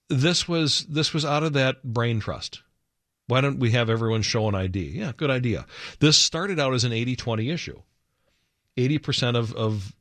This 0.09 0.49
was 0.49 0.85
this 0.87 1.15
was 1.15 1.25
out 1.25 1.43
of 1.43 1.55
that 1.55 1.83
brain 1.83 2.21
trust. 2.21 2.63
Why 3.27 3.41
don't 3.41 3.59
we 3.59 3.71
have 3.71 3.89
everyone 3.89 4.23
show 4.23 4.49
an 4.49 4.55
ID? 4.55 4.91
Yeah, 4.91 5.13
good 5.17 5.31
idea. 5.31 5.67
This 6.01 6.17
started 6.17 6.61
out 6.61 6.75
as 6.75 6.85
an 6.85 6.93
80 6.93 7.17
20 7.17 7.51
issue. 7.51 7.81
80% 8.77 9.37
of, 9.37 9.55
of 9.55 9.95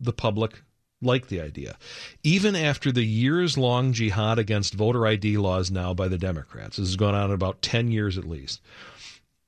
the 0.00 0.12
public 0.12 0.62
like 1.02 1.26
the 1.28 1.40
idea. 1.40 1.76
Even 2.22 2.54
after 2.54 2.92
the 2.92 3.04
years 3.04 3.58
long 3.58 3.92
jihad 3.92 4.38
against 4.38 4.74
voter 4.74 5.06
ID 5.06 5.36
laws 5.36 5.70
now 5.70 5.92
by 5.92 6.08
the 6.08 6.18
Democrats, 6.18 6.76
this 6.76 6.88
has 6.88 6.96
gone 6.96 7.14
on 7.14 7.32
about 7.32 7.60
10 7.60 7.90
years 7.90 8.16
at 8.16 8.24
least. 8.24 8.60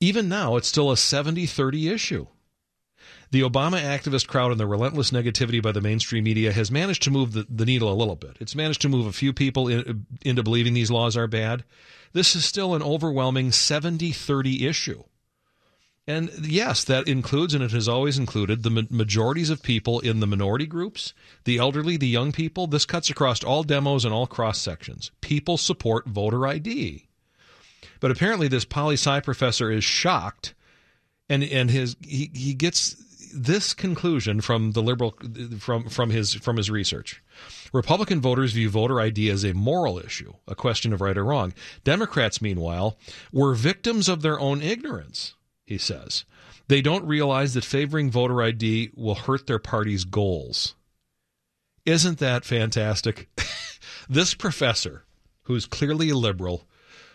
Even 0.00 0.28
now, 0.28 0.56
it's 0.56 0.68
still 0.68 0.90
a 0.90 0.96
70 0.96 1.46
30 1.46 1.88
issue. 1.88 2.26
The 3.30 3.40
Obama 3.40 3.80
activist 3.80 4.28
crowd 4.28 4.50
and 4.50 4.60
the 4.60 4.66
relentless 4.66 5.10
negativity 5.10 5.62
by 5.62 5.72
the 5.72 5.80
mainstream 5.80 6.24
media 6.24 6.52
has 6.52 6.70
managed 6.70 7.02
to 7.04 7.10
move 7.10 7.32
the, 7.32 7.46
the 7.48 7.64
needle 7.64 7.92
a 7.92 7.94
little 7.94 8.16
bit. 8.16 8.36
It's 8.40 8.54
managed 8.54 8.82
to 8.82 8.88
move 8.88 9.06
a 9.06 9.12
few 9.12 9.32
people 9.32 9.68
in, 9.68 10.06
into 10.22 10.42
believing 10.42 10.74
these 10.74 10.90
laws 10.90 11.16
are 11.16 11.26
bad. 11.26 11.64
This 12.14 12.34
is 12.34 12.44
still 12.46 12.74
an 12.74 12.82
overwhelming 12.82 13.52
70 13.52 14.12
30 14.12 14.66
issue. 14.66 15.04
And 16.06 16.30
yes, 16.42 16.84
that 16.84 17.08
includes, 17.08 17.54
and 17.54 17.64
it 17.64 17.70
has 17.70 17.88
always 17.88 18.18
included, 18.18 18.62
the 18.62 18.86
majorities 18.90 19.48
of 19.48 19.62
people 19.62 20.00
in 20.00 20.20
the 20.20 20.26
minority 20.26 20.66
groups, 20.66 21.14
the 21.44 21.56
elderly, 21.58 21.96
the 21.96 22.06
young 22.06 22.30
people. 22.30 22.66
This 22.66 22.84
cuts 22.84 23.08
across 23.08 23.42
all 23.42 23.62
demos 23.62 24.04
and 24.04 24.12
all 24.12 24.26
cross 24.26 24.58
sections. 24.60 25.10
People 25.22 25.56
support 25.56 26.06
voter 26.06 26.46
ID. 26.46 27.08
But 28.00 28.10
apparently, 28.10 28.48
this 28.48 28.66
poli 28.66 28.94
sci 28.94 29.20
professor 29.20 29.70
is 29.70 29.82
shocked, 29.82 30.52
and 31.30 31.42
and 31.42 31.70
his 31.70 31.96
he, 32.02 32.30
he 32.34 32.52
gets 32.52 32.96
this 33.34 33.72
conclusion 33.72 34.42
from 34.42 34.72
the 34.72 34.82
liberal 34.82 35.16
from 35.58 35.88
from 35.88 36.10
his 36.10 36.34
from 36.34 36.58
his 36.58 36.70
research. 36.70 37.22
Republican 37.74 38.22
voters 38.22 38.52
view 38.52 38.70
voter 38.70 39.00
ID 39.00 39.28
as 39.28 39.44
a 39.44 39.52
moral 39.52 39.98
issue, 39.98 40.32
a 40.48 40.54
question 40.54 40.94
of 40.94 41.02
right 41.02 41.18
or 41.18 41.24
wrong. 41.24 41.52
Democrats, 41.84 42.40
meanwhile, 42.40 42.96
were 43.32 43.54
victims 43.54 44.08
of 44.08 44.22
their 44.22 44.40
own 44.40 44.62
ignorance 44.62 45.34
he 45.64 45.78
says. 45.78 46.24
They 46.68 46.80
don't 46.80 47.06
realize 47.06 47.54
that 47.54 47.64
favoring 47.64 48.10
voter 48.10 48.42
ID 48.42 48.90
will 48.94 49.14
hurt 49.14 49.46
their 49.46 49.58
party's 49.58 50.04
goals. 50.04 50.74
Isn't 51.84 52.18
that 52.18 52.44
fantastic? 52.44 53.28
this 54.08 54.34
professor, 54.34 55.04
who's 55.42 55.66
clearly 55.66 56.10
a 56.10 56.16
liberal, 56.16 56.66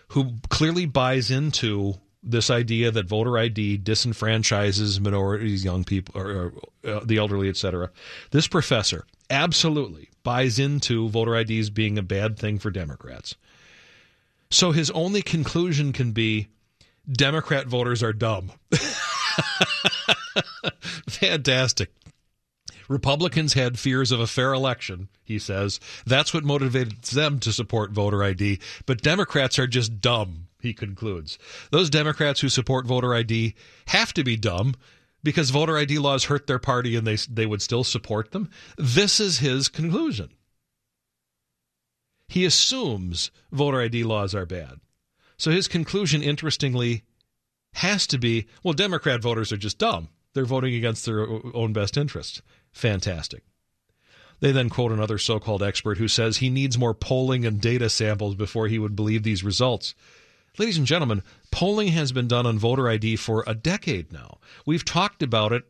who 0.09 0.33
clearly 0.49 0.85
buys 0.85 1.31
into 1.31 1.95
this 2.21 2.49
idea 2.49 2.91
that 2.91 3.07
voter 3.07 3.37
ID 3.37 3.79
disenfranchises 3.79 4.99
minorities, 4.99 5.63
young 5.63 5.83
people, 5.83 6.19
or, 6.19 6.31
or 6.31 6.53
uh, 6.89 6.99
the 7.03 7.17
elderly, 7.17 7.49
etc. 7.49 7.89
This 8.31 8.47
professor 8.47 9.05
absolutely 9.29 10.09
buys 10.23 10.59
into 10.59 11.09
voter 11.09 11.35
IDs 11.35 11.69
being 11.69 11.97
a 11.97 12.03
bad 12.03 12.37
thing 12.37 12.59
for 12.59 12.71
Democrats. 12.71 13.35
So 14.51 14.71
his 14.71 14.89
only 14.91 15.21
conclusion 15.21 15.93
can 15.93 16.11
be 16.11 16.47
Democrat 17.09 17.67
voters 17.67 18.03
are 18.03 18.13
dumb. 18.13 18.51
Fantastic. 21.07 21.91
Republicans 22.87 23.53
had 23.53 23.77
fears 23.77 24.11
of 24.11 24.19
a 24.19 24.27
fair 24.27 24.51
election, 24.53 25.09
he 25.23 25.37
says. 25.37 25.79
That's 26.05 26.33
what 26.33 26.43
motivated 26.43 27.03
them 27.03 27.39
to 27.39 27.53
support 27.53 27.91
voter 27.91 28.23
ID. 28.23 28.59
But 28.87 29.01
Democrats 29.01 29.59
are 29.59 29.67
just 29.67 30.01
dumb, 30.01 30.47
he 30.59 30.73
concludes. 30.73 31.37
Those 31.71 31.89
Democrats 31.89 32.41
who 32.41 32.49
support 32.49 32.85
voter 32.85 33.13
ID 33.13 33.55
have 33.87 34.13
to 34.13 34.23
be 34.23 34.35
dumb 34.35 34.75
because 35.23 35.49
voter 35.49 35.77
ID 35.77 35.99
laws 35.99 36.25
hurt 36.25 36.47
their 36.47 36.59
party 36.59 36.95
and 36.95 37.05
they, 37.05 37.15
they 37.15 37.45
would 37.45 37.61
still 37.61 37.83
support 37.83 38.31
them. 38.31 38.49
This 38.77 39.19
is 39.19 39.39
his 39.39 39.69
conclusion. 39.69 40.29
He 42.27 42.45
assumes 42.45 43.31
voter 43.51 43.81
ID 43.81 44.03
laws 44.03 44.35
are 44.35 44.45
bad. 44.45 44.79
So 45.37 45.51
his 45.51 45.67
conclusion, 45.67 46.21
interestingly, 46.21 47.03
has 47.73 48.05
to 48.07 48.17
be 48.17 48.45
well, 48.63 48.73
Democrat 48.73 49.21
voters 49.21 49.51
are 49.51 49.57
just 49.57 49.79
dumb. 49.79 50.09
They're 50.33 50.45
voting 50.45 50.75
against 50.75 51.05
their 51.05 51.25
own 51.55 51.73
best 51.73 51.97
interests. 51.97 52.41
Fantastic. 52.71 53.43
They 54.41 54.51
then 54.51 54.69
quote 54.69 54.91
another 54.91 55.17
so 55.17 55.39
called 55.39 55.63
expert 55.63 55.97
who 55.97 56.07
says 56.07 56.37
he 56.37 56.49
needs 56.49 56.77
more 56.77 56.93
polling 56.93 57.45
and 57.45 57.59
data 57.59 57.89
samples 57.89 58.35
before 58.35 58.67
he 58.67 58.79
would 58.79 58.95
believe 58.95 59.23
these 59.23 59.43
results. 59.43 59.95
Ladies 60.57 60.77
and 60.77 60.87
gentlemen, 60.87 61.23
polling 61.51 61.89
has 61.89 62.11
been 62.11 62.27
done 62.27 62.45
on 62.45 62.59
voter 62.59 62.89
ID 62.89 63.15
for 63.17 63.43
a 63.45 63.53
decade 63.53 64.11
now. 64.11 64.39
We've 64.65 64.83
talked 64.83 65.21
about 65.23 65.53
it 65.53 65.63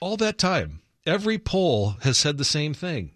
all 0.00 0.16
that 0.16 0.38
time. 0.38 0.80
Every 1.06 1.38
poll 1.38 1.96
has 2.02 2.18
said 2.18 2.36
the 2.36 2.44
same 2.44 2.74
thing. 2.74 3.12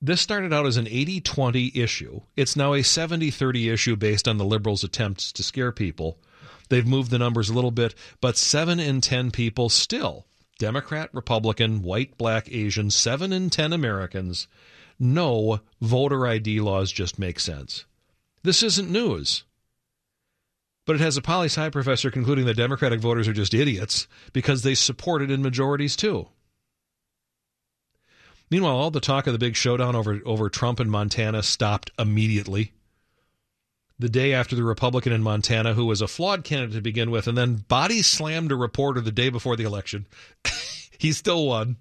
This 0.00 0.20
started 0.20 0.52
out 0.52 0.66
as 0.66 0.76
an 0.76 0.86
80 0.86 1.20
20 1.22 1.72
issue. 1.74 2.20
It's 2.36 2.54
now 2.54 2.74
a 2.74 2.82
70 2.82 3.32
30 3.32 3.68
issue 3.68 3.96
based 3.96 4.28
on 4.28 4.36
the 4.38 4.44
liberals' 4.44 4.84
attempts 4.84 5.32
to 5.32 5.42
scare 5.42 5.72
people. 5.72 6.18
They've 6.68 6.86
moved 6.86 7.10
the 7.10 7.18
numbers 7.18 7.48
a 7.48 7.54
little 7.54 7.72
bit, 7.72 7.94
but 8.20 8.36
7 8.36 8.78
in 8.78 9.00
10 9.00 9.32
people 9.32 9.68
still, 9.68 10.26
Democrat, 10.58 11.10
Republican, 11.12 11.82
white, 11.82 12.16
black, 12.16 12.48
Asian, 12.52 12.90
7 12.90 13.32
in 13.32 13.50
10 13.50 13.72
Americans 13.72 14.46
know 15.00 15.60
voter 15.80 16.26
ID 16.26 16.60
laws 16.60 16.92
just 16.92 17.18
make 17.18 17.40
sense. 17.40 17.84
This 18.42 18.62
isn't 18.62 18.90
news. 18.90 19.44
But 20.86 20.96
it 20.96 21.02
has 21.02 21.16
a 21.16 21.22
poli 21.22 21.46
sci 21.46 21.68
professor 21.70 22.10
concluding 22.10 22.46
that 22.46 22.56
Democratic 22.56 23.00
voters 23.00 23.28
are 23.28 23.34
just 23.34 23.52
idiots 23.52 24.08
because 24.32 24.62
they 24.62 24.74
support 24.74 25.20
it 25.20 25.30
in 25.30 25.42
majorities 25.42 25.96
too. 25.96 26.28
Meanwhile, 28.50 28.76
all 28.76 28.90
the 28.90 29.00
talk 29.00 29.26
of 29.26 29.34
the 29.34 29.38
big 29.38 29.56
showdown 29.56 29.94
over, 29.94 30.20
over 30.24 30.48
Trump 30.48 30.80
and 30.80 30.90
Montana 30.90 31.42
stopped 31.42 31.90
immediately. 31.98 32.72
The 33.98 34.08
day 34.08 34.32
after 34.32 34.56
the 34.56 34.62
Republican 34.62 35.12
in 35.12 35.22
Montana, 35.22 35.74
who 35.74 35.84
was 35.84 36.00
a 36.00 36.08
flawed 36.08 36.44
candidate 36.44 36.76
to 36.76 36.80
begin 36.80 37.10
with, 37.10 37.26
and 37.26 37.36
then 37.36 37.64
body 37.68 38.00
slammed 38.00 38.52
a 38.52 38.56
reporter 38.56 39.00
the 39.00 39.12
day 39.12 39.28
before 39.28 39.56
the 39.56 39.64
election, 39.64 40.06
he 40.98 41.12
still 41.12 41.46
won. 41.46 41.76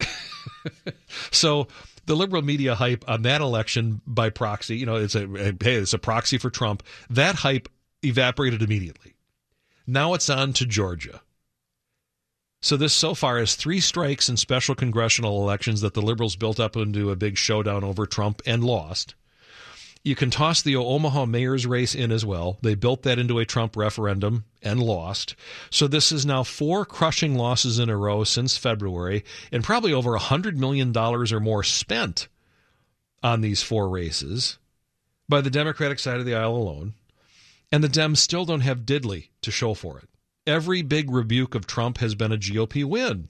so 1.30 1.68
the 2.10 2.16
liberal 2.16 2.42
media 2.42 2.74
hype 2.74 3.08
on 3.08 3.22
that 3.22 3.40
election 3.40 4.00
by 4.04 4.30
proxy, 4.30 4.76
you 4.76 4.84
know, 4.84 4.96
it's 4.96 5.14
a 5.14 5.28
hey, 5.28 5.74
it's 5.74 5.92
a 5.92 5.98
proxy 5.98 6.38
for 6.38 6.50
Trump. 6.50 6.82
That 7.08 7.36
hype 7.36 7.68
evaporated 8.04 8.62
immediately. 8.62 9.14
Now 9.86 10.14
it's 10.14 10.28
on 10.28 10.52
to 10.54 10.66
Georgia. 10.66 11.20
So 12.62 12.76
this 12.76 12.92
so 12.92 13.14
far 13.14 13.38
is 13.38 13.54
three 13.54 13.78
strikes 13.78 14.28
in 14.28 14.36
special 14.36 14.74
congressional 14.74 15.40
elections 15.40 15.82
that 15.82 15.94
the 15.94 16.02
liberals 16.02 16.34
built 16.34 16.58
up 16.58 16.76
into 16.76 17.12
a 17.12 17.16
big 17.16 17.38
showdown 17.38 17.84
over 17.84 18.06
Trump 18.06 18.42
and 18.44 18.64
lost. 18.64 19.14
You 20.02 20.14
can 20.14 20.30
toss 20.30 20.62
the 20.62 20.76
Omaha 20.76 21.26
mayor's 21.26 21.66
race 21.66 21.94
in 21.94 22.10
as 22.10 22.24
well. 22.24 22.58
They 22.62 22.74
built 22.74 23.02
that 23.02 23.18
into 23.18 23.38
a 23.38 23.44
Trump 23.44 23.76
referendum 23.76 24.44
and 24.62 24.82
lost. 24.82 25.34
So 25.70 25.86
this 25.86 26.10
is 26.10 26.24
now 26.24 26.42
four 26.42 26.86
crushing 26.86 27.34
losses 27.34 27.78
in 27.78 27.90
a 27.90 27.96
row 27.96 28.24
since 28.24 28.56
February 28.56 29.24
and 29.52 29.62
probably 29.62 29.92
over 29.92 30.16
$100 30.18 30.56
million 30.56 30.96
or 30.96 31.40
more 31.40 31.62
spent 31.62 32.28
on 33.22 33.42
these 33.42 33.62
four 33.62 33.90
races 33.90 34.58
by 35.28 35.42
the 35.42 35.50
Democratic 35.50 35.98
side 35.98 36.18
of 36.18 36.24
the 36.24 36.34
aisle 36.34 36.56
alone. 36.56 36.94
And 37.70 37.84
the 37.84 37.88
Dems 37.88 38.16
still 38.18 38.46
don't 38.46 38.60
have 38.60 38.80
diddly 38.80 39.28
to 39.42 39.50
show 39.50 39.74
for 39.74 39.98
it. 39.98 40.08
Every 40.46 40.80
big 40.80 41.10
rebuke 41.10 41.54
of 41.54 41.66
Trump 41.66 41.98
has 41.98 42.14
been 42.14 42.32
a 42.32 42.38
GOP 42.38 42.84
win. 42.84 43.28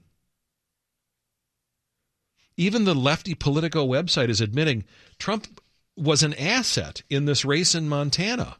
Even 2.57 2.85
the 2.85 2.95
lefty 2.95 3.35
Politico 3.35 3.85
website 3.85 4.29
is 4.29 4.41
admitting 4.41 4.85
Trump 5.19 5.60
was 5.95 6.23
an 6.23 6.33
asset 6.35 7.03
in 7.09 7.25
this 7.25 7.45
race 7.45 7.75
in 7.75 7.89
Montana. 7.89 8.57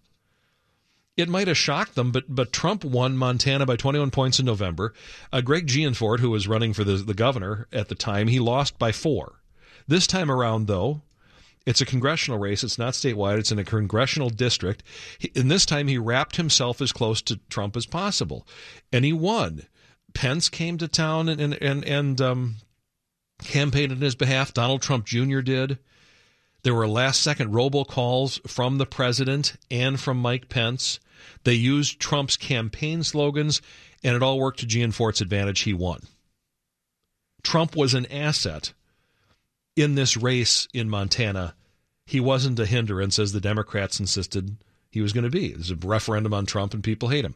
It 1.18 1.30
might 1.30 1.48
have 1.48 1.58
shocked 1.58 1.95
them, 1.95 2.12
but 2.12 2.24
but 2.30 2.53
Trump 2.53 2.84
won 2.84 3.18
Montana 3.18 3.66
by 3.66 3.76
21 3.76 4.12
points 4.12 4.40
in 4.40 4.45
November. 4.45 4.94
Uh, 5.32 5.41
Greg 5.41 5.68
Gianforte, 5.68 6.22
who 6.22 6.32
was 6.32 6.48
running 6.48 6.74
for 6.74 6.84
the, 6.84 6.95
the 6.95 7.14
governor 7.14 7.68
at 7.72 7.90
the 7.90 7.95
time, 7.95 8.28
he 8.28 8.40
lost 8.40 8.80
by 8.80 8.91
four. 8.91 9.41
This 9.88 10.08
time 10.08 10.32
around, 10.32 10.68
though, 10.68 11.02
it's 11.66 11.82
a 11.82 11.86
congressional 11.86 12.40
race. 12.40 12.64
It's 12.64 12.80
not 12.80 12.94
statewide. 12.94 13.38
It's 13.38 13.52
in 13.52 13.60
a 13.60 13.64
congressional 13.64 14.30
district. 14.30 14.84
And 15.36 15.52
this 15.52 15.66
time 15.66 15.88
he 15.88 15.98
wrapped 15.98 16.38
himself 16.38 16.82
as 16.82 16.91
close 16.91 17.22
to 17.24 17.40
Trump 17.49 17.76
as 17.76 17.86
possible. 17.86 18.48
And 18.91 19.06
he 19.06 19.14
won. 19.14 19.68
Pence 20.14 20.49
came 20.49 20.78
to 20.80 20.88
town 20.88 21.30
and, 21.30 21.40
and, 21.40 21.53
and, 21.62 21.86
and 21.86 22.22
um, 22.22 22.56
campaigned 23.44 23.91
on 23.91 23.99
his 23.99 24.16
behalf. 24.16 24.53
Donald 24.53 24.82
Trump 24.82 25.06
Jr. 25.06 25.41
did. 25.41 25.78
There 26.63 26.75
were 26.75 26.88
last 26.88 27.21
second 27.21 27.53
robocalls 27.53 28.47
from 28.49 28.77
the 28.77 28.85
president 28.85 29.53
and 29.69 29.99
from 29.99 30.17
Mike 30.17 30.49
Pence. 30.49 30.99
They 31.43 31.53
used 31.53 31.99
Trump's 31.99 32.38
campaign 32.38 33.03
slogans, 33.03 33.61
and 34.03 34.15
it 34.15 34.23
all 34.23 34.39
worked 34.39 34.59
to 34.59 34.65
Gianforte's 34.65 35.21
advantage. 35.21 35.61
He 35.61 35.73
won. 35.73 36.01
Trump 37.43 37.75
was 37.75 37.93
an 37.93 38.05
asset 38.11 38.73
in 39.75 39.95
this 39.95 40.17
race 40.17 40.67
in 40.73 40.89
Montana, 40.89 41.55
he 42.05 42.19
wasn't 42.19 42.59
a 42.59 42.65
hindrance 42.65 43.17
as 43.19 43.31
the 43.31 43.41
Democrats 43.41 43.99
insisted 43.99 44.57
he 44.89 45.01
was 45.01 45.13
going 45.13 45.23
to 45.23 45.29
be. 45.29 45.53
There's 45.53 45.71
a 45.71 45.75
referendum 45.75 46.33
on 46.33 46.45
Trump 46.45 46.73
and 46.73 46.83
people 46.83 47.09
hate 47.09 47.25
him. 47.25 47.35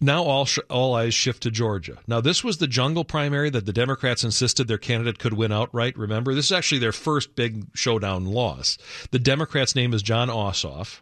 Now 0.00 0.22
all 0.24 0.46
sh- 0.46 0.58
all 0.70 0.94
eyes 0.94 1.12
shift 1.12 1.42
to 1.42 1.50
Georgia. 1.50 1.98
Now 2.06 2.20
this 2.20 2.42
was 2.42 2.56
the 2.56 2.66
jungle 2.66 3.04
primary 3.04 3.50
that 3.50 3.66
the 3.66 3.72
Democrats 3.72 4.24
insisted 4.24 4.66
their 4.66 4.78
candidate 4.78 5.18
could 5.18 5.34
win 5.34 5.52
outright. 5.52 5.96
Remember, 5.98 6.34
this 6.34 6.46
is 6.46 6.52
actually 6.52 6.78
their 6.78 6.92
first 6.92 7.36
big 7.36 7.66
showdown 7.74 8.24
loss. 8.24 8.78
The 9.10 9.18
Democrat's 9.18 9.76
name 9.76 9.92
is 9.92 10.02
Jon 10.02 10.28
Ossoff. 10.28 11.00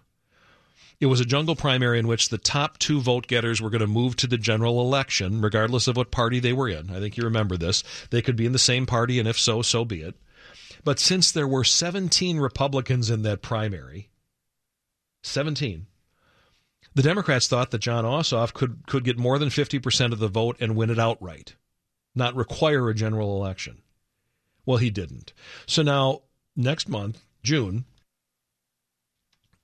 It 1.01 1.07
was 1.07 1.21
a 1.21 1.25
jungle 1.25 1.55
primary 1.55 2.01
in 2.01 2.09
which 2.09 2.29
the 2.29 2.39
top 2.39 2.79
two 2.79 3.01
vote 3.01 3.29
getters 3.29 3.63
were 3.63 3.71
going 3.71 3.83
to 3.83 3.87
move 3.87 4.17
to 4.17 4.27
the 4.27 4.37
general 4.37 4.81
election, 4.81 5.41
regardless 5.41 5.87
of 5.87 5.97
what 5.97 6.11
party 6.11 6.41
they 6.41 6.53
were 6.53 6.69
in. 6.69 6.91
I 6.91 6.99
think 6.99 7.17
you 7.17 7.23
remember 7.23 7.57
this. 7.57 7.85
They 8.11 8.21
could 8.21 8.35
be 8.35 8.47
in 8.47 8.53
the 8.53 8.59
same 8.59 8.85
party, 8.85 9.21
and 9.21 9.29
if 9.29 9.39
so, 9.39 9.63
so 9.63 9.85
be 9.85 10.03
it. 10.03 10.17
But 10.83 10.99
since 10.99 11.31
there 11.31 11.47
were 11.47 11.63
17 11.63 12.39
Republicans 12.39 13.11
in 13.11 13.23
that 13.23 13.43
primary, 13.43 14.11
17, 15.23 15.87
the 16.95 17.03
Democrats 17.03 17.49
thought 17.49 17.71
that 17.71 17.79
Jon 17.79 18.05
Ossoff 18.05 18.53
could, 18.53 18.87
could 18.87 19.05
get 19.05 19.19
more 19.19 19.39
than 19.39 19.49
50% 19.49 20.13
of 20.13 20.19
the 20.19 20.29
vote 20.29 20.57
and 20.61 20.77
win 20.77 20.91
it 20.91 20.99
outright, 20.99 21.55
not 22.15 22.35
require 22.35 22.89
a 22.89 22.95
general 22.95 23.37
election. 23.37 23.83
Well, 24.67 24.79
he 24.79 24.91
didn't. 24.91 25.33
So 25.67 25.83
now, 25.83 26.23
next 26.57 26.89
month, 26.89 27.23
June, 27.43 27.85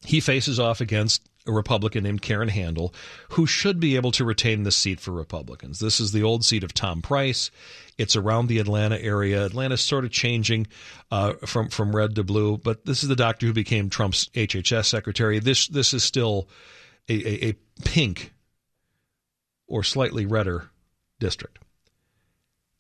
he 0.05 0.21
faces 0.21 0.61
off 0.61 0.81
against 0.81 1.29
a 1.47 1.53
Republican 1.53 2.05
named 2.05 2.23
Karen 2.23 2.49
Handel, 2.49 2.95
who 3.31 3.47
should 3.47 3.79
be 3.79 3.97
able 3.97 4.13
to 4.13 4.25
retain 4.25 4.63
the 4.63 4.73
seat 4.73 5.01
for 5.01 5.11
Republicans. 5.11 5.79
This 5.79 6.01
is 6.01 6.13
the 6.13 6.23
old 6.23 6.45
seat 6.45 6.65
of 6.65 6.73
Tom 6.73 7.03
Price. 7.03 7.51
It's 7.99 8.17
around 8.17 8.47
the 8.47 8.59
Atlanta 8.59 8.99
area. 8.99 9.45
Atlanta's 9.45 9.83
sort 9.83 10.05
of 10.05 10.11
changing 10.11 10.67
uh, 11.11 11.35
from 11.45 11.69
from 11.69 11.95
red 11.95 12.15
to 12.17 12.25
blue, 12.25 12.57
but 12.57 12.87
this 12.87 13.03
is 13.03 13.09
the 13.09 13.17
doctor 13.17 13.47
who 13.47 13.53
became 13.53 13.91
Trump's 13.91 14.29
HHS 14.35 14.87
secretary. 14.87 15.39
This 15.39 15.69
this 15.69 15.93
is 15.93 16.03
still 16.03 16.49
a, 17.09 17.15
a, 17.15 17.49
a 17.51 17.55
pink 17.85 18.33
or 19.67 19.83
slightly 19.83 20.27
redder 20.27 20.71
district. 21.19 21.59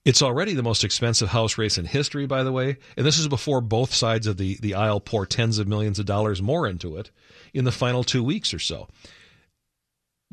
It's 0.05 0.23
already 0.23 0.53
the 0.53 0.63
most 0.63 0.85
expensive 0.85 1.31
House 1.31 1.57
race 1.57 1.79
in 1.79 1.87
history, 1.87 2.27
by 2.27 2.43
the 2.43 2.53
way, 2.53 2.77
and 2.97 3.07
this 3.07 3.19
is 3.19 3.27
before 3.27 3.63
both 3.63 3.95
sides 3.95 4.27
of 4.27 4.37
the, 4.37 4.59
the 4.61 4.75
aisle 4.75 5.01
pour 5.01 5.25
tens 5.25 5.59
of 5.59 5.67
millions 5.67 5.99
of 5.99 6.05
dollars 6.05 6.43
more 6.43 6.67
into 6.67 6.97
it 6.97 7.11
in 7.55 7.65
the 7.65 7.73
final 7.73 8.05
two 8.05 8.23
weeks 8.23 8.53
or 8.53 8.59
so 8.59 8.89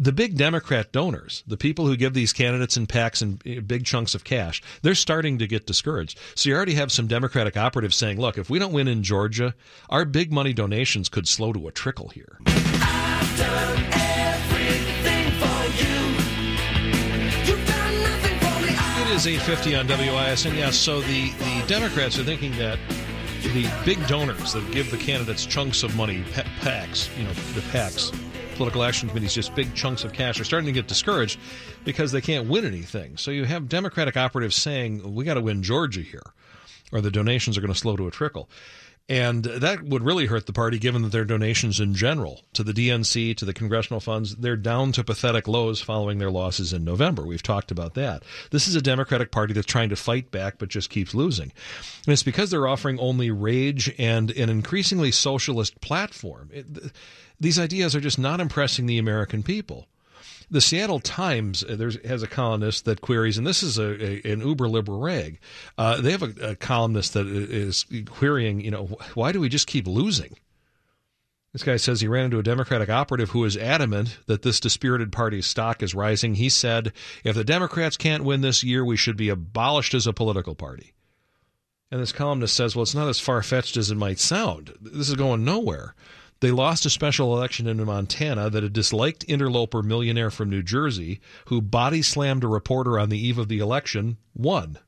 the 0.01 0.11
big 0.11 0.35
Democrat 0.35 0.91
donors, 0.91 1.43
the 1.45 1.57
people 1.57 1.85
who 1.85 1.95
give 1.95 2.15
these 2.15 2.34
candidates 2.34 2.76
and 2.76 2.89
PACs 2.89 3.22
and 3.22 3.41
eh, 3.45 3.59
big 3.59 3.85
chunks 3.85 4.15
of 4.15 4.23
cash, 4.23 4.61
they're 4.81 4.95
starting 4.95 5.38
to 5.38 5.45
get 5.45 5.68
discouraged. 5.68 6.18
So 6.34 6.49
you 6.49 6.55
already 6.55 6.73
have 6.73 6.91
some 6.91 7.05
Democratic 7.05 7.55
operatives 7.55 7.95
saying, 7.95 8.19
look, 8.19 8.38
if 8.39 8.49
we 8.49 8.57
don't 8.57 8.73
win 8.73 8.88
in 8.88 9.03
Georgia, 9.03 9.53
our 9.89 10.03
big 10.05 10.31
money 10.31 10.53
donations 10.53 11.07
could 11.07 11.27
slow 11.27 11.53
to 11.53 11.68
a 11.68 11.72
trickle 11.72 12.09
here. 12.09 12.39
It 19.01 19.15
is 19.15 19.27
850 19.27 19.75
on 19.75 19.87
WISN. 19.87 20.55
Yes, 20.55 20.77
so 20.77 21.01
the, 21.01 21.29
the 21.31 21.63
Democrats 21.67 22.17
are 22.17 22.23
thinking 22.23 22.51
that 22.57 22.79
the 23.53 23.69
big 23.85 24.05
donors 24.07 24.53
that 24.53 24.71
give 24.71 24.89
the 24.91 24.97
candidates 24.97 25.45
chunks 25.45 25.83
of 25.83 25.95
money, 25.95 26.23
pa- 26.33 26.43
PACs, 26.61 27.15
you 27.17 27.23
know, 27.23 27.33
the 27.53 27.61
PACs, 27.71 28.11
political 28.55 28.83
action 28.83 29.09
committees, 29.09 29.33
just 29.33 29.53
big 29.55 29.73
chunks 29.75 30.03
of 30.03 30.13
cash, 30.13 30.39
are 30.39 30.43
starting 30.43 30.67
to 30.67 30.71
get 30.71 30.87
discouraged 30.87 31.39
because 31.83 32.11
they 32.11 32.21
can't 32.21 32.47
win 32.47 32.65
anything. 32.65 33.17
So 33.17 33.31
you 33.31 33.45
have 33.45 33.67
Democratic 33.67 34.15
operatives 34.15 34.55
saying, 34.55 35.13
we 35.15 35.25
got 35.25 35.33
to 35.33 35.41
win 35.41 35.63
Georgia 35.63 36.01
here, 36.01 36.33
or 36.91 37.01
the 37.01 37.11
donations 37.11 37.57
are 37.57 37.61
going 37.61 37.73
to 37.73 37.79
slow 37.79 37.95
to 37.97 38.07
a 38.07 38.11
trickle. 38.11 38.49
And 39.09 39.43
that 39.43 39.83
would 39.83 40.03
really 40.03 40.27
hurt 40.27 40.45
the 40.45 40.53
party 40.53 40.79
given 40.79 41.01
that 41.01 41.11
their 41.11 41.25
donations 41.25 41.79
in 41.81 41.93
general 41.93 42.43
to 42.53 42.63
the 42.63 42.71
DNC, 42.71 43.35
to 43.37 43.45
the 43.45 43.53
congressional 43.53 43.99
funds, 43.99 44.37
they're 44.37 44.55
down 44.55 44.93
to 44.93 45.03
pathetic 45.03 45.49
lows 45.49 45.81
following 45.81 46.17
their 46.17 46.31
losses 46.31 46.71
in 46.71 46.85
November. 46.85 47.23
We've 47.23 47.43
talked 47.43 47.71
about 47.71 47.95
that. 47.95 48.23
This 48.51 48.67
is 48.69 48.75
a 48.75 48.81
Democratic 48.81 49.31
Party 49.31 49.53
that's 49.53 49.67
trying 49.67 49.89
to 49.89 49.97
fight 49.97 50.31
back 50.31 50.59
but 50.59 50.69
just 50.69 50.89
keeps 50.89 51.13
losing. 51.13 51.51
And 52.05 52.13
it's 52.13 52.23
because 52.23 52.51
they're 52.51 52.67
offering 52.67 52.99
only 52.99 53.31
rage 53.31 53.93
and 53.97 54.31
an 54.31 54.49
increasingly 54.49 55.11
socialist 55.11 55.81
platform. 55.81 56.49
It, 56.53 56.65
these 57.39 57.59
ideas 57.59 57.95
are 57.95 58.01
just 58.01 58.19
not 58.19 58.39
impressing 58.39 58.85
the 58.85 58.97
American 58.97 59.43
people 59.43 59.87
the 60.51 60.61
Seattle 60.61 60.99
Times 60.99 61.63
uh, 61.63 61.91
has 62.05 62.21
a 62.21 62.27
columnist 62.27 62.85
that 62.85 63.01
queries, 63.01 63.37
and 63.37 63.47
this 63.47 63.63
is 63.63 63.77
a, 63.77 64.21
a 64.27 64.33
an 64.33 64.41
uber 64.41 64.67
liberal 64.67 64.99
rag. 64.99 65.39
Uh, 65.77 65.99
they 66.01 66.11
have 66.11 66.23
a, 66.23 66.49
a, 66.49 66.55
columnist 66.55 67.13
that 67.13 67.25
is 67.25 67.85
querying, 68.05 68.59
you 68.59 68.69
know, 68.69 68.87
why 69.13 69.31
do 69.31 69.39
we 69.39 69.49
just 69.49 69.65
keep 69.65 69.87
losing? 69.87 70.37
This 71.53 71.63
guy 71.63 71.77
says 71.77 71.99
he 71.99 72.07
ran 72.07 72.25
into 72.25 72.39
a 72.39 72.43
Democratic 72.43 72.89
operative 72.89 73.31
who 73.31 73.43
is 73.43 73.57
adamant 73.57 74.19
that 74.27 74.41
this 74.41 74.59
dispirited 74.59 75.11
party's 75.11 75.45
stock 75.45 75.81
is 75.83 75.95
rising. 75.95 76.35
He 76.35 76.47
said, 76.47 76.93
if 77.23 77.35
the 77.35 77.43
Democrats 77.43 77.97
can't 77.97 78.23
win 78.23 78.41
this 78.41 78.63
year, 78.63 78.85
we 78.85 78.95
should 78.95 79.17
be 79.17 79.29
abolished 79.29 79.93
as 79.93 80.07
a 80.07 80.13
political 80.13 80.55
party. 80.55 80.93
And 81.89 81.99
this 82.01 82.13
columnist 82.13 82.55
says, 82.55 82.73
well, 82.73 82.83
it's 82.83 82.95
not 82.95 83.09
as 83.09 83.19
far 83.19 83.43
fetched 83.43 83.75
as 83.75 83.91
it 83.91 83.95
might 83.95 84.19
sound. 84.19 84.73
This 84.79 85.09
is 85.09 85.15
going 85.15 85.43
nowhere. 85.43 85.93
They 86.41 86.49
lost 86.49 86.88
a 86.88 86.89
special 86.89 87.38
election 87.38 87.68
in 87.68 87.84
Montana 87.85 88.49
that 88.49 88.63
a 88.63 88.69
disliked 88.69 89.23
interloper 89.27 89.84
millionaire 89.84 90.31
from 90.31 90.49
New 90.49 90.63
Jersey, 90.63 91.22
who 91.45 91.61
body 91.61 92.01
slammed 92.01 92.43
a 92.43 92.47
reporter 92.47 92.99
on 92.99 93.09
the 93.09 93.27
eve 93.27 93.38
of 93.38 93.47
the 93.47 93.59
election, 93.59 94.18
won. 94.34 94.80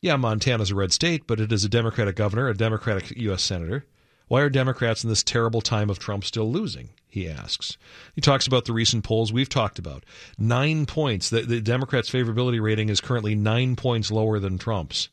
Yeah, 0.00 0.16
Montana's 0.16 0.70
a 0.70 0.74
red 0.74 0.94
state, 0.94 1.26
but 1.26 1.40
it 1.40 1.52
is 1.52 1.62
a 1.62 1.68
Democratic 1.68 2.16
governor, 2.16 2.48
a 2.48 2.56
Democratic 2.56 3.10
U.S. 3.18 3.42
senator. 3.42 3.84
Why 4.28 4.40
are 4.40 4.48
Democrats 4.48 5.04
in 5.04 5.10
this 5.10 5.22
terrible 5.22 5.60
time 5.60 5.90
of 5.90 5.98
Trump 5.98 6.24
still 6.24 6.50
losing? 6.50 6.88
He 7.06 7.28
asks. 7.28 7.76
He 8.14 8.22
talks 8.22 8.46
about 8.46 8.64
the 8.64 8.72
recent 8.72 9.04
polls 9.04 9.32
we've 9.32 9.48
talked 9.48 9.78
about. 9.78 10.06
Nine 10.38 10.86
points. 10.86 11.28
The, 11.28 11.42
the 11.42 11.60
Democrats' 11.60 12.08
favorability 12.08 12.62
rating 12.62 12.88
is 12.88 13.02
currently 13.02 13.34
nine 13.34 13.76
points 13.76 14.10
lower 14.10 14.38
than 14.38 14.56
Trump's. 14.56 15.10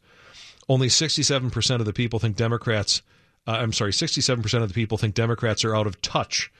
Only 0.70 0.88
67% 0.88 1.80
of 1.80 1.86
the 1.86 1.92
people 1.92 2.20
think 2.20 2.38
Democrats 2.38 3.02
uh, 3.48 3.52
I'm 3.52 3.74
sorry, 3.74 3.92
67% 3.92 4.62
of 4.62 4.68
the 4.68 4.74
people 4.74 4.98
think 4.98 5.16
Democrats 5.16 5.64
are 5.64 5.76
out 5.76 5.88
of 5.88 6.02
touch 6.02 6.52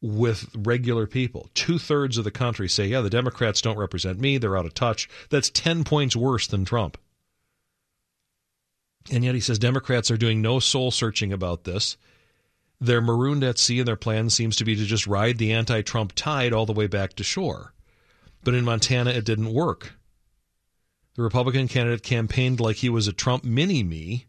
with 0.00 0.48
regular 0.56 1.06
people. 1.06 1.50
Two 1.54 1.78
thirds 1.78 2.16
of 2.16 2.24
the 2.24 2.30
country 2.30 2.68
say, 2.68 2.86
yeah, 2.86 3.00
the 3.00 3.10
Democrats 3.10 3.60
don't 3.60 3.76
represent 3.76 4.20
me. 4.20 4.38
They're 4.38 4.56
out 4.56 4.66
of 4.66 4.74
touch. 4.74 5.08
That's 5.30 5.50
10 5.50 5.82
points 5.82 6.14
worse 6.14 6.46
than 6.46 6.64
Trump. 6.64 6.96
And 9.10 9.24
yet 9.24 9.34
he 9.34 9.40
says 9.40 9.58
Democrats 9.58 10.10
are 10.10 10.16
doing 10.16 10.40
no 10.40 10.60
soul 10.60 10.90
searching 10.90 11.32
about 11.32 11.64
this. 11.64 11.96
They're 12.80 13.00
marooned 13.00 13.42
at 13.42 13.58
sea, 13.58 13.80
and 13.80 13.88
their 13.88 13.96
plan 13.96 14.30
seems 14.30 14.54
to 14.56 14.64
be 14.64 14.76
to 14.76 14.84
just 14.84 15.06
ride 15.06 15.38
the 15.38 15.52
anti 15.52 15.82
Trump 15.82 16.12
tide 16.14 16.52
all 16.52 16.66
the 16.66 16.72
way 16.72 16.86
back 16.86 17.14
to 17.14 17.24
shore. 17.24 17.72
But 18.44 18.54
in 18.54 18.64
Montana, 18.64 19.10
it 19.10 19.24
didn't 19.24 19.52
work. 19.52 19.94
The 21.16 21.22
Republican 21.22 21.66
candidate 21.66 22.04
campaigned 22.04 22.60
like 22.60 22.76
he 22.76 22.88
was 22.88 23.08
a 23.08 23.12
Trump 23.12 23.42
mini 23.42 23.82
me 23.82 24.26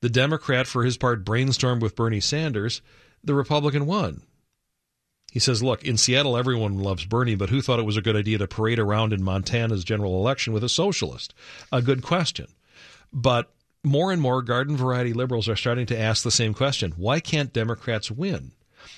the 0.00 0.08
Democrat, 0.08 0.66
for 0.66 0.84
his 0.84 0.96
part, 0.96 1.24
brainstormed 1.24 1.82
with 1.82 1.96
Bernie 1.96 2.20
Sanders. 2.20 2.82
The 3.22 3.34
Republican 3.34 3.86
won. 3.86 4.22
He 5.30 5.38
says, 5.38 5.62
Look, 5.62 5.84
in 5.84 5.96
Seattle, 5.96 6.36
everyone 6.36 6.78
loves 6.78 7.04
Bernie, 7.04 7.34
but 7.34 7.50
who 7.50 7.62
thought 7.62 7.78
it 7.78 7.84
was 7.84 7.96
a 7.96 8.02
good 8.02 8.16
idea 8.16 8.38
to 8.38 8.48
parade 8.48 8.78
around 8.78 9.12
in 9.12 9.22
Montana's 9.22 9.84
general 9.84 10.16
election 10.16 10.52
with 10.52 10.64
a 10.64 10.68
socialist? 10.68 11.34
A 11.70 11.82
good 11.82 12.02
question. 12.02 12.48
But 13.12 13.52
more 13.82 14.12
and 14.12 14.20
more 14.20 14.42
garden 14.42 14.76
variety 14.76 15.12
liberals 15.12 15.48
are 15.48 15.56
starting 15.56 15.86
to 15.86 15.98
ask 15.98 16.22
the 16.22 16.30
same 16.30 16.52
question 16.54 16.92
why 16.96 17.20
can't 17.20 17.52
Democrats 17.52 18.10
win? 18.10 18.52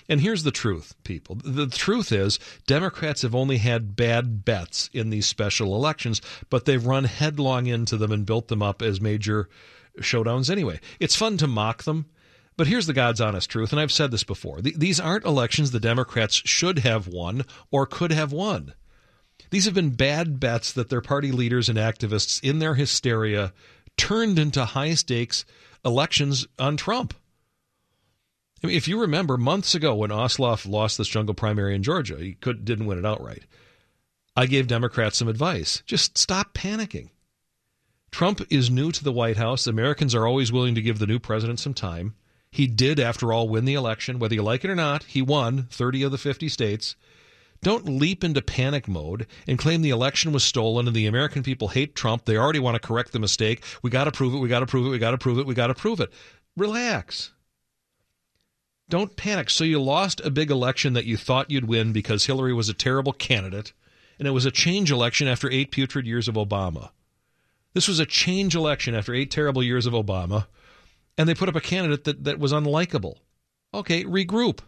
And 0.09 0.21
here's 0.21 0.45
the 0.45 0.51
truth, 0.51 0.95
people. 1.05 1.37
The 1.45 1.67
truth 1.67 2.13
is, 2.13 2.39
Democrats 2.67 3.23
have 3.23 3.35
only 3.35 3.59
had 3.59 3.97
bad 3.97 4.45
bets 4.45 4.89
in 4.93 5.11
these 5.11 5.27
special 5.27 5.75
elections, 5.75 6.21
but 6.51 6.65
they've 6.65 6.85
run 6.85 7.05
headlong 7.05 7.67
into 7.67 7.97
them 7.97 8.13
and 8.13 8.27
built 8.27 8.49
them 8.49 8.63
up 8.63 8.81
as 8.81 9.01
major 9.01 9.49
showdowns 9.99 10.51
anyway. 10.51 10.81
It's 11.01 11.17
fun 11.17 11.37
to 11.39 11.47
mock 11.47 11.85
them. 11.85 12.07
But 12.57 12.67
here's 12.67 12.87
the 12.87 12.93
God's 12.93 13.21
honest 13.21 13.51
truth, 13.51 13.73
and 13.73 13.81
I've 13.81 13.91
said 13.91 14.11
this 14.11 14.25
before. 14.25 14.61
these 14.61 15.01
aren't 15.01 15.25
elections 15.25 15.71
the 15.71 15.81
Democrats 15.81 16.43
should 16.45 16.81
have 16.81 17.09
won 17.09 17.45
or 17.71 17.87
could 17.87 18.13
have 18.13 18.31
won. 18.31 18.75
These 19.51 19.65
have 19.65 19.75
been 19.75 19.91
bad 19.91 20.39
bets 20.39 20.73
that 20.73 20.89
their 20.89 21.01
party 21.01 21.33
leaders 21.33 21.69
and 21.69 21.79
activists, 21.79 22.43
in 22.43 22.59
their 22.59 22.75
hysteria, 22.75 23.53
turned 23.97 24.39
into 24.39 24.65
high 24.65 24.95
stakes 24.95 25.45
elections 25.85 26.47
on 26.59 26.77
Trump. 26.77 27.15
I 28.63 28.69
mean, 28.69 28.77
if 28.77 28.87
you 28.87 29.01
remember 29.01 29.37
months 29.37 29.75
ago 29.75 29.95
when 29.95 30.11
Ossoff 30.11 30.69
lost 30.69 30.97
this 30.99 31.09
jungle 31.09 31.35
primary 31.35 31.75
in 31.75 31.83
Georgia, 31.83 32.17
he 32.19 32.35
could, 32.35 32.65
didn't 32.65 32.87
win 32.87 32.99
it 32.99 33.07
outright. 33.07 33.45
I 34.37 34.47
gave 34.47 34.67
Democrats 34.67 35.19
some 35.19 35.29
advice. 35.29 35.83
Just 35.85 36.17
stop 36.17 36.55
panicking. 36.55 37.11
Trump 38.13 38.43
is 38.51 38.71
new 38.71 38.93
to 38.93 39.03
the 39.03 39.11
White 39.11 39.39
House. 39.39 39.67
Americans 39.67 40.15
are 40.15 40.27
always 40.27 40.53
willing 40.53 40.75
to 40.75 40.83
give 40.83 40.99
the 40.99 41.07
new 41.07 41.19
president 41.19 41.59
some 41.59 41.73
time. 41.73 42.15
He 42.51 42.67
did, 42.67 43.01
after 43.01 43.33
all, 43.33 43.49
win 43.49 43.65
the 43.65 43.73
election. 43.73 44.19
Whether 44.19 44.35
you 44.35 44.43
like 44.43 44.65
it 44.65 44.71
or 44.71 44.75
not, 44.75 45.05
he 45.05 45.23
won 45.23 45.67
30 45.71 46.03
of 46.03 46.13
the 46.13 46.19
50 46.19 46.51
states. 46.51 46.95
Don't 47.63 47.89
leap 47.89 48.23
into 48.23 48.43
panic 48.43 48.87
mode 48.87 49.27
and 49.49 49.59
claim 49.59 49.81
the 49.81 49.91
election 49.91 50.33
was 50.33 50.45
stolen 50.45 50.87
and 50.87 50.95
the 50.95 51.07
American 51.07 51.43
people 51.43 51.69
hate 51.69 51.95
Trump. 51.95 52.27
They 52.27 52.37
already 52.37 52.59
want 52.59 52.75
to 52.75 52.87
correct 52.87 53.13
the 53.13 53.19
mistake. 53.19 53.65
We 53.83 53.89
got 53.89 54.05
to 54.05 54.13
prove 54.13 54.35
it. 54.35 54.39
We 54.39 54.49
got 54.49 54.61
to 54.61 54.67
prove 54.67 54.87
it. 54.87 54.91
We 54.91 54.99
got 54.99 55.13
to 55.13 55.19
prove 55.19 55.39
it. 55.39 55.47
We 55.47 55.55
got 55.55 55.69
to 55.69 55.75
prove 55.75 56.01
it. 56.01 56.13
Relax. 56.55 57.33
Don't 58.91 59.17
panic. 59.17 59.49
So 59.49 59.65
you 59.65 59.81
lost 59.81 60.21
a 60.21 60.31
big 60.31 60.51
election 60.51 60.93
that 60.93 61.07
you 61.07 61.17
thought 61.17 61.51
you'd 61.51 61.69
win 61.69 61.93
because 61.93 62.27
Hillary 62.27 62.53
was 62.53 62.69
a 62.69 62.75
terrible 62.75 63.15
candidate, 63.15 63.73
and 64.19 64.29
it 64.29 64.33
was 64.33 64.45
a 64.45 64.51
change 64.51 64.91
election 64.91 65.29
after 65.29 65.51
eight 65.51 65.71
putrid 65.71 66.07
years 66.07 66.29
of 66.29 66.35
Obama. 66.35 66.91
This 67.75 67.89
was 67.89 67.99
a 67.99 68.07
change 68.07 68.55
election 68.55 68.95
after 68.95 69.15
eight 69.15 69.31
terrible 69.31 69.63
years 69.63 69.87
of 69.87 69.95
Obama, 69.95 70.47
and 71.17 71.29
they 71.29 71.35
put 71.35 71.49
up 71.49 71.57
a 71.57 71.61
candidate 71.61 72.05
that, 72.05 72.25
that 72.25 72.39
was 72.39 72.53
unlikable. 72.53 73.17
Okay, 73.73 74.05
regroup. 74.05 74.61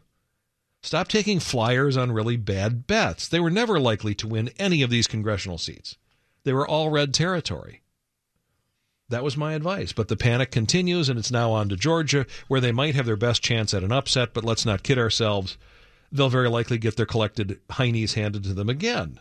Stop 0.83 1.09
taking 1.09 1.41
flyers 1.41 1.97
on 1.97 2.13
really 2.13 2.37
bad 2.37 2.87
bets. 2.87 3.29
They 3.29 3.41
were 3.41 3.51
never 3.51 3.81
likely 3.81 4.15
to 4.17 4.29
win 4.29 4.51
any 4.59 4.83
of 4.83 4.91
these 4.91 5.07
congressional 5.07 5.59
seats. 5.59 5.97
They 6.45 6.53
were 6.53 6.69
all 6.69 6.91
red 6.91 7.15
territory. 7.15 7.83
That 9.09 9.25
was 9.25 9.37
my 9.37 9.55
advice. 9.55 9.93
But 9.93 10.09
the 10.09 10.17
panic 10.17 10.51
continues, 10.51 11.09
and 11.09 11.19
it's 11.19 11.31
now 11.31 11.53
on 11.53 11.69
to 11.71 11.77
Georgia, 11.77 12.27
where 12.49 12.61
they 12.61 12.73
might 12.73 12.95
have 12.95 13.07
their 13.07 13.17
best 13.17 13.43
chance 13.43 13.73
at 13.73 13.83
an 13.83 13.93
upset, 13.93 14.35
but 14.35 14.45
let's 14.45 14.67
not 14.67 14.83
kid 14.83 14.99
ourselves. 14.99 15.57
They'll 16.11 16.31
very 16.31 16.49
likely 16.49 16.79
get 16.79 16.97
their 16.97 17.07
collected 17.07 17.61
heinies 17.71 18.15
handed 18.15 18.45
to 18.45 18.55
them 18.55 18.69
again. 18.69 19.21